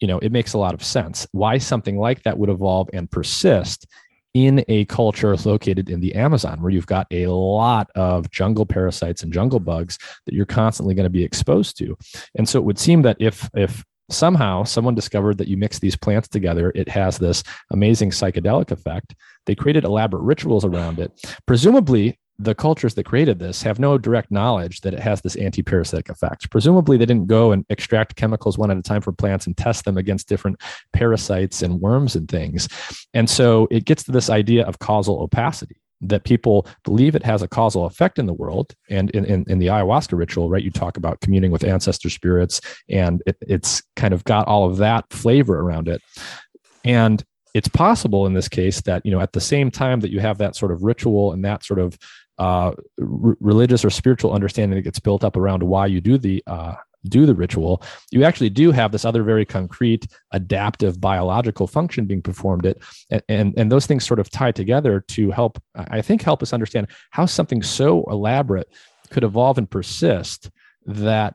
you 0.01 0.07
know, 0.07 0.19
it 0.21 0.31
makes 0.31 0.53
a 0.53 0.59
lot 0.59 0.75
of 0.75 0.85
sense 0.85 1.27
why 1.33 1.59
something 1.59 1.99
like 1.99 2.23
that 2.23 2.39
would 2.39 2.51
evolve 2.51 2.89
and 2.93 3.11
persist 3.11 3.87
in 4.35 4.65
a 4.69 4.85
culture 4.87 5.37
located 5.37 5.91
in 5.91 6.01
the 6.01 6.15
Amazon, 6.15 6.61
where 6.61 6.71
you've 6.71 6.87
got 6.87 7.07
a 7.11 7.27
lot 7.27 7.91
of 7.95 8.31
jungle 8.31 8.67
parasites 8.67 9.23
and 9.23 9.33
jungle 9.33 9.61
bugs 9.61 9.99
that 10.27 10.35
you're 10.35 10.47
constantly 10.47 10.95
going 10.95 11.05
to 11.05 11.11
be 11.11 11.25
exposed 11.25 11.77
to. 11.79 11.97
And 12.37 12.49
so 12.49 12.59
it 12.59 12.65
would 12.65 12.79
seem 12.79 13.03
that 13.03 13.17
if 13.21 13.49
if 13.55 13.85
somehow 14.11 14.65
someone 14.65 14.95
discovered 14.95 15.39
that 15.39 15.49
you 15.49 15.57
mix 15.57 15.79
these 15.79 15.97
plants 15.97 16.29
together, 16.29 16.73
it 16.75 16.89
has 16.89 17.19
this 17.19 17.43
amazing 17.71 18.11
psychedelic 18.11 18.71
effect. 18.71 19.15
They 19.47 19.55
created 19.55 19.85
elaborate 19.85 20.23
rituals 20.23 20.65
around 20.65 20.99
it. 20.99 21.13
Presumably, 21.47 22.19
the 22.39 22.55
cultures 22.55 22.95
that 22.95 23.05
created 23.05 23.39
this 23.39 23.63
have 23.63 23.81
no 23.81 23.99
direct 23.99 24.31
knowledge 24.31 24.83
that 24.83 24.95
it 24.95 25.01
has 25.01 25.21
this 25.23 25.35
anti-parasitic 25.37 26.09
effect. 26.09 26.51
Presumably, 26.51 26.97
they 26.97 27.07
didn't 27.07 27.27
go 27.27 27.51
and 27.51 27.65
extract 27.69 28.15
chemicals 28.15 28.57
one 28.57 28.71
at 28.71 28.77
a 28.77 28.83
time 28.83 29.01
from 29.01 29.17
plants 29.17 29.47
and 29.47 29.57
test 29.57 29.85
them 29.85 29.97
against 29.97 30.29
different 30.29 30.61
parasites 30.93 31.63
and 31.63 31.81
worms 31.81 32.15
and 32.15 32.29
things. 32.29 32.69
And 33.13 33.29
so 33.29 33.67
it 33.71 33.85
gets 33.85 34.05
to 34.05 34.13
this 34.13 34.31
idea 34.31 34.65
of 34.65 34.79
causal 34.79 35.21
opacity 35.21 35.81
that 36.01 36.23
people 36.23 36.65
believe 36.85 37.17
it 37.17 37.25
has 37.25 37.43
a 37.43 37.49
causal 37.49 37.85
effect 37.85 38.21
in 38.21 38.27
the 38.27 38.33
world. 38.33 38.73
And 38.89 39.11
in, 39.11 39.25
in, 39.25 39.45
in 39.49 39.59
the 39.59 39.67
ayahuasca 39.67 40.17
ritual, 40.17 40.49
right, 40.49 40.63
you 40.63 40.71
talk 40.71 40.97
about 40.97 41.21
communing 41.21 41.51
with 41.51 41.65
ancestor 41.65 42.09
spirits, 42.09 42.61
and 42.89 43.21
it, 43.27 43.37
it's 43.41 43.83
kind 43.97 44.15
of 44.15 44.23
got 44.23 44.47
all 44.47 44.71
of 44.71 44.77
that 44.77 45.13
flavor 45.13 45.59
around 45.59 45.89
it. 45.89 46.01
And 46.85 47.25
it's 47.55 47.69
possible 47.69 48.27
in 48.27 48.35
this 48.35 48.49
case 48.49 48.81
that 48.83 49.05
you 49.05 49.11
know 49.11 49.21
at 49.21 49.33
the 49.33 49.41
same 49.41 49.71
time 49.71 50.01
that 50.01 50.11
you 50.13 50.21
have 50.21 50.39
that 50.39 50.55
sort 50.55 50.71
of 50.71 50.85
ritual 50.85 51.33
and 51.33 51.45
that 51.45 51.65
sort 51.65 51.81
of 51.81 51.99
uh, 52.39 52.73
r- 53.01 53.37
religious 53.41 53.85
or 53.85 53.91
spiritual 53.91 54.33
understanding 54.33 54.77
that 54.77 54.83
gets 54.83 54.99
built 54.99 55.25
up 55.25 55.37
around 55.37 55.63
why 55.63 55.87
you 55.87 56.01
do 56.01 56.19
the 56.19 56.43
uh, 56.47 56.75
do 57.09 57.27
the 57.27 57.35
ritual, 57.35 57.83
you 58.11 58.25
actually 58.25 58.51
do 58.51 58.71
have 58.73 58.93
this 58.93 59.05
other 59.05 59.23
very 59.23 59.45
concrete 59.45 60.07
adaptive 60.33 61.01
biological 61.01 61.67
function 61.67 62.07
being 62.07 62.23
performed 62.23 62.67
it 62.67 62.83
and, 63.11 63.23
and, 63.29 63.55
and 63.57 63.73
those 63.73 63.87
things 63.87 64.07
sort 64.07 64.21
of 64.21 64.31
tie 64.31 64.53
together 64.53 65.01
to 65.09 65.31
help 65.31 65.63
i 65.77 66.03
think 66.03 66.23
help 66.23 66.43
us 66.43 66.53
understand 66.53 66.89
how 67.11 67.25
something 67.25 67.63
so 67.63 68.05
elaborate 68.11 68.69
could 69.11 69.25
evolve 69.25 69.59
and 69.59 69.71
persist 69.71 70.51
that 70.87 71.35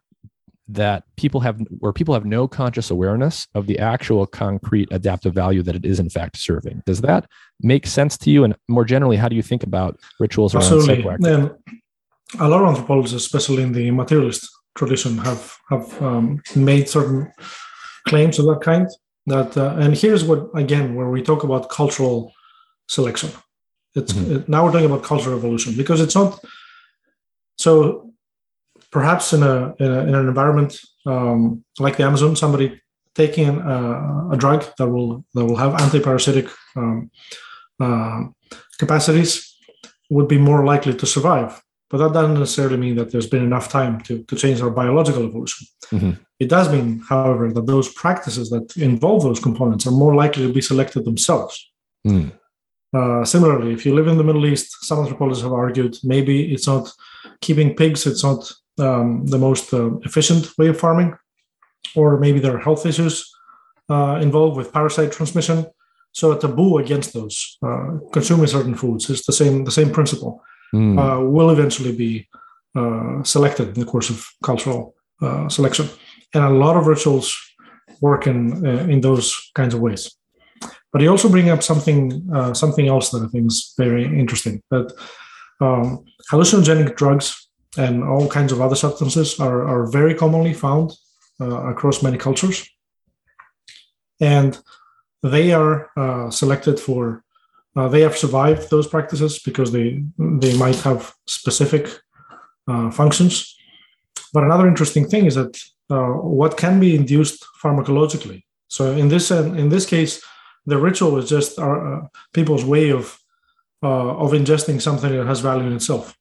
that 0.68 1.04
people 1.18 1.42
have 1.42 1.60
where 1.80 1.92
people 1.92 2.14
have 2.14 2.26
no 2.26 2.48
conscious 2.48 2.90
awareness 2.90 3.48
of 3.54 3.68
the 3.68 3.80
actual 3.80 4.26
concrete 4.26 4.88
adaptive 4.92 5.34
value 5.34 5.62
that 5.62 5.76
it 5.76 5.86
is 5.86 6.00
in 6.00 6.10
fact 6.10 6.38
serving. 6.38 6.82
Does 6.86 7.02
that 7.02 7.28
make 7.64 7.88
sense 7.88 8.18
to 8.20 8.30
you? 8.30 8.44
And 8.44 8.56
more 8.68 8.86
generally 8.86 9.18
how 9.18 9.30
do 9.30 9.36
you 9.36 9.42
think 9.42 9.64
about 9.64 10.00
rituals 10.20 10.54
around 10.54 10.64
absolutely. 10.64 11.06
and 11.26 11.52
a 12.40 12.50
lot 12.50 12.62
of 12.64 12.70
anthropologists 12.70 13.26
especially 13.26 13.62
in 13.64 13.74
the 13.74 13.92
materialist 13.92 14.50
tradition 14.76 15.18
have 15.20 15.56
have 15.70 16.02
um, 16.02 16.42
made 16.56 16.90
certain 16.90 17.32
claims 18.08 18.40
of 18.40 18.46
that 18.46 18.62
kind 18.62 18.88
that 19.28 19.56
uh, 19.58 19.76
and 19.78 19.96
here's 19.96 20.24
what 20.24 20.50
again 20.56 20.96
where 20.96 21.10
we 21.10 21.22
talk 21.22 21.44
about 21.44 21.70
cultural 21.70 22.34
selection. 22.88 23.30
It's 23.96 24.14
mm-hmm. 24.14 24.36
it, 24.36 24.50
now 24.50 24.66
we're 24.66 24.72
talking 24.72 24.92
about 24.92 25.04
cultural 25.04 25.38
evolution 25.38 25.76
because 25.78 26.02
it's 26.02 26.16
not 26.16 26.44
so 27.58 28.12
perhaps 28.92 29.34
in 29.34 29.44
a 29.44 29.76
in, 29.80 29.92
a, 29.92 30.00
in 30.08 30.16
an 30.16 30.28
environment 30.28 30.80
um, 31.06 31.64
like 31.80 31.98
the 31.98 32.04
Amazon, 32.04 32.36
somebody 32.36 32.82
taking 33.16 33.60
a, 33.60 34.30
a, 34.32 34.38
drug 34.38 34.66
that 34.78 34.88
will 34.88 35.24
that 35.34 35.46
will 35.46 35.56
have 35.56 35.80
anti-parasitic 35.80 36.48
um, 36.76 37.12
uh, 37.80 38.24
capacities 38.78 39.58
would 40.10 40.28
be 40.28 40.38
more 40.38 40.66
likely 40.66 40.94
to 40.94 41.06
survive. 41.06 41.62
But 41.90 42.00
that 42.00 42.14
doesn't 42.14 42.40
necessarily 42.40 42.78
mean 42.78 42.96
that 42.96 43.12
there's 43.12 43.28
been 43.28 43.44
enough 43.44 43.70
time 43.70 44.02
to, 44.02 44.24
to 44.24 44.36
change 44.36 44.62
our 44.62 44.72
biological 44.72 45.26
evolution. 45.26 45.68
Mm-hmm. 45.92 46.12
It 46.40 46.50
does 46.50 46.72
mean, 46.72 47.04
however, 47.08 47.52
that 47.52 47.68
those 47.68 47.94
practices 47.94 48.50
that 48.50 48.76
involve 48.78 49.24
those 49.24 49.40
components 49.40 49.86
are 49.86 49.92
more 49.92 50.16
likely 50.16 50.48
to 50.48 50.54
be 50.54 50.62
selected 50.62 51.06
themselves. 51.06 51.72
Mm. 52.08 52.32
Uh, 52.94 53.24
similarly, 53.26 53.74
if 53.74 53.86
you 53.86 53.94
live 53.94 54.08
in 54.08 54.18
the 54.18 54.24
Middle 54.24 54.46
East, 54.46 54.86
some 54.86 55.00
anthropologists 55.00 55.44
have 55.44 55.54
argued 55.54 55.98
maybe 56.04 56.54
it's 56.54 56.68
not 56.68 56.92
keeping 57.42 57.76
pigs, 57.76 58.06
it's 58.06 58.24
not 58.24 58.52
um, 58.80 59.26
the 59.28 59.38
most 59.38 59.74
uh, 59.74 59.96
efficient 60.00 60.50
way 60.58 60.68
of 60.68 60.80
farming, 60.80 61.16
or 61.96 62.20
maybe 62.20 62.40
there 62.40 62.56
are 62.56 62.60
health 62.60 62.86
issues 62.86 63.32
uh, 63.90 64.20
involved 64.22 64.58
with 64.58 64.74
parasite 64.74 65.12
transmission. 65.12 65.66
So 66.14 66.32
a 66.32 66.40
taboo 66.40 66.78
against 66.78 67.14
those 67.14 67.58
uh, 67.66 67.98
consuming 68.12 68.48
certain 68.48 68.76
foods 68.76 69.10
is 69.10 69.24
the 69.26 69.34
same 69.34 69.66
the 69.66 69.72
same 69.72 69.92
principle. 69.92 70.42
Mm. 70.76 71.32
will 71.32 71.52
eventually 71.52 71.96
be 71.96 72.28
uh, 72.76 73.22
selected 73.24 73.68
in 73.68 73.80
the 73.80 73.86
course 73.86 74.10
of 74.10 74.26
cultural 74.42 74.96
uh, 75.22 75.48
selection, 75.48 75.88
and 76.34 76.44
a 76.44 76.50
lot 76.50 76.76
of 76.76 76.88
rituals 76.88 77.36
work 78.02 78.26
in 78.28 78.66
in 78.90 79.02
those 79.02 79.52
kinds 79.54 79.74
of 79.76 79.82
ways. 79.82 80.18
But 80.92 81.02
you 81.02 81.12
also 81.12 81.30
bring 81.30 81.52
up 81.52 81.62
something 81.62 82.24
something 82.54 82.88
else 82.88 83.12
that 83.12 83.22
I 83.22 83.28
think 83.28 83.46
is 83.46 83.76
very 83.78 84.06
interesting 84.20 84.62
that 84.70 84.92
um, 85.62 86.06
hallucinogenic 86.32 86.96
drugs 86.96 87.50
and 87.78 88.04
all 88.04 88.28
kinds 88.28 88.52
of 88.52 88.62
other 88.62 88.76
substances 88.76 89.40
are, 89.40 89.68
are 89.68 89.92
very 89.92 90.14
commonly 90.14 90.54
found 90.54 90.92
uh, 91.42 91.70
across 91.70 92.04
many 92.04 92.18
cultures. 92.18 92.70
And 94.20 94.58
they 95.24 95.54
are 95.54 95.90
uh, 95.96 96.30
selected 96.30 96.80
for, 96.80 97.24
uh, 97.76 97.88
they 97.88 98.02
have 98.02 98.18
survived 98.18 98.70
those 98.70 98.88
practices 98.88 99.40
because 99.40 99.72
they, 99.72 100.04
they 100.18 100.56
might 100.58 100.76
have 100.82 101.14
specific 101.26 101.88
uh, 102.68 102.92
functions. 102.92 103.56
But 104.34 104.44
another 104.44 104.68
interesting 104.68 105.08
thing 105.08 105.26
is 105.26 105.36
that 105.36 105.58
uh, 105.90 106.08
what 106.08 106.58
can 106.58 106.80
be 106.80 106.96
induced 106.96 107.46
pharmacologically. 107.62 108.44
So 108.68 108.92
in 108.92 109.08
this, 109.08 109.32
in 109.32 109.70
this 109.70 109.86
case, 109.86 110.22
the 110.66 110.78
ritual 110.78 111.18
is 111.18 111.30
just 111.30 111.58
our, 111.60 112.04
uh, 112.04 112.08
people's 112.34 112.66
way 112.66 112.92
of, 112.92 113.18
of 113.82 114.32
ingesting 114.32 114.82
something 114.82 115.12
that 115.12 115.28
has 115.28 115.42
value 115.42 115.68
in 115.68 115.74
itself. 115.74 116.16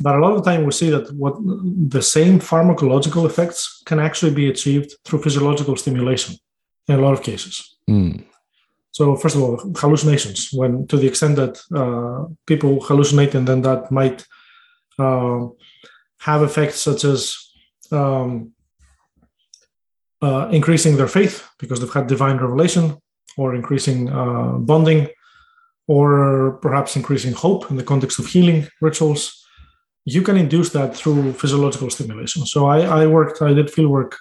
But 0.00 0.16
a 0.16 0.18
lot 0.18 0.32
of 0.32 0.42
the 0.42 0.50
time, 0.50 0.64
we 0.64 0.72
see 0.72 0.90
that 0.90 1.12
what 1.12 1.36
the 1.42 2.02
same 2.02 2.38
pharmacological 2.38 3.24
effects 3.26 3.82
can 3.86 3.98
actually 3.98 4.34
be 4.34 4.48
achieved 4.48 4.94
through 5.04 5.22
physiological 5.22 5.76
stimulation 5.76 6.36
in 6.88 6.98
a 6.98 7.02
lot 7.02 7.12
of 7.12 7.22
cases. 7.22 7.76
Mm. 7.88 8.24
So, 8.92 9.16
first 9.16 9.36
of 9.36 9.42
all, 9.42 9.56
hallucinations, 9.76 10.50
when 10.52 10.86
to 10.86 10.96
the 10.96 11.06
extent 11.06 11.36
that 11.36 11.60
uh, 11.74 12.32
people 12.46 12.80
hallucinate, 12.80 13.34
and 13.34 13.46
then 13.46 13.62
that 13.62 13.90
might 13.90 14.26
uh, 14.98 15.46
have 16.20 16.42
effects 16.42 16.80
such 16.80 17.04
as 17.04 17.36
um, 17.92 18.52
uh, 20.22 20.48
increasing 20.50 20.96
their 20.96 21.08
faith 21.08 21.46
because 21.58 21.80
they've 21.80 21.92
had 21.92 22.06
divine 22.06 22.38
revelation, 22.38 22.96
or 23.36 23.54
increasing 23.54 24.10
uh, 24.10 24.52
bonding, 24.52 25.08
or 25.86 26.58
perhaps 26.62 26.96
increasing 26.96 27.34
hope 27.34 27.70
in 27.70 27.76
the 27.76 27.84
context 27.84 28.18
of 28.18 28.26
healing 28.26 28.66
rituals 28.80 29.46
you 30.06 30.22
can 30.22 30.36
induce 30.36 30.70
that 30.70 30.96
through 30.96 31.32
physiological 31.32 31.90
stimulation. 31.90 32.46
So 32.46 32.66
I, 32.66 33.02
I 33.02 33.06
worked, 33.06 33.42
I 33.42 33.52
did 33.52 33.70
field 33.70 33.90
work 33.90 34.16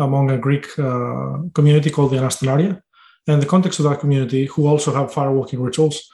among 0.00 0.30
a 0.30 0.38
Greek 0.38 0.66
uh, 0.78 1.38
community 1.54 1.90
called 1.90 2.10
the 2.10 2.16
Anastenaria. 2.16 2.82
And 3.28 3.40
the 3.40 3.46
context 3.46 3.78
of 3.78 3.84
that 3.84 4.00
community, 4.00 4.46
who 4.46 4.66
also 4.66 4.92
have 4.92 5.12
firewalking 5.12 5.64
rituals, 5.64 6.08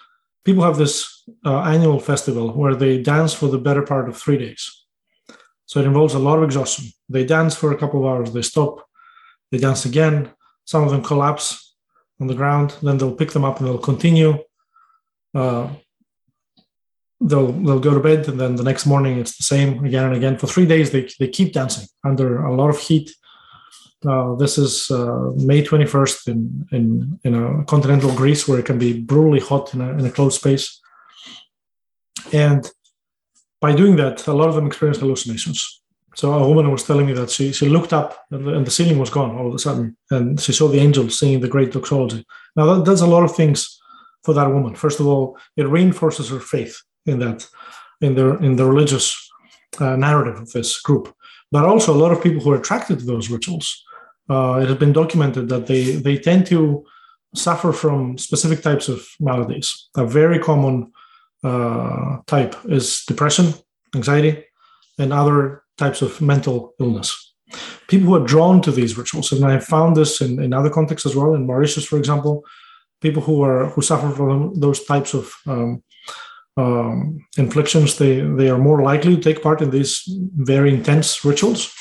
people 0.44 0.64
have 0.64 0.76
this 0.76 1.24
uh, 1.44 1.60
annual 1.60 2.00
festival 2.00 2.52
where 2.52 2.74
they 2.74 3.00
dance 3.00 3.32
for 3.32 3.48
the 3.48 3.58
better 3.58 3.82
part 3.82 4.08
of 4.08 4.16
three 4.16 4.38
days. 4.38 4.62
So 5.66 5.80
it 5.80 5.86
involves 5.86 6.14
a 6.14 6.18
lot 6.18 6.38
of 6.38 6.44
exhaustion. 6.44 6.86
They 7.08 7.24
dance 7.24 7.54
for 7.54 7.72
a 7.72 7.78
couple 7.78 8.00
of 8.00 8.06
hours, 8.06 8.32
they 8.32 8.42
stop, 8.42 8.84
they 9.50 9.58
dance 9.58 9.84
again. 9.84 10.30
Some 10.64 10.82
of 10.82 10.90
them 10.90 11.02
collapse 11.02 11.74
on 12.20 12.26
the 12.26 12.34
ground, 12.34 12.76
then 12.82 12.98
they'll 12.98 13.14
pick 13.14 13.30
them 13.32 13.44
up 13.44 13.58
and 13.58 13.66
they'll 13.66 13.78
continue. 13.78 14.38
Uh, 15.34 15.68
they'll 17.20 17.52
they'll 17.52 17.80
go 17.80 17.94
to 17.94 18.00
bed 18.00 18.28
and 18.28 18.38
then 18.38 18.56
the 18.56 18.62
next 18.62 18.84
morning 18.86 19.18
it's 19.18 19.36
the 19.36 19.42
same 19.42 19.84
again 19.84 20.04
and 20.04 20.14
again 20.14 20.36
for 20.36 20.46
three 20.46 20.66
days 20.66 20.90
they, 20.90 21.08
they 21.18 21.28
keep 21.28 21.52
dancing 21.52 21.86
under 22.04 22.44
a 22.44 22.54
lot 22.54 22.68
of 22.68 22.78
heat 22.78 23.10
uh, 24.04 24.34
this 24.34 24.58
is 24.58 24.90
uh, 24.90 25.30
may 25.36 25.62
21st 25.62 26.28
in, 26.28 26.68
in 26.72 27.18
in 27.24 27.34
a 27.34 27.64
continental 27.64 28.14
greece 28.14 28.46
where 28.46 28.58
it 28.58 28.66
can 28.66 28.78
be 28.78 29.00
brutally 29.00 29.40
hot 29.40 29.72
in 29.72 29.80
a, 29.80 29.90
in 29.92 30.04
a 30.04 30.10
closed 30.10 30.38
space. 30.38 30.80
And 32.32 32.70
by 33.60 33.74
doing 33.74 33.96
that 33.96 34.26
a 34.26 34.32
lot 34.32 34.48
of 34.48 34.54
them 34.54 34.66
experience 34.66 34.98
hallucinations. 34.98 35.82
So 36.14 36.32
a 36.32 36.48
woman 36.48 36.70
was 36.70 36.82
telling 36.82 37.06
me 37.06 37.12
that 37.12 37.30
she, 37.30 37.52
she 37.52 37.68
looked 37.68 37.92
up 37.92 38.24
and 38.30 38.46
the, 38.46 38.54
and 38.54 38.66
the 38.66 38.70
ceiling 38.70 38.98
was 38.98 39.10
gone 39.10 39.36
all 39.36 39.48
of 39.48 39.54
a 39.54 39.58
sudden 39.58 39.96
and 40.10 40.40
she 40.40 40.52
saw 40.52 40.68
the 40.68 40.78
angel 40.78 41.10
singing 41.10 41.40
the 41.40 41.48
great 41.48 41.72
doxology. 41.72 42.24
Now 42.54 42.66
that 42.66 42.84
does 42.84 43.02
a 43.02 43.06
lot 43.06 43.22
of 43.22 43.34
things 43.34 43.78
for 44.24 44.34
that 44.34 44.52
woman. 44.52 44.74
First 44.74 45.00
of 45.00 45.06
all 45.06 45.38
it 45.56 45.68
reinforces 45.68 46.28
her 46.30 46.40
faith 46.40 46.82
in 47.06 47.18
that 47.20 47.48
in 48.02 48.14
the 48.14 48.36
in 48.38 48.56
the 48.56 48.66
religious 48.66 49.30
uh, 49.78 49.96
narrative 49.96 50.40
of 50.40 50.52
this 50.52 50.80
group 50.80 51.14
but 51.52 51.64
also 51.64 51.94
a 51.94 52.02
lot 52.02 52.12
of 52.12 52.22
people 52.22 52.42
who 52.42 52.52
are 52.52 52.58
attracted 52.58 52.98
to 52.98 53.04
those 53.04 53.30
rituals 53.30 53.84
uh, 54.28 54.58
it 54.62 54.68
has 54.68 54.78
been 54.78 54.92
documented 54.92 55.48
that 55.48 55.66
they 55.66 55.96
they 55.96 56.18
tend 56.18 56.46
to 56.46 56.84
suffer 57.34 57.72
from 57.72 58.18
specific 58.18 58.62
types 58.62 58.88
of 58.88 59.06
maladies. 59.20 59.88
A 59.96 60.06
very 60.06 60.38
common 60.38 60.92
uh, 61.44 62.18
type 62.26 62.56
is 62.64 63.04
depression 63.06 63.52
anxiety 63.94 64.44
and 64.98 65.12
other 65.12 65.62
types 65.78 66.02
of 66.02 66.20
mental 66.20 66.74
illness. 66.80 67.34
People 67.88 68.08
who 68.08 68.16
are 68.16 68.26
drawn 68.26 68.60
to 68.62 68.72
these 68.72 68.98
rituals 68.98 69.30
and 69.30 69.44
i 69.44 69.58
found 69.60 69.96
this 69.96 70.20
in, 70.20 70.42
in 70.42 70.52
other 70.52 70.70
contexts 70.70 71.06
as 71.06 71.14
well 71.14 71.34
in 71.34 71.46
mauritius 71.46 71.84
for 71.84 71.96
example 71.96 72.42
people 73.00 73.22
who 73.22 73.40
are 73.42 73.66
who 73.66 73.80
suffer 73.80 74.10
from 74.10 74.52
those 74.54 74.84
types 74.84 75.14
of 75.14 75.32
um, 75.46 75.80
um, 76.56 77.24
inflictions, 77.36 77.96
they, 77.96 78.20
they 78.20 78.48
are 78.48 78.58
more 78.58 78.82
likely 78.82 79.16
to 79.16 79.22
take 79.22 79.42
part 79.42 79.60
in 79.60 79.70
these 79.70 80.02
very 80.34 80.72
intense 80.72 81.24
rituals. 81.24 81.72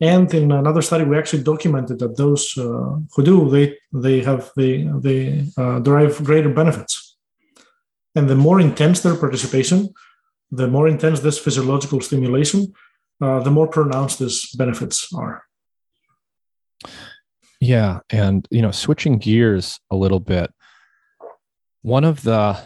And 0.00 0.32
in 0.32 0.52
another 0.52 0.82
study, 0.82 1.04
we 1.04 1.18
actually 1.18 1.42
documented 1.42 1.98
that 1.98 2.16
those 2.16 2.56
uh, 2.56 2.96
who 3.14 3.22
do, 3.24 3.50
they 3.50 3.76
they 3.92 4.20
have 4.22 4.50
they 4.56 4.88
they 5.00 5.44
uh, 5.56 5.80
derive 5.80 6.22
greater 6.22 6.48
benefits. 6.48 7.16
And 8.14 8.28
the 8.28 8.36
more 8.36 8.60
intense 8.60 9.00
their 9.00 9.16
participation, 9.16 9.92
the 10.52 10.68
more 10.68 10.88
intense 10.88 11.20
this 11.20 11.38
physiological 11.38 12.00
stimulation, 12.00 12.72
uh, 13.20 13.40
the 13.40 13.50
more 13.50 13.66
pronounced 13.66 14.20
these 14.20 14.48
benefits 14.56 15.12
are. 15.12 15.42
Yeah, 17.60 18.00
and 18.08 18.46
you 18.52 18.62
know, 18.62 18.70
switching 18.70 19.18
gears 19.18 19.80
a 19.90 19.96
little 19.96 20.20
bit, 20.20 20.52
one 21.82 22.04
of 22.04 22.22
the 22.22 22.56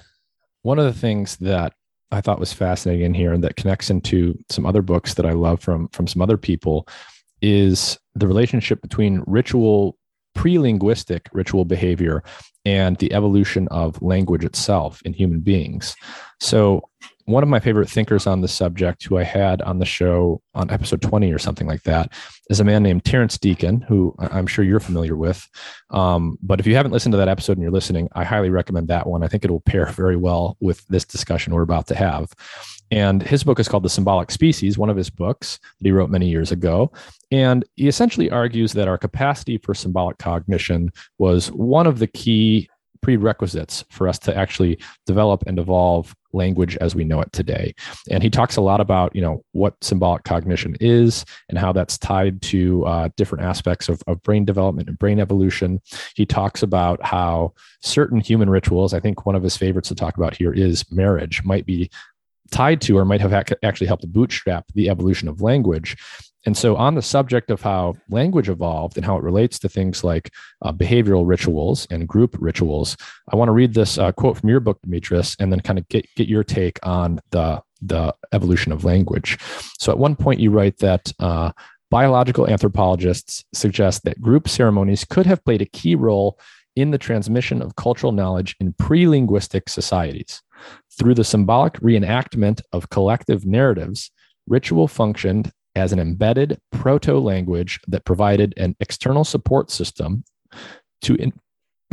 one 0.62 0.78
of 0.78 0.84
the 0.84 0.98
things 0.98 1.36
that 1.36 1.74
I 2.10 2.20
thought 2.20 2.40
was 2.40 2.52
fascinating 2.52 3.06
in 3.06 3.14
here 3.14 3.32
and 3.32 3.43
that 3.44 3.56
connects 3.56 3.90
into 3.90 4.39
some 4.51 4.66
other 4.66 4.82
books 4.82 5.14
that 5.14 5.26
I 5.26 5.32
love 5.32 5.60
from 5.60 5.89
from 5.89 6.06
some 6.06 6.22
other 6.22 6.36
people 6.36 6.86
is 7.40 7.98
the 8.14 8.26
relationship 8.26 8.82
between 8.82 9.24
ritual 9.26 9.97
pre-linguistic 10.34 11.28
ritual 11.32 11.64
behavior 11.64 12.22
and 12.64 12.97
the 12.98 13.12
evolution 13.12 13.68
of 13.68 14.01
language 14.01 14.44
itself 14.44 15.02
in 15.05 15.12
human 15.12 15.40
beings. 15.40 15.94
So 16.40 16.82
one 17.24 17.43
of 17.43 17.49
my 17.49 17.61
favorite 17.61 17.89
thinkers 17.89 18.27
on 18.27 18.40
the 18.40 18.49
subject, 18.49 19.05
who 19.05 19.19
I 19.19 19.23
had 19.23 19.62
on 19.62 19.78
the 19.78 19.85
show 19.85 20.43
on 20.55 20.70
episode 20.70 21.03
20 21.03 21.32
or 21.32 21.39
something 21.39 21.66
like 21.66 21.82
that, 21.82 22.12
is 22.51 22.61
a 22.61 22.65
man 22.65 22.82
named 22.82 23.05
Terrence 23.05 23.39
Deacon, 23.39 23.81
who 23.82 24.15
I'm 24.19 24.47
sure 24.47 24.65
you're 24.65 24.81
familiar 24.81 25.16
with. 25.16 25.49
Um, 25.90 26.39
but 26.43 26.61
if 26.61 26.66
you 26.66 26.74
haven't 26.74 26.93
listened 26.93 27.12
to 27.12 27.19
that 27.19 27.28
episode 27.28 27.53
and 27.53 27.62
you're 27.62 27.70
listening, 27.70 28.09
I 28.12 28.24
highly 28.24 28.51
recommend 28.51 28.89
that 28.89 29.07
one. 29.07 29.23
I 29.23 29.28
think 29.28 29.44
it 29.44 29.51
will 29.51 29.61
pair 29.61 29.86
very 29.86 30.16
well 30.16 30.57
with 30.61 30.86
this 30.89 31.05
discussion 31.05 31.55
we're 31.55 31.62
about 31.62 31.86
to 31.89 31.94
have. 31.94 32.32
And 32.90 33.23
his 33.23 33.43
book 33.43 33.59
is 33.59 33.69
called 33.69 33.85
The 33.85 33.89
Symbolic 33.89 34.31
Species, 34.31 34.77
one 34.77 34.90
of 34.90 34.99
his 34.99 35.09
books 35.09 35.59
that 35.62 35.86
he 35.89 35.93
wrote 35.93 36.11
many 36.11 36.28
years 36.28 36.53
ago. 36.53 36.93
And 37.31 37.65
he 37.77 37.89
essentially 37.89 38.31
argues 38.31 38.74
that 38.74 38.86
our 38.86 38.99
capacity 38.99 39.57
for 39.57 39.74
symbolic 39.74 40.19
cognition 40.19 40.93
was 41.16 41.51
one 41.53 41.86
of 41.86 41.99
the 41.99 42.07
key 42.07 42.69
prerequisites 43.03 43.85
for 43.91 44.09
us 44.09 44.19
to 44.20 44.37
actually 44.37 44.79
develop 45.07 45.43
and 45.47 45.59
evolve 45.59 46.15
language 46.33 46.77
as 46.77 46.95
we 46.95 47.05
know 47.05 47.20
it 47.20 47.33
today. 47.33 47.74
And 48.11 48.23
he 48.23 48.31
talks 48.31 48.57
a 48.57 48.61
lot 48.61 48.81
about, 48.81 49.15
you 49.15 49.20
know, 49.20 49.45
what 49.53 49.74
symbolic 49.83 50.24
cognition 50.24 50.77
is 50.81 51.24
and 51.49 51.59
how 51.59 51.73
that's 51.73 51.99
tied 51.99 52.41
to 52.43 52.87
uh, 52.87 53.09
different 53.16 53.45
aspects 53.45 53.89
of, 53.89 54.03
of 54.07 54.23
brain 54.23 54.45
development 54.45 54.89
and 54.89 54.99
brain 54.99 55.20
evolution. 55.20 55.81
He 56.15 56.24
talks 56.24 56.62
about 56.62 57.05
how 57.05 57.53
certain 57.83 58.20
human 58.20 58.49
rituals, 58.49 58.95
I 58.95 59.01
think 59.01 59.27
one 59.27 59.35
of 59.35 59.43
his 59.43 59.57
favorites 59.57 59.89
to 59.89 59.95
talk 59.95 60.16
about 60.16 60.37
here 60.37 60.53
is 60.53 60.91
marriage, 60.91 61.45
might 61.45 61.66
be 61.66 61.91
tied 62.51 62.81
to 62.83 62.99
or 62.99 63.05
might 63.05 63.20
have 63.20 63.33
actually 63.62 63.87
helped 63.87 64.11
bootstrap 64.12 64.66
the 64.74 64.89
evolution 64.89 65.29
of 65.29 65.41
language. 65.41 65.97
And 66.44 66.56
so, 66.56 66.77
on 66.77 66.94
the 66.94 67.02
subject 67.02 67.51
of 67.51 67.62
how 67.62 67.94
language 68.10 68.48
evolved 68.48 68.97
and 68.97 69.06
how 69.06 69.16
it 69.16 69.23
relates 69.23 69.59
to 69.60 69.69
things 69.69 70.02
like 70.02 70.31
uh, 70.62 70.73
behavioral 70.73 71.27
rituals 71.27 71.86
and 71.90 72.09
group 72.09 72.36
rituals, 72.40 72.97
I 73.32 73.36
want 73.36 73.48
to 73.48 73.52
read 73.52 73.74
this 73.74 73.97
uh, 73.97 74.12
quote 74.12 74.39
from 74.39 74.48
your 74.48 74.60
book, 74.60 74.81
Dimitris, 74.82 75.36
and 75.39 75.52
then 75.52 75.60
kind 75.60 75.78
of 75.78 75.89
get, 75.89 76.06
get 76.16 76.28
your 76.28 76.43
take 76.43 76.78
on 76.82 77.20
the, 77.31 77.62
the 77.81 78.14
evolution 78.32 78.73
of 78.73 78.85
language. 78.85 79.39
So, 79.78 79.93
at 79.93 79.98
one 79.98 80.16
point, 80.16 80.40
you 80.40 80.51
write 80.51 80.78
that 80.78 81.12
uh, 81.20 81.52
biological 81.90 82.48
anthropologists 82.48 83.44
suggest 83.52 84.02
that 84.02 84.20
group 84.20 84.48
ceremonies 84.48 85.05
could 85.05 85.27
have 85.27 85.44
played 85.44 85.62
a 85.62 85.66
key 85.66 85.94
role 85.94 86.39
in 86.74 86.90
the 86.90 86.98
transmission 86.98 87.62
of 87.62 87.77
cultural 87.77 88.12
knowledge 88.12 88.56
in 88.59 88.73
pre 88.73 89.06
linguistic 89.06 89.69
societies. 89.69 90.43
Through 90.98 91.14
the 91.14 91.24
symbolic 91.24 91.74
reenactment 91.74 92.62
of 92.73 92.90
collective 92.90 93.47
narratives, 93.47 94.10
ritual 94.47 94.89
functioned 94.89 95.52
as 95.74 95.93
an 95.93 95.99
embedded 95.99 96.61
proto 96.70 97.19
language 97.19 97.81
that 97.89 98.05
provided 98.05 98.55
an 98.57 98.77
external 98.81 99.24
support 99.24 99.70
system 99.70 100.24
to 101.03 101.15
in, 101.16 101.32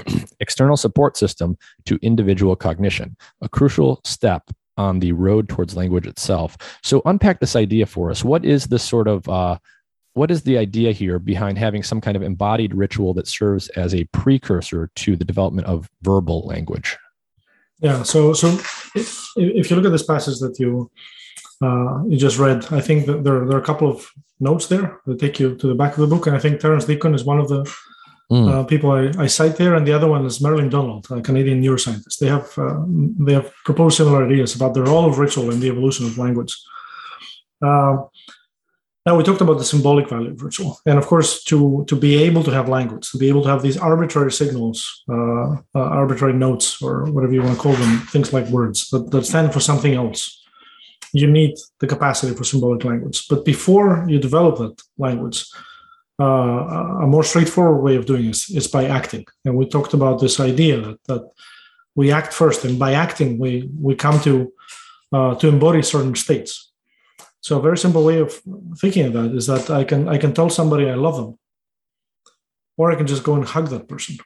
external 0.40 0.78
support 0.78 1.18
system 1.18 1.58
to 1.86 2.00
individual 2.02 2.56
cognition, 2.56 3.16
a 3.42 3.50
crucial 3.50 4.02
step 4.04 4.50
on 4.78 5.00
the 5.00 5.12
road 5.12 5.50
towards 5.50 5.76
language 5.76 6.08
itself. 6.08 6.58
So 6.84 7.02
unpack 7.06 7.40
this 7.40 7.56
idea 7.56 7.86
for 7.86 8.10
us. 8.10 8.24
What 8.24 8.46
is 8.46 8.66
this 8.66 8.84
sort 8.84 9.08
of 9.08 9.28
uh, 9.28 9.58
what 10.14 10.32
is 10.32 10.42
the 10.42 10.58
idea 10.58 10.92
here 10.92 11.20
behind 11.20 11.58
having 11.58 11.84
some 11.84 12.02
kind 12.02 12.18
of 12.18 12.24
embodied 12.24 12.74
ritual 12.74 13.14
that 13.14 13.28
serves 13.28 13.70
as 13.70 13.94
a 13.94 14.06
precursor 14.06 14.90
to 14.96 15.16
the 15.16 15.26
development 15.26 15.68
of 15.68 15.90
verbal 16.02 16.46
language? 16.48 16.98
Yeah. 17.80 18.04
So 18.04 18.34
so 18.34 18.48
if, 18.96 19.28
if 19.36 19.70
you 19.70 19.76
look 19.76 19.86
at 19.86 19.92
this 19.92 20.06
passage 20.06 20.40
that 20.40 20.60
you 20.60 20.90
uh, 21.62 22.04
you 22.08 22.18
just 22.18 22.38
read. 22.38 22.66
I 22.72 22.82
think 22.82 23.06
that 23.08 23.24
there, 23.24 23.46
there 23.46 23.58
are 23.58 23.62
a 23.62 23.66
couple 23.66 23.90
of 23.90 24.10
notes 24.40 24.68
there 24.68 25.02
that 25.06 25.20
take 25.20 25.40
you 25.40 25.56
to 25.56 25.68
the 25.68 25.76
back 25.76 25.94
of 25.94 26.00
the 26.00 26.16
book, 26.16 26.28
and 26.28 26.36
I 26.36 26.40
think 26.40 26.60
Terrence 26.60 26.86
Deacon 26.86 27.14
is 27.14 27.26
one 27.26 27.40
of 27.40 27.50
the 27.50 27.64
mm. 28.32 28.50
uh, 28.50 28.64
people 28.64 28.92
I, 28.92 29.12
I, 29.24 29.28
cite 29.28 29.58
there, 29.58 29.76
and 29.76 29.86
the 29.86 29.94
other 29.94 30.08
one 30.08 30.26
is 30.26 30.42
Merlin 30.42 30.70
Donald, 30.70 31.08
a 31.12 31.22
Canadian 31.22 31.62
neuroscientist. 31.62 32.20
They 32.20 32.28
have 32.28 32.58
uh, 32.58 32.84
they 32.88 33.34
have 33.34 33.54
proposed 33.66 33.98
similar 33.98 34.26
ideas 34.26 34.56
about 34.56 34.74
the 34.74 34.84
role 34.84 35.06
of 35.06 35.20
ritual 35.20 35.52
in 35.52 35.60
the 35.60 35.68
evolution 35.68 36.06
of 36.06 36.18
language. 36.18 36.56
Uh, 37.62 37.98
now 39.06 39.18
we 39.18 39.24
talked 39.24 39.42
about 39.42 39.58
the 39.58 39.66
symbolic 39.66 40.08
value 40.08 40.32
of 40.32 40.42
ritual, 40.42 40.80
and 40.86 40.98
of 40.98 41.08
course, 41.08 41.44
to 41.46 41.84
to 41.90 41.96
be 41.96 42.24
able 42.24 42.44
to 42.44 42.52
have 42.52 42.70
language, 42.70 43.12
to 43.12 43.18
be 43.18 43.28
able 43.28 43.44
to 43.44 43.50
have 43.50 43.62
these 43.62 43.78
arbitrary 43.78 44.32
signals, 44.32 45.04
uh, 45.10 45.56
uh, 45.76 45.90
arbitrary 46.02 46.34
notes, 46.34 46.82
or 46.82 47.04
whatever 47.12 47.34
you 47.34 47.42
want 47.42 47.56
to 47.56 47.62
call 47.62 47.74
them, 47.74 48.00
things 48.12 48.32
like 48.32 48.48
words 48.48 48.90
that, 48.92 49.12
that 49.12 49.26
stand 49.26 49.52
for 49.52 49.60
something 49.60 49.96
else 49.96 50.39
you 51.14 51.28
need 51.30 51.56
the 51.80 51.88
capacity 51.88 52.36
for 52.36 52.44
symbolic 52.44 52.84
language. 52.84 53.28
But 53.28 53.46
before 53.46 54.06
you 54.08 54.20
develop 54.20 54.58
that 54.58 54.82
language, 54.98 55.46
uh, 56.20 57.04
a 57.04 57.08
more 57.08 57.24
straightforward 57.24 57.82
way 57.82 57.96
of 57.96 58.06
doing 58.06 58.28
this 58.28 58.50
is 58.50 58.68
by 58.68 58.86
acting. 58.86 59.26
And 59.46 59.56
we 59.56 59.68
talked 59.68 59.94
about 59.94 60.20
this 60.20 60.40
idea 60.40 60.82
that, 60.82 61.04
that 61.06 61.30
we 61.96 62.12
act 62.12 62.34
first, 62.34 62.66
and 62.66 62.78
by 62.78 62.94
acting, 62.94 63.40
we 63.40 63.70
we 63.80 63.96
come 63.96 64.20
to 64.22 64.54
uh, 65.12 65.36
to 65.36 65.48
embody 65.48 65.82
certain 65.82 66.16
states. 66.16 66.72
So 67.42 67.58
a 67.58 67.62
very 67.62 67.78
simple 67.78 68.04
way 68.04 68.20
of 68.20 68.42
thinking 68.78 69.06
of 69.06 69.14
that 69.14 69.32
is 69.36 69.48
that 69.48 69.70
I 69.70 69.84
can 69.84 70.08
I 70.08 70.18
can 70.18 70.34
tell 70.34 70.50
somebody 70.50 70.90
I 70.90 70.96
love 70.96 71.18
them, 71.18 71.40
or 72.78 72.92
I 72.92 72.96
can 72.96 73.08
just 73.08 73.24
go 73.24 73.36
and 73.36 73.46
hug 73.46 73.70
that 73.70 73.88
person 73.88 74.18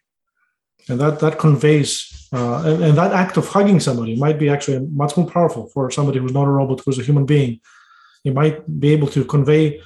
and 0.89 0.99
that 0.99 1.19
that 1.19 1.39
conveys 1.39 2.12
uh, 2.33 2.63
and, 2.65 2.83
and, 2.83 2.97
that 2.97 3.13
act 3.13 3.37
of 3.37 3.47
hugging 3.47 3.79
somebody 3.79 4.15
might 4.15 4.39
be 4.39 4.49
actually 4.49 4.79
much 5.03 5.15
more 5.15 5.29
powerful 5.29 5.67
for 5.67 5.91
somebody 5.91 6.19
who's 6.19 6.33
not 6.33 6.47
a 6.47 6.51
robot 6.51 6.81
who's 6.83 6.99
a 6.99 7.03
human 7.03 7.25
being. 7.25 7.59
You 8.23 8.33
might 8.33 8.57
be 8.79 8.91
able 8.93 9.07
to 9.09 9.23
convey 9.23 9.81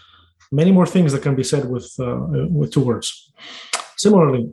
many 0.52 0.72
more 0.72 0.86
things 0.86 1.11
that 1.11 1.24
can 1.24 1.36
be 1.36 1.44
said 1.44 1.69
with 1.69 1.88
uh, 1.99 2.48
with 2.60 2.72
two 2.72 2.82
words. 2.82 3.07
Similarly 3.98 4.49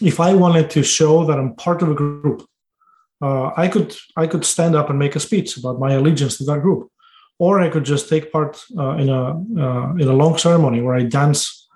if 0.00 0.20
i 0.20 0.32
wanted 0.34 0.70
to 0.70 0.82
show 0.82 1.24
that 1.24 1.38
i'm 1.38 1.54
part 1.54 1.82
of 1.82 1.90
a 1.90 1.94
group 1.94 2.46
uh, 3.20 3.50
i 3.56 3.68
could 3.68 3.94
i 4.16 4.26
could 4.26 4.44
stand 4.44 4.74
up 4.74 4.90
and 4.90 4.98
make 4.98 5.16
a 5.16 5.20
speech 5.20 5.56
about 5.56 5.78
my 5.78 5.92
allegiance 5.92 6.38
to 6.38 6.44
that 6.44 6.62
group. 6.62 6.88
Or 7.38 7.60
i 7.60 7.68
could 7.68 7.84
just 7.84 8.08
take 8.08 8.32
part 8.32 8.62
uh, 8.78 8.94
in 9.02 9.08
a 9.08 9.22
uh, 9.64 9.94
in 10.02 10.08
a 10.08 10.18
long 10.22 10.38
ceremony 10.38 10.80
where 10.80 10.94
i 10.94 11.02
dance 11.02 11.68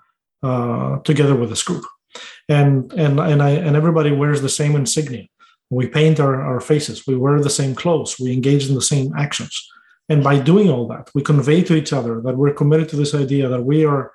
uh, 0.43 0.99
together 0.99 1.35
with 1.35 1.49
this 1.49 1.63
group. 1.63 1.83
And 2.47 2.93
and 2.93 3.19
and 3.19 3.41
I 3.41 3.51
and 3.65 3.75
everybody 3.75 4.11
wears 4.11 4.41
the 4.41 4.55
same 4.59 4.75
insignia. 4.75 5.25
We 5.69 5.87
paint 5.87 6.19
our, 6.19 6.41
our 6.41 6.61
faces. 6.61 7.05
We 7.05 7.15
wear 7.15 7.41
the 7.41 7.49
same 7.49 7.75
clothes. 7.75 8.17
We 8.19 8.31
engage 8.31 8.67
in 8.69 8.75
the 8.75 8.81
same 8.81 9.13
actions. 9.17 9.67
And 10.09 10.23
by 10.23 10.39
doing 10.39 10.69
all 10.69 10.87
that, 10.87 11.09
we 11.13 11.21
convey 11.21 11.61
to 11.63 11.75
each 11.75 11.91
other 11.91 12.21
that 12.21 12.37
we're 12.37 12.53
committed 12.53 12.89
to 12.89 12.95
this 12.95 13.13
idea 13.13 13.49
that 13.49 13.63
we 13.63 13.85
are 13.85 14.13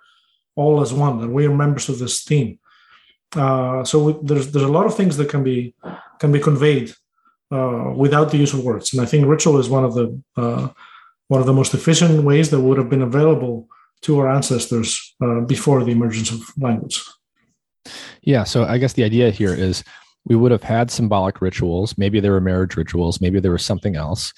all 0.56 0.80
as 0.80 0.92
one, 0.92 1.20
that 1.20 1.28
we 1.28 1.46
are 1.46 1.54
members 1.54 1.88
of 1.88 1.98
this 1.98 2.24
team. 2.24 2.58
Uh, 3.34 3.84
so 3.84 4.04
we, 4.04 4.16
there's 4.22 4.50
there's 4.52 4.64
a 4.64 4.76
lot 4.78 4.86
of 4.86 4.94
things 4.94 5.16
that 5.16 5.28
can 5.28 5.42
be 5.42 5.74
can 6.18 6.32
be 6.32 6.40
conveyed 6.40 6.92
uh, 7.50 7.92
without 7.94 8.30
the 8.30 8.38
use 8.38 8.52
of 8.52 8.64
words. 8.64 8.92
And 8.92 9.02
I 9.02 9.06
think 9.06 9.26
ritual 9.26 9.58
is 9.58 9.68
one 9.68 9.84
of 9.84 9.94
the 9.94 10.22
uh, 10.36 10.68
one 11.28 11.40
of 11.40 11.46
the 11.46 11.52
most 11.52 11.74
efficient 11.74 12.24
ways 12.24 12.50
that 12.50 12.60
would 12.60 12.78
have 12.78 12.90
been 12.90 13.02
available 13.02 13.68
to 14.02 14.18
our 14.18 14.28
ancestors 14.30 15.14
uh, 15.22 15.40
before 15.40 15.84
the 15.84 15.92
emergence 15.92 16.30
of 16.30 16.40
language. 16.58 17.02
Yeah. 18.22 18.44
So 18.44 18.64
I 18.64 18.78
guess 18.78 18.92
the 18.92 19.04
idea 19.04 19.30
here 19.30 19.54
is 19.54 19.82
we 20.24 20.36
would 20.36 20.52
have 20.52 20.62
had 20.62 20.90
symbolic 20.90 21.40
rituals. 21.40 21.96
Maybe 21.98 22.20
there 22.20 22.32
were 22.32 22.40
marriage 22.40 22.76
rituals. 22.76 23.20
Maybe 23.20 23.40
there 23.40 23.52
was 23.52 23.64
something 23.64 23.96
else, 23.96 24.32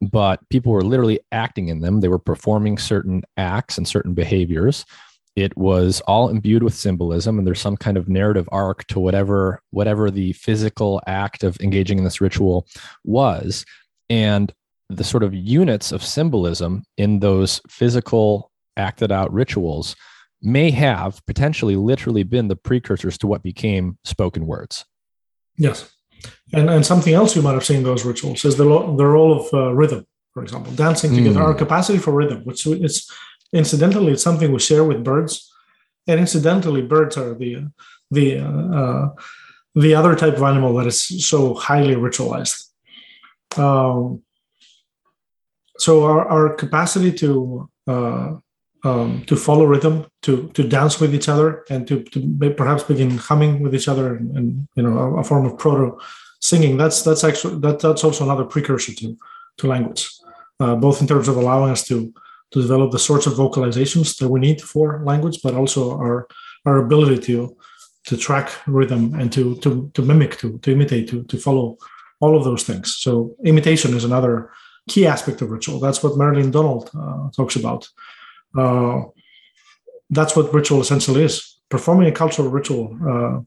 but 0.00 0.40
people 0.48 0.72
were 0.72 0.82
literally 0.82 1.20
acting 1.32 1.68
in 1.68 1.80
them. 1.80 2.00
They 2.00 2.08
were 2.08 2.18
performing 2.18 2.78
certain 2.78 3.22
acts 3.36 3.78
and 3.78 3.86
certain 3.86 4.14
behaviors. 4.14 4.84
It 5.36 5.56
was 5.56 6.00
all 6.08 6.30
imbued 6.30 6.64
with 6.64 6.74
symbolism, 6.74 7.38
and 7.38 7.46
there's 7.46 7.60
some 7.60 7.76
kind 7.76 7.96
of 7.96 8.08
narrative 8.08 8.48
arc 8.50 8.84
to 8.88 8.98
whatever 8.98 9.62
whatever 9.70 10.10
the 10.10 10.32
physical 10.32 11.00
act 11.06 11.44
of 11.44 11.56
engaging 11.60 11.98
in 11.98 12.04
this 12.04 12.20
ritual 12.20 12.66
was. 13.04 13.64
And 14.10 14.52
the 14.90 15.04
sort 15.04 15.22
of 15.22 15.34
units 15.34 15.92
of 15.92 16.02
symbolism 16.02 16.82
in 16.96 17.20
those 17.20 17.60
physical 17.68 18.50
acted 18.76 19.12
out 19.12 19.32
rituals 19.32 19.94
may 20.40 20.70
have 20.70 21.24
potentially 21.26 21.76
literally 21.76 22.22
been 22.22 22.48
the 22.48 22.56
precursors 22.56 23.18
to 23.18 23.26
what 23.26 23.42
became 23.42 23.98
spoken 24.04 24.46
words. 24.46 24.84
Yes. 25.58 25.90
And, 26.52 26.70
and 26.70 26.86
something 26.86 27.12
else 27.12 27.36
you 27.36 27.42
might 27.42 27.52
have 27.52 27.66
seen 27.66 27.78
in 27.78 27.82
those 27.82 28.04
rituals 28.04 28.44
is 28.44 28.56
the, 28.56 28.64
lo- 28.64 28.96
the 28.96 29.04
role 29.04 29.40
of 29.40 29.52
uh, 29.52 29.74
rhythm, 29.74 30.06
for 30.32 30.42
example, 30.42 30.72
dancing 30.72 31.14
together, 31.14 31.40
mm. 31.40 31.44
our 31.44 31.54
capacity 31.54 31.98
for 31.98 32.12
rhythm, 32.12 32.42
which 32.44 32.66
it's 32.66 33.12
incidentally, 33.52 34.12
it's 34.12 34.22
something 34.22 34.50
we 34.50 34.58
share 34.58 34.84
with 34.84 35.04
birds. 35.04 35.52
And 36.06 36.18
incidentally, 36.18 36.82
birds 36.82 37.18
are 37.18 37.34
the, 37.34 37.70
the, 38.10 38.38
uh, 38.38 39.08
the 39.74 39.94
other 39.94 40.14
type 40.16 40.36
of 40.36 40.42
animal 40.42 40.74
that 40.76 40.86
is 40.86 41.26
so 41.26 41.54
highly 41.54 41.96
ritualized. 41.96 42.64
Um, 43.58 44.22
so 45.78 46.04
our, 46.04 46.26
our 46.26 46.54
capacity 46.54 47.12
to 47.12 47.68
uh, 47.86 48.36
um, 48.84 49.24
to 49.26 49.36
follow 49.36 49.64
rhythm, 49.64 50.06
to 50.22 50.48
to 50.54 50.62
dance 50.66 51.00
with 51.00 51.14
each 51.14 51.28
other, 51.28 51.64
and 51.70 51.86
to, 51.88 52.02
to 52.04 52.54
perhaps 52.56 52.82
begin 52.84 53.10
humming 53.10 53.60
with 53.60 53.74
each 53.74 53.88
other, 53.88 54.14
and, 54.16 54.36
and 54.36 54.68
you 54.76 54.82
know 54.82 54.98
a, 54.98 55.20
a, 55.20 55.24
form 55.24 55.46
of 55.46 55.58
proto 55.58 55.98
singing. 56.40 56.76
That's 56.76 57.02
that's 57.02 57.24
actually 57.24 57.58
that 57.60 57.80
that's 57.80 58.04
also 58.04 58.24
another 58.24 58.44
precursor 58.44 58.94
to 58.94 59.16
to 59.58 59.66
language, 59.66 60.08
uh, 60.60 60.76
both 60.76 61.00
in 61.00 61.06
terms 61.06 61.28
of 61.28 61.36
allowing 61.36 61.72
us 61.72 61.86
to 61.88 62.12
to 62.52 62.62
develop 62.62 62.92
the 62.92 62.98
sorts 62.98 63.26
of 63.26 63.34
vocalizations 63.34 64.16
that 64.18 64.28
we 64.28 64.40
need 64.40 64.62
for 64.62 65.02
language, 65.04 65.40
but 65.42 65.54
also 65.54 65.92
our 65.98 66.28
our 66.64 66.78
ability 66.78 67.18
to 67.18 67.56
to 68.04 68.16
track 68.16 68.50
rhythm 68.66 69.14
and 69.14 69.32
to 69.32 69.56
to 69.56 69.90
to 69.94 70.02
mimic, 70.02 70.38
to 70.38 70.58
to 70.58 70.72
imitate, 70.72 71.08
to 71.08 71.24
to 71.24 71.36
follow 71.36 71.76
all 72.20 72.36
of 72.36 72.44
those 72.44 72.62
things. 72.62 72.96
So 72.96 73.34
imitation 73.44 73.94
is 73.94 74.04
another 74.04 74.50
key 74.88 75.06
aspect 75.06 75.42
of 75.42 75.50
ritual. 75.50 75.78
That's 75.78 76.02
what 76.02 76.16
Merlin 76.16 76.50
Donald 76.50 76.90
uh, 76.98 77.30
talks 77.36 77.56
about. 77.56 77.88
Uh, 78.56 79.02
that's 80.10 80.34
what 80.36 80.52
ritual 80.52 80.80
essentially 80.80 81.24
is. 81.24 81.56
Performing 81.68 82.08
a 82.08 82.12
cultural 82.12 82.48
ritual 82.48 82.96
uh, 83.06 83.40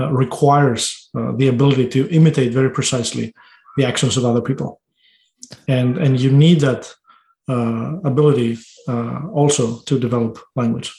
uh 0.00 0.10
requires 0.12 1.10
uh, 1.16 1.32
the 1.36 1.48
ability 1.48 1.88
to 1.88 2.08
imitate 2.10 2.52
very 2.52 2.70
precisely 2.70 3.32
the 3.76 3.84
actions 3.84 4.16
of 4.16 4.24
other 4.24 4.40
people, 4.40 4.80
and 5.68 5.96
and 5.98 6.20
you 6.20 6.32
need 6.32 6.60
that 6.60 6.92
ability 8.04 8.58
also 9.32 9.78
to 9.86 9.98
develop 9.98 10.38
language. 10.56 10.92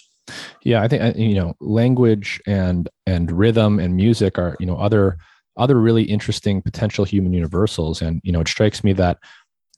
Yeah, 0.64 0.82
I 0.82 0.88
think 0.88 1.18
you 1.18 1.36
know 1.36 1.54
language 1.60 2.42
and 2.48 2.88
and 3.06 3.32
rhythm 3.32 3.80
and 3.80 3.96
music 3.96 4.38
are 4.38 4.56
you 4.60 4.66
know 4.66 4.78
other 4.78 5.18
other 5.58 5.80
really 5.80 6.04
interesting 6.04 6.62
potential 6.62 7.06
human 7.06 7.34
universals, 7.34 8.02
and 8.02 8.22
you 8.24 8.32
know 8.32 8.42
it 8.42 8.48
strikes 8.48 8.84
me 8.84 8.94
that 8.94 9.18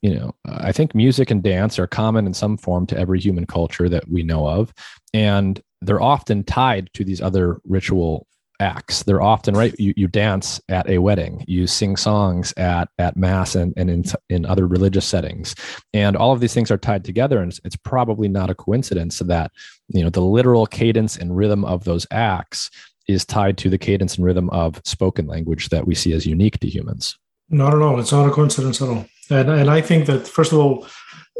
you 0.01 0.13
know 0.15 0.33
i 0.45 0.71
think 0.71 0.95
music 0.95 1.31
and 1.31 1.43
dance 1.43 1.77
are 1.77 1.87
common 1.87 2.25
in 2.25 2.33
some 2.33 2.57
form 2.57 2.85
to 2.85 2.97
every 2.97 3.19
human 3.19 3.45
culture 3.45 3.87
that 3.87 4.07
we 4.09 4.23
know 4.23 4.47
of 4.47 4.73
and 5.13 5.61
they're 5.81 6.01
often 6.01 6.43
tied 6.43 6.89
to 6.93 7.03
these 7.03 7.21
other 7.21 7.59
ritual 7.65 8.27
acts. 8.61 9.03
They're 9.03 9.21
often 9.21 9.55
right 9.55 9.73
you, 9.77 9.93
you 9.97 10.07
dance 10.07 10.61
at 10.69 10.87
a 10.89 10.99
wedding 10.99 11.43
you 11.47 11.67
sing 11.67 11.97
songs 11.97 12.53
at 12.55 12.89
at 12.99 13.17
mass 13.17 13.55
and, 13.55 13.73
and 13.75 13.89
in, 13.89 14.03
in 14.29 14.45
other 14.45 14.67
religious 14.67 15.05
settings. 15.05 15.55
And 15.93 16.15
all 16.15 16.31
of 16.31 16.39
these 16.39 16.53
things 16.53 16.71
are 16.71 16.77
tied 16.77 17.03
together 17.03 17.39
and 17.39 17.51
it's, 17.51 17.59
it's 17.65 17.75
probably 17.75 18.27
not 18.27 18.49
a 18.49 18.55
coincidence 18.55 19.19
that 19.19 19.51
you 19.89 20.03
know 20.03 20.09
the 20.09 20.21
literal 20.21 20.67
cadence 20.67 21.17
and 21.17 21.35
rhythm 21.35 21.65
of 21.65 21.83
those 21.83 22.05
acts 22.11 22.69
is 23.07 23.25
tied 23.25 23.57
to 23.57 23.69
the 23.69 23.79
cadence 23.79 24.15
and 24.15 24.25
rhythm 24.25 24.49
of 24.51 24.79
spoken 24.85 25.25
language 25.25 25.69
that 25.69 25.87
we 25.87 25.95
see 25.95 26.13
as 26.13 26.25
unique 26.25 26.59
to 26.59 26.69
humans. 26.69 27.17
Not 27.49 27.73
at 27.73 27.81
all. 27.81 27.99
It's 27.99 28.11
not 28.11 28.27
a 28.27 28.31
coincidence 28.31 28.81
at 28.81 28.87
all 28.87 29.07
and, 29.31 29.49
and 29.49 29.69
I 29.69 29.81
think 29.81 30.05
that, 30.07 30.27
first 30.27 30.51
of 30.51 30.59
all, 30.59 30.87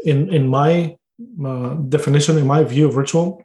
in, 0.04 0.32
in 0.32 0.48
my 0.48 0.96
uh, 1.44 1.74
definition, 1.74 2.38
in 2.38 2.46
my 2.46 2.64
view 2.64 2.88
of 2.88 2.96
ritual, 2.96 3.44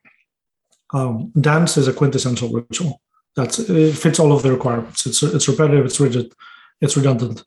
um, 0.94 1.32
dance 1.40 1.78
is 1.78 1.88
a 1.88 1.94
quintessential 1.94 2.50
ritual. 2.50 3.02
That's 3.36 3.60
it 3.60 3.96
fits 3.96 4.20
all 4.20 4.32
of 4.32 4.42
the 4.42 4.52
requirements. 4.52 5.06
It's 5.06 5.22
it's 5.22 5.48
repetitive, 5.48 5.86
it's 5.86 6.00
rigid, 6.00 6.34
it's 6.82 6.98
redundant, 6.98 7.44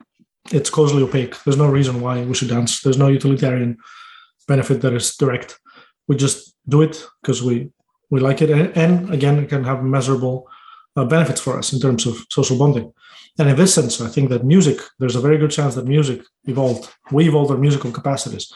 it's 0.52 0.70
causally 0.70 1.02
opaque. 1.02 1.42
There's 1.42 1.56
no 1.56 1.68
reason 1.68 2.00
why 2.00 2.22
we 2.22 2.34
should 2.34 2.48
dance. 2.48 2.80
There's 2.80 2.98
no 2.98 3.08
utilitarian 3.08 3.76
benefit 4.46 4.82
that 4.82 4.92
is 4.92 5.16
direct. 5.16 5.58
We 6.06 6.16
just 6.16 6.54
do 6.68 6.82
it 6.82 7.04
because 7.20 7.42
we 7.42 7.70
we 8.10 8.20
like 8.20 8.40
it, 8.42 8.50
and, 8.50 8.76
and 8.76 9.12
again, 9.12 9.38
it 9.38 9.48
can 9.48 9.64
have 9.64 9.82
measurable 9.82 10.48
uh, 10.96 11.04
benefits 11.04 11.40
for 11.40 11.58
us 11.58 11.72
in 11.72 11.80
terms 11.80 12.06
of 12.06 12.24
social 12.30 12.58
bonding. 12.58 12.92
And 13.40 13.48
in 13.48 13.56
this 13.56 13.74
sense, 13.74 14.02
I 14.02 14.08
think 14.08 14.28
that 14.28 14.44
music, 14.44 14.80
there's 14.98 15.16
a 15.16 15.20
very 15.20 15.38
good 15.38 15.50
chance 15.50 15.74
that 15.74 15.86
music 15.86 16.20
evolved. 16.44 16.90
We 17.10 17.26
evolved 17.26 17.50
our 17.50 17.56
musical 17.56 17.90
capacities 17.90 18.52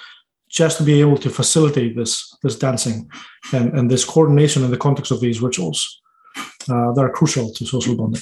just 0.50 0.76
to 0.76 0.84
be 0.84 1.00
able 1.00 1.16
to 1.16 1.30
facilitate 1.30 1.96
this, 1.96 2.36
this 2.42 2.58
dancing 2.58 3.08
and, 3.54 3.72
and 3.72 3.90
this 3.90 4.04
coordination 4.04 4.62
in 4.62 4.70
the 4.70 4.76
context 4.76 5.10
of 5.10 5.20
these 5.20 5.40
rituals 5.40 6.02
uh, 6.68 6.92
that 6.92 7.00
are 7.00 7.10
crucial 7.10 7.50
to 7.54 7.64
social 7.64 7.96
bonding. 7.96 8.20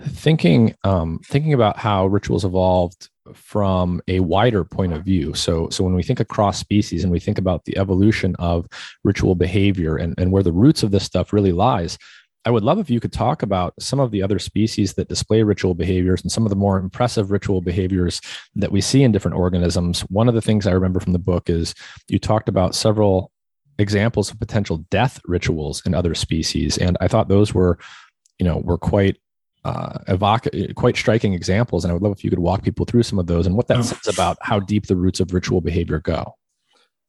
Thinking, 0.00 0.76
um, 0.84 1.18
thinking 1.26 1.54
about 1.54 1.76
how 1.76 2.06
rituals 2.06 2.44
evolved 2.44 3.08
from 3.34 4.00
a 4.06 4.20
wider 4.20 4.62
point 4.62 4.92
of 4.92 5.04
view. 5.04 5.34
So, 5.34 5.68
so 5.70 5.82
when 5.82 5.94
we 5.94 6.04
think 6.04 6.20
across 6.20 6.58
species 6.58 7.02
and 7.02 7.12
we 7.12 7.18
think 7.18 7.36
about 7.36 7.64
the 7.64 7.76
evolution 7.78 8.36
of 8.38 8.68
ritual 9.02 9.34
behavior 9.34 9.96
and, 9.96 10.14
and 10.18 10.30
where 10.30 10.44
the 10.44 10.52
roots 10.52 10.84
of 10.84 10.92
this 10.92 11.04
stuff 11.04 11.32
really 11.32 11.52
lies, 11.52 11.98
I 12.44 12.50
would 12.50 12.62
love 12.62 12.78
if 12.78 12.88
you 12.88 13.00
could 13.00 13.12
talk 13.12 13.42
about 13.42 13.74
some 13.78 14.00
of 14.00 14.10
the 14.10 14.22
other 14.22 14.38
species 14.38 14.94
that 14.94 15.08
display 15.08 15.42
ritual 15.42 15.74
behaviors 15.74 16.22
and 16.22 16.32
some 16.32 16.44
of 16.44 16.50
the 16.50 16.56
more 16.56 16.78
impressive 16.78 17.30
ritual 17.30 17.60
behaviors 17.60 18.20
that 18.54 18.72
we 18.72 18.80
see 18.80 19.02
in 19.02 19.12
different 19.12 19.36
organisms. 19.36 20.00
One 20.02 20.28
of 20.28 20.34
the 20.34 20.40
things 20.40 20.66
I 20.66 20.72
remember 20.72 21.00
from 21.00 21.12
the 21.12 21.18
book 21.18 21.50
is 21.50 21.74
you 22.06 22.18
talked 22.18 22.48
about 22.48 22.74
several 22.74 23.32
examples 23.78 24.30
of 24.30 24.38
potential 24.38 24.78
death 24.90 25.20
rituals 25.24 25.82
in 25.84 25.94
other 25.94 26.14
species, 26.14 26.78
and 26.78 26.96
I 27.00 27.08
thought 27.08 27.28
those 27.28 27.52
were, 27.52 27.78
you 28.38 28.46
know, 28.46 28.58
were 28.58 28.78
quite 28.78 29.18
uh, 29.64 29.98
evoc- 30.08 30.74
quite 30.74 30.96
striking 30.96 31.34
examples. 31.34 31.84
And 31.84 31.90
I 31.90 31.94
would 31.94 32.02
love 32.02 32.12
if 32.12 32.24
you 32.24 32.30
could 32.30 32.38
walk 32.38 32.62
people 32.62 32.86
through 32.86 33.02
some 33.02 33.18
of 33.18 33.26
those 33.26 33.46
and 33.46 33.56
what 33.56 33.68
that 33.68 33.84
says 33.84 34.06
about 34.06 34.38
how 34.40 34.60
deep 34.60 34.86
the 34.86 34.96
roots 34.96 35.20
of 35.20 35.34
ritual 35.34 35.60
behavior 35.60 35.98
go. 35.98 36.34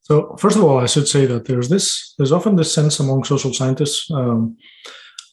So, 0.02 0.36
first 0.38 0.58
of 0.58 0.64
all, 0.64 0.80
I 0.80 0.88
should 0.88 1.08
say 1.08 1.26
that 1.28 1.46
there's 1.46 1.70
this. 1.70 2.16
There's 2.18 2.32
often 2.32 2.56
this 2.56 2.74
sense 2.74 3.00
among 3.00 3.24
social 3.24 3.54
scientists. 3.54 4.10
Um, 4.12 4.58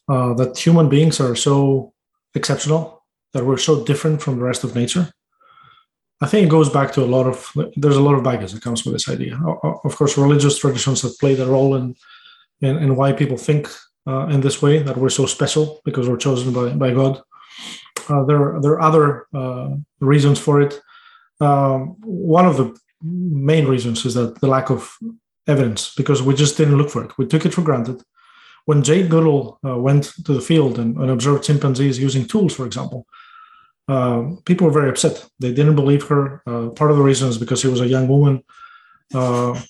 uh, 0.09 0.35
that 0.35 0.59
human 0.59 0.89
beings 0.89 1.21
are 1.21 1.35
so 1.35 1.93
exceptional, 2.35 3.05
that 3.33 3.45
we're 3.45 3.59
so 3.59 3.85
different 3.85 4.23
from 4.23 4.37
the 4.37 4.45
rest 4.45 4.65
of 4.65 4.75
nature. 4.75 5.13
I 6.21 6.27
think 6.27 6.47
it 6.47 6.51
goes 6.51 6.71
back 6.71 6.93
to 6.93 7.05
a 7.05 7.13
lot 7.17 7.27
of 7.27 7.53
there's 7.77 7.97
a 7.97 8.03
lot 8.03 8.15
of 8.15 8.25
baggage 8.25 8.53
that 8.53 8.63
comes 8.63 8.85
with 8.85 8.95
this 8.95 9.09
idea. 9.09 9.39
Of 9.85 9.97
course, 9.97 10.17
religious 10.17 10.59
traditions 10.59 11.03
have 11.03 11.19
played 11.19 11.41
a 11.41 11.47
role 11.47 11.75
in 11.75 11.95
in, 12.63 12.77
in 12.79 12.97
why 12.97 13.13
people 13.13 13.37
think 13.37 13.69
uh, 14.07 14.27
in 14.29 14.41
this 14.41 14.63
way 14.63 14.83
that 14.83 14.97
we're 14.97 15.11
so 15.11 15.27
special 15.27 15.81
because 15.85 16.09
we're 16.09 16.17
chosen 16.17 16.53
by, 16.53 16.71
by 16.71 16.95
God. 16.95 17.21
Uh, 18.09 18.25
there 18.25 18.59
there 18.63 18.73
are 18.73 18.81
other 18.81 19.27
uh, 19.35 19.71
reasons 20.01 20.39
for 20.39 20.63
it. 20.63 20.81
Um, 21.41 21.97
one 22.01 22.47
of 22.47 22.57
the 22.57 22.75
main 23.03 23.67
reasons 23.67 24.07
is 24.07 24.15
that 24.15 24.41
the 24.41 24.47
lack 24.47 24.71
of 24.71 24.97
evidence 25.47 25.95
because 25.95 26.23
we 26.23 26.35
just 26.35 26.57
didn't 26.57 26.79
look 26.79 26.91
for 26.91 27.05
it. 27.05 27.19
We 27.19 27.27
took 27.27 27.45
it 27.45 27.53
for 27.53 27.63
granted 27.63 28.03
when 28.67 28.83
Jane 28.83 29.09
Goodall 29.09 29.59
uh, 29.65 29.79
went 29.79 30.13
to 30.27 30.35
the 30.35 30.41
field 30.41 30.79
and, 30.79 30.97
and, 30.99 31.11
observed 31.11 31.45
chimpanzees 31.45 31.99
using 31.99 32.27
tools, 32.27 32.55
for 32.55 32.67
example, 32.67 33.07
uh, 33.89 34.25
people 34.45 34.67
were 34.67 34.73
very 34.73 34.91
upset. 34.91 35.25
They 35.39 35.53
didn't 35.55 35.77
believe 35.77 36.03
her. 36.09 36.43
Uh, 36.47 36.69
part 36.71 36.91
of 36.91 36.97
the 36.97 37.03
reason 37.03 37.29
is 37.29 37.39
because 37.39 37.61
she 37.61 37.69
was 37.69 37.81
a 37.81 37.89
young 37.89 38.09
woman. 38.09 38.43
Uh, 39.15 39.61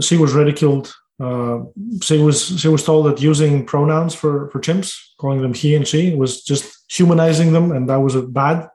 she 0.00 0.16
was 0.16 0.32
ridiculed. 0.32 0.92
Uh, 1.20 1.64
she 2.00 2.18
was 2.18 2.60
she 2.60 2.68
was 2.68 2.84
told 2.84 3.06
that 3.06 3.20
using 3.20 3.66
pronouns 3.66 4.14
for 4.14 4.48
for 4.50 4.60
chimps, 4.60 4.96
calling 5.18 5.42
them 5.42 5.52
he 5.52 5.74
and 5.74 5.86
she, 5.86 6.14
was 6.14 6.42
just 6.42 6.90
humanizing 6.90 7.52
them, 7.52 7.72
and 7.72 7.88
that 7.88 8.00
was 8.00 8.16
bad. 8.16 8.68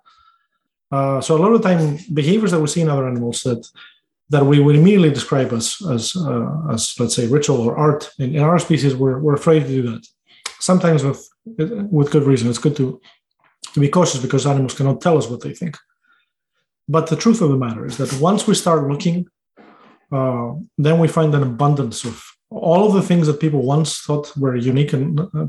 Uh, 0.92 1.20
so 1.22 1.36
a 1.36 1.40
lot 1.40 1.54
of 1.54 1.62
the 1.62 1.68
time, 1.68 1.98
behaviors 2.14 2.52
that 2.52 2.60
we 2.60 2.68
see 2.68 2.82
in 2.82 2.90
other 2.90 3.08
animals 3.08 3.42
that 3.42 3.68
that 4.34 4.46
we 4.46 4.60
would 4.60 4.76
immediately 4.76 5.12
describe 5.12 5.52
as 5.60 5.66
as 5.96 6.04
uh, 6.16 6.50
as 6.74 6.82
let's 7.00 7.16
say 7.16 7.28
ritual 7.28 7.62
or 7.62 7.74
art. 7.88 8.02
In, 8.20 8.30
in 8.38 8.44
our 8.50 8.60
species, 8.60 8.94
we're 8.96 9.20
we're 9.24 9.42
afraid 9.42 9.62
to 9.64 9.76
do 9.78 9.84
that. 9.90 10.04
Sometimes 10.60 11.04
with 11.04 11.22
with 11.98 12.12
good 12.12 12.26
reason. 12.32 12.50
It's 12.50 12.64
good 12.66 12.76
to 12.82 13.00
to 13.74 13.80
be 13.80 13.90
cautious 13.90 14.22
because 14.22 14.46
animals 14.46 14.76
cannot 14.76 15.02
tell 15.02 15.18
us 15.18 15.30
what 15.30 15.42
they 15.42 15.54
think. 15.54 15.76
But 16.88 17.08
the 17.08 17.16
truth 17.16 17.42
of 17.42 17.50
the 17.50 17.64
matter 17.66 17.86
is 17.86 17.98
that 17.98 18.20
once 18.20 18.46
we 18.48 18.56
start 18.56 18.90
looking, 18.92 19.28
uh, 20.12 20.52
then 20.78 21.00
we 21.00 21.08
find 21.08 21.34
an 21.34 21.44
abundance 21.44 22.04
of 22.04 22.24
all 22.50 22.86
of 22.86 22.94
the 22.94 23.02
things 23.02 23.26
that 23.28 23.40
people 23.40 23.64
once 23.64 24.00
thought 24.06 24.36
were 24.38 24.56
unique 24.56 24.94
in, 24.94 25.18
uh, 25.20 25.48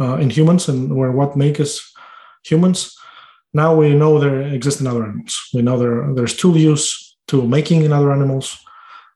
uh, 0.00 0.16
in 0.16 0.30
humans 0.30 0.68
and 0.68 0.94
were 0.96 1.12
what 1.12 1.36
make 1.36 1.60
us 1.60 1.92
humans. 2.44 2.96
Now 3.52 3.74
we 3.74 3.94
know 3.94 4.18
there 4.18 4.40
exist 4.40 4.80
in 4.80 4.86
other 4.86 5.04
animals. 5.04 5.34
We 5.52 5.62
know 5.62 5.78
there 5.78 6.14
there's 6.14 6.36
tool 6.36 6.56
use, 6.56 7.07
to 7.28 7.46
making 7.46 7.82
in 7.82 7.92
other 7.92 8.12
animals. 8.12 8.58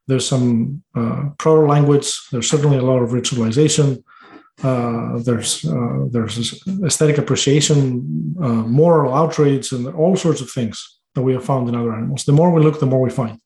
There's 0.06 0.28
some 0.28 0.82
uh, 0.94 1.30
proto 1.39 1.66
language. 1.66 2.09
There's 2.30 2.48
certainly 2.48 2.78
a 2.78 2.82
lot 2.82 3.02
of 3.02 3.10
ritualization. 3.10 4.02
Uh, 4.62 5.18
there's 5.18 5.64
uh, 5.64 6.06
there's 6.10 6.62
aesthetic 6.84 7.18
appreciation, 7.18 8.34
uh, 8.40 8.62
moral 8.82 9.14
outrage, 9.14 9.72
and 9.72 9.86
all 9.89 10.14
sorts 10.16 10.40
of 10.40 10.51
things 10.51 10.98
that 11.14 11.22
we 11.22 11.32
have 11.32 11.44
found 11.44 11.68
in 11.68 11.74
other 11.74 11.93
animals. 11.93 12.24
The 12.24 12.32
more 12.32 12.51
we 12.51 12.62
look, 12.62 12.78
the 12.78 12.86
more 12.86 13.01
we 13.01 13.10
find, 13.10 13.40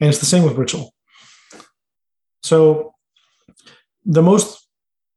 and 0.00 0.10
it's 0.10 0.18
the 0.18 0.26
same 0.26 0.42
with 0.42 0.56
ritual. 0.56 0.92
So, 2.42 2.94
the 4.04 4.22
most 4.22 4.62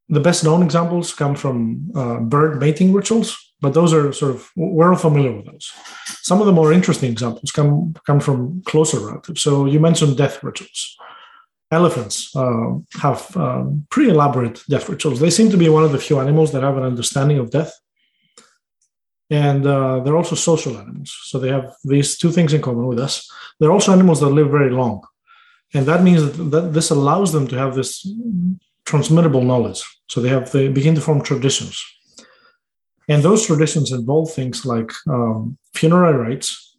the 0.09 0.19
best 0.19 0.43
known 0.43 0.61
examples 0.61 1.13
come 1.13 1.35
from 1.35 1.91
uh, 1.95 2.19
bird 2.19 2.59
mating 2.59 2.93
rituals, 2.93 3.35
but 3.65 3.73
those 3.73 3.93
are 3.97 4.13
sort 4.13 4.35
of 4.35 4.51
we're 4.55 4.91
all 4.91 5.05
familiar 5.07 5.33
with 5.35 5.47
those. 5.47 5.67
Some 6.29 6.39
of 6.39 6.45
the 6.45 6.57
more 6.59 6.71
interesting 6.71 7.11
examples 7.11 7.51
come 7.51 7.95
come 8.07 8.19
from 8.19 8.61
closer 8.71 8.99
relatives. 8.99 9.41
So 9.41 9.51
you 9.65 9.79
mentioned 9.79 10.17
death 10.17 10.43
rituals. 10.43 10.81
Elephants 11.71 12.17
uh, 12.35 12.69
have 13.05 13.19
um, 13.45 13.87
pretty 13.89 14.11
elaborate 14.11 14.57
death 14.69 14.87
rituals. 14.87 15.19
They 15.19 15.31
seem 15.31 15.49
to 15.49 15.57
be 15.63 15.67
one 15.67 15.85
of 15.87 15.93
the 15.93 16.03
few 16.07 16.19
animals 16.19 16.51
that 16.51 16.61
have 16.61 16.77
an 16.77 16.89
understanding 16.91 17.39
of 17.39 17.49
death, 17.49 17.73
and 19.31 19.61
uh, 19.65 19.95
they're 20.01 20.21
also 20.21 20.35
social 20.35 20.77
animals. 20.77 21.09
So 21.29 21.39
they 21.39 21.51
have 21.57 21.67
these 21.83 22.09
two 22.21 22.31
things 22.31 22.53
in 22.53 22.61
common 22.61 22.85
with 22.85 22.99
us. 23.07 23.13
They're 23.57 23.75
also 23.75 23.93
animals 23.93 24.19
that 24.19 24.37
live 24.37 24.51
very 24.59 24.71
long, 24.81 24.97
and 25.73 25.87
that 25.87 26.03
means 26.03 26.21
that, 26.23 26.43
that 26.53 26.73
this 26.77 26.91
allows 26.91 27.31
them 27.31 27.47
to 27.47 27.57
have 27.57 27.73
this 27.73 27.91
transmittable 28.89 29.45
knowledge. 29.49 29.81
So 30.11 30.21
they 30.21 30.29
have 30.35 30.51
they 30.51 30.67
begin 30.67 30.95
to 30.95 31.01
form 31.01 31.21
traditions 31.23 31.83
and 33.07 33.23
those 33.23 33.45
traditions 33.45 33.91
involve 33.91 34.33
things 34.33 34.65
like 34.65 34.91
um, 35.07 35.57
funerary 35.73 36.17
rites. 36.17 36.77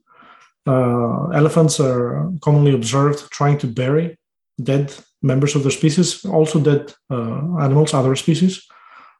Uh, 0.66 1.28
elephants 1.28 1.78
are 1.78 2.32
commonly 2.40 2.74
observed 2.74 3.30
trying 3.30 3.58
to 3.58 3.66
bury 3.66 4.18
dead 4.62 4.92
members 5.22 5.54
of 5.54 5.62
their 5.62 5.70
species, 5.70 6.24
also 6.24 6.58
dead 6.60 6.92
uh, 7.10 7.58
animals, 7.60 7.94
other 7.94 8.16
species, 8.16 8.66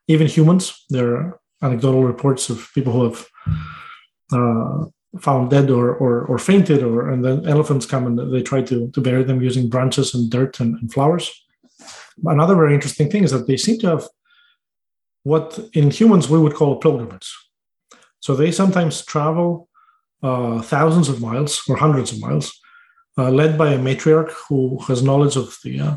even 0.09 0.27
humans. 0.27 0.85
There 0.91 1.15
are 1.17 1.41
anecdotal 1.63 2.05
reports 2.05 2.51
of 2.51 2.69
people 2.75 2.93
who 2.93 3.05
have 3.05 3.27
uh, 4.33 4.87
found 5.21 5.51
dead 5.51 5.71
or, 5.71 5.95
or, 5.95 6.23
or 6.27 6.39
fainted, 6.39 6.83
or 6.83 7.11
and 7.11 7.25
then 7.25 7.47
elephants 7.47 7.87
come 7.87 8.07
and 8.07 8.33
they 8.33 8.43
try 8.43 8.63
to, 8.63 8.91
to 8.91 9.01
bury 9.01 9.25
them 9.25 9.43
using 9.43 9.69
branches 9.69 10.15
and 10.15 10.31
dirt 10.31 10.61
and, 10.61 10.77
and 10.81 10.93
flowers. 10.93 11.31
Another 12.25 12.55
very 12.55 12.75
interesting 12.75 13.11
thing 13.11 13.25
is 13.25 13.31
that 13.31 13.47
they 13.47 13.57
seem 13.57 13.79
to 13.81 13.89
have 13.89 14.09
what 15.31 15.47
in 15.73 15.91
humans 15.91 16.29
we 16.29 16.39
would 16.43 16.55
call 16.59 16.73
a 16.73 16.81
pilgrimage. 16.85 17.29
So 18.25 18.31
they 18.35 18.51
sometimes 18.53 19.05
travel 19.05 19.69
uh, 20.23 20.63
thousands 20.75 21.09
of 21.09 21.21
miles 21.29 21.53
or 21.69 21.77
hundreds 21.77 22.13
of 22.13 22.21
miles, 22.27 22.47
uh, 23.19 23.31
led 23.41 23.53
by 23.63 23.69
a 23.73 23.79
matriarch 23.79 24.33
who 24.49 24.59
has 24.87 25.03
knowledge 25.09 25.37
of 25.37 25.49
the 25.65 25.75
uh, 25.87 25.97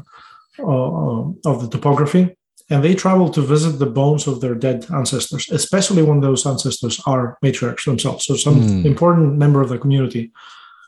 uh 0.72 1.22
of 1.51 1.56
the 1.61 1.69
topography 1.76 2.23
and 2.69 2.84
they 2.84 2.93
travel 2.93 3.30
to 3.30 3.41
visit 3.41 3.73
the 3.73 3.93
bones 3.99 4.27
of 4.27 4.41
their 4.41 4.53
dead 4.53 4.85
ancestors, 4.93 5.49
especially 5.49 6.03
when 6.03 6.19
those 6.22 6.45
ancestors 6.45 7.01
are 7.06 7.38
matriarchs 7.43 7.85
themselves, 7.85 8.26
so 8.26 8.35
some 8.35 8.61
mm. 8.61 8.85
important 8.85 9.38
member 9.38 9.61
of 9.61 9.69
the 9.69 9.80
community 9.80 10.31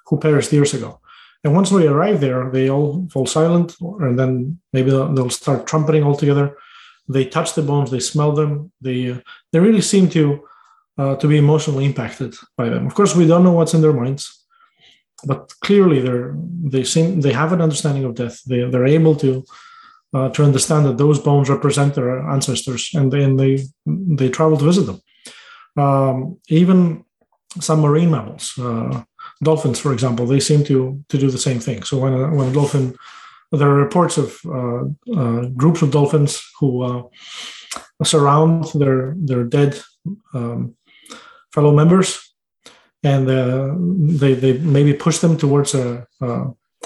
who 0.05 0.19
perished 0.19 0.53
years 0.53 0.73
ago. 0.73 0.99
And 1.43 1.55
once 1.55 1.71
we 1.71 1.87
arrive 1.87 2.21
there, 2.21 2.51
they 2.51 2.69
all 2.69 3.07
fall 3.11 3.25
silent, 3.25 3.75
and 3.81 4.17
then 4.19 4.59
maybe 4.73 4.91
they'll, 4.91 5.11
they'll 5.11 5.31
start 5.31 5.65
trumpeting 5.65 6.03
all 6.03 6.15
together. 6.15 6.55
They 7.11 7.25
touch 7.25 7.53
the 7.53 7.61
bones, 7.61 7.89
they 7.89 7.99
smell 7.99 8.31
them. 8.33 8.71
They 8.81 9.11
uh, 9.11 9.19
they 9.51 9.59
really 9.59 9.81
seem 9.81 10.09
to 10.09 10.23
uh, 10.97 11.15
to 11.15 11.27
be 11.27 11.37
emotionally 11.37 11.85
impacted 11.85 12.35
by 12.57 12.69
them. 12.69 12.85
Of 12.87 12.93
course, 12.93 13.15
we 13.15 13.27
don't 13.27 13.43
know 13.43 13.53
what's 13.57 13.73
in 13.73 13.81
their 13.81 13.93
minds, 13.93 14.23
but 15.25 15.53
clearly 15.65 15.99
they're 16.01 16.35
they 16.73 16.83
seem 16.83 17.21
they 17.21 17.33
have 17.33 17.53
an 17.53 17.61
understanding 17.61 18.05
of 18.05 18.15
death. 18.15 18.41
They 18.43 18.69
they're 18.69 18.95
able 18.99 19.15
to 19.15 19.43
uh, 20.13 20.29
to 20.29 20.43
understand 20.43 20.85
that 20.85 20.97
those 20.97 21.19
bones 21.19 21.49
represent 21.49 21.95
their 21.95 22.19
ancestors, 22.29 22.91
and 22.93 23.11
then 23.11 23.37
they 23.37 23.63
they 23.85 24.29
travel 24.29 24.57
to 24.57 24.65
visit 24.65 24.85
them. 24.85 25.01
Um, 25.77 26.37
even 26.49 27.05
some 27.59 27.81
marine 27.81 28.11
mammals, 28.11 28.57
uh, 28.57 29.03
dolphins, 29.43 29.79
for 29.79 29.93
example, 29.93 30.25
they 30.25 30.39
seem 30.39 30.63
to 30.65 31.03
to 31.09 31.17
do 31.17 31.29
the 31.29 31.37
same 31.37 31.59
thing. 31.59 31.83
So 31.83 31.97
when 31.97 32.13
a, 32.13 32.33
when 32.33 32.49
a 32.49 32.53
dolphin, 32.53 32.95
there 33.51 33.69
are 33.69 33.75
reports 33.75 34.17
of 34.17 34.39
uh, 34.45 34.83
uh 35.15 35.41
groups 35.55 35.81
of 35.81 35.91
dolphins 35.91 36.41
who 36.59 36.83
uh, 36.83 37.03
surround 38.03 38.65
their 38.73 39.15
their 39.17 39.43
dead 39.43 39.79
um, 40.33 40.75
fellow 41.53 41.73
members, 41.73 42.33
and 43.03 43.27
they 44.19 44.33
they 44.33 44.53
maybe 44.57 44.93
push 44.93 45.19
them 45.19 45.37
towards 45.37 45.75
a, 45.75 46.07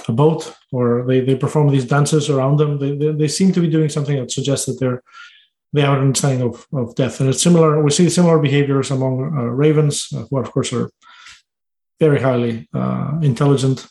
a 0.07 0.11
boat 0.11 0.53
or 0.71 1.05
they, 1.07 1.21
they 1.21 1.35
perform 1.35 1.69
these 1.69 1.85
dances 1.85 2.29
around 2.29 2.57
them. 2.57 2.79
They, 2.79 2.95
they, 2.97 3.11
they, 3.11 3.27
seem 3.27 3.53
to 3.53 3.61
be 3.61 3.69
doing 3.69 3.89
something 3.89 4.17
that 4.17 4.31
suggests 4.31 4.65
that 4.65 4.77
they're 4.79 5.01
they 5.73 5.81
have 5.81 5.93
an 5.93 6.05
understanding 6.05 6.47
of, 6.47 6.65
of 6.73 6.95
death. 6.95 7.19
And 7.19 7.27
it's 7.29 7.41
similar, 7.41 7.83
we 7.83 7.91
see 7.91 8.09
similar 8.09 8.39
behaviors 8.39 8.91
among 8.91 9.37
uh, 9.37 9.41
ravens, 9.43 10.07
uh, 10.15 10.23
who 10.29 10.37
of 10.37 10.49
course 10.51 10.71
are 10.71 10.89
very 11.99 12.21
highly 12.21 12.69
uh, 12.73 13.19
intelligent, 13.21 13.85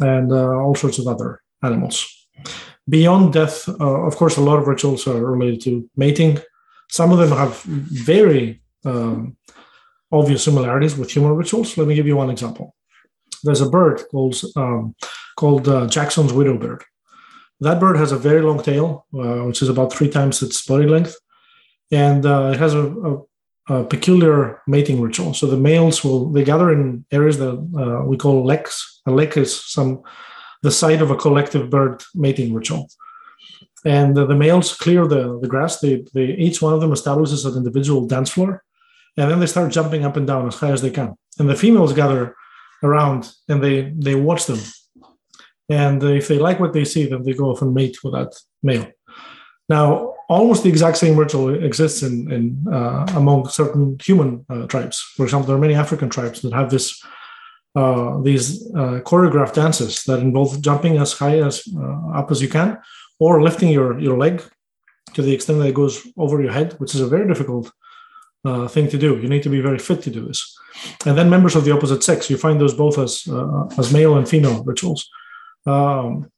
and 0.00 0.30
all 0.32 0.74
sorts 0.74 0.98
of 0.98 1.06
other 1.06 1.40
animals. 1.62 2.28
Beyond 2.88 3.32
death, 3.32 3.68
uh, 3.68 4.06
of 4.06 4.16
course, 4.16 4.36
a 4.36 4.42
lot 4.42 4.58
of 4.58 4.68
rituals 4.68 5.06
are 5.06 5.24
related 5.24 5.60
to 5.62 5.90
mating. 5.96 6.38
Some 6.88 7.12
of 7.12 7.18
them 7.18 7.36
have 7.36 7.60
very 7.62 8.62
um, 8.84 9.36
obvious 10.12 10.44
similarities 10.44 10.96
with 10.96 11.10
human 11.10 11.34
rituals. 11.34 11.76
Let 11.76 11.88
me 11.88 11.94
give 11.94 12.06
you 12.06 12.16
one 12.16 12.30
example 12.30 12.76
there's 13.42 13.60
a 13.60 13.70
bird 13.70 14.02
called 14.10 14.36
um, 14.56 14.94
called 15.36 15.68
uh, 15.68 15.86
Jackson's 15.86 16.32
widow 16.32 16.58
bird. 16.58 16.82
That 17.60 17.80
bird 17.80 17.96
has 17.96 18.12
a 18.12 18.18
very 18.18 18.42
long 18.42 18.62
tail, 18.62 19.06
uh, 19.14 19.44
which 19.46 19.62
is 19.62 19.68
about 19.68 19.92
three 19.92 20.10
times 20.10 20.42
its 20.42 20.66
body 20.66 20.86
length, 20.86 21.16
and 21.90 22.26
uh, 22.26 22.50
it 22.54 22.58
has 22.58 22.74
a, 22.74 22.84
a, 23.68 23.84
peculiar 23.84 24.62
mating 24.66 25.00
ritual. 25.00 25.34
So 25.34 25.46
the 25.46 25.56
males 25.56 26.04
will 26.04 26.30
they 26.30 26.44
gather 26.44 26.70
in 26.70 27.04
areas 27.10 27.38
that 27.38 27.54
uh, 27.82 28.04
we 28.04 28.16
call 28.16 28.44
leks. 28.44 29.00
A 29.06 29.10
lek 29.10 29.36
is 29.36 29.64
some 29.64 30.02
the 30.66 30.78
site 30.82 31.02
of 31.02 31.10
a 31.10 31.16
collective 31.24 31.64
bird 31.70 32.02
mating 32.14 32.52
ritual. 32.52 32.84
And 33.84 34.16
the, 34.16 34.24
the 34.26 34.40
males 34.44 34.76
clear 34.84 35.06
the, 35.06 35.22
the 35.42 35.50
grass. 35.52 35.80
They, 35.80 36.04
they 36.14 36.26
each 36.46 36.58
one 36.60 36.74
of 36.74 36.80
them 36.80 36.92
establishes 36.92 37.44
an 37.44 37.56
individual 37.56 38.06
dance 38.14 38.30
floor, 38.34 38.50
and 39.16 39.30
then 39.30 39.40
they 39.40 39.46
start 39.54 39.76
jumping 39.78 40.04
up 40.04 40.16
and 40.16 40.26
down 40.26 40.48
as 40.48 40.56
high 40.56 40.72
as 40.76 40.82
they 40.82 40.90
can. 40.90 41.10
And 41.38 41.48
the 41.48 41.60
females 41.64 41.92
gather 41.92 42.34
around 42.82 43.32
and 43.48 43.62
they 43.62 43.92
they 43.96 44.14
watch 44.14 44.46
them 44.46 44.60
and 45.68 46.02
if 46.02 46.28
they 46.28 46.38
like 46.38 46.60
what 46.60 46.72
they 46.72 46.84
see 46.84 47.06
then 47.06 47.22
they 47.22 47.32
go 47.32 47.50
off 47.50 47.62
and 47.62 47.74
mate 47.74 47.96
with 48.02 48.12
that 48.12 48.32
male 48.62 48.86
now 49.68 50.12
almost 50.28 50.62
the 50.62 50.68
exact 50.68 50.96
same 50.96 51.16
ritual 51.16 51.48
exists 51.64 52.02
in, 52.02 52.30
in 52.30 52.72
uh, 52.72 53.06
among 53.14 53.48
certain 53.48 53.96
human 54.02 54.44
uh, 54.50 54.66
tribes 54.66 55.00
for 55.16 55.24
example 55.24 55.46
there 55.46 55.56
are 55.56 55.66
many 55.66 55.74
african 55.74 56.10
tribes 56.10 56.42
that 56.42 56.52
have 56.52 56.70
this 56.70 57.02
uh, 57.76 58.20
these 58.22 58.66
uh, 58.74 59.00
choreographed 59.04 59.52
dances 59.52 60.02
that 60.04 60.20
involve 60.20 60.60
jumping 60.62 60.96
as 60.96 61.12
high 61.12 61.38
as 61.40 61.62
uh, 61.76 62.18
up 62.18 62.30
as 62.30 62.40
you 62.40 62.48
can 62.48 62.78
or 63.18 63.42
lifting 63.42 63.68
your, 63.68 64.00
your 64.00 64.16
leg 64.16 64.42
to 65.12 65.20
the 65.22 65.32
extent 65.32 65.58
that 65.58 65.68
it 65.68 65.74
goes 65.74 66.06
over 66.16 66.42
your 66.42 66.52
head 66.52 66.72
which 66.78 66.94
is 66.94 67.00
a 67.02 67.06
very 67.06 67.28
difficult 67.28 67.70
uh, 68.46 68.68
thing 68.68 68.88
to 68.88 68.96
do. 68.96 69.18
You 69.18 69.28
need 69.28 69.42
to 69.42 69.50
be 69.50 69.60
very 69.60 69.78
fit 69.78 70.02
to 70.02 70.10
do 70.10 70.24
this. 70.24 70.56
And 71.04 71.18
then 71.18 71.28
members 71.28 71.56
of 71.56 71.64
the 71.64 71.72
opposite 71.72 72.04
sex, 72.04 72.30
you 72.30 72.36
find 72.36 72.60
those 72.60 72.74
both 72.74 72.96
as 72.96 73.26
uh, 73.28 73.66
as 73.76 73.92
male 73.92 74.16
and 74.16 74.28
female 74.28 74.62
rituals. 74.62 75.08
Um, 75.66 76.30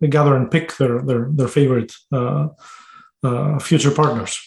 they 0.00 0.08
gather 0.08 0.36
and 0.36 0.50
pick 0.50 0.76
their 0.76 1.00
their 1.00 1.30
their 1.30 1.48
favorite 1.48 1.92
future 3.62 3.90
partners. 3.90 4.38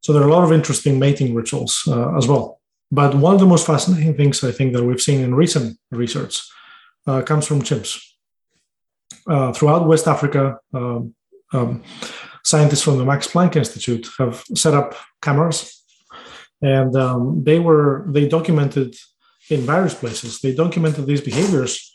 So 0.00 0.12
there 0.12 0.22
are 0.22 0.28
a 0.28 0.32
lot 0.32 0.44
of 0.44 0.52
interesting 0.52 0.98
mating 0.98 1.34
rituals 1.34 1.82
uh, 1.86 2.16
as 2.16 2.26
well. 2.26 2.57
But 2.90 3.14
one 3.14 3.34
of 3.34 3.40
the 3.40 3.46
most 3.46 3.66
fascinating 3.66 4.14
things 4.14 4.42
I 4.42 4.52
think 4.52 4.72
that 4.72 4.84
we've 4.84 5.00
seen 5.00 5.20
in 5.20 5.34
recent 5.34 5.78
research 5.90 6.40
uh, 7.06 7.22
comes 7.22 7.46
from 7.46 7.62
chimps. 7.62 8.00
throughout 9.54 9.86
West 9.86 10.06
Africa, 10.06 10.58
um, 10.72 11.14
um, 11.52 11.82
scientists 12.44 12.82
from 12.82 12.98
the 12.98 13.04
Max 13.04 13.26
Planck 13.28 13.56
Institute 13.56 14.08
have 14.18 14.42
set 14.54 14.74
up 14.74 14.94
cameras, 15.22 15.84
and 16.62 16.96
um, 16.96 17.44
they 17.44 17.58
were 17.58 18.06
they 18.08 18.26
documented 18.26 18.94
in 19.50 19.60
various 19.62 19.94
places. 19.94 20.40
They 20.40 20.54
documented 20.54 21.06
these 21.06 21.20
behaviors 21.20 21.94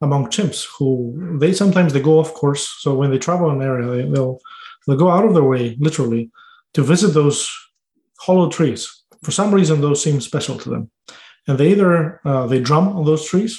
among 0.00 0.26
chimps 0.26 0.66
who 0.78 1.38
they 1.40 1.52
sometimes 1.52 1.92
they 1.92 2.00
go 2.00 2.18
off 2.18 2.34
course. 2.34 2.64
So 2.80 2.94
when 2.94 3.10
they 3.10 3.18
travel 3.18 3.50
an 3.50 3.62
area, 3.62 3.86
they, 3.86 4.10
they'll 4.10 4.38
they'll 4.86 4.96
go 4.96 5.10
out 5.10 5.24
of 5.24 5.34
their 5.34 5.44
way 5.44 5.76
literally 5.78 6.30
to 6.74 6.82
visit 6.82 7.08
those 7.08 7.50
hollow 8.18 8.48
trees. 8.50 9.04
For 9.26 9.32
some 9.32 9.52
reason, 9.52 9.80
those 9.80 10.02
seem 10.02 10.20
special 10.20 10.56
to 10.58 10.68
them, 10.70 10.90
and 11.48 11.58
they 11.58 11.72
either 11.72 12.20
uh, 12.30 12.46
they 12.46 12.60
drum 12.60 12.86
on 12.96 13.04
those 13.04 13.24
trees, 13.30 13.52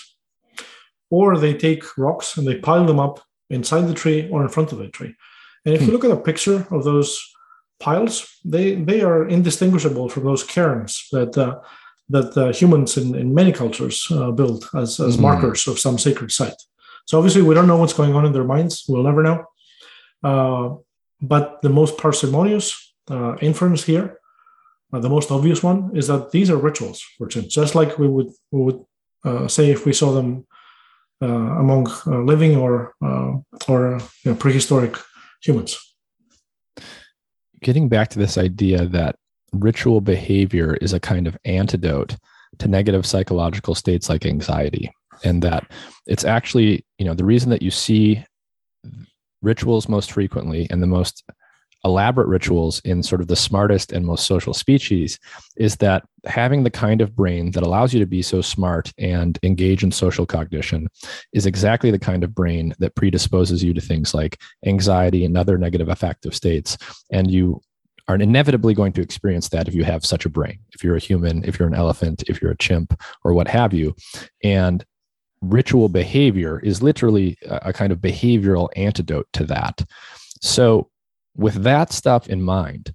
or 1.10 1.38
they 1.38 1.54
take 1.54 1.98
rocks 1.98 2.38
and 2.38 2.48
they 2.48 2.66
pile 2.70 2.86
them 2.86 3.02
up 3.06 3.16
inside 3.50 3.86
the 3.88 4.00
tree 4.02 4.30
or 4.32 4.44
in 4.44 4.50
front 4.50 4.72
of 4.72 4.78
the 4.78 4.88
tree. 4.98 5.14
And 5.66 5.76
if 5.76 5.82
you 5.82 5.88
hmm. 5.88 5.94
look 5.94 6.06
at 6.06 6.18
a 6.18 6.26
picture 6.30 6.60
of 6.72 6.84
those 6.84 7.10
piles, 7.86 8.16
they 8.54 8.68
they 8.90 9.02
are 9.10 9.28
indistinguishable 9.28 10.08
from 10.10 10.24
those 10.24 10.44
cairns 10.56 10.92
that 11.12 11.38
uh, 11.38 11.56
that 12.16 12.30
uh, 12.38 12.54
humans 12.60 12.98
in, 13.02 13.16
in 13.16 13.34
many 13.34 13.52
cultures 13.52 14.08
uh, 14.12 14.32
build 14.32 14.70
as, 14.74 15.00
as 15.00 15.14
mm-hmm. 15.14 15.28
markers 15.28 15.68
of 15.68 15.80
some 15.80 15.98
sacred 15.98 16.32
site. 16.32 16.62
So 17.08 17.18
obviously, 17.18 17.42
we 17.42 17.56
don't 17.56 17.68
know 17.68 17.80
what's 17.82 18.00
going 18.02 18.16
on 18.16 18.26
in 18.26 18.34
their 18.34 18.52
minds. 18.56 18.86
We'll 18.88 19.10
never 19.10 19.24
know. 19.24 19.38
Uh, 20.24 20.66
but 21.22 21.62
the 21.62 21.70
most 21.70 21.98
parsimonious 21.98 22.68
uh, 23.10 23.36
inference 23.42 23.84
here, 23.84 24.20
uh, 24.94 25.00
the 25.00 25.10
most 25.10 25.32
obvious 25.32 25.62
one, 25.64 25.92
is 25.96 26.08
that 26.08 26.32
these 26.32 26.50
are 26.50 26.58
rituals 26.58 27.04
for 27.18 27.28
chimps, 27.28 27.50
just 27.50 27.76
like 27.76 27.98
we 28.00 28.08
would 28.08 28.30
we 28.52 28.62
would 28.62 28.86
uh, 29.26 29.48
say 29.48 29.72
if 29.72 29.86
we 29.86 29.94
saw 29.94 30.14
them 30.14 30.46
uh, 31.22 31.28
among 31.60 31.88
uh, 32.06 32.22
living 32.22 32.56
or 32.56 32.94
or 33.68 34.00
you 34.24 34.32
know, 34.32 34.36
prehistoric 34.38 34.96
humans. 35.42 35.78
Getting 37.62 37.90
back 37.90 38.10
to 38.10 38.20
this 38.20 38.38
idea 38.38 38.86
that 38.86 39.16
ritual 39.54 40.02
behavior 40.02 40.76
is 40.76 40.94
a 40.94 41.00
kind 41.00 41.28
of 41.28 41.38
antidote 41.46 42.16
to 42.60 42.68
negative 42.68 43.06
psychological 43.06 43.76
states 43.76 44.10
like 44.10 44.26
anxiety, 44.26 44.92
and 45.24 45.42
that 45.42 45.70
it's 46.06 46.24
actually, 46.24 46.86
you 46.98 47.06
know, 47.06 47.14
the 47.14 47.26
reason 47.26 47.50
that 47.50 47.62
you 47.62 47.72
see 47.72 48.24
rituals 49.42 49.90
most 49.90 50.12
frequently 50.12 50.68
and 50.70 50.82
the 50.82 50.88
most 50.88 51.24
elaborate 51.84 52.28
rituals 52.28 52.80
in 52.82 53.04
sort 53.04 53.22
of 53.22 53.28
the 53.28 53.36
smartest 53.36 53.92
and 53.92 54.06
most 54.06 54.26
social 54.26 54.54
species 54.54 55.20
is 55.58 55.78
that 55.78 56.04
having 56.26 56.64
the 56.64 56.72
kind 56.72 57.02
of 57.02 57.16
brain 57.16 57.52
that 57.52 57.64
allows 57.64 57.94
you 57.94 58.00
to 58.00 58.06
be 58.06 58.22
so 58.22 58.42
smart 58.42 58.92
and 58.98 59.40
engage 59.44 59.84
in 59.84 59.92
social 59.92 60.26
cognition 60.26 60.88
is 61.34 61.46
exactly 61.46 61.92
the 61.92 62.00
kind 62.00 62.24
of 62.24 62.36
brain 62.36 62.74
that 62.80 62.96
predisposes 62.96 63.64
you 63.64 63.74
to 63.74 63.82
things 63.82 64.14
like 64.14 64.40
anxiety 64.66 65.24
and 65.24 65.38
other 65.38 65.58
negative 65.58 65.88
affective 65.88 66.36
states. 66.36 66.78
And 67.12 67.30
you 67.30 67.62
are 68.08 68.16
inevitably 68.16 68.74
going 68.74 68.94
to 68.94 69.02
experience 69.02 69.50
that 69.50 69.68
if 69.68 69.76
you 69.76 69.84
have 69.84 70.06
such 70.06 70.26
a 70.26 70.30
brain, 70.30 70.60
if 70.74 70.84
you're 70.84 70.96
a 70.96 71.00
human, 71.00 71.44
if 71.44 71.60
you're 71.60 71.68
an 71.68 71.76
elephant, 71.76 72.24
if 72.28 72.42
you're 72.42 72.52
a 72.52 72.58
chimp, 72.58 73.00
or 73.24 73.34
what 73.34 73.48
have 73.48 73.74
you. 73.74 73.96
And 74.44 74.84
ritual 75.42 75.90
behavior 75.90 76.60
is 76.60 76.82
literally 76.82 77.38
a 77.48 77.72
kind 77.72 77.92
of 77.92 78.00
behavioral 78.00 78.70
antidote 78.76 79.28
to 79.34 79.46
that. 79.46 79.84
So 80.42 80.90
with 81.38 81.64
that 81.64 81.92
stuff 81.92 82.28
in 82.28 82.42
mind, 82.42 82.94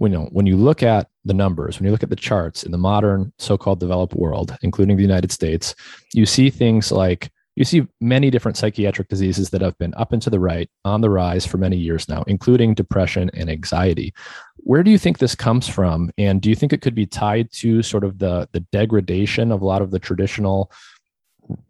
you 0.00 0.08
know, 0.08 0.28
when 0.32 0.46
you 0.46 0.56
look 0.56 0.82
at 0.82 1.08
the 1.24 1.34
numbers, 1.34 1.78
when 1.78 1.86
you 1.86 1.92
look 1.92 2.02
at 2.02 2.10
the 2.10 2.16
charts 2.16 2.64
in 2.64 2.72
the 2.72 2.78
modern 2.78 3.32
so 3.38 3.56
called 3.56 3.78
developed 3.78 4.14
world, 4.14 4.56
including 4.62 4.96
the 4.96 5.02
United 5.02 5.30
States, 5.30 5.74
you 6.12 6.26
see 6.26 6.50
things 6.50 6.90
like 6.90 7.30
you 7.54 7.64
see 7.64 7.86
many 8.00 8.30
different 8.30 8.56
psychiatric 8.56 9.08
diseases 9.08 9.50
that 9.50 9.60
have 9.60 9.76
been 9.76 9.92
up 9.94 10.12
and 10.12 10.22
to 10.22 10.30
the 10.30 10.40
right 10.40 10.70
on 10.86 11.02
the 11.02 11.10
rise 11.10 11.44
for 11.44 11.58
many 11.58 11.76
years 11.76 12.08
now, 12.08 12.22
including 12.26 12.72
depression 12.72 13.30
and 13.34 13.50
anxiety. 13.50 14.14
Where 14.56 14.82
do 14.82 14.90
you 14.90 14.96
think 14.96 15.18
this 15.18 15.34
comes 15.34 15.68
from? 15.68 16.10
And 16.16 16.40
do 16.40 16.48
you 16.48 16.54
think 16.54 16.72
it 16.72 16.80
could 16.80 16.94
be 16.94 17.06
tied 17.06 17.52
to 17.52 17.82
sort 17.82 18.04
of 18.04 18.18
the, 18.18 18.48
the 18.52 18.60
degradation 18.72 19.52
of 19.52 19.60
a 19.60 19.66
lot 19.66 19.82
of 19.82 19.90
the 19.90 19.98
traditional 19.98 20.72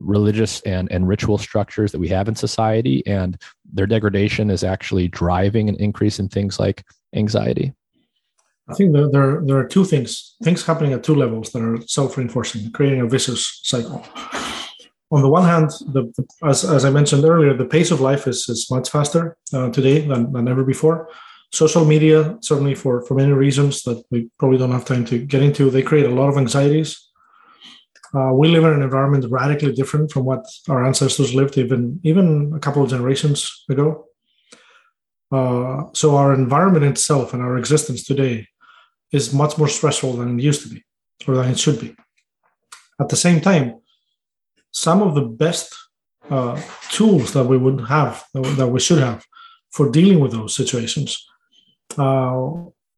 religious 0.00 0.60
and, 0.62 0.90
and 0.90 1.08
ritual 1.08 1.38
structures 1.38 1.92
that 1.92 1.98
we 1.98 2.08
have 2.08 2.28
in 2.28 2.34
society? 2.34 3.06
And 3.06 3.40
their 3.72 3.86
degradation 3.86 4.50
is 4.50 4.64
actually 4.64 5.08
driving 5.08 5.68
an 5.68 5.76
increase 5.76 6.18
in 6.18 6.28
things 6.28 6.58
like 6.58 6.84
anxiety? 7.14 7.72
I 8.68 8.74
think 8.74 8.92
there, 8.92 9.10
there, 9.10 9.40
there 9.44 9.58
are 9.58 9.66
two 9.66 9.84
things, 9.84 10.36
things 10.42 10.64
happening 10.64 10.92
at 10.92 11.02
two 11.02 11.16
levels 11.16 11.50
that 11.52 11.62
are 11.62 11.80
self 11.86 12.16
reinforcing, 12.16 12.70
creating 12.72 13.00
a 13.00 13.08
vicious 13.08 13.60
cycle 13.64 14.04
on 15.12 15.20
the 15.20 15.28
one 15.28 15.44
hand, 15.44 15.70
the, 15.92 16.10
the, 16.16 16.26
as, 16.48 16.64
as 16.64 16.86
I 16.86 16.90
mentioned 16.90 17.24
earlier, 17.24 17.54
the 17.54 17.66
pace 17.66 17.90
of 17.90 18.00
life 18.00 18.26
is, 18.26 18.48
is 18.48 18.70
much 18.70 18.88
faster 18.88 19.36
uh, 19.52 19.68
today 19.68 20.00
than, 20.00 20.32
than 20.32 20.48
ever 20.48 20.64
before. 20.64 21.08
Social 21.52 21.84
media, 21.84 22.38
certainly 22.40 22.74
for, 22.74 23.02
for 23.02 23.14
many 23.14 23.32
reasons 23.32 23.82
that 23.82 24.02
we 24.10 24.30
probably 24.38 24.56
don't 24.56 24.72
have 24.72 24.86
time 24.86 25.04
to 25.04 25.18
get 25.18 25.42
into, 25.42 25.70
they 25.70 25.82
create 25.82 26.06
a 26.06 26.14
lot 26.14 26.30
of 26.30 26.38
anxieties. 26.38 27.10
Uh, 28.14 28.30
we 28.32 28.48
live 28.48 28.64
in 28.64 28.74
an 28.74 28.82
environment 28.82 29.24
radically 29.30 29.72
different 29.72 30.10
from 30.12 30.24
what 30.24 30.44
our 30.68 30.84
ancestors 30.84 31.34
lived 31.34 31.56
even, 31.56 31.98
even 32.02 32.52
a 32.54 32.60
couple 32.60 32.82
of 32.82 32.90
generations 32.90 33.64
ago. 33.70 34.06
Uh, 35.30 35.84
so 35.94 36.16
our 36.16 36.34
environment 36.34 36.84
itself 36.84 37.32
and 37.32 37.42
our 37.42 37.56
existence 37.56 38.04
today 38.04 38.46
is 39.12 39.32
much 39.32 39.56
more 39.56 39.68
stressful 39.68 40.12
than 40.12 40.38
it 40.38 40.42
used 40.42 40.62
to 40.62 40.68
be 40.68 40.84
or 41.26 41.36
than 41.36 41.50
it 41.50 41.58
should 41.58 41.80
be. 41.80 41.94
At 43.00 43.08
the 43.08 43.16
same 43.16 43.40
time, 43.40 43.80
some 44.70 45.00
of 45.02 45.14
the 45.14 45.22
best 45.22 45.74
uh, 46.30 46.60
tools 46.90 47.32
that 47.32 47.44
we 47.44 47.56
would 47.56 47.80
have, 47.88 48.24
that 48.34 48.68
we 48.68 48.80
should 48.80 48.98
have 48.98 49.24
for 49.70 49.90
dealing 49.90 50.20
with 50.20 50.32
those 50.32 50.54
situations. 50.54 51.26
Uh, 51.96 52.52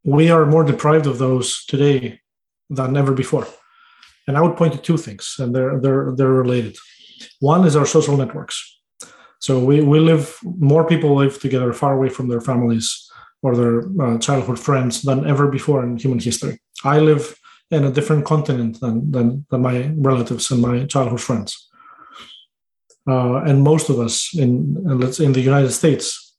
we 0.05 0.31
are 0.31 0.45
more 0.45 0.65
deprived 0.65 1.07
of 1.07 1.19
those 1.19 1.65
today 1.67 2.21
than 2.69 2.97
ever 2.97 3.13
before. 3.13 3.47
And 4.27 4.37
I 4.37 4.41
would 4.41 4.57
point 4.57 4.73
to 4.73 4.79
two 4.79 4.97
things, 4.97 5.37
and 5.39 5.55
they're, 5.55 5.81
they're, 5.81 6.13
they're 6.17 6.29
related. 6.45 6.77
One 7.41 7.67
is 7.67 7.77
our 7.77 7.87
social 7.87 8.17
networks. 8.17 8.81
So 9.39 9.63
we, 9.63 9.83
we 9.83 9.99
live, 10.01 10.39
more 10.43 10.87
people 10.87 11.15
live 11.15 11.39
together 11.39 11.73
far 11.73 11.93
away 11.95 12.09
from 12.09 12.29
their 12.29 12.41
families 12.41 13.11
or 13.43 13.55
their 13.55 14.03
uh, 14.03 14.19
childhood 14.19 14.59
friends 14.59 15.03
than 15.03 15.27
ever 15.27 15.49
before 15.49 15.83
in 15.85 15.99
human 15.99 16.19
history. 16.19 16.59
I 16.83 16.99
live 16.99 17.37
in 17.71 17.85
a 17.85 17.91
different 17.91 18.25
continent 18.25 18.81
than, 18.81 19.11
than, 19.11 19.47
than 19.51 19.61
my 19.61 19.93
relatives 19.97 20.51
and 20.51 20.63
my 20.63 20.87
childhood 20.87 21.21
friends. 21.21 21.69
Uh, 23.07 23.43
and 23.43 23.63
most 23.63 23.91
of 23.91 24.01
us 24.01 24.35
in 24.35 24.83
let's 24.83 25.21
in 25.21 25.33
the 25.35 25.41
United 25.41 25.73
States 25.73 26.35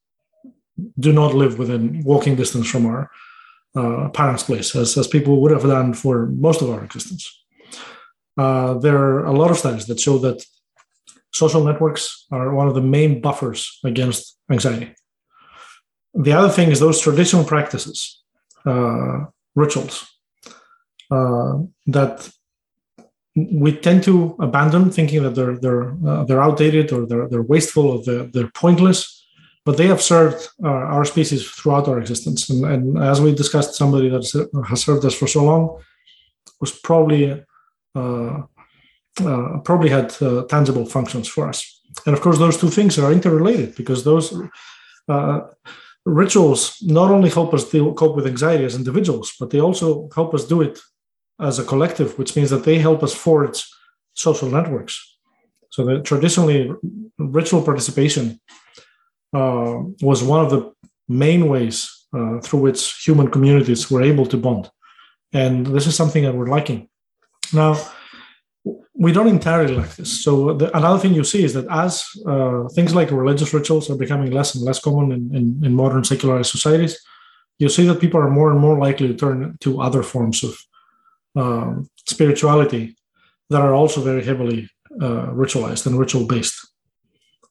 do 1.00 1.14
not 1.14 1.36
live 1.36 1.60
within 1.60 2.02
walking 2.04 2.36
distance 2.36 2.68
from 2.68 2.88
our 2.88 3.12
uh, 3.76 4.10
parents' 4.10 4.44
place, 4.44 4.76
as, 4.76 4.98
as 4.98 5.08
people 5.08 5.42
would 5.42 5.52
have 5.52 5.62
done 5.64 5.94
for 5.94 6.26
most 6.26 6.62
of 6.64 6.70
our 6.72 6.84
existence. 6.84 7.45
Uh, 8.38 8.74
there 8.76 8.98
are 8.98 9.26
a 9.26 9.32
lot 9.32 9.52
of 9.52 9.58
studies 9.58 9.86
that 9.86 10.00
show 10.00 10.18
that 10.20 10.46
social 11.32 11.64
networks 11.64 12.26
are 12.32 12.54
one 12.54 12.68
of 12.68 12.76
the 12.76 12.82
main 12.82 13.22
buffers 13.22 13.80
against 13.84 14.38
anxiety. 14.50 14.94
The 16.14 16.34
other 16.34 16.50
thing 16.50 16.70
is 16.72 16.80
those 16.80 17.02
traditional 17.02 17.44
practices, 17.44 18.22
uh, 18.66 19.26
rituals, 19.54 20.08
uh, 21.12 21.58
that 21.88 22.30
we 23.36 23.76
tend 23.76 24.04
to 24.04 24.36
abandon, 24.40 24.90
thinking 24.92 25.24
that 25.24 25.36
they're 25.36 25.58
they're 25.58 25.88
uh, 26.08 26.24
they're 26.24 26.42
outdated 26.42 26.94
or 26.94 27.06
they're 27.06 27.28
they're 27.28 27.50
wasteful 27.54 27.86
or 27.92 28.04
they're, 28.04 28.26
they're 28.34 28.52
pointless. 28.52 29.00
But 29.66 29.78
they 29.78 29.88
have 29.88 30.02
served 30.02 30.48
uh, 30.64 30.68
our 30.96 31.06
species 31.06 31.50
throughout 31.50 31.88
our 31.88 32.00
existence, 32.00 32.50
and, 32.50 32.64
and, 32.66 33.04
as 33.04 33.20
we 33.20 33.34
discussed, 33.34 33.74
somebody 33.74 34.10
that 34.10 34.24
has 34.70 34.84
served 34.84 35.04
us 35.06 35.16
for 35.16 35.28
so 35.28 35.44
long 35.44 35.82
was 36.62 36.72
probably 36.72 37.44
probably 39.64 39.90
had 39.90 40.14
uh, 40.22 40.44
tangible 40.44 40.86
functions 40.86 41.28
for 41.28 41.48
us. 41.48 41.82
And 42.06 42.14
of 42.16 42.22
course, 42.22 42.38
those 42.38 42.58
two 42.58 42.70
things 42.70 43.00
are 43.00 43.12
interrelated 43.12 43.76
because 43.76 44.04
those 44.04 44.34
uh, 45.08 45.42
rituals 46.06 46.78
not 46.82 47.12
only 47.12 47.30
help 47.30 47.54
us 47.54 47.70
deal, 47.70 47.94
cope 47.94 48.16
with 48.16 48.28
anxiety 48.28 48.66
as 48.66 48.76
individuals, 48.76 49.34
but 49.40 49.50
they 49.50 49.62
also 49.62 50.10
help 50.14 50.34
us 50.34 50.46
do 50.46 50.62
it 50.62 50.80
as 51.40 51.60
a 51.60 51.64
collective, 51.64 52.18
which 52.18 52.36
means 52.36 52.50
that 52.50 52.64
they 52.64 52.80
help 52.80 53.04
us 53.04 53.14
forge 53.14 53.66
social 54.14 54.50
networks. 54.50 55.18
So 55.70 55.84
that 55.86 56.06
traditionally, 56.06 56.72
ritual 57.18 57.62
participation 57.62 58.40
uh, 59.34 59.80
was 60.02 60.24
one 60.24 60.46
of 60.46 60.52
the 60.52 60.74
main 61.08 61.50
ways 61.50 62.08
uh, 62.14 62.40
through 62.40 62.60
which 62.60 63.04
human 63.06 63.30
communities 63.30 63.92
were 63.92 64.02
able 64.02 64.26
to 64.28 64.38
bond, 64.38 64.70
and 65.34 65.66
this 65.68 65.88
is 65.88 65.96
something 65.96 66.24
that 66.24 66.36
we're 66.36 66.48
liking. 66.48 66.88
Now, 67.54 67.78
we 68.94 69.12
don't 69.12 69.28
entirely 69.28 69.76
like 69.76 69.96
this. 69.96 70.24
So 70.24 70.54
the, 70.54 70.76
another 70.76 71.00
thing 71.00 71.14
you 71.14 71.24
see 71.24 71.44
is 71.44 71.54
that 71.54 71.68
as 71.70 72.06
uh, 72.26 72.68
things 72.70 72.96
like 72.96 73.12
religious 73.12 73.54
rituals 73.54 73.90
are 73.90 73.98
becoming 73.98 74.32
less 74.32 74.56
and 74.56 74.64
less 74.64 74.80
common 74.80 75.12
in, 75.12 75.36
in, 75.36 75.66
in 75.66 75.74
modern 75.74 76.04
secularized 76.04 76.52
societies, 76.52 77.00
you 77.60 77.70
see 77.70 77.86
that 77.88 78.00
people 78.00 78.20
are 78.20 78.30
more 78.30 78.52
and 78.52 78.60
more 78.60 78.78
likely 78.78 79.08
to 79.08 79.14
turn 79.14 79.58
to 79.60 79.82
other 79.82 80.04
forms 80.04 80.44
of 80.44 80.58
um, 81.36 81.90
spirituality 82.08 82.96
that 83.50 83.62
are 83.62 83.74
also 83.74 84.02
very 84.02 84.24
heavily 84.24 84.70
uh, 85.02 85.28
ritualized 85.28 85.86
and 85.86 86.00
ritual 86.00 86.26
based. 86.26 86.56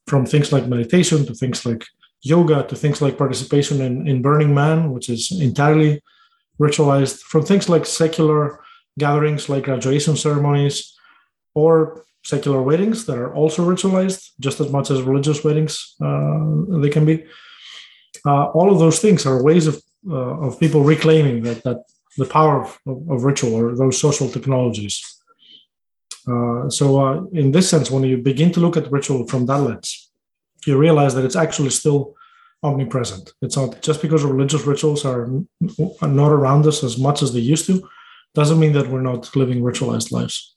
From 0.07 0.27
things 0.27 0.53
like 0.53 0.67
meditation 0.67 1.25
to 1.27 1.35
things 1.35 1.65
like 1.65 1.85
yoga 2.23 2.65
to 2.65 2.77
things 2.77 3.01
like 3.01 3.19
participation 3.19 3.81
in, 3.81 4.09
in 4.09 4.23
Burning 4.23 4.55
Man, 4.55 4.93
which 4.93 5.09
is 5.09 5.31
entirely 5.41 6.03
ritualized, 6.61 7.21
from 7.21 7.45
things 7.45 7.69
like 7.69 7.87
secular 7.87 8.64
gatherings 8.99 9.49
like 9.49 9.65
graduation 9.65 10.17
ceremonies 10.17 10.97
or 11.55 12.05
secular 12.25 12.63
weddings 12.63 13.05
that 13.05 13.19
are 13.19 13.35
also 13.35 13.65
ritualized 13.65 14.31
just 14.41 14.61
as 14.61 14.71
much 14.71 14.91
as 14.91 15.03
religious 15.03 15.45
weddings 15.45 15.95
uh, 16.03 16.81
they 16.81 16.89
can 16.89 17.05
be. 17.05 17.25
Uh, 18.27 18.47
all 18.47 18.73
of 18.73 18.79
those 18.79 19.01
things 19.01 19.27
are 19.27 19.43
ways 19.43 19.67
of, 19.67 19.81
uh, 20.09 20.47
of 20.47 20.59
people 20.59 20.83
reclaiming 20.83 21.43
that, 21.43 21.63
that 21.65 21.85
the 22.17 22.25
power 22.25 22.63
of, 22.63 22.79
of, 22.87 23.25
ritual 23.25 23.55
or 23.55 23.77
those 23.77 23.99
social 23.99 24.29
technologies. 24.29 25.03
Uh, 26.27 26.71
so, 26.71 27.05
uh, 27.05 27.25
in 27.33 27.51
this 27.51 27.69
sense, 27.69 27.91
when 27.91 28.05
you 28.05 28.17
begin 28.17 28.51
to 28.53 28.61
look 28.61 28.77
at 28.77 28.91
ritual 28.91 29.27
from 29.27 29.45
that 29.47 29.59
lens, 29.59 30.11
you 30.65 30.79
realize 30.79 31.15
that 31.15 31.25
it's 31.25 31.37
actually 31.37 31.71
still 31.71 32.15
omnipresent. 32.63 33.35
It's 33.43 33.57
not 33.57 33.83
just 33.83 34.01
because 34.01 34.25
religious 34.25 34.63
rituals 34.63 35.05
are, 35.05 35.29
are 36.01 36.09
not 36.09 36.33
around 36.33 36.67
us 36.67 36.83
as 36.83 36.97
much 36.97 37.23
as 37.23 37.33
they 37.35 37.41
used 37.41 37.67
to, 37.67 37.87
doesn't 38.35 38.59
mean 38.59 38.73
that 38.73 38.89
we're 38.89 39.01
not 39.01 39.35
living 39.37 39.63
ritualized 39.63 40.13
lives. 40.13 40.55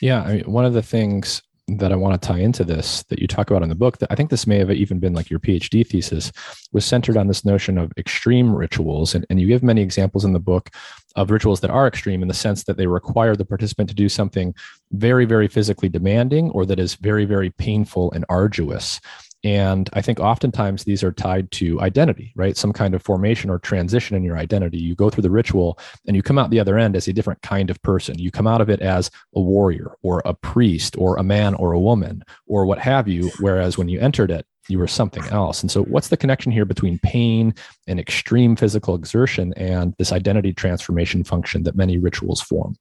Yeah, 0.00 0.22
I 0.22 0.36
mean, 0.36 0.52
one 0.52 0.64
of 0.64 0.74
the 0.74 0.82
things 0.82 1.42
that 1.76 1.92
I 1.92 1.96
want 1.96 2.20
to 2.20 2.26
tie 2.26 2.38
into 2.38 2.64
this 2.64 3.02
that 3.04 3.18
you 3.18 3.26
talk 3.26 3.50
about 3.50 3.62
in 3.62 3.68
the 3.68 3.74
book 3.74 3.98
that 3.98 4.10
I 4.10 4.14
think 4.14 4.30
this 4.30 4.46
may 4.46 4.56
have 4.56 4.70
even 4.70 4.98
been 4.98 5.12
like 5.12 5.28
your 5.28 5.38
PhD 5.38 5.86
thesis 5.86 6.32
was 6.72 6.84
centered 6.84 7.16
on 7.16 7.28
this 7.28 7.44
notion 7.44 7.76
of 7.76 7.92
extreme 7.98 8.54
rituals. 8.54 9.14
And, 9.14 9.26
and 9.28 9.38
you 9.38 9.46
give 9.46 9.62
many 9.62 9.82
examples 9.82 10.24
in 10.24 10.32
the 10.32 10.38
book 10.38 10.70
of 11.14 11.30
rituals 11.30 11.60
that 11.60 11.70
are 11.70 11.86
extreme 11.86 12.22
in 12.22 12.28
the 12.28 12.34
sense 12.34 12.64
that 12.64 12.78
they 12.78 12.86
require 12.86 13.36
the 13.36 13.44
participant 13.44 13.90
to 13.90 13.94
do 13.94 14.08
something 14.08 14.54
very, 14.92 15.26
very 15.26 15.46
physically 15.46 15.90
demanding 15.90 16.50
or 16.50 16.64
that 16.64 16.78
is 16.78 16.94
very, 16.94 17.26
very 17.26 17.50
painful 17.50 18.12
and 18.12 18.24
arduous. 18.30 18.98
And 19.44 19.88
I 19.92 20.02
think 20.02 20.18
oftentimes 20.18 20.84
these 20.84 21.04
are 21.04 21.12
tied 21.12 21.50
to 21.52 21.80
identity, 21.80 22.32
right? 22.34 22.56
Some 22.56 22.72
kind 22.72 22.94
of 22.94 23.02
formation 23.02 23.50
or 23.50 23.58
transition 23.58 24.16
in 24.16 24.24
your 24.24 24.36
identity. 24.36 24.78
You 24.78 24.94
go 24.96 25.10
through 25.10 25.22
the 25.22 25.30
ritual 25.30 25.78
and 26.06 26.16
you 26.16 26.22
come 26.22 26.38
out 26.38 26.50
the 26.50 26.58
other 26.60 26.76
end 26.76 26.96
as 26.96 27.06
a 27.06 27.12
different 27.12 27.40
kind 27.42 27.70
of 27.70 27.80
person. 27.82 28.18
You 28.18 28.32
come 28.32 28.48
out 28.48 28.60
of 28.60 28.68
it 28.68 28.80
as 28.80 29.10
a 29.34 29.40
warrior 29.40 29.92
or 30.02 30.22
a 30.24 30.34
priest 30.34 30.96
or 30.98 31.16
a 31.16 31.22
man 31.22 31.54
or 31.54 31.72
a 31.72 31.80
woman 31.80 32.24
or 32.46 32.66
what 32.66 32.78
have 32.78 33.06
you. 33.06 33.30
Whereas 33.38 33.78
when 33.78 33.88
you 33.88 34.00
entered 34.00 34.32
it, 34.32 34.44
you 34.68 34.78
were 34.78 34.88
something 34.88 35.24
else. 35.28 35.62
And 35.62 35.70
so, 35.70 35.84
what's 35.84 36.08
the 36.08 36.16
connection 36.16 36.52
here 36.52 36.66
between 36.66 36.98
pain 36.98 37.54
and 37.86 37.98
extreme 37.98 38.54
physical 38.54 38.94
exertion 38.94 39.54
and 39.56 39.94
this 39.98 40.12
identity 40.12 40.52
transformation 40.52 41.24
function 41.24 41.62
that 41.62 41.76
many 41.76 41.96
rituals 41.96 42.40
form? 42.40 42.76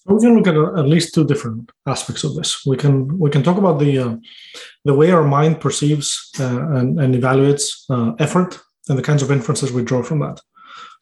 So 0.00 0.14
we 0.14 0.20
can 0.20 0.36
look 0.36 0.46
at 0.46 0.56
at 0.56 0.86
least 0.86 1.14
two 1.14 1.26
different 1.26 1.70
aspects 1.86 2.24
of 2.24 2.34
this. 2.34 2.64
We 2.64 2.76
can 2.76 3.18
we 3.18 3.30
can 3.30 3.42
talk 3.42 3.58
about 3.58 3.78
the 3.78 3.98
uh, 3.98 4.16
the 4.84 4.94
way 4.94 5.10
our 5.10 5.24
mind 5.24 5.60
perceives 5.60 6.30
uh, 6.40 6.76
and, 6.76 6.98
and, 6.98 7.14
evaluates 7.14 7.84
uh, 7.90 8.14
effort 8.18 8.58
and 8.88 8.98
the 8.98 9.02
kinds 9.02 9.22
of 9.22 9.30
inferences 9.30 9.72
we 9.72 9.84
draw 9.84 10.02
from 10.02 10.20
that. 10.20 10.40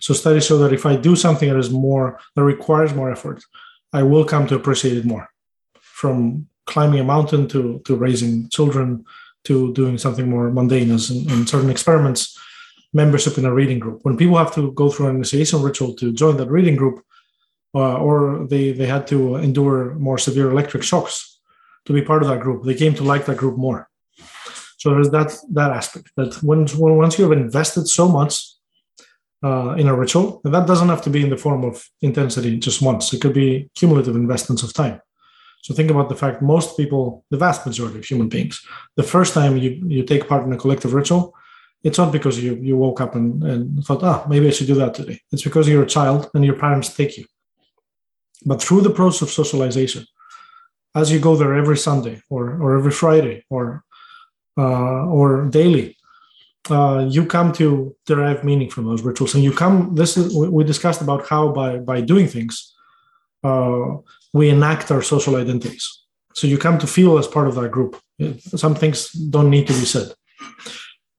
So 0.00 0.14
studies 0.14 0.46
show 0.46 0.58
that 0.58 0.72
if 0.72 0.84
I 0.84 0.96
do 0.96 1.14
something 1.14 1.48
that 1.48 1.58
is 1.58 1.70
more 1.70 2.18
that 2.34 2.42
requires 2.42 2.92
more 2.92 3.10
effort, 3.12 3.40
I 3.92 4.02
will 4.02 4.24
come 4.24 4.48
to 4.48 4.56
appreciate 4.56 4.96
it 4.96 5.04
more. 5.04 5.28
From 5.80 6.48
climbing 6.66 7.00
a 7.00 7.04
mountain 7.04 7.46
to 7.48 7.80
to 7.86 7.94
raising 7.94 8.48
children 8.48 9.04
to 9.44 9.72
doing 9.74 9.96
something 9.96 10.28
more 10.28 10.50
mundane, 10.50 10.90
as 10.90 11.10
in, 11.10 11.30
in 11.30 11.46
certain 11.46 11.70
experiments, 11.70 12.36
membership 12.92 13.38
in 13.38 13.44
a 13.44 13.54
reading 13.54 13.78
group. 13.78 14.00
When 14.02 14.16
people 14.16 14.38
have 14.38 14.54
to 14.54 14.72
go 14.72 14.90
through 14.90 15.08
an 15.08 15.16
initiation 15.16 15.62
ritual 15.62 15.94
to 15.94 16.12
join 16.12 16.36
that 16.38 16.50
reading 16.50 16.76
group, 16.76 17.04
uh, 17.74 17.96
or 17.98 18.46
they, 18.48 18.72
they 18.72 18.86
had 18.86 19.06
to 19.08 19.36
endure 19.36 19.94
more 19.94 20.18
severe 20.18 20.50
electric 20.50 20.82
shocks 20.82 21.40
to 21.86 21.92
be 21.92 22.02
part 22.02 22.22
of 22.22 22.28
that 22.28 22.40
group, 22.40 22.64
they 22.64 22.74
came 22.74 22.94
to 22.94 23.02
like 23.02 23.26
that 23.26 23.36
group 23.36 23.56
more. 23.56 23.88
So 24.78 24.90
there's 24.90 25.10
that 25.10 25.36
that 25.52 25.72
aspect 25.72 26.10
that 26.16 26.40
once 26.42 26.74
once 26.74 27.18
you 27.18 27.28
have 27.28 27.38
invested 27.38 27.88
so 27.88 28.08
much 28.08 28.34
uh, 29.42 29.74
in 29.80 29.88
a 29.88 29.94
ritual, 29.94 30.40
and 30.44 30.54
that 30.54 30.66
doesn't 30.66 30.88
have 30.88 31.02
to 31.02 31.10
be 31.10 31.22
in 31.22 31.30
the 31.30 31.36
form 31.36 31.64
of 31.64 31.84
intensity 32.00 32.58
just 32.58 32.80
once. 32.80 33.12
It 33.12 33.20
could 33.20 33.34
be 33.34 33.70
cumulative 33.74 34.14
investments 34.14 34.62
of 34.62 34.72
time. 34.72 35.00
So 35.62 35.74
think 35.74 35.90
about 35.90 36.08
the 36.08 36.14
fact 36.16 36.42
most 36.42 36.76
people, 36.76 37.24
the 37.30 37.36
vast 37.36 37.66
majority 37.66 37.98
of 37.98 38.04
human 38.04 38.28
beings, 38.28 38.64
the 38.96 39.02
first 39.02 39.34
time 39.34 39.56
you, 39.56 39.82
you 39.86 40.04
take 40.04 40.28
part 40.28 40.44
in 40.44 40.52
a 40.52 40.56
collective 40.56 40.94
ritual, 40.94 41.34
it's 41.82 41.98
not 41.98 42.12
because 42.12 42.42
you, 42.42 42.54
you 42.56 42.76
woke 42.76 43.00
up 43.00 43.14
and, 43.14 43.42
and 43.42 43.84
thought, 43.84 44.02
ah, 44.02 44.24
maybe 44.28 44.46
I 44.46 44.50
should 44.50 44.66
do 44.66 44.74
that 44.76 44.94
today. 44.94 45.20
It's 45.32 45.42
because 45.42 45.68
you're 45.68 45.82
a 45.82 45.86
child 45.86 46.30
and 46.34 46.44
your 46.44 46.56
parents 46.56 46.94
take 46.94 47.18
you. 47.18 47.24
But 48.44 48.62
through 48.62 48.82
the 48.82 48.90
process 48.90 49.22
of 49.22 49.30
socialization, 49.30 50.04
as 50.94 51.10
you 51.10 51.18
go 51.20 51.36
there 51.36 51.54
every 51.54 51.76
Sunday 51.76 52.22
or, 52.30 52.60
or 52.62 52.76
every 52.78 52.92
Friday 52.92 53.44
or 53.50 53.84
uh, 54.56 55.06
or 55.06 55.46
daily, 55.46 55.96
uh, 56.70 57.06
you 57.08 57.24
come 57.24 57.52
to 57.52 57.94
derive 58.06 58.42
meaning 58.42 58.68
from 58.70 58.84
those 58.84 59.02
rituals. 59.02 59.34
And 59.34 59.44
you 59.44 59.52
come. 59.52 59.94
This 59.94 60.16
is 60.16 60.34
we 60.34 60.64
discussed 60.64 61.00
about 61.00 61.28
how 61.28 61.52
by 61.52 61.78
by 61.78 62.00
doing 62.00 62.26
things, 62.26 62.74
uh, 63.44 63.96
we 64.32 64.48
enact 64.48 64.90
our 64.90 65.02
social 65.02 65.36
identities. 65.36 65.84
So 66.34 66.46
you 66.46 66.58
come 66.58 66.78
to 66.78 66.86
feel 66.86 67.18
as 67.18 67.26
part 67.26 67.48
of 67.48 67.54
that 67.56 67.70
group. 67.70 68.00
Some 68.38 68.74
things 68.74 69.10
don't 69.12 69.50
need 69.50 69.66
to 69.66 69.72
be 69.72 69.84
said. 69.84 70.12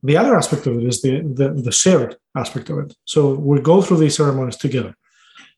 The 0.03 0.17
other 0.17 0.37
aspect 0.37 0.65
of 0.67 0.77
it 0.77 0.85
is 0.85 1.01
the, 1.01 1.21
the, 1.21 1.49
the 1.49 1.71
shared 1.71 2.15
aspect 2.35 2.69
of 2.69 2.79
it. 2.79 2.93
So 3.05 3.33
we 3.33 3.59
go 3.59 3.81
through 3.81 3.97
these 3.97 4.15
ceremonies 4.15 4.55
together. 4.55 4.95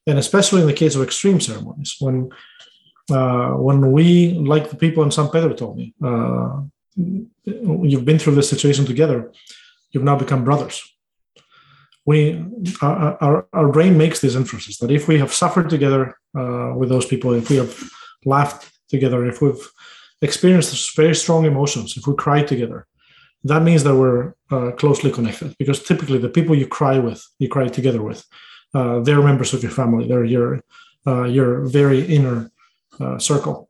And 0.08 0.18
especially 0.18 0.62
in 0.62 0.68
the 0.68 0.74
case 0.74 0.96
of 0.96 1.04
extreme 1.04 1.40
ceremonies, 1.40 1.96
when 2.00 2.32
uh, 3.10 3.52
when 3.52 3.92
we, 3.92 4.34
like 4.34 4.70
the 4.70 4.76
people 4.76 5.04
in 5.04 5.12
San 5.12 5.30
Pedro 5.30 5.54
told 5.54 5.76
me, 5.78 5.94
uh, 6.04 6.62
you've 6.96 8.06
been 8.06 8.20
through 8.20 8.36
this 8.36 8.50
situation 8.50 8.86
together, 8.86 9.32
you've 9.92 10.04
now 10.04 10.16
become 10.16 10.44
brothers. 10.44 10.82
We, 12.06 12.44
our, 12.82 13.18
our, 13.22 13.48
our 13.54 13.70
brain 13.70 13.98
makes 13.98 14.22
these 14.22 14.36
inferences 14.36 14.78
that 14.78 14.92
if 14.92 15.08
we 15.08 15.20
have 15.20 15.34
suffered 15.34 15.70
together 15.70 16.16
uh, 16.38 16.74
with 16.76 16.90
those 16.90 17.06
people, 17.06 17.34
if 17.34 17.50
we 17.50 17.58
have 17.58 17.78
laughed 18.26 18.72
together, 18.90 19.26
if 19.26 19.42
we've 19.42 19.70
experienced 20.22 20.96
very 20.96 21.16
strong 21.16 21.46
emotions, 21.46 21.98
if 21.98 22.08
we 22.08 22.16
cry 22.16 22.44
together, 22.44 22.88
that 23.44 23.64
means 23.64 23.84
that 23.84 23.96
we're 23.96 24.34
uh, 24.52 24.72
closely 24.72 25.12
connected 25.12 25.56
because 25.58 25.84
typically 25.84 26.20
the 26.20 26.30
people 26.30 26.56
you 26.56 26.68
cry 26.68 27.00
with, 27.00 27.24
you 27.40 27.50
cry 27.50 27.68
together 27.68 28.02
with, 28.02 28.24
uh, 28.74 29.00
they're 29.00 29.22
members 29.22 29.54
of 29.54 29.64
your 29.64 29.72
family. 29.72 30.08
They're 30.08 30.26
your 30.26 30.62
uh, 31.06 31.24
your 31.24 31.66
very 31.66 32.02
inner 32.06 32.52
uh, 33.00 33.18
circle, 33.20 33.70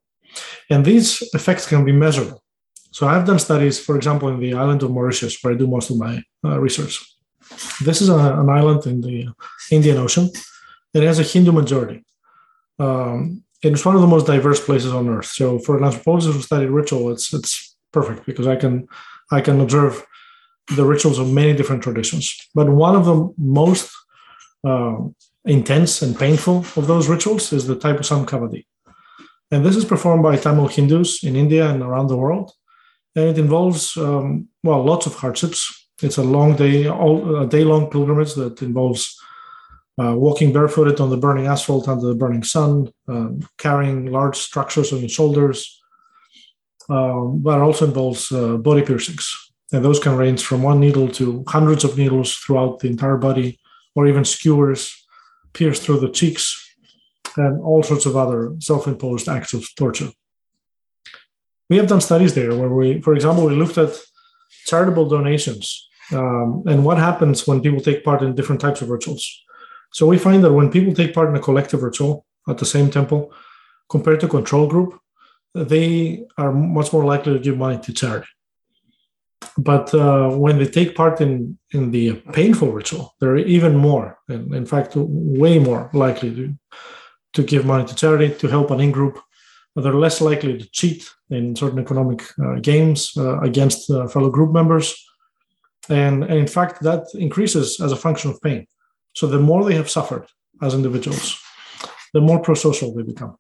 and 0.70 0.86
these 0.86 1.22
effects 1.34 1.68
can 1.68 1.86
be 1.86 1.92
measurable. 1.92 2.44
So 2.92 3.08
I've 3.08 3.26
done 3.26 3.40
studies, 3.40 3.80
for 3.80 3.96
example, 3.96 4.28
in 4.30 4.40
the 4.40 4.54
island 4.54 4.84
of 4.84 4.92
Mauritius, 4.92 5.42
where 5.42 5.54
I 5.54 5.58
do 5.58 5.66
most 5.66 5.90
of 5.90 5.98
my 5.98 6.22
uh, 6.44 6.60
research. 6.60 7.00
This 7.82 8.02
is 8.02 8.10
a, 8.10 8.18
an 8.18 8.50
island 8.50 8.86
in 8.86 9.02
the 9.02 9.30
Indian 9.72 9.98
Ocean. 9.98 10.30
It 10.94 11.04
has 11.04 11.20
a 11.20 11.24
Hindu 11.24 11.52
majority. 11.52 12.04
Um, 12.80 13.44
it's 13.62 13.86
one 13.86 13.96
of 13.96 14.02
the 14.02 14.08
most 14.08 14.28
diverse 14.28 14.64
places 14.64 14.92
on 14.94 15.08
earth. 15.08 15.28
So 15.28 15.60
for 15.60 15.78
an 15.78 15.84
anthropologist 15.84 16.34
who 16.34 16.42
studied 16.42 16.70
ritual, 16.70 17.12
it's 17.12 17.34
it's 17.34 17.76
perfect 17.92 18.26
because 18.26 18.48
I 18.48 18.56
can 18.56 18.88
I 19.32 19.42
can 19.42 19.62
observe 19.62 20.04
the 20.76 20.86
rituals 20.86 21.20
of 21.20 21.32
many 21.32 21.54
different 21.54 21.84
traditions. 21.84 22.36
But 22.56 22.70
one 22.70 22.96
of 22.96 23.06
the 23.06 23.34
most 23.38 23.92
uh, 24.64 24.98
intense 25.46 26.02
and 26.02 26.18
painful 26.18 26.66
of 26.76 26.88
those 26.88 27.10
rituals 27.10 27.52
is 27.54 27.68
the 27.68 27.76
Thaipusam 27.76 28.26
Kavadi. 28.26 28.66
And 29.52 29.66
this 29.66 29.76
is 29.76 29.86
performed 29.86 30.24
by 30.24 30.38
Tamil 30.38 30.68
Hindus 30.68 31.24
in 31.24 31.36
India 31.36 31.70
and 31.70 31.82
around 31.82 32.08
the 32.08 32.18
world. 32.18 32.52
And 33.16 33.26
it 33.26 33.38
involves, 33.38 33.98
um, 33.98 34.48
well, 34.64 34.84
lots 34.84 35.06
of 35.06 35.16
hardships. 35.16 35.88
It's 36.02 36.18
a 36.18 36.24
long 36.24 36.56
day, 36.56 36.88
all, 36.88 37.42
a 37.44 37.48
day 37.48 37.64
long 37.64 37.90
pilgrimage 37.90 38.34
that 38.36 38.62
involves 38.62 39.20
uh, 40.02 40.16
walking 40.16 40.54
barefooted 40.54 41.00
on 41.00 41.10
the 41.10 41.18
burning 41.18 41.48
asphalt 41.48 41.88
under 41.88 42.08
the 42.08 42.16
burning 42.16 42.44
sun, 42.44 42.92
uh, 43.08 43.30
carrying 43.58 44.06
large 44.06 44.38
structures 44.38 44.94
on 44.94 45.00
your 45.00 45.10
shoulders, 45.10 45.82
um, 46.90 47.40
but 47.42 47.58
it 47.58 47.62
also 47.62 47.86
involves 47.86 48.32
uh, 48.32 48.58
body 48.58 48.82
piercings. 48.82 49.34
And 49.72 49.84
those 49.86 50.00
can 50.00 50.18
range 50.18 50.44
from 50.44 50.64
one 50.64 50.80
needle 50.80 51.08
to 51.10 51.44
hundreds 51.48 51.84
of 51.84 51.98
needles 51.98 52.36
throughout 52.36 52.80
the 52.80 52.88
entire 52.90 53.18
body, 53.18 53.60
or 53.96 54.08
even 54.08 54.24
skewers 54.26 55.06
pierced 55.54 55.84
through 55.84 56.00
the 56.00 56.10
cheeks, 56.10 56.58
and 57.38 57.62
all 57.62 57.84
sorts 57.84 58.06
of 58.06 58.16
other 58.16 58.56
self 58.60 58.88
imposed 58.88 59.28
acts 59.28 59.54
of 59.54 59.64
torture. 59.76 60.10
We 61.70 61.78
have 61.78 61.88
done 61.88 62.02
studies 62.02 62.34
there 62.34 62.56
where 62.56 62.70
we, 62.70 63.02
for 63.02 63.14
example, 63.14 63.46
we 63.46 63.56
looked 63.56 63.78
at 63.78 63.98
charitable 64.66 65.08
donations 65.08 65.88
um, 66.12 66.64
and 66.68 66.84
what 66.84 66.98
happens 66.98 67.48
when 67.48 67.62
people 67.62 67.80
take 67.80 68.04
part 68.04 68.22
in 68.22 68.36
different 68.36 68.62
types 68.62 68.82
of 68.82 68.90
rituals. 68.90 69.26
So 69.94 70.06
we 70.06 70.18
find 70.18 70.44
that 70.44 70.54
when 70.54 70.72
people 70.72 70.94
take 70.94 71.14
part 71.14 71.30
in 71.30 71.36
a 71.36 71.40
collective 71.40 71.84
ritual 71.84 72.26
at 72.48 72.58
the 72.58 72.66
same 72.66 72.90
temple, 72.90 73.34
compared 73.90 74.20
to 74.22 74.28
control 74.28 74.68
group, 74.68 75.00
they 75.54 76.24
are 76.38 76.52
much 76.52 76.94
more 76.94 77.04
likely 77.04 77.34
to 77.34 77.40
give 77.40 77.58
money 77.58 77.78
to 77.80 77.94
charity. 77.94 78.28
But 79.58 79.94
uh, 79.94 80.30
when 80.30 80.60
they 80.60 80.68
take 80.68 80.96
part 80.96 81.20
in, 81.22 81.58
in 81.72 81.92
the 81.92 82.16
painful 82.34 82.72
ritual, 82.72 83.16
they're 83.20 83.38
even 83.38 83.76
more, 83.76 84.18
in 84.30 84.66
fact, 84.66 84.94
way 84.96 85.60
more 85.60 85.90
likely 85.94 86.34
to, 86.36 86.56
to 87.34 87.44
give 87.44 87.66
money 87.66 87.86
to 87.86 87.96
charity, 87.96 88.34
to 88.36 88.48
help 88.48 88.72
an 88.72 88.80
in 88.80 88.92
group. 88.92 89.20
They're 89.76 89.94
less 89.94 90.22
likely 90.22 90.58
to 90.58 90.70
cheat 90.72 91.10
in 91.30 91.56
certain 91.56 91.80
economic 91.80 92.24
uh, 92.44 92.56
games 92.56 93.14
uh, 93.18 93.40
against 93.40 93.90
uh, 93.90 94.08
fellow 94.08 94.30
group 94.30 94.52
members. 94.54 94.96
And, 95.90 96.24
and 96.24 96.38
in 96.38 96.48
fact, 96.48 96.82
that 96.84 97.04
increases 97.14 97.80
as 97.80 97.92
a 97.92 97.96
function 97.96 98.32
of 98.32 98.42
pain. 98.42 98.68
So 99.14 99.28
the 99.28 99.40
more 99.40 99.64
they 99.64 99.76
have 99.76 99.90
suffered 99.90 100.28
as 100.62 100.74
individuals, 100.74 101.40
the 102.14 102.22
more 102.22 102.40
pro 102.40 102.54
social 102.54 102.94
they 102.94 103.04
become. 103.04 103.38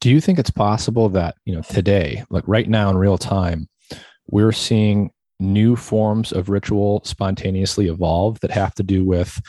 Do 0.00 0.10
you 0.10 0.20
think 0.20 0.38
it's 0.38 0.50
possible 0.50 1.08
that 1.08 1.36
you 1.44 1.54
know 1.54 1.62
today 1.62 2.24
like 2.30 2.44
right 2.46 2.68
now 2.68 2.90
in 2.90 2.96
real 2.96 3.18
time 3.18 3.68
we're 4.30 4.52
seeing 4.52 5.10
new 5.40 5.76
forms 5.76 6.32
of 6.32 6.48
ritual 6.48 7.00
spontaneously 7.04 7.88
evolve 7.88 8.40
that 8.40 8.50
have 8.50 8.74
to 8.74 8.82
do 8.82 9.04
with 9.04 9.40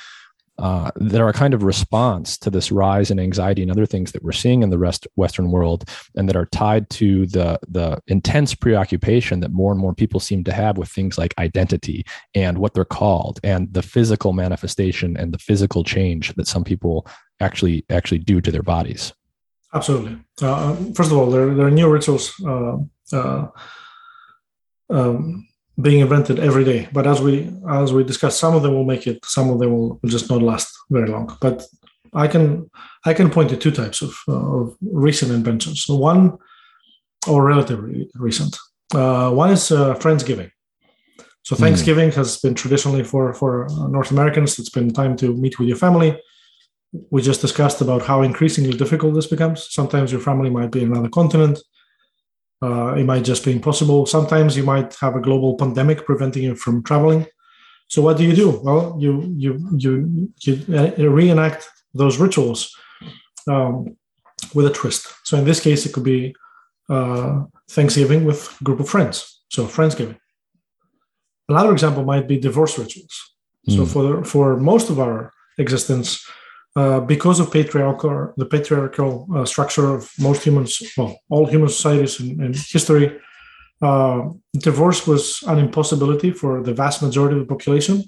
uh, 0.59 0.91
that 0.97 1.21
are 1.21 1.29
a 1.29 1.33
kind 1.33 1.53
of 1.53 1.63
response 1.63 2.37
to 2.37 2.49
this 2.49 2.69
rise 2.69 3.09
in 3.09 3.17
anxiety 3.17 3.61
and 3.61 3.71
other 3.71 3.85
things 3.85 4.11
that 4.11 4.21
we're 4.23 4.33
seeing 4.33 4.61
in 4.61 4.69
the 4.69 4.77
rest 4.77 5.07
Western 5.15 5.51
world, 5.51 5.89
and 6.17 6.27
that 6.27 6.35
are 6.35 6.47
tied 6.47 6.89
to 6.89 7.25
the 7.27 7.57
the 7.69 7.97
intense 8.07 8.53
preoccupation 8.53 9.39
that 9.39 9.53
more 9.53 9.71
and 9.71 9.79
more 9.79 9.93
people 9.93 10.19
seem 10.19 10.43
to 10.43 10.51
have 10.51 10.77
with 10.77 10.89
things 10.89 11.17
like 11.17 11.33
identity 11.37 12.05
and 12.35 12.57
what 12.57 12.73
they're 12.73 12.83
called, 12.83 13.39
and 13.41 13.73
the 13.73 13.81
physical 13.81 14.33
manifestation 14.33 15.15
and 15.15 15.33
the 15.33 15.39
physical 15.39 15.85
change 15.85 16.33
that 16.35 16.47
some 16.47 16.65
people 16.65 17.07
actually 17.39 17.85
actually 17.89 18.19
do 18.19 18.41
to 18.41 18.51
their 18.51 18.63
bodies. 18.63 19.13
Absolutely. 19.73 20.17
Uh, 20.41 20.75
first 20.95 21.11
of 21.11 21.17
all, 21.17 21.29
there, 21.29 21.53
there 21.53 21.67
are 21.67 21.71
new 21.71 21.89
rituals 21.89 22.33
uh, 22.45 22.77
uh, 23.13 23.47
um, 24.89 25.47
being 25.79 25.99
invented 25.99 26.39
every 26.39 26.63
day. 26.63 26.89
But 26.91 27.05
as 27.05 27.21
we 27.21 27.51
as 27.69 27.93
we 27.93 28.03
discussed, 28.03 28.39
some 28.39 28.55
of 28.55 28.63
them 28.63 28.73
will 28.73 28.85
make 28.85 29.05
it, 29.05 29.23
some 29.25 29.49
of 29.49 29.59
them 29.59 29.71
will, 29.71 29.99
will 30.01 30.09
just 30.09 30.29
not 30.29 30.41
last 30.41 30.75
very 30.89 31.07
long. 31.07 31.37
But 31.39 31.63
I 32.13 32.27
can 32.27 32.69
I 33.05 33.13
can 33.13 33.29
point 33.29 33.49
to 33.51 33.57
two 33.57 33.71
types 33.71 34.01
of, 34.01 34.15
uh, 34.27 34.61
of 34.61 34.77
recent 34.81 35.31
inventions. 35.31 35.83
So 35.83 35.95
one, 35.95 36.37
or 37.27 37.43
relatively 37.43 38.09
recent. 38.15 38.57
Uh, 38.93 39.29
one 39.29 39.51
is 39.51 39.71
uh, 39.71 39.93
Friendsgiving. 39.95 40.49
So 41.43 41.55
hmm. 41.55 41.63
Thanksgiving 41.63 42.09
mm. 42.09 42.15
has 42.15 42.39
been 42.39 42.55
traditionally 42.55 43.03
for 43.03 43.33
for 43.33 43.67
North 43.89 44.09
Americans. 44.09 44.57
It's 44.57 44.71
been 44.71 44.91
time 44.91 45.15
to 45.17 45.35
meet 45.35 45.59
with 45.59 45.67
your 45.67 45.77
family 45.77 46.19
we 46.91 47.21
just 47.21 47.41
discussed 47.41 47.81
about 47.81 48.01
how 48.03 48.21
increasingly 48.21 48.75
difficult 48.75 49.13
this 49.13 49.27
becomes. 49.27 49.67
Sometimes 49.71 50.11
your 50.11 50.21
family 50.21 50.49
might 50.49 50.71
be 50.71 50.81
in 50.81 50.91
another 50.91 51.09
continent. 51.09 51.59
Uh, 52.61 52.93
it 52.95 53.05
might 53.05 53.23
just 53.23 53.45
be 53.45 53.51
impossible. 53.51 54.05
Sometimes 54.05 54.57
you 54.57 54.63
might 54.63 54.95
have 54.95 55.15
a 55.15 55.21
global 55.21 55.55
pandemic 55.55 56.05
preventing 56.05 56.43
you 56.43 56.55
from 56.55 56.83
traveling. 56.83 57.25
So 57.87 58.01
what 58.01 58.17
do 58.17 58.23
you 58.23 58.35
do? 58.35 58.59
Well, 58.63 58.97
you 58.99 59.33
you 59.37 59.51
you 59.77 60.31
you 60.41 60.53
uh, 60.75 60.91
reenact 61.09 61.69
those 61.93 62.17
rituals 62.17 62.75
um, 63.47 63.97
with 64.53 64.65
a 64.65 64.69
twist. 64.69 65.07
So 65.23 65.37
in 65.37 65.45
this 65.45 65.59
case, 65.59 65.85
it 65.85 65.93
could 65.93 66.03
be 66.03 66.35
uh, 66.89 67.45
Thanksgiving 67.69 68.25
with 68.25 68.55
a 68.59 68.63
group 68.63 68.79
of 68.79 68.89
friends. 68.89 69.41
So 69.49 69.65
Friendsgiving. 69.65 70.17
Another 71.47 71.71
example 71.71 72.03
might 72.03 72.27
be 72.27 72.39
divorce 72.39 72.77
rituals. 72.77 73.15
Mm. 73.67 73.75
So 73.75 73.85
hmm. 73.85 73.91
for 73.91 74.23
for 74.23 74.57
most 74.57 74.89
of 74.89 74.99
our 74.99 75.31
existence, 75.57 76.23
uh, 76.75 76.99
because 76.99 77.39
of 77.39 77.51
patriarchal 77.51 78.33
the 78.37 78.45
patriarchal 78.45 79.27
uh, 79.35 79.45
structure 79.45 79.89
of 79.89 80.09
most 80.19 80.43
humans, 80.43 80.81
well, 80.97 81.19
all 81.29 81.47
human 81.47 81.69
societies 81.69 82.19
in, 82.19 82.41
in 82.43 82.53
history, 82.53 83.19
uh, 83.81 84.29
divorce 84.53 85.07
was 85.07 85.41
an 85.47 85.57
impossibility 85.57 86.31
for 86.31 86.61
the 86.61 86.73
vast 86.73 87.01
majority 87.01 87.35
of 87.35 87.47
the 87.47 87.53
population, 87.55 88.03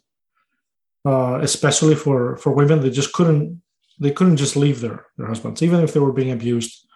uh, 1.05 1.39
especially 1.41 1.95
for 1.95 2.37
for 2.37 2.51
women. 2.51 2.81
They 2.81 2.91
just 2.91 3.13
couldn't 3.13 3.61
they 3.99 4.11
couldn't 4.11 4.37
just 4.37 4.55
leave 4.55 4.79
their 4.79 5.07
their 5.17 5.27
husbands, 5.27 5.63
even 5.63 5.79
if 5.83 5.93
they 5.93 5.99
were 5.99 6.13
being 6.13 6.31
abused. 6.31 6.87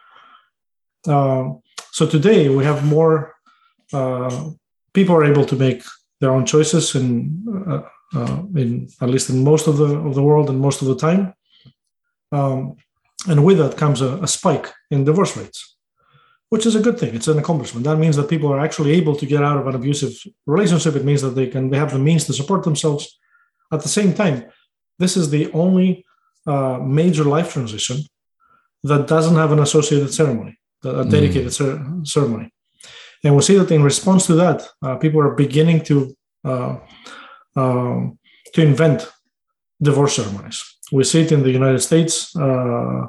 Uh, 1.07 1.53
so 1.91 2.05
today 2.05 2.49
we 2.49 2.63
have 2.63 2.85
more 2.85 3.33
people 4.93 5.15
are 5.15 5.25
able 5.25 5.45
to 5.45 5.55
make 5.55 5.83
their 6.19 6.31
own 6.31 6.45
choices, 6.45 6.95
and 6.95 7.09
in 8.55 8.87
at 9.01 9.09
least 9.09 9.29
in 9.29 9.43
most 9.43 9.67
of 9.67 9.77
the 9.77 9.97
of 10.07 10.13
the 10.13 10.23
world 10.23 10.49
and 10.49 10.59
most 10.59 10.83
of 10.83 10.87
the 10.87 10.95
time. 11.07 11.33
Um, 12.31 12.77
and 13.27 13.43
with 13.43 13.57
that 13.57 13.77
comes 13.77 14.01
a, 14.01 14.17
a 14.17 14.27
spike 14.27 14.71
in 14.91 15.03
divorce 15.03 15.35
rates 15.37 15.75
which 16.49 16.65
is 16.65 16.75
a 16.75 16.79
good 16.79 16.99
thing. 16.99 17.15
It's 17.15 17.27
an 17.27 17.39
accomplishment. 17.39 17.85
That 17.85 17.97
means 17.97 18.15
that 18.15 18.29
people 18.29 18.51
are 18.53 18.59
actually 18.59 18.91
able 18.91 19.15
to 19.15 19.25
get 19.25 19.43
out 19.43 19.57
of 19.57 19.67
an 19.67 19.75
abusive 19.75 20.13
relationship. 20.45 20.95
It 20.95 21.05
means 21.05 21.21
that 21.21 21.31
they 21.31 21.47
can 21.47 21.69
they 21.69 21.77
have 21.77 21.91
the 21.91 21.99
means 21.99 22.25
to 22.25 22.33
support 22.33 22.63
themselves. 22.63 23.17
At 23.71 23.81
the 23.81 23.89
same 23.89 24.13
time, 24.13 24.45
this 24.99 25.17
is 25.17 25.29
the 25.29 25.51
only 25.51 26.05
uh, 26.45 26.77
major 26.79 27.23
life 27.23 27.53
transition 27.53 27.97
that 28.83 29.07
doesn't 29.07 29.35
have 29.35 29.51
an 29.51 29.59
associated 29.59 30.13
ceremony, 30.13 30.57
a 30.83 31.03
dedicated 31.03 31.51
mm. 31.51 31.59
cer- 31.59 32.05
ceremony. 32.13 32.53
And 33.23 33.35
we 33.35 33.41
see 33.41 33.57
that 33.57 33.71
in 33.71 33.81
response 33.81 34.27
to 34.27 34.35
that, 34.35 34.67
uh, 34.83 34.95
people 34.97 35.19
are 35.21 35.33
beginning 35.33 35.83
to 35.85 36.15
uh, 36.45 36.77
um, 37.55 38.19
to 38.53 38.61
invent 38.61 39.11
divorce 39.81 40.15
ceremonies. 40.15 40.74
We 40.91 41.03
see 41.03 41.21
it 41.21 41.31
in 41.31 41.43
the 41.43 41.51
United 41.51 41.79
States. 41.79 42.35
Uh, 42.35 43.07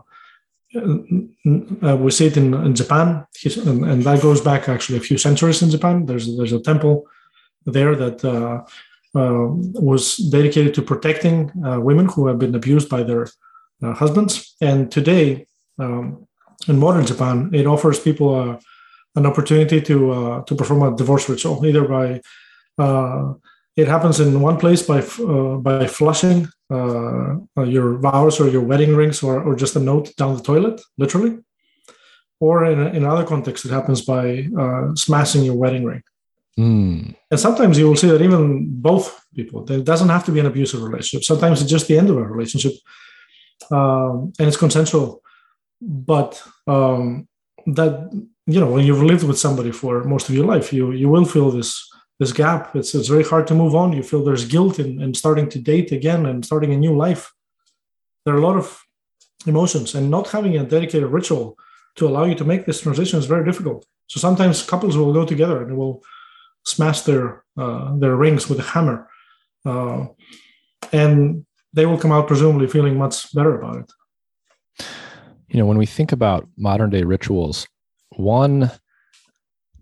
uh, 0.75 1.97
we 1.97 2.11
see 2.11 2.27
it 2.27 2.37
in, 2.37 2.53
in 2.55 2.75
Japan, 2.75 3.27
and, 3.45 3.85
and, 3.85 4.03
that 4.03 4.21
goes 4.21 4.41
back 4.41 4.69
actually 4.69 4.99
a 4.99 5.01
few 5.01 5.17
centuries 5.17 5.63
in 5.63 5.71
Japan. 5.71 6.07
There's 6.07 6.37
there's 6.37 6.53
a 6.53 6.61
temple 6.61 7.07
there 7.65 7.95
that 7.95 8.25
uh, 8.25 8.65
uh, 9.19 9.47
was 9.91 10.17
dedicated 10.17 10.75
to 10.75 10.83
protecting 10.83 11.51
uh, 11.65 11.81
women 11.81 12.07
who 12.07 12.27
have 12.27 12.39
been 12.39 12.55
abused 12.55 12.89
by 12.89 13.03
their 13.03 13.29
uh, 13.83 13.95
husbands. 13.95 14.55
And 14.61 14.91
today, 14.91 15.47
um, 15.79 16.27
in 16.69 16.79
modern 16.79 17.07
Japan, 17.07 17.51
it 17.55 17.67
offers 17.67 17.99
people 17.99 18.59
an 19.15 19.25
opportunity 19.27 19.81
to 19.81 20.45
to 20.47 20.55
perform 20.55 20.83
a 20.83 20.97
divorce 20.97 21.29
ritual, 21.29 21.65
either 21.65 21.87
by 21.89 22.21
it 23.77 23.89
happens 23.89 24.21
in 24.21 24.41
one 24.41 24.57
place 24.57 24.83
by 24.83 25.01
by 25.61 25.87
flushing 25.87 26.49
uh, 26.71 27.37
uh, 27.57 27.63
your 27.63 27.99
vows 27.99 28.41
or 28.41 28.49
your 28.49 28.63
wedding 28.63 28.97
rings 28.97 29.23
or, 29.23 29.43
or 29.43 29.55
just 29.55 29.77
a 29.77 29.81
note 29.81 30.17
down 30.17 30.35
the 30.35 30.43
toilet, 30.43 30.81
literally. 30.99 31.39
Or 32.41 32.65
in, 32.65 32.81
in 32.97 33.05
other 33.05 33.25
contexts, 33.25 33.67
it 33.67 33.73
happens 33.73 34.03
by 34.03 34.49
uh, 34.59 34.95
smashing 34.95 35.45
your 35.45 35.57
wedding 35.57 35.85
ring. 35.85 36.03
Mm. 36.59 37.15
And 37.31 37.41
sometimes 37.41 37.79
you 37.79 37.87
will 37.87 37.97
see 37.97 38.09
that 38.09 38.23
even 38.23 38.67
both 38.69 39.21
people, 39.35 39.71
it 39.71 39.85
doesn't 39.85 40.09
have 40.09 40.25
to 40.25 40.33
be 40.33 40.41
an 40.41 40.47
abusive 40.47 40.83
relationship. 40.83 41.25
Sometimes 41.25 41.61
it's 41.61 41.71
just 41.71 41.87
the 41.87 41.99
end 41.99 42.11
of 42.11 42.17
a 42.17 42.23
relationship 42.23 42.73
um, 43.71 44.33
and 44.39 44.49
it's 44.49 44.57
consensual. 44.57 45.23
But 45.81 46.43
um, 46.67 47.29
that, 47.67 48.11
you 48.47 48.61
know, 48.61 48.71
when 48.71 48.87
you've 48.87 49.03
lived 49.03 49.25
with 49.25 49.39
somebody 49.39 49.71
for 49.71 50.05
most 50.05 50.29
of 50.29 50.35
your 50.35 50.47
life, 50.47 50.73
you, 50.73 50.93
you 50.93 51.09
will 51.09 51.27
feel 51.27 51.51
this 51.51 51.89
this 52.19 52.33
gap. 52.33 52.75
It's 52.75 52.95
it's 52.95 53.09
very 53.09 53.25
hard 53.25 53.47
to 53.49 53.55
move 53.55 53.75
on. 53.75 53.93
You 53.93 54.03
feel 54.03 54.25
there's 54.25 54.47
guilt 54.47 54.79
in, 54.79 55.01
in 55.03 55.15
starting 55.15 55.49
to 55.51 55.59
date 55.59 55.93
again 55.93 56.27
and 56.27 56.45
starting 56.45 56.73
a 56.73 56.77
new 56.77 56.97
life. 56.97 57.33
There 58.25 58.35
are 58.35 58.39
a 58.39 58.47
lot 58.47 58.57
of 58.57 58.83
emotions, 59.47 59.95
and 59.95 60.11
not 60.11 60.31
having 60.31 60.57
a 60.57 60.65
dedicated 60.65 61.11
ritual 61.11 61.57
to 61.97 62.07
allow 62.09 62.25
you 62.25 62.35
to 62.35 62.45
make 62.45 62.65
this 62.65 62.81
transition 62.81 63.19
is 63.19 63.27
very 63.27 63.45
difficult. 63.45 63.87
So 64.09 64.21
sometimes 64.21 64.63
couples 64.63 64.97
will 64.97 65.13
go 65.13 65.25
together 65.25 65.63
and 65.63 65.77
will 65.77 66.03
smash 66.65 67.03
their 67.03 67.45
uh, 67.57 67.97
their 67.99 68.17
rings 68.17 68.49
with 68.49 68.59
a 68.59 68.63
hammer, 68.63 69.09
uh, 69.65 70.07
and 70.93 71.47
they 71.73 71.87
will 71.87 71.99
come 71.99 72.13
out 72.13 72.27
presumably 72.27 72.67
feeling 72.67 72.97
much 72.97 73.33
better 73.35 73.55
about 73.59 73.77
it. 73.77 73.93
You 75.49 75.59
know, 75.61 75.67
when 75.67 75.79
we 75.79 75.87
think 75.87 76.13
about 76.13 76.49
modern 76.57 76.91
day 76.91 77.03
rituals, 77.03 77.67
one 78.17 78.71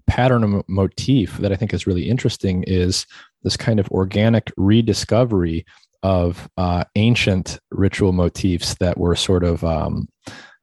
pattern 0.07 0.63
motif 0.69 1.39
that 1.39 1.53
I 1.53 1.57
think 1.57 1.73
is 1.73 1.87
really 1.87 2.09
interesting 2.09 2.63
is 2.65 3.07
this 3.43 3.57
kind 3.57 3.81
of 3.81 3.89
organic 3.91 4.53
rediscovery 4.57 5.65
of 6.03 6.49
uh, 6.59 6.85
ancient 6.97 7.59
ritual 7.71 8.13
motifs 8.13 8.75
that 8.75 8.99
were 8.99 9.17
sort 9.17 9.45
of 9.45 9.65
um, 9.65 10.09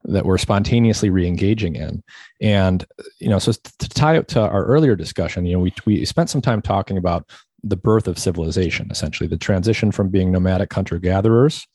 that 0.04 0.26
we're 0.26 0.38
spontaneously 0.38 1.10
re-engaging 1.10 1.76
in. 1.76 2.04
And 2.42 2.86
you 3.20 3.30
know 3.30 3.40
so 3.40 3.54
to 3.54 3.90
tie 3.90 4.18
it 4.18 4.28
to 4.30 4.42
our 4.42 4.66
earlier 4.66 4.96
discussion 4.96 5.46
you 5.46 5.54
know 5.54 5.60
we, 5.60 5.74
we 5.86 6.06
spent 6.06 6.30
some 6.30 6.42
time 6.42 6.62
talking 6.62 6.98
about 6.98 7.30
the 7.64 7.78
birth 7.78 8.08
of 8.08 8.18
civilization 8.18 8.88
essentially 8.90 9.28
the 9.28 9.38
transition 9.38 9.92
from 9.92 10.10
being 10.10 10.32
nomadic 10.32 10.74
hunter 10.74 10.98
gatherers 10.98 11.68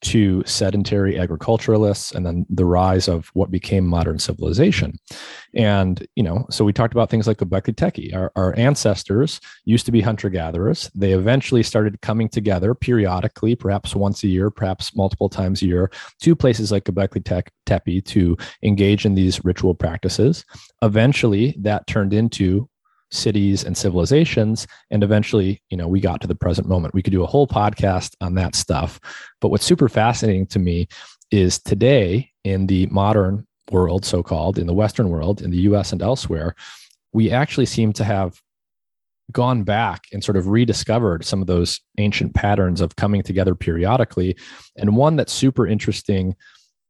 to 0.00 0.42
sedentary 0.46 1.18
agriculturalists 1.18 2.12
and 2.12 2.24
then 2.24 2.46
the 2.48 2.64
rise 2.64 3.08
of 3.08 3.28
what 3.34 3.50
became 3.50 3.86
modern 3.86 4.18
civilization. 4.18 4.98
And, 5.54 6.06
you 6.14 6.22
know, 6.22 6.46
so 6.50 6.64
we 6.64 6.72
talked 6.72 6.94
about 6.94 7.10
things 7.10 7.26
like 7.26 7.38
Göbekli 7.38 7.76
Tepe. 7.76 8.14
Our, 8.14 8.30
our 8.36 8.56
ancestors 8.56 9.40
used 9.64 9.86
to 9.86 9.92
be 9.92 10.00
hunter 10.00 10.28
gatherers. 10.28 10.90
They 10.94 11.12
eventually 11.12 11.62
started 11.62 12.00
coming 12.00 12.28
together 12.28 12.74
periodically, 12.74 13.56
perhaps 13.56 13.94
once 13.94 14.22
a 14.22 14.28
year, 14.28 14.50
perhaps 14.50 14.94
multiple 14.94 15.28
times 15.28 15.62
a 15.62 15.66
year, 15.66 15.90
to 16.22 16.36
places 16.36 16.70
like 16.70 16.84
Göbekli 16.84 17.42
Tepe 17.66 18.04
to 18.04 18.36
engage 18.62 19.04
in 19.04 19.14
these 19.14 19.44
ritual 19.44 19.74
practices. 19.74 20.44
Eventually, 20.82 21.56
that 21.58 21.86
turned 21.86 22.12
into 22.12 22.68
cities 23.10 23.64
and 23.64 23.76
civilizations. 23.76 24.66
And 24.90 25.02
eventually 25.02 25.62
you 25.70 25.76
know 25.76 25.88
we 25.88 26.00
got 26.00 26.20
to 26.22 26.26
the 26.26 26.34
present 26.34 26.68
moment. 26.68 26.94
We 26.94 27.02
could 27.02 27.12
do 27.12 27.24
a 27.24 27.26
whole 27.26 27.46
podcast 27.46 28.14
on 28.20 28.34
that 28.34 28.54
stuff. 28.54 29.00
But 29.40 29.48
what's 29.48 29.64
super 29.64 29.88
fascinating 29.88 30.46
to 30.48 30.58
me 30.58 30.88
is 31.30 31.58
today 31.58 32.30
in 32.44 32.66
the 32.66 32.86
modern 32.86 33.46
world 33.70 34.04
so 34.04 34.22
called 34.22 34.58
in 34.58 34.66
the 34.66 34.72
western 34.72 35.10
world 35.10 35.42
in 35.42 35.50
the 35.50 35.58
US 35.58 35.92
and 35.92 36.00
elsewhere 36.00 36.54
we 37.12 37.30
actually 37.30 37.66
seem 37.66 37.92
to 37.94 38.04
have 38.04 38.40
gone 39.32 39.62
back 39.62 40.04
and 40.12 40.24
sort 40.24 40.36
of 40.36 40.48
rediscovered 40.48 41.24
some 41.24 41.40
of 41.40 41.46
those 41.46 41.80
ancient 41.98 42.34
patterns 42.34 42.80
of 42.80 42.96
coming 42.96 43.22
together 43.22 43.54
periodically. 43.54 44.36
And 44.76 44.96
one 44.96 45.16
that's 45.16 45.32
super 45.32 45.66
interesting 45.66 46.34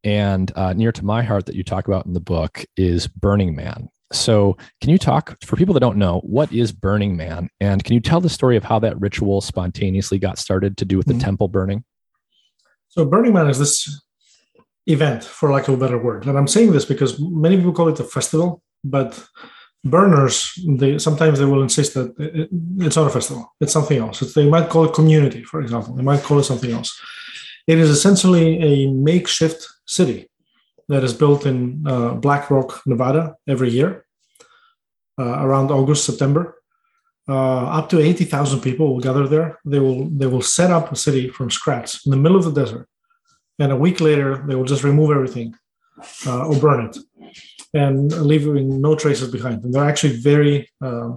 and 0.05 0.53
uh, 0.55 0.73
near 0.74 0.93
to 0.93 1.05
my 1.05 1.23
heart 1.23 1.47
that 1.47 1.57
you 1.57 1.65
talk 1.65 1.89
about 1.89 2.07
in 2.07 2.12
the 2.12 2.20
book 2.20 2.65
is 2.77 3.09
burning 3.09 3.57
man 3.57 3.89
so, 4.12 4.56
can 4.80 4.89
you 4.90 4.97
talk 4.97 5.36
for 5.44 5.56
people 5.56 5.74
that 5.74 5.80
don't 5.80 5.98
know 5.98 6.20
what 6.20 6.51
is 6.51 6.72
Burning 6.72 7.16
Man, 7.16 7.51
and 7.60 7.85
can 7.85 7.93
you 7.93 8.01
tell 8.01 8.20
the 8.20 8.30
story 8.30 8.56
of 8.56 8.64
how 8.64 8.78
that 8.78 8.98
ritual 8.98 9.43
spontaneously 9.43 10.18
got 10.18 10.39
started 10.39 10.78
to 10.78 10.86
do 10.86 10.97
with 10.97 11.06
the 11.06 11.12
mm-hmm. 11.12 11.20
temple 11.20 11.48
burning? 11.48 11.85
So, 12.89 13.05
Burning 13.05 13.35
Man 13.35 13.48
is 13.51 13.59
this 13.59 14.02
event, 14.86 15.24
for 15.24 15.52
lack 15.52 15.68
of 15.68 15.74
a 15.74 15.76
better 15.76 15.98
word, 15.98 16.26
and 16.26 16.39
I'm 16.39 16.48
saying 16.48 16.72
this 16.72 16.86
because 16.86 17.20
many 17.20 17.56
people 17.56 17.72
call 17.72 17.89
it 17.89 18.01
a 18.01 18.05
festival, 18.05 18.62
but 18.82 19.22
burners 19.85 20.59
they 20.66 20.98
sometimes 20.98 21.39
they 21.39 21.44
will 21.44 21.62
insist 21.62 21.94
that 21.94 22.12
it, 22.18 22.48
it's 22.78 22.97
not 22.97 23.06
a 23.06 23.10
festival; 23.10 23.55
it's 23.60 23.74
something 23.74 23.98
else. 23.98 24.22
It's, 24.22 24.32
they 24.32 24.48
might 24.48 24.70
call 24.70 24.86
it 24.86 24.94
community, 24.94 25.44
for 25.44 25.60
example. 25.60 25.94
They 25.94 26.02
might 26.02 26.22
call 26.22 26.39
it 26.39 26.44
something 26.44 26.72
else. 26.72 26.98
It 27.66 27.78
is 27.78 27.90
essentially 27.90 28.59
a 28.60 28.90
makeshift 28.90 29.68
city 29.86 30.30
that 30.89 31.05
is 31.05 31.12
built 31.12 31.47
in 31.47 31.85
uh, 31.86 32.15
Black 32.15 32.51
Rock, 32.51 32.82
Nevada, 32.86 33.36
every 33.47 33.70
year 33.70 34.06
uh, 35.19 35.44
around 35.44 35.70
August, 35.70 36.05
September. 36.05 36.55
Uh, 37.28 37.65
up 37.78 37.90
to 37.90 38.01
80,000 38.01 38.60
people 38.60 38.94
will 38.94 39.01
gather 39.01 39.28
there. 39.28 39.59
They 39.66 39.78
will 39.78 40.09
they 40.09 40.27
will 40.27 40.40
set 40.40 40.70
up 40.70 40.90
a 40.90 40.97
city 40.97 41.28
from 41.28 41.51
scratch 41.51 42.06
in 42.06 42.10
the 42.10 42.16
middle 42.16 42.39
of 42.39 42.44
the 42.44 42.59
desert, 42.59 42.89
and 43.59 43.70
a 43.70 43.77
week 43.77 44.01
later 44.01 44.44
they 44.47 44.55
will 44.55 44.65
just 44.65 44.82
remove 44.82 45.10
everything 45.10 45.55
uh, 46.27 46.47
or 46.47 46.59
burn 46.59 46.86
it, 46.86 46.97
and 47.74 48.10
leaving 48.12 48.81
no 48.81 48.94
traces 48.94 49.31
behind. 49.31 49.62
And 49.62 49.74
they're 49.74 49.90
actually 49.90 50.16
very 50.16 50.70
uh, 50.81 51.16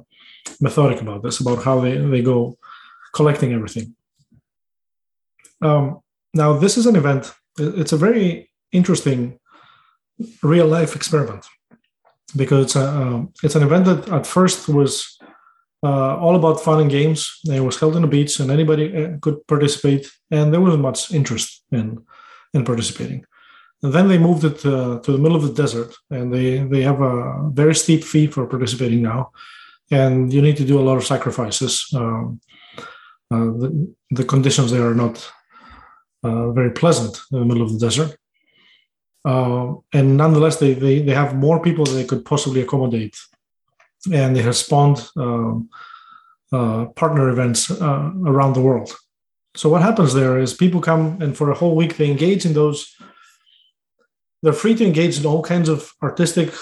methodic 0.60 1.02
about 1.02 1.23
this, 1.23 1.39
about 1.39 1.64
how 1.64 1.80
they, 1.80 1.98
they 1.98 2.22
go 2.22 2.57
collecting 3.14 3.53
everything. 3.53 3.95
Um, 5.61 6.02
now, 6.34 6.53
this 6.53 6.77
is 6.77 6.88
an 6.88 6.95
event. 6.95 7.31
It's 7.57 7.93
a 7.93 7.98
very 7.98 8.52
interesting 8.72 9.39
real 10.43 10.68
life 10.68 10.95
experiment 10.95 11.45
because 12.35 12.65
it's 12.65 12.76
a 12.76 12.88
um, 12.88 13.34
it's 13.43 13.56
an 13.56 13.64
event 13.64 13.85
that 13.85 14.10
at 14.10 14.27
first 14.27 14.68
was 14.69 15.18
uh, 15.84 16.15
all 16.18 16.35
about 16.35 16.61
fun 16.61 16.80
and 16.80 16.91
games. 16.91 17.39
It 17.45 17.60
was 17.60 17.80
held 17.80 17.95
on 17.95 18.03
the 18.03 18.07
beach, 18.07 18.39
and 18.39 18.52
anybody 18.52 18.85
uh, 18.95 19.18
could 19.19 19.45
participate, 19.48 20.11
and 20.30 20.53
there 20.53 20.61
wasn't 20.61 20.84
much 20.84 21.11
interest 21.11 21.64
in 21.72 22.03
in 22.53 22.65
participating. 22.65 23.26
And 23.84 23.93
then 23.93 24.07
they 24.07 24.19
moved 24.19 24.43
it 24.43 24.65
uh, 24.65 24.99
to 24.99 25.11
the 25.11 25.18
middle 25.18 25.38
of 25.38 25.43
the 25.43 25.61
desert, 25.61 25.93
and 26.10 26.34
they 26.34 26.60
they 26.60 26.81
have 26.84 27.02
a 27.02 27.49
very 27.52 27.76
steep 27.76 28.03
fee 28.03 28.27
for 28.27 28.45
participating 28.45 29.02
now, 29.02 29.31
and 29.89 30.31
you 30.34 30.41
need 30.41 30.57
to 30.57 30.65
do 30.65 30.80
a 30.80 30.88
lot 30.88 30.98
of 30.98 31.06
sacrifices. 31.06 31.88
Um, 31.95 32.39
uh, 33.31 33.45
the, 33.61 33.95
the 34.11 34.26
conditions 34.26 34.72
there 34.72 34.85
are 34.85 34.95
not 34.95 35.31
uh, 36.23 36.52
very 36.52 36.72
pleasant 36.72 37.18
in 37.31 37.39
the 37.39 37.45
middle 37.45 37.64
of 37.64 37.72
the 37.72 37.80
desert. 37.80 38.18
Uh, 39.23 39.76
and 39.93 40.18
nonetheless, 40.18 40.57
they, 40.57 40.73
they, 40.73 40.99
they 41.02 41.14
have 41.14 41.35
more 41.35 41.61
people 41.61 41.85
than 41.85 41.95
they 41.95 42.06
could 42.06 42.26
possibly 42.26 42.61
accommodate 42.61 43.15
and 44.11 44.35
they 44.35 44.41
has 44.41 44.60
spawned 44.60 45.07
um, 45.18 45.69
uh, 46.52 46.85
partner 46.95 47.30
events 47.30 47.69
uh, 47.69 48.11
around 48.26 48.53
the 48.53 48.61
world. 48.61 48.95
So 49.56 49.69
what 49.69 49.81
happens 49.81 50.14
there 50.14 50.39
is 50.39 50.53
people 50.53 50.81
come 50.81 51.22
and 51.22 51.35
for 51.35 51.52
a 51.52 51.56
whole 51.56 51.76
week 51.76 51.98
they 51.98 52.10
engage 52.10 52.45
in 52.45 52.53
those. 52.53 52.95
They're 54.41 54.53
free 54.53 54.76
to 54.76 54.85
engage 54.85 55.19
in 55.19 55.26
all 55.26 55.43
kinds 55.43 55.69
of 55.69 55.93
artistic 56.02 56.53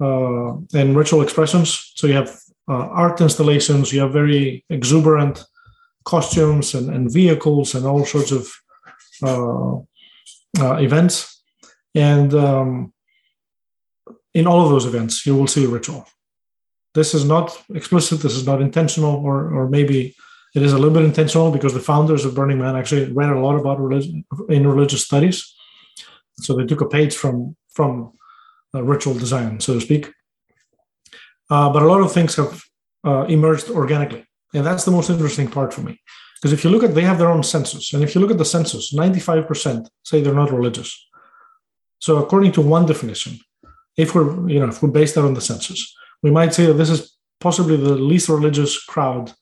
uh, 0.00 0.54
and 0.74 0.96
ritual 0.96 1.22
expressions. 1.22 1.92
So 1.94 2.06
you 2.06 2.14
have 2.14 2.30
uh, 2.68 2.88
art 2.88 3.20
installations, 3.20 3.92
you 3.92 4.00
have 4.00 4.12
very 4.12 4.64
exuberant 4.68 5.44
costumes 6.04 6.74
and, 6.74 6.90
and 6.90 7.12
vehicles 7.12 7.74
and 7.74 7.86
all 7.86 8.04
sorts 8.04 8.32
of 8.32 8.50
uh, 9.22 10.76
events. 10.76 11.37
And 11.98 12.32
um, 12.34 12.92
in 14.32 14.46
all 14.46 14.62
of 14.64 14.70
those 14.70 14.86
events, 14.86 15.26
you 15.26 15.34
will 15.36 15.48
see 15.48 15.64
a 15.64 15.68
ritual. 15.68 16.06
This 16.94 17.12
is 17.12 17.24
not 17.24 17.60
explicit, 17.74 18.20
this 18.20 18.36
is 18.36 18.46
not 18.46 18.62
intentional, 18.62 19.16
or, 19.16 19.52
or 19.52 19.68
maybe 19.68 20.14
it 20.54 20.62
is 20.62 20.72
a 20.72 20.78
little 20.78 20.94
bit 20.94 21.04
intentional 21.04 21.50
because 21.50 21.74
the 21.74 21.88
founders 21.92 22.24
of 22.24 22.36
Burning 22.36 22.58
Man 22.58 22.76
actually 22.76 23.12
read 23.12 23.30
a 23.30 23.40
lot 23.40 23.58
about 23.58 23.80
religion 23.80 24.24
in 24.48 24.64
religious 24.66 25.04
studies. 25.04 25.54
So 26.44 26.54
they 26.54 26.66
took 26.66 26.82
a 26.82 26.88
page 26.88 27.16
from, 27.16 27.56
from 27.70 28.12
uh, 28.72 28.84
ritual 28.84 29.14
design, 29.14 29.58
so 29.58 29.74
to 29.74 29.80
speak. 29.80 30.12
Uh, 31.50 31.68
but 31.72 31.82
a 31.82 31.86
lot 31.86 32.00
of 32.00 32.12
things 32.12 32.36
have 32.36 32.62
uh, 33.04 33.24
emerged 33.24 33.70
organically. 33.70 34.24
And 34.54 34.64
that's 34.64 34.84
the 34.84 34.92
most 34.92 35.10
interesting 35.10 35.48
part 35.50 35.74
for 35.74 35.80
me. 35.80 36.00
Because 36.36 36.52
if 36.52 36.62
you 36.62 36.70
look 36.70 36.84
at, 36.84 36.94
they 36.94 37.02
have 37.02 37.18
their 37.18 37.30
own 37.30 37.42
census. 37.42 37.92
And 37.92 38.04
if 38.04 38.14
you 38.14 38.20
look 38.20 38.30
at 38.30 38.38
the 38.38 38.44
census, 38.44 38.94
95% 38.94 39.88
say 40.04 40.20
they're 40.20 40.32
not 40.32 40.52
religious. 40.52 41.07
So 41.98 42.18
according 42.18 42.52
to 42.52 42.60
one 42.60 42.86
definition, 42.86 43.38
if 43.96 44.14
we're, 44.14 44.48
you 44.48 44.60
know, 44.60 44.68
if 44.68 44.82
we're 44.82 44.90
based 44.90 45.14
that 45.16 45.24
on 45.24 45.34
the 45.34 45.40
census, 45.40 45.94
we 46.22 46.30
might 46.30 46.54
say 46.54 46.66
that 46.66 46.74
this 46.74 46.90
is 46.90 47.16
possibly 47.40 47.76
the 47.76 47.94
least 47.94 48.28
religious 48.28 48.82
crowd 48.84 49.32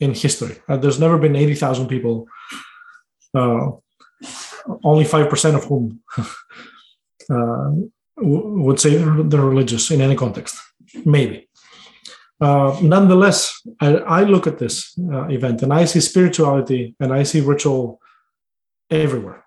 in 0.00 0.14
history. 0.14 0.56
Uh, 0.68 0.76
there's 0.76 1.00
never 1.00 1.18
been 1.18 1.36
80,000 1.36 1.88
people, 1.88 2.26
uh, 3.34 3.70
only 4.84 5.04
5% 5.04 5.54
of 5.54 5.64
whom 5.64 6.00
uh, 7.30 7.70
would 8.16 8.80
say 8.80 8.96
they're 8.96 9.40
religious 9.40 9.90
in 9.90 10.00
any 10.00 10.16
context. 10.16 10.56
Maybe. 11.04 11.48
Uh, 12.40 12.78
nonetheless, 12.82 13.60
I, 13.80 13.96
I, 13.96 14.22
look 14.22 14.46
at 14.46 14.58
this 14.58 14.98
uh, 14.98 15.28
event 15.28 15.62
and 15.62 15.74
I 15.74 15.84
see 15.84 16.00
spirituality 16.00 16.94
and 16.98 17.12
I 17.12 17.22
see 17.24 17.42
ritual 17.42 18.00
everywhere. 18.90 19.44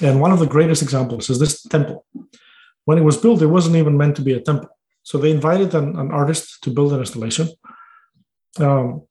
And 0.00 0.20
one 0.20 0.32
of 0.32 0.38
the 0.38 0.46
greatest 0.46 0.82
examples 0.82 1.30
is 1.30 1.38
this 1.38 1.62
temple. 1.62 2.04
When 2.84 2.98
it 2.98 3.04
was 3.04 3.16
built, 3.16 3.42
it 3.42 3.46
wasn't 3.46 3.76
even 3.76 3.96
meant 3.96 4.16
to 4.16 4.22
be 4.22 4.34
a 4.34 4.40
temple. 4.40 4.68
So 5.02 5.18
they 5.18 5.30
invited 5.30 5.74
an, 5.74 5.98
an 5.98 6.10
artist 6.10 6.62
to 6.62 6.70
build 6.70 6.92
an 6.92 7.00
installation. 7.00 7.48
Um, 8.58 9.02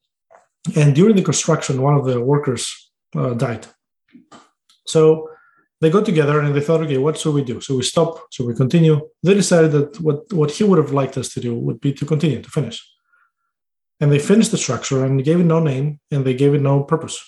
and 0.74 0.94
during 0.94 1.16
the 1.16 1.22
construction, 1.22 1.82
one 1.82 1.94
of 1.94 2.04
the 2.04 2.20
workers 2.20 2.90
uh, 3.14 3.34
died. 3.34 3.66
So 4.86 5.28
they 5.80 5.90
got 5.90 6.04
together 6.04 6.40
and 6.40 6.54
they 6.54 6.60
thought, 6.60 6.82
okay, 6.82 6.98
what 6.98 7.18
should 7.18 7.34
we 7.34 7.44
do? 7.44 7.60
So 7.60 7.76
we 7.76 7.82
stop, 7.82 8.26
so 8.30 8.44
we 8.44 8.54
continue. 8.54 9.00
They 9.22 9.34
decided 9.34 9.72
that 9.72 10.00
what, 10.00 10.32
what 10.32 10.50
he 10.50 10.64
would 10.64 10.78
have 10.78 10.92
liked 10.92 11.18
us 11.18 11.28
to 11.34 11.40
do 11.40 11.54
would 11.54 11.80
be 11.80 11.92
to 11.94 12.06
continue, 12.06 12.40
to 12.42 12.50
finish. 12.50 12.82
And 14.00 14.10
they 14.10 14.18
finished 14.18 14.50
the 14.50 14.58
structure 14.58 15.04
and 15.04 15.24
gave 15.24 15.40
it 15.40 15.44
no 15.44 15.60
name 15.60 16.00
and 16.10 16.24
they 16.24 16.34
gave 16.34 16.54
it 16.54 16.62
no 16.62 16.82
purpose. 16.82 17.18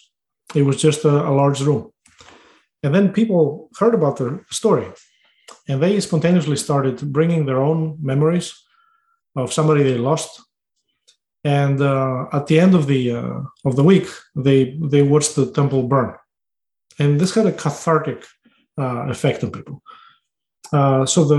It 0.55 0.63
was 0.63 0.81
just 0.81 1.05
a, 1.05 1.29
a 1.29 1.33
large 1.33 1.61
room. 1.61 1.91
And 2.83 2.95
then 2.95 3.13
people 3.13 3.71
heard 3.79 3.95
about 3.95 4.19
the 4.19 4.41
story 4.51 4.87
and 5.69 5.83
they 5.83 6.01
spontaneously 6.01 6.57
started 6.57 7.13
bringing 7.13 7.47
their 7.47 7.61
own 7.61 7.99
memories 8.01 8.55
of 9.37 9.53
somebody 9.53 9.83
they 9.83 9.99
lost. 9.99 10.43
And 11.45 11.81
uh, 11.81 12.27
at 12.33 12.47
the 12.47 12.59
end 12.59 12.75
of 12.75 12.87
the 12.87 13.13
uh, 13.13 13.41
of 13.65 13.77
the 13.77 13.85
week, 13.85 14.09
they 14.35 14.77
they 14.91 15.03
watched 15.03 15.37
the 15.37 15.51
temple 15.53 15.85
burn, 15.85 16.15
and 16.99 17.21
this 17.21 17.35
had 17.35 17.47
a 17.47 17.53
cathartic 17.53 18.25
uh, 18.77 19.07
effect 19.09 19.45
on 19.45 19.53
people. 19.53 19.81
Uh, 20.73 21.07
so 21.07 21.25
the 21.25 21.39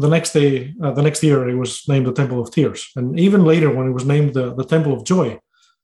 the 0.00 0.08
next 0.08 0.32
day, 0.32 0.72
uh, 0.82 0.92
the 0.92 1.02
next 1.02 1.22
year, 1.24 1.48
it 1.48 1.56
was 1.56 1.82
named 1.88 2.06
the 2.06 2.12
Temple 2.12 2.40
of 2.40 2.52
Tears, 2.52 2.88
and 2.94 3.18
even 3.18 3.44
later, 3.44 3.68
when 3.68 3.88
it 3.88 3.92
was 3.92 4.06
named 4.06 4.32
the, 4.34 4.54
the 4.54 4.64
Temple 4.64 4.92
of 4.92 5.04
Joy, 5.04 5.38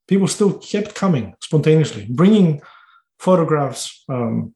people 0.06 0.28
still 0.28 0.52
kept 0.58 0.94
coming 0.94 1.34
spontaneously, 1.42 2.06
bringing 2.08 2.62
photographs, 3.18 4.04
um, 4.08 4.54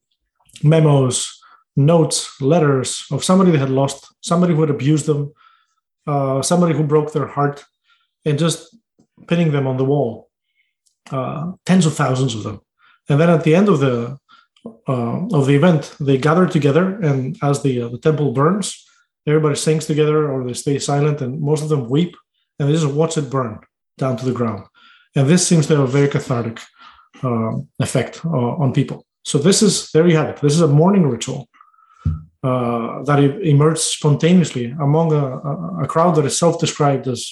memos, 0.65 1.41
notes, 1.77 2.41
letters 2.41 3.05
of 3.11 3.25
somebody 3.25 3.51
they 3.51 3.59
had 3.59 3.71
lost, 3.71 4.13
somebody 4.21 4.55
who 4.55 4.61
had 4.61 4.71
abused 4.71 5.07
them, 5.07 5.33
uh, 6.07 6.43
somebody 6.43 6.75
who 6.75 6.85
broke 6.85 7.13
their 7.13 7.27
heart, 7.27 7.65
and 8.25 8.39
just 8.39 8.77
pinning 9.29 9.53
them 9.53 9.67
on 9.67 9.77
the 9.77 9.85
wall, 9.85 10.29
uh, 11.11 11.53
tens 11.65 11.87
of 11.87 11.95
thousands 11.95 12.35
of 12.35 12.43
them. 12.43 12.61
And 13.09 13.21
then 13.21 13.31
at 13.31 13.45
the 13.45 13.55
end 13.55 13.69
of 13.69 13.81
the 13.81 14.19
uh, 14.65 15.27
of 15.33 15.47
the 15.47 15.57
event, 15.57 15.95
they 15.99 16.19
gather 16.19 16.47
together, 16.47 17.01
and 17.01 17.37
as 17.43 17.63
the 17.63 17.83
uh, 17.83 17.89
the 17.89 17.99
temple 17.99 18.33
burns, 18.33 18.85
everybody 19.27 19.57
sings 19.57 19.87
together, 19.87 20.31
or 20.31 20.45
they 20.45 20.53
stay 20.53 20.79
silent, 20.79 21.21
and 21.21 21.41
most 21.41 21.63
of 21.63 21.69
them 21.69 21.89
weep, 21.89 22.17
and 22.59 22.69
they 22.69 22.73
just 22.73 22.87
watch 22.87 23.19
it 23.19 23.31
burn 23.31 23.59
down 23.99 24.17
to 24.17 24.25
the 24.25 24.33
ground. 24.33 24.65
And 25.17 25.29
this 25.29 25.47
seems 25.47 25.67
to 25.67 25.77
have 25.77 25.85
a 25.89 25.99
very 25.99 26.09
cathartic 26.09 26.61
uh, 27.23 27.53
effect 27.81 28.25
uh, 28.25 28.29
on 28.63 28.73
people. 28.73 29.05
So 29.25 29.39
this 29.39 29.63
is 29.63 29.91
there 29.93 30.07
you 30.09 30.17
have 30.17 30.29
it. 30.29 30.41
This 30.41 30.55
is 30.55 30.61
a 30.61 30.69
mourning 30.69 31.07
ritual 31.09 31.49
uh, 32.43 33.03
that 33.05 33.19
emerged 33.43 33.79
spontaneously 33.79 34.75
among 34.81 35.13
a, 35.13 35.85
a 35.85 35.87
crowd 35.87 36.17
that 36.17 36.25
is 36.25 36.39
self-described 36.39 37.07
as 37.07 37.31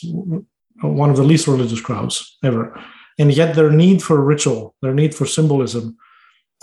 one 0.82 1.10
of 1.10 1.16
the 1.16 1.24
least 1.24 1.46
religious 1.46 1.80
crowds 1.80 2.38
ever, 2.44 2.80
and 3.18 3.32
yet 3.32 3.54
their 3.54 3.70
need 3.70 4.02
for 4.02 4.22
ritual, 4.24 4.74
their 4.82 4.94
need 4.94 5.14
for 5.14 5.26
symbolism 5.26 5.96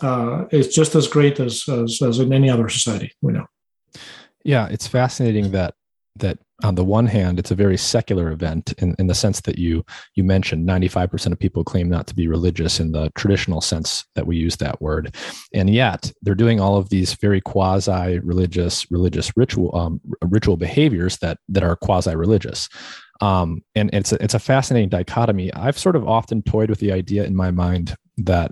uh, 0.02 0.45
is 0.52 0.74
just 0.74 0.95
as 0.95 1.08
great 1.08 1.40
as, 1.40 1.68
as, 1.68 2.02
as 2.02 2.20
in 2.20 2.32
any 2.34 2.49
other 2.49 2.70
society 2.70 3.12
we 3.22 3.34
know. 3.34 3.45
Yeah, 4.44 4.68
it's 4.68 4.88
fascinating 4.88 5.52
that 5.52 5.76
that 6.19 6.39
on 6.64 6.76
the 6.76 6.84
one 6.84 7.06
hand 7.06 7.38
it's 7.38 7.52
a 7.52 7.56
very 7.56 7.77
secular 7.77 8.31
event 8.31 8.73
in, 8.80 8.95
in 8.98 9.07
the 9.07 9.14
sense 9.14 9.41
that 9.41 9.60
you 9.60 9.85
you 10.15 10.23
mentioned 10.23 10.68
95% 10.68 11.31
of 11.31 11.39
people 11.39 11.64
claim 11.64 11.88
not 11.88 12.07
to 12.07 12.15
be 12.15 12.27
religious 12.27 12.80
in 12.80 12.91
the 12.91 13.11
traditional 13.15 13.61
sense 13.61 14.06
that 14.15 14.26
we 14.26 14.38
use 14.38 14.57
that 14.57 14.81
word. 14.81 15.15
And 15.53 15.69
yet 15.69 16.11
they're 16.22 16.35
doing 16.35 16.60
all 16.60 16.77
of 16.77 16.89
these 16.89 17.14
very 17.14 17.41
quasi 17.41 18.19
religious 18.19 18.89
religious 18.91 19.31
ritual 19.35 19.76
um, 19.76 20.02
ritual 20.22 20.57
behaviors 20.57 21.18
that 21.18 21.38
that 21.49 21.64
are 21.64 21.76
quasi 21.76 22.15
religious 22.15 22.69
um, 23.22 23.64
and 23.76 23.89
it's 23.94 24.11
a, 24.11 24.23
it's 24.23 24.34
a 24.34 24.39
fascinating 24.39 24.89
dichotomy. 24.89 25.52
I've 25.53 25.77
sort 25.77 25.95
of 25.95 26.07
often 26.07 26.44
toyed 26.44 26.69
with 26.69 26.80
the 26.80 26.91
idea 26.91 27.23
in 27.26 27.35
my 27.35 27.52
mind 27.52 27.95
that 28.18 28.52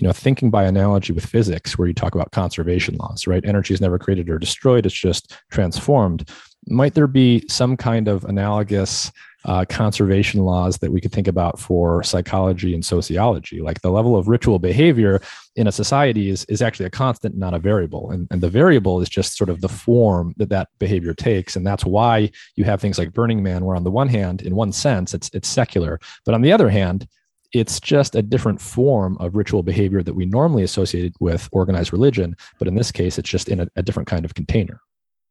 you 0.00 0.06
know 0.06 0.12
thinking 0.12 0.50
by 0.50 0.64
analogy 0.64 1.12
with 1.12 1.24
physics 1.24 1.78
where 1.78 1.86
you 1.86 1.94
talk 1.94 2.14
about 2.16 2.32
conservation 2.32 2.96
laws 2.96 3.28
right? 3.28 3.44
Energy 3.46 3.72
is 3.72 3.80
never 3.80 3.98
created 3.98 4.28
or 4.28 4.38
destroyed 4.38 4.86
it's 4.86 4.94
just 4.94 5.36
transformed 5.52 6.28
might 6.66 6.94
there 6.94 7.06
be 7.06 7.44
some 7.48 7.76
kind 7.76 8.08
of 8.08 8.24
analogous 8.24 9.12
uh, 9.46 9.64
conservation 9.68 10.40
laws 10.40 10.78
that 10.78 10.90
we 10.90 11.00
could 11.00 11.12
think 11.12 11.28
about 11.28 11.58
for 11.58 12.02
psychology 12.02 12.74
and 12.74 12.84
sociology? 12.84 13.60
Like 13.60 13.82
the 13.82 13.90
level 13.90 14.16
of 14.16 14.28
ritual 14.28 14.58
behavior 14.58 15.20
in 15.56 15.66
a 15.66 15.72
society 15.72 16.30
is, 16.30 16.44
is 16.46 16.62
actually 16.62 16.86
a 16.86 16.90
constant 16.90 17.36
not 17.36 17.54
a 17.54 17.58
variable. 17.58 18.10
And, 18.10 18.26
and 18.30 18.40
the 18.40 18.48
variable 18.48 19.00
is 19.00 19.08
just 19.08 19.36
sort 19.36 19.50
of 19.50 19.60
the 19.60 19.68
form 19.68 20.34
that 20.38 20.48
that 20.48 20.68
behavior 20.78 21.14
takes. 21.14 21.56
And 21.56 21.66
that's 21.66 21.84
why 21.84 22.30
you 22.56 22.64
have 22.64 22.80
things 22.80 22.98
like 22.98 23.12
burning 23.12 23.42
man 23.42 23.64
where 23.64 23.76
on 23.76 23.84
the 23.84 23.90
one 23.90 24.08
hand 24.08 24.42
in 24.42 24.54
one 24.54 24.72
sense 24.72 25.14
it's 25.14 25.30
it's 25.32 25.48
secular 25.48 26.00
but 26.24 26.34
on 26.34 26.42
the 26.42 26.52
other 26.52 26.68
hand 26.68 27.06
it's 27.52 27.78
just 27.78 28.16
a 28.16 28.22
different 28.22 28.60
form 28.60 29.16
of 29.18 29.36
ritual 29.36 29.62
behavior 29.62 30.02
that 30.02 30.14
we 30.14 30.26
normally 30.26 30.64
associate 30.64 31.14
with 31.20 31.48
organized 31.52 31.92
religion 31.92 32.36
but 32.58 32.68
in 32.68 32.74
this 32.74 32.90
case 32.90 33.18
it's 33.18 33.28
just 33.28 33.48
in 33.48 33.60
a, 33.60 33.68
a 33.76 33.82
different 33.82 34.08
kind 34.08 34.24
of 34.24 34.34
container 34.34 34.80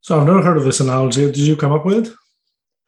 so 0.04 0.20
I've 0.20 0.28
never 0.28 0.44
heard 0.44 0.58
of 0.58 0.66
this 0.66 0.82
analogy. 0.82 1.26
Did 1.26 1.38
you 1.38 1.56
come 1.56 1.72
up 1.72 1.86
with 1.86 2.08
it? 2.08 2.14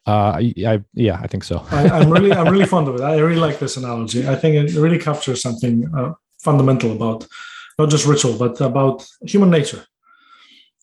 Uh, 0.05 0.33
I, 0.39 0.53
I 0.67 0.83
yeah, 0.93 1.17
I 1.23 1.27
think 1.27 1.45
so. 1.45 1.65
I, 1.71 2.01
am 2.01 2.11
really, 2.11 2.33
I'm 2.33 2.51
really 2.51 2.65
fond 2.65 2.89
of 2.89 2.95
it. 2.95 3.01
I 3.01 3.17
really 3.17 3.39
like 3.39 3.57
this 3.57 3.77
analogy. 3.77 4.27
I 4.27 4.35
think 4.35 4.55
it 4.55 4.77
really 4.77 4.99
captures 4.99 5.41
something 5.41 5.89
uh, 5.97 6.11
fundamental 6.43 6.91
about 6.91 7.25
not 7.79 7.89
just 7.89 8.05
ritual, 8.05 8.37
but 8.37 8.59
about 8.59 9.07
human 9.25 9.49
nature. 9.49 9.85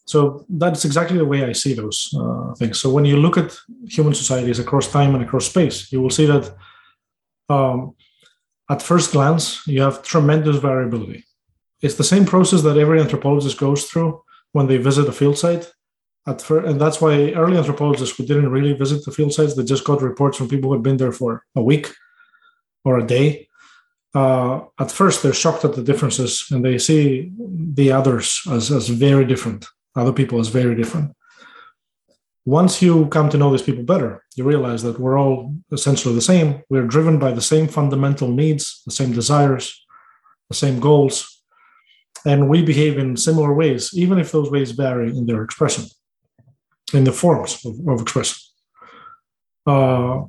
So 0.06 0.46
that's 0.48 0.86
exactly 0.86 1.18
the 1.18 1.26
way 1.26 1.44
I 1.44 1.52
see 1.52 1.74
those 1.74 2.12
uh, 2.18 2.54
things. 2.54 2.80
So 2.80 2.90
when 2.90 3.04
you 3.04 3.18
look 3.18 3.36
at 3.36 3.56
human 3.86 4.14
societies 4.14 4.58
across 4.58 4.90
time 4.90 5.14
and 5.14 5.22
across 5.22 5.46
space, 5.46 5.92
you 5.92 6.00
will 6.00 6.10
see 6.10 6.26
that 6.26 6.50
um, 7.50 7.94
at 8.70 8.80
first 8.80 9.12
glance 9.12 9.66
you 9.66 9.82
have 9.82 10.02
tremendous 10.02 10.56
variability. 10.56 11.24
It's 11.82 11.96
the 11.96 12.04
same 12.04 12.24
process 12.24 12.62
that 12.62 12.78
every 12.78 13.00
anthropologist 13.00 13.58
goes 13.58 13.84
through 13.84 14.22
when 14.52 14.66
they 14.66 14.78
visit 14.78 15.08
a 15.08 15.12
field 15.12 15.36
site 15.36 15.70
at 16.26 16.40
first, 16.40 16.68
and 16.68 16.80
that's 16.80 17.00
why 17.00 17.32
early 17.32 17.56
anthropologists 17.58 18.16
who 18.16 18.24
didn't 18.24 18.50
really 18.50 18.74
visit 18.74 19.04
the 19.04 19.10
field 19.10 19.32
sites, 19.32 19.54
they 19.54 19.64
just 19.64 19.84
got 19.84 20.02
reports 20.02 20.36
from 20.36 20.48
people 20.48 20.70
who 20.70 20.74
had 20.74 20.82
been 20.82 20.96
there 20.96 21.12
for 21.12 21.44
a 21.56 21.62
week 21.62 21.92
or 22.84 22.98
a 22.98 23.06
day. 23.06 23.48
Uh, 24.14 24.60
at 24.78 24.90
first, 24.90 25.22
they're 25.22 25.32
shocked 25.32 25.64
at 25.64 25.74
the 25.74 25.82
differences, 25.82 26.46
and 26.50 26.64
they 26.64 26.78
see 26.78 27.32
the 27.74 27.90
others 27.90 28.42
as 28.50 28.70
as 28.70 28.88
very 28.88 29.24
different, 29.24 29.66
other 29.96 30.12
people 30.12 30.38
as 30.38 30.48
very 30.48 30.74
different. 30.74 31.12
once 32.44 32.82
you 32.82 33.06
come 33.06 33.28
to 33.28 33.38
know 33.38 33.50
these 33.50 33.62
people 33.62 33.84
better, 33.84 34.24
you 34.34 34.44
realize 34.44 34.82
that 34.82 34.98
we're 34.98 35.18
all 35.18 35.54
essentially 35.70 36.14
the 36.14 36.20
same. 36.20 36.62
We're 36.68 36.86
driven 36.86 37.18
by 37.18 37.32
the 37.32 37.40
same 37.40 37.68
fundamental 37.68 38.28
needs, 38.28 38.82
the 38.84 38.90
same 38.90 39.12
desires, 39.12 39.84
the 40.48 40.56
same 40.56 40.80
goals, 40.80 41.42
and 42.24 42.48
we 42.48 42.62
behave 42.62 42.98
in 42.98 43.16
similar 43.16 43.54
ways, 43.54 43.90
even 43.94 44.18
if 44.18 44.32
those 44.32 44.50
ways 44.50 44.72
vary 44.72 45.16
in 45.16 45.26
their 45.26 45.42
expression, 45.42 45.84
in 46.94 47.04
the 47.04 47.12
forms 47.12 47.64
of, 47.64 47.74
of 47.88 48.00
expression. 48.00 48.38
Uh, 49.66 50.22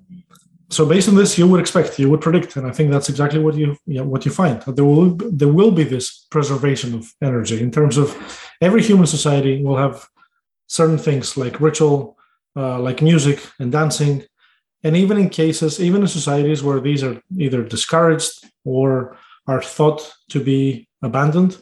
so 0.69 0.85
based 0.85 1.07
on 1.07 1.15
this, 1.15 1.37
you 1.37 1.47
would 1.47 1.59
expect, 1.59 1.99
you 1.99 2.09
would 2.09 2.21
predict, 2.21 2.55
and 2.55 2.65
I 2.65 2.71
think 2.71 2.89
that's 2.89 3.09
exactly 3.09 3.39
what 3.39 3.55
you, 3.55 3.77
you 3.85 3.99
know, 3.99 4.05
what 4.05 4.25
you 4.25 4.31
find. 4.31 4.61
There 4.61 4.85
will 4.85 5.15
there 5.15 5.53
will 5.53 5.71
be 5.71 5.83
this 5.83 6.25
preservation 6.31 6.95
of 6.95 7.13
energy 7.21 7.61
in 7.61 7.71
terms 7.71 7.97
of 7.97 8.17
every 8.59 8.81
human 8.81 9.05
society 9.05 9.63
will 9.63 9.77
have 9.77 10.07
certain 10.67 10.97
things 10.97 11.37
like 11.37 11.59
ritual, 11.61 12.17
uh, 12.55 12.79
like 12.79 13.01
music 13.01 13.39
and 13.59 13.71
dancing. 13.71 14.23
And 14.83 14.97
even 14.97 15.17
in 15.17 15.29
cases, 15.29 15.79
even 15.79 16.01
in 16.01 16.07
societies 16.07 16.63
where 16.63 16.81
these 16.81 17.03
are 17.03 17.21
either 17.37 17.63
discouraged 17.63 18.33
or 18.65 19.17
are 19.47 19.61
thought 19.61 20.11
to 20.29 20.39
be 20.43 20.87
abandoned, 21.01 21.57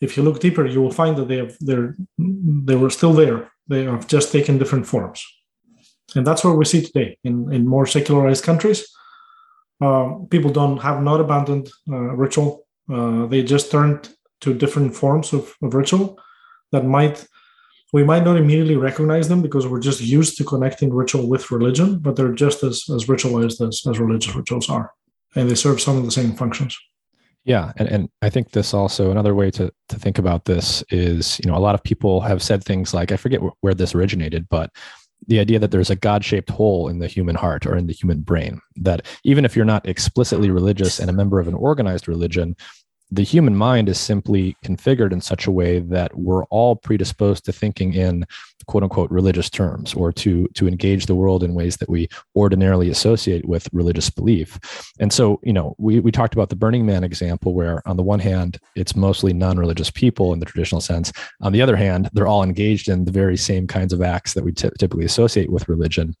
if 0.00 0.16
you 0.16 0.22
look 0.22 0.40
deeper, 0.40 0.66
you 0.66 0.80
will 0.80 0.92
find 0.92 1.16
that 1.16 1.28
they 1.28 1.38
have 1.38 1.56
they're 1.60 1.96
they 2.18 2.76
were 2.76 2.90
still 2.90 3.12
there. 3.12 3.51
They 3.68 3.84
have 3.84 4.06
just 4.06 4.32
taken 4.32 4.58
different 4.58 4.86
forms. 4.86 5.24
And 6.14 6.26
that's 6.26 6.44
what 6.44 6.56
we 6.56 6.64
see 6.64 6.82
today 6.82 7.18
in, 7.24 7.52
in 7.52 7.66
more 7.66 7.86
secularized 7.86 8.44
countries. 8.44 8.86
Uh, 9.80 10.14
people 10.30 10.50
don't 10.50 10.78
have 10.78 11.02
not 11.02 11.20
abandoned 11.20 11.70
uh, 11.90 12.14
ritual. 12.14 12.66
Uh, 12.92 13.26
they 13.26 13.42
just 13.42 13.70
turned 13.70 14.10
to 14.40 14.54
different 14.54 14.94
forms 14.94 15.32
of, 15.32 15.54
of 15.62 15.74
ritual 15.74 16.18
that 16.72 16.84
might 16.84 17.26
we 17.92 18.02
might 18.02 18.24
not 18.24 18.38
immediately 18.38 18.76
recognize 18.76 19.28
them 19.28 19.42
because 19.42 19.66
we're 19.66 19.78
just 19.78 20.00
used 20.00 20.38
to 20.38 20.44
connecting 20.44 20.92
ritual 20.92 21.28
with 21.28 21.50
religion, 21.50 21.98
but 21.98 22.16
they're 22.16 22.32
just 22.32 22.62
as, 22.62 22.84
as 22.88 23.04
ritualized 23.04 23.66
as, 23.66 23.82
as 23.86 24.00
religious 24.00 24.34
rituals 24.34 24.70
are. 24.70 24.92
And 25.36 25.50
they 25.50 25.54
serve 25.54 25.78
some 25.78 25.98
of 25.98 26.04
the 26.06 26.10
same 26.10 26.32
functions. 26.32 26.78
Yeah, 27.44 27.72
and, 27.76 27.88
and 27.88 28.08
I 28.20 28.30
think 28.30 28.52
this 28.52 28.72
also 28.72 29.10
another 29.10 29.34
way 29.34 29.50
to 29.52 29.72
to 29.88 29.98
think 29.98 30.18
about 30.18 30.44
this 30.44 30.84
is 30.90 31.40
you 31.40 31.50
know 31.50 31.56
a 31.56 31.60
lot 31.60 31.74
of 31.74 31.82
people 31.82 32.20
have 32.20 32.42
said 32.42 32.62
things 32.62 32.94
like 32.94 33.10
I 33.10 33.16
forget 33.16 33.40
where 33.60 33.74
this 33.74 33.94
originated, 33.94 34.46
but 34.48 34.70
the 35.28 35.38
idea 35.38 35.58
that 35.58 35.70
there's 35.70 35.90
a 35.90 35.96
God-shaped 35.96 36.50
hole 36.50 36.88
in 36.88 36.98
the 36.98 37.06
human 37.06 37.36
heart 37.36 37.64
or 37.64 37.76
in 37.76 37.86
the 37.86 37.92
human 37.92 38.20
brain 38.20 38.60
that 38.76 39.06
even 39.24 39.44
if 39.44 39.54
you're 39.54 39.64
not 39.64 39.88
explicitly 39.88 40.50
religious 40.50 40.98
and 40.98 41.08
a 41.08 41.12
member 41.12 41.38
of 41.38 41.46
an 41.46 41.54
organized 41.54 42.08
religion, 42.08 42.56
the 43.12 43.22
human 43.22 43.54
mind 43.54 43.90
is 43.90 44.00
simply 44.00 44.56
configured 44.64 45.12
in 45.12 45.20
such 45.20 45.46
a 45.46 45.50
way 45.50 45.80
that 45.80 46.16
we're 46.16 46.44
all 46.44 46.74
predisposed 46.74 47.44
to 47.44 47.52
thinking 47.52 47.92
in 47.92 48.24
quote 48.66 48.82
unquote 48.82 49.10
religious 49.10 49.50
terms 49.50 49.92
or 49.92 50.12
to 50.12 50.48
to 50.54 50.66
engage 50.66 51.04
the 51.04 51.14
world 51.14 51.44
in 51.44 51.52
ways 51.52 51.76
that 51.76 51.90
we 51.90 52.08
ordinarily 52.34 52.88
associate 52.88 53.46
with 53.46 53.68
religious 53.72 54.08
belief. 54.08 54.58
And 54.98 55.12
so 55.12 55.40
you 55.42 55.52
know 55.52 55.74
we, 55.78 56.00
we 56.00 56.10
talked 56.10 56.32
about 56.32 56.48
the 56.48 56.56
burning 56.56 56.86
man 56.86 57.04
example 57.04 57.52
where 57.54 57.86
on 57.86 57.98
the 57.98 58.02
one 58.02 58.20
hand 58.20 58.58
it's 58.76 58.96
mostly 58.96 59.34
non-religious 59.34 59.90
people 59.90 60.32
in 60.32 60.38
the 60.38 60.46
traditional 60.46 60.80
sense. 60.80 61.12
On 61.42 61.52
the 61.52 61.60
other 61.60 61.76
hand 61.76 62.08
they're 62.14 62.26
all 62.26 62.42
engaged 62.42 62.88
in 62.88 63.04
the 63.04 63.12
very 63.12 63.36
same 63.36 63.66
kinds 63.66 63.92
of 63.92 64.00
acts 64.00 64.32
that 64.32 64.44
we 64.44 64.52
t- 64.52 64.70
typically 64.78 65.04
associate 65.04 65.52
with 65.52 65.68
religion. 65.68 66.16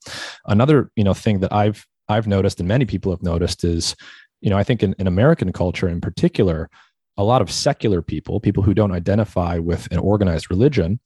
Another 0.46 0.90
you 0.96 1.04
know 1.04 1.14
thing 1.14 1.40
that 1.40 1.52
i've 1.52 1.86
i've 2.08 2.26
noticed 2.26 2.58
and 2.60 2.68
many 2.68 2.84
people 2.84 3.12
have 3.12 3.22
noticed 3.22 3.64
is 3.64 3.96
you 4.42 4.50
know, 4.50 4.58
I 4.58 4.64
think 4.64 4.82
in, 4.82 4.94
in 4.98 5.06
American 5.06 5.52
culture 5.52 5.88
in 5.88 6.00
particular, 6.00 6.68
a 7.16 7.24
lot 7.24 7.40
of 7.40 7.50
secular 7.50 8.02
people, 8.02 8.40
people 8.40 8.62
who 8.62 8.74
don't 8.74 8.92
identify 8.92 9.58
with 9.58 9.90
an 9.90 9.98
organized 9.98 10.50
religion, 10.50 11.00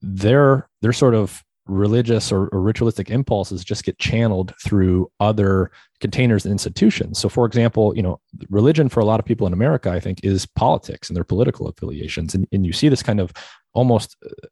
their 0.00 0.68
their 0.80 0.92
sort 0.92 1.14
of 1.14 1.44
religious 1.66 2.32
or, 2.32 2.48
or, 2.48 2.60
ritualistic 2.60 3.10
impulses 3.10 3.62
just 3.62 3.84
get 3.84 3.96
channeled 3.98 4.52
through 4.64 5.08
other 5.20 5.70
containers 6.00 6.44
and 6.44 6.50
institutions. 6.50 7.18
So, 7.18 7.28
for 7.28 7.46
example, 7.46 7.94
you 7.94 8.02
know, 8.02 8.18
religion 8.48 8.88
for 8.88 8.98
a 8.98 9.04
lot 9.04 9.20
of 9.20 9.26
people 9.26 9.46
in 9.46 9.52
America, 9.52 9.90
I 9.90 10.00
think, 10.00 10.24
is 10.24 10.46
politics 10.46 11.08
and 11.08 11.16
their 11.16 11.22
political 11.22 11.68
affiliations, 11.68 12.34
and, 12.34 12.48
and 12.50 12.66
you 12.66 12.72
see 12.72 12.88
this 12.88 13.02
kind 13.02 13.20
of 13.20 13.32
almost 13.72 14.16
uh, 14.24 14.48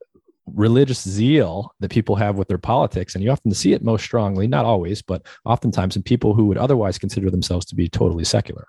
religious 0.54 1.06
zeal 1.06 1.74
that 1.80 1.90
people 1.90 2.16
have 2.16 2.36
with 2.36 2.48
their 2.48 2.58
politics. 2.58 3.14
And 3.14 3.24
you 3.24 3.30
often 3.30 3.52
see 3.52 3.72
it 3.72 3.82
most 3.82 4.04
strongly, 4.04 4.46
not 4.46 4.64
always, 4.64 5.02
but 5.02 5.26
oftentimes 5.44 5.96
in 5.96 6.02
people 6.02 6.34
who 6.34 6.46
would 6.46 6.58
otherwise 6.58 6.98
consider 6.98 7.30
themselves 7.30 7.66
to 7.66 7.74
be 7.74 7.88
totally 7.88 8.24
secular. 8.24 8.68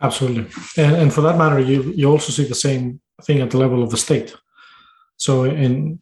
Absolutely. 0.00 0.46
And, 0.76 0.96
and 0.96 1.12
for 1.12 1.22
that 1.22 1.38
matter, 1.38 1.58
you, 1.58 1.82
you 1.94 2.10
also 2.10 2.30
see 2.32 2.44
the 2.44 2.54
same 2.54 3.00
thing 3.22 3.40
at 3.40 3.50
the 3.50 3.58
level 3.58 3.82
of 3.82 3.90
the 3.90 3.96
state. 3.96 4.34
So 5.16 5.44
in 5.44 5.98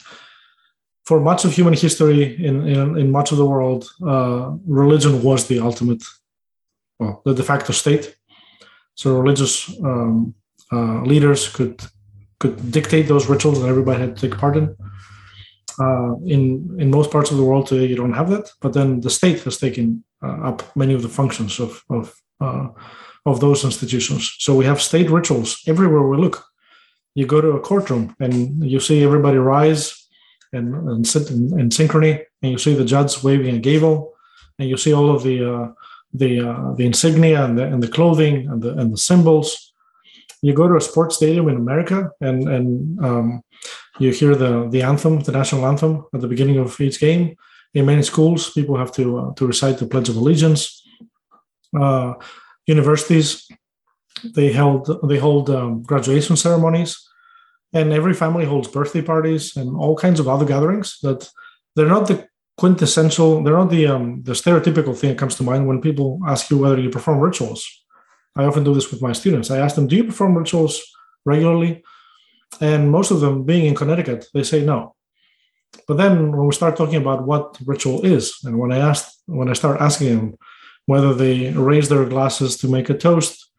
for 1.04 1.20
much 1.20 1.44
of 1.44 1.52
human 1.52 1.74
history 1.74 2.34
in, 2.42 2.66
in, 2.66 2.96
in 2.98 3.10
much 3.10 3.30
of 3.30 3.38
the 3.38 3.44
world, 3.44 3.88
uh, 4.06 4.52
religion 4.66 5.22
was 5.22 5.46
the 5.46 5.60
ultimate, 5.60 6.02
well, 6.98 7.20
the 7.24 7.34
de 7.34 7.42
facto 7.42 7.72
state. 7.72 8.16
So 8.94 9.18
religious 9.20 9.68
um, 9.80 10.34
uh, 10.72 11.02
leaders 11.02 11.48
could 11.48 11.82
could 12.44 12.56
dictate 12.70 13.06
those 13.08 13.30
rituals 13.34 13.58
that 13.60 13.68
everybody 13.68 14.00
had 14.00 14.16
to 14.16 14.28
take 14.28 14.38
part 14.38 14.56
in. 14.56 14.76
Uh, 15.84 16.14
in 16.34 16.42
in 16.82 16.96
most 16.98 17.10
parts 17.10 17.30
of 17.30 17.36
the 17.38 17.48
world 17.48 17.66
today, 17.66 17.86
you 17.90 17.96
don't 17.96 18.18
have 18.20 18.30
that. 18.30 18.46
But 18.60 18.72
then 18.74 19.00
the 19.00 19.10
state 19.10 19.40
has 19.46 19.56
taken 19.58 20.04
uh, 20.26 20.48
up 20.50 20.58
many 20.76 20.94
of 20.94 21.02
the 21.02 21.14
functions 21.20 21.60
of 21.64 21.70
of 21.88 22.04
uh, 22.46 22.68
of 23.30 23.40
those 23.40 23.64
institutions. 23.64 24.22
So 24.44 24.50
we 24.54 24.66
have 24.66 24.80
state 24.90 25.10
rituals 25.18 25.50
everywhere 25.66 26.06
we 26.06 26.16
look. 26.24 26.36
You 27.14 27.26
go 27.26 27.40
to 27.40 27.56
a 27.56 27.64
courtroom 27.70 28.04
and 28.20 28.34
you 28.72 28.80
see 28.80 29.02
everybody 29.02 29.38
rise 29.38 29.84
and, 30.52 30.74
and 30.90 31.06
sit 31.06 31.30
in, 31.30 31.58
in 31.60 31.68
synchrony, 31.70 32.14
and 32.42 32.52
you 32.52 32.58
see 32.58 32.74
the 32.74 32.90
judge 32.94 33.22
waving 33.24 33.56
a 33.56 33.64
gavel, 33.68 33.94
and 34.58 34.68
you 34.68 34.76
see 34.76 34.94
all 34.94 35.10
of 35.16 35.22
the 35.22 35.36
uh, 35.54 35.66
the 36.22 36.32
uh, 36.50 36.74
the 36.78 36.86
insignia 36.90 37.44
and 37.46 37.54
the, 37.58 37.64
and 37.72 37.82
the 37.82 37.92
clothing 37.96 38.34
and 38.50 38.62
the 38.62 38.70
and 38.80 38.92
the 38.92 39.02
symbols 39.10 39.73
you 40.44 40.52
go 40.52 40.68
to 40.68 40.76
a 40.76 40.80
sports 40.90 41.16
stadium 41.16 41.48
in 41.48 41.56
America 41.56 42.10
and 42.20 42.38
and 42.54 42.68
um, 43.06 43.26
you 43.98 44.10
hear 44.20 44.34
the 44.42 44.68
the 44.74 44.82
anthem, 44.82 45.14
the 45.20 45.32
national 45.32 45.64
anthem, 45.64 46.04
at 46.14 46.20
the 46.20 46.32
beginning 46.32 46.58
of 46.58 46.78
each 46.80 47.00
game. 47.00 47.24
In 47.72 47.86
many 47.86 48.02
schools, 48.02 48.50
people 48.58 48.76
have 48.76 48.92
to 48.98 49.04
uh, 49.20 49.34
to 49.36 49.46
recite 49.46 49.78
the 49.78 49.86
Pledge 49.86 50.10
of 50.10 50.16
Allegiance. 50.16 50.62
Uh, 51.82 52.12
universities 52.66 53.28
they 54.36 54.52
held 54.52 54.82
they 55.08 55.18
hold 55.18 55.48
um, 55.48 55.82
graduation 55.82 56.36
ceremonies, 56.36 56.92
and 57.72 57.92
every 57.92 58.14
family 58.22 58.44
holds 58.44 58.68
birthday 58.68 59.02
parties 59.02 59.56
and 59.56 59.68
all 59.82 59.96
kinds 59.96 60.20
of 60.20 60.28
other 60.28 60.46
gatherings 60.52 60.98
that 61.02 61.20
they're 61.74 61.94
not 61.96 62.06
the 62.06 62.28
quintessential. 62.58 63.42
They're 63.42 63.62
not 63.62 63.70
the 63.70 63.86
um, 63.86 64.22
the 64.28 64.34
stereotypical 64.42 64.94
thing 64.94 65.10
that 65.10 65.18
comes 65.22 65.36
to 65.36 65.42
mind 65.50 65.66
when 65.66 65.80
people 65.80 66.20
ask 66.32 66.50
you 66.50 66.58
whether 66.58 66.78
you 66.78 66.90
perform 66.90 67.18
rituals 67.20 67.64
I 68.36 68.44
often 68.44 68.64
do 68.64 68.74
this 68.74 68.90
with 68.90 69.02
my 69.02 69.12
students. 69.12 69.50
I 69.50 69.58
ask 69.58 69.76
them, 69.76 69.86
Do 69.86 69.96
you 69.96 70.04
perform 70.04 70.36
rituals 70.36 70.82
regularly? 71.24 71.82
And 72.60 72.90
most 72.90 73.10
of 73.10 73.20
them, 73.20 73.44
being 73.44 73.66
in 73.66 73.74
Connecticut, 73.74 74.26
they 74.34 74.42
say 74.42 74.64
no. 74.64 74.94
But 75.88 75.96
then 75.96 76.32
when 76.32 76.46
we 76.46 76.52
start 76.52 76.76
talking 76.76 76.96
about 76.96 77.26
what 77.26 77.58
ritual 77.66 78.04
is, 78.04 78.38
and 78.44 78.58
when 78.58 78.72
I 78.72 78.78
ask, 78.78 79.12
when 79.26 79.48
I 79.48 79.54
start 79.54 79.80
asking 79.80 80.08
them 80.16 80.38
whether 80.86 81.14
they 81.14 81.50
raise 81.50 81.88
their 81.88 82.04
glasses 82.04 82.56
to 82.58 82.68
make 82.68 82.90
a 82.90 82.96
toast, 82.96 83.50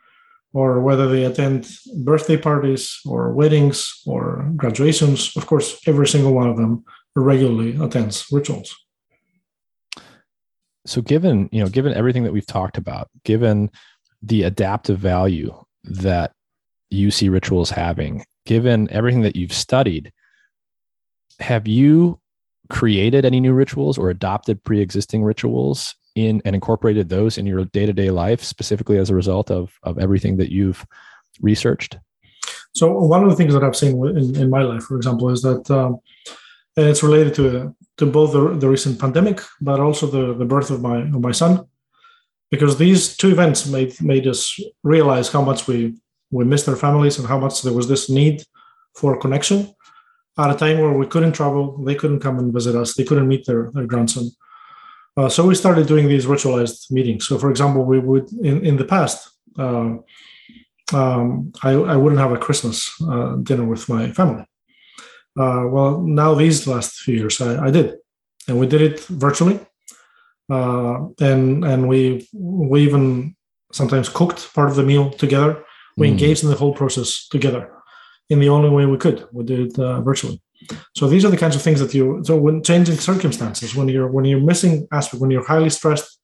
or 0.56 0.80
whether 0.80 1.10
they 1.10 1.26
attend 1.26 1.70
birthday 1.98 2.38
parties 2.38 3.02
or 3.06 3.34
weddings 3.34 4.02
or 4.06 4.50
graduations, 4.56 5.36
of 5.36 5.46
course, 5.46 5.78
every 5.86 6.08
single 6.08 6.34
one 6.34 6.50
of 6.50 6.56
them 6.56 6.86
regularly 7.14 7.76
attends 7.82 8.26
rituals. 8.32 8.74
So, 10.86 11.02
given 11.02 11.50
you 11.52 11.62
know, 11.62 11.70
given 11.70 11.94
everything 11.94 12.24
that 12.24 12.32
we've 12.32 12.46
talked 12.46 12.78
about, 12.78 13.10
given 13.26 13.70
the 14.26 14.44
adaptive 14.44 14.98
value 14.98 15.54
that 15.84 16.32
you 16.90 17.12
see 17.12 17.30
rituals 17.30 17.70
having, 17.70 18.26
given 18.46 18.90
everything 18.92 19.22
that 19.22 19.36
you've 19.36 19.54
studied, 19.54 20.12
have 21.40 21.68
you 21.68 22.20
created 22.70 23.26
any 23.26 23.40
new 23.40 23.54
rituals 23.54 23.98
or 23.98 24.10
adopted 24.10 24.64
pre-existing 24.64 25.24
rituals 25.24 25.96
in 26.16 26.42
and 26.46 26.56
incorporated 26.56 27.10
those 27.10 27.38
in 27.38 27.46
your 27.46 27.66
day-to-day 27.66 28.10
life 28.10 28.44
specifically 28.44 28.98
as 28.98 29.10
a 29.10 29.16
result 29.16 29.52
of 29.52 29.78
of 29.84 30.00
everything 30.00 30.38
that 30.38 30.52
you've 30.52 30.86
researched? 31.42 31.98
So 32.74 32.92
one 32.92 33.24
of 33.24 33.30
the 33.30 33.36
things 33.36 33.54
that 33.54 33.64
i've 33.64 33.76
seen 33.76 34.04
in, 34.08 34.36
in 34.36 34.50
my 34.50 34.64
life 34.64 34.84
for 34.84 34.96
example 34.96 35.30
is 35.30 35.42
that 35.42 35.70
um, 35.70 36.00
it's 36.78 37.04
related 37.04 37.36
to 37.36 37.76
to 37.98 38.06
both 38.06 38.32
the, 38.32 38.56
the 38.58 38.70
recent 38.70 39.00
pandemic 39.00 39.42
but 39.62 39.80
also 39.80 40.08
the, 40.08 40.34
the 40.34 40.46
birth 40.46 40.72
of 40.72 40.82
my 40.82 41.02
of 41.02 41.22
my 41.22 41.32
son 41.32 41.68
because 42.56 42.78
these 42.78 43.18
two 43.18 43.32
events 43.36 43.60
made 43.76 43.94
made 44.02 44.26
us 44.34 44.42
realize 44.84 45.28
how 45.36 45.42
much 45.50 45.68
we 45.68 45.78
we 46.32 46.44
missed 46.46 46.70
our 46.70 46.80
families 46.86 47.18
and 47.18 47.28
how 47.28 47.40
much 47.46 47.62
there 47.62 47.78
was 47.80 47.88
this 47.88 48.10
need 48.10 48.38
for 49.00 49.20
connection 49.26 49.60
at 50.38 50.54
a 50.54 50.56
time 50.64 50.80
where 50.80 50.94
we 51.02 51.08
couldn't 51.14 51.34
travel 51.40 51.64
they 51.88 51.96
couldn't 51.96 52.24
come 52.26 52.38
and 52.40 52.54
visit 52.54 52.76
us 52.76 52.94
they 52.94 53.04
couldn't 53.04 53.28
meet 53.28 53.46
their, 53.46 53.72
their 53.74 53.88
grandson. 53.92 54.26
Uh, 55.18 55.30
so 55.30 55.46
we 55.46 55.56
started 55.56 55.88
doing 55.88 56.08
these 56.10 56.26
ritualized 56.26 56.92
meetings. 56.92 57.26
So 57.28 57.38
for 57.38 57.50
example 57.50 57.84
we 57.84 58.00
would 58.00 58.28
in, 58.50 58.66
in 58.70 58.76
the 58.78 58.90
past 58.96 59.18
uh, 59.58 59.92
um, 60.94 61.52
I, 61.64 61.72
I, 61.94 61.96
wouldn't 61.96 62.22
have 62.22 62.34
a 62.34 62.44
christmas 62.46 62.76
uh, 63.02 63.38
dinner 63.48 63.66
with 63.66 63.90
my 63.90 64.12
family. 64.12 64.46
Uh, 65.42 65.64
well 65.76 66.02
now 66.02 66.34
these 66.34 66.68
last 66.68 66.92
few 67.04 67.16
years 67.22 67.42
I, 67.42 67.68
I 67.68 67.72
did. 67.72 67.88
And 68.48 68.60
we 68.60 68.68
did 68.68 68.82
it 68.82 69.00
virtually. 69.06 69.60
Uh, 70.50 71.08
and 71.20 71.66
and 71.66 71.88
we 71.88 72.28
we 72.34 72.84
even 72.84 73.36
sometimes 73.72 74.10
cooked 74.10 74.54
part 74.54 74.70
of 74.70 74.76
the 74.76 74.84
meal 74.84 75.10
together. 75.12 75.64
We 75.98 76.08
mm. 76.08 76.12
engaged 76.12 76.44
in 76.44 76.50
the 76.50 76.56
whole 76.56 76.74
process 76.74 77.28
together 77.28 77.72
in 78.30 78.40
the 78.40 78.50
only 78.50 78.70
way 78.70 78.86
we 78.86 78.98
could. 78.98 79.28
We 79.32 79.44
did 79.44 79.60
it 79.60 79.80
uh, 79.80 80.02
virtually. 80.02 80.42
So 80.96 81.08
these 81.08 81.26
are 81.26 81.30
the 81.30 81.38
kinds 81.38 81.56
of 81.56 81.62
things 81.62 81.80
that 81.80 81.94
you. 81.94 82.22
So 82.24 82.36
when 82.38 82.64
changing 82.64 82.98
circumstances, 82.98 83.76
when 83.76 83.88
you're 83.88 84.08
when 84.08 84.26
you're 84.26 84.40
missing 84.40 84.88
aspect, 84.92 85.22
when 85.22 85.32
you're 85.32 85.46
highly 85.46 85.70
stressed, 85.70 86.20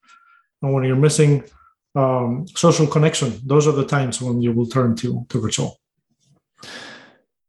and 0.62 0.74
when 0.74 0.84
you're 0.84 0.96
missing 0.96 1.44
um, 1.96 2.46
social 2.56 2.88
connection, 2.88 3.40
those 3.46 3.68
are 3.68 3.74
the 3.74 3.86
times 3.86 4.22
when 4.22 4.42
you 4.42 4.52
will 4.54 4.68
turn 4.68 4.96
to 4.98 5.26
to 5.30 5.42
virtual. 5.42 5.80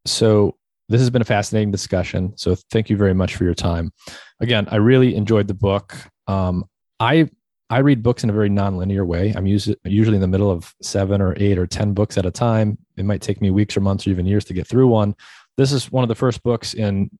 So 0.04 0.56
this 0.92 1.00
has 1.00 1.08
been 1.08 1.22
a 1.22 1.24
fascinating 1.24 1.70
discussion. 1.70 2.34
So 2.36 2.54
thank 2.70 2.90
you 2.90 2.98
very 2.98 3.14
much 3.14 3.34
for 3.34 3.44
your 3.44 3.54
time. 3.54 3.92
Again, 4.40 4.68
I 4.70 4.76
really 4.76 5.14
enjoyed 5.16 5.48
the 5.48 5.54
book. 5.54 5.96
Um, 6.26 6.66
I 7.00 7.30
I 7.70 7.78
read 7.78 8.02
books 8.02 8.22
in 8.22 8.28
a 8.28 8.34
very 8.34 8.50
nonlinear 8.50 9.06
way. 9.06 9.32
I'm 9.34 9.46
usually 9.46 9.78
in 9.86 10.20
the 10.20 10.28
middle 10.28 10.50
of 10.50 10.74
seven 10.82 11.22
or 11.22 11.34
eight 11.38 11.58
or 11.58 11.66
ten 11.66 11.94
books 11.94 12.18
at 12.18 12.26
a 12.26 12.30
time. 12.30 12.76
It 12.98 13.06
might 13.06 13.22
take 13.22 13.40
me 13.40 13.50
weeks 13.50 13.74
or 13.74 13.80
months 13.80 14.06
or 14.06 14.10
even 14.10 14.26
years 14.26 14.44
to 14.44 14.52
get 14.52 14.66
through 14.66 14.88
one. 14.88 15.14
This 15.56 15.72
is 15.72 15.90
one 15.90 16.04
of 16.04 16.08
the 16.08 16.14
first 16.14 16.42
books 16.42 16.74
in 16.74 17.10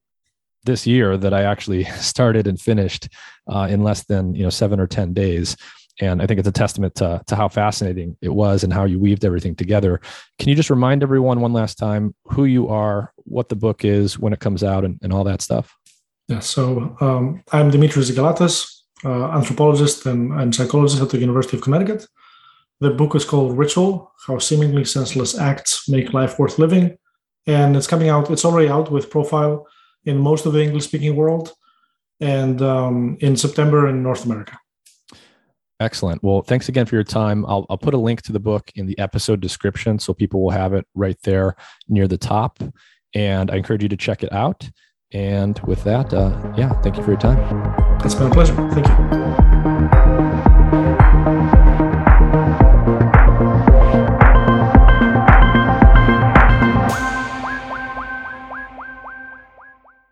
this 0.65 0.87
year 0.87 1.17
that 1.17 1.33
I 1.33 1.45
actually 1.45 1.85
started 2.13 2.47
and 2.47 2.61
finished 2.61 3.09
uh, 3.51 3.69
in 3.71 3.83
less 3.83 4.05
than 4.05 4.35
you 4.35 4.43
know 4.43 4.51
seven 4.51 4.79
or 4.79 4.87
ten 4.87 5.15
days 5.15 5.57
and 6.01 6.23
I 6.23 6.27
think 6.27 6.39
it's 6.39 6.49
a 6.49 6.53
testament 6.53 6.95
to, 6.97 7.23
to 7.27 7.37
how 7.37 7.49
fascinating 7.49 8.17
it 8.23 8.31
was 8.31 8.65
and 8.65 8.73
how 8.73 8.85
you 8.85 8.99
weaved 8.99 9.25
everything 9.25 9.55
together. 9.55 10.01
Can 10.39 10.49
you 10.49 10.55
just 10.55 10.71
remind 10.71 11.03
everyone 11.03 11.41
one 11.41 11.53
last 11.53 11.77
time 11.77 12.15
who 12.25 12.45
you 12.45 12.69
are, 12.69 13.13
what 13.17 13.49
the 13.49 13.57
book 13.57 13.85
is, 13.85 14.19
when 14.19 14.33
it 14.33 14.41
comes 14.41 14.65
out, 14.65 14.85
and, 14.85 14.99
and 15.03 15.13
all 15.13 15.25
that 15.25 15.43
stuff? 15.43 15.77
Yeah, 16.29 16.41
so 16.41 16.97
um, 17.01 17.43
I'm 17.53 17.71
Dimitris 17.71 18.11
Xygalatas, 18.11 18.71
uh, 19.05 19.33
anthropologist 19.33 20.07
and, 20.07 20.33
and 20.33 20.55
psychologist 20.55 21.03
at 21.03 21.11
the 21.11 21.19
University 21.19 21.57
of 21.57 21.63
Connecticut. 21.63 22.07
The 22.81 22.91
book 22.91 23.15
is 23.15 23.25
called 23.25 23.57
Ritual 23.59 24.13
How 24.27 24.39
Seemingly 24.39 24.85
Senseless 24.85 25.39
Acts 25.39 25.89
Make 25.89 26.13
Life 26.13 26.39
Worth 26.39 26.59
Living. 26.59 26.97
And 27.47 27.77
it's 27.77 27.87
coming 27.87 28.09
out, 28.09 28.31
it's 28.31 28.45
already 28.45 28.69
out 28.69 28.91
with 28.91 29.11
profile 29.11 29.67
in 30.05 30.17
most 30.19 30.47
of 30.47 30.53
the 30.53 30.63
English 30.63 30.85
speaking 30.85 31.17
world 31.17 31.53
and 32.21 32.63
um, 32.63 33.17
in 33.21 33.37
September 33.37 33.89
in 33.89 34.03
North 34.03 34.25
America. 34.25 34.59
Excellent. 35.81 36.23
Well, 36.23 36.43
thanks 36.43 36.69
again 36.69 36.87
for 36.87 36.95
your 36.95 37.05
time. 37.05 37.45
I'll, 37.47 37.67
I'll 37.69 37.79
put 37.79 37.95
a 37.95 37.99
link 37.99 38.23
to 38.23 38.33
the 38.33 38.41
book 38.41 38.71
in 38.77 38.87
the 38.87 38.99
episode 38.99 39.41
description 39.41 39.99
so 39.99 40.15
people 40.15 40.43
will 40.43 40.51
have 40.51 40.75
it 40.75 40.87
right 40.95 41.21
there 41.25 41.57
near 41.89 42.07
the 42.07 42.19
top. 42.19 42.61
And 43.15 43.51
I 43.51 43.57
encourage 43.57 43.83
you 43.83 43.89
to 43.89 43.97
check 43.97 44.23
it 44.23 44.33
out. 44.33 44.71
And 45.13 45.59
with 45.61 45.83
that, 45.85 46.15
uh, 46.15 46.53
yeah, 46.57 46.73
thank 46.81 46.97
you 46.97 47.03
for 47.03 47.11
your 47.11 47.21
time. 47.21 47.39
It's 48.05 48.15
been 48.15 48.29
a 48.29 48.31
pleasure. 48.31 48.55
Thank 48.71 48.87
you. 48.87 49.52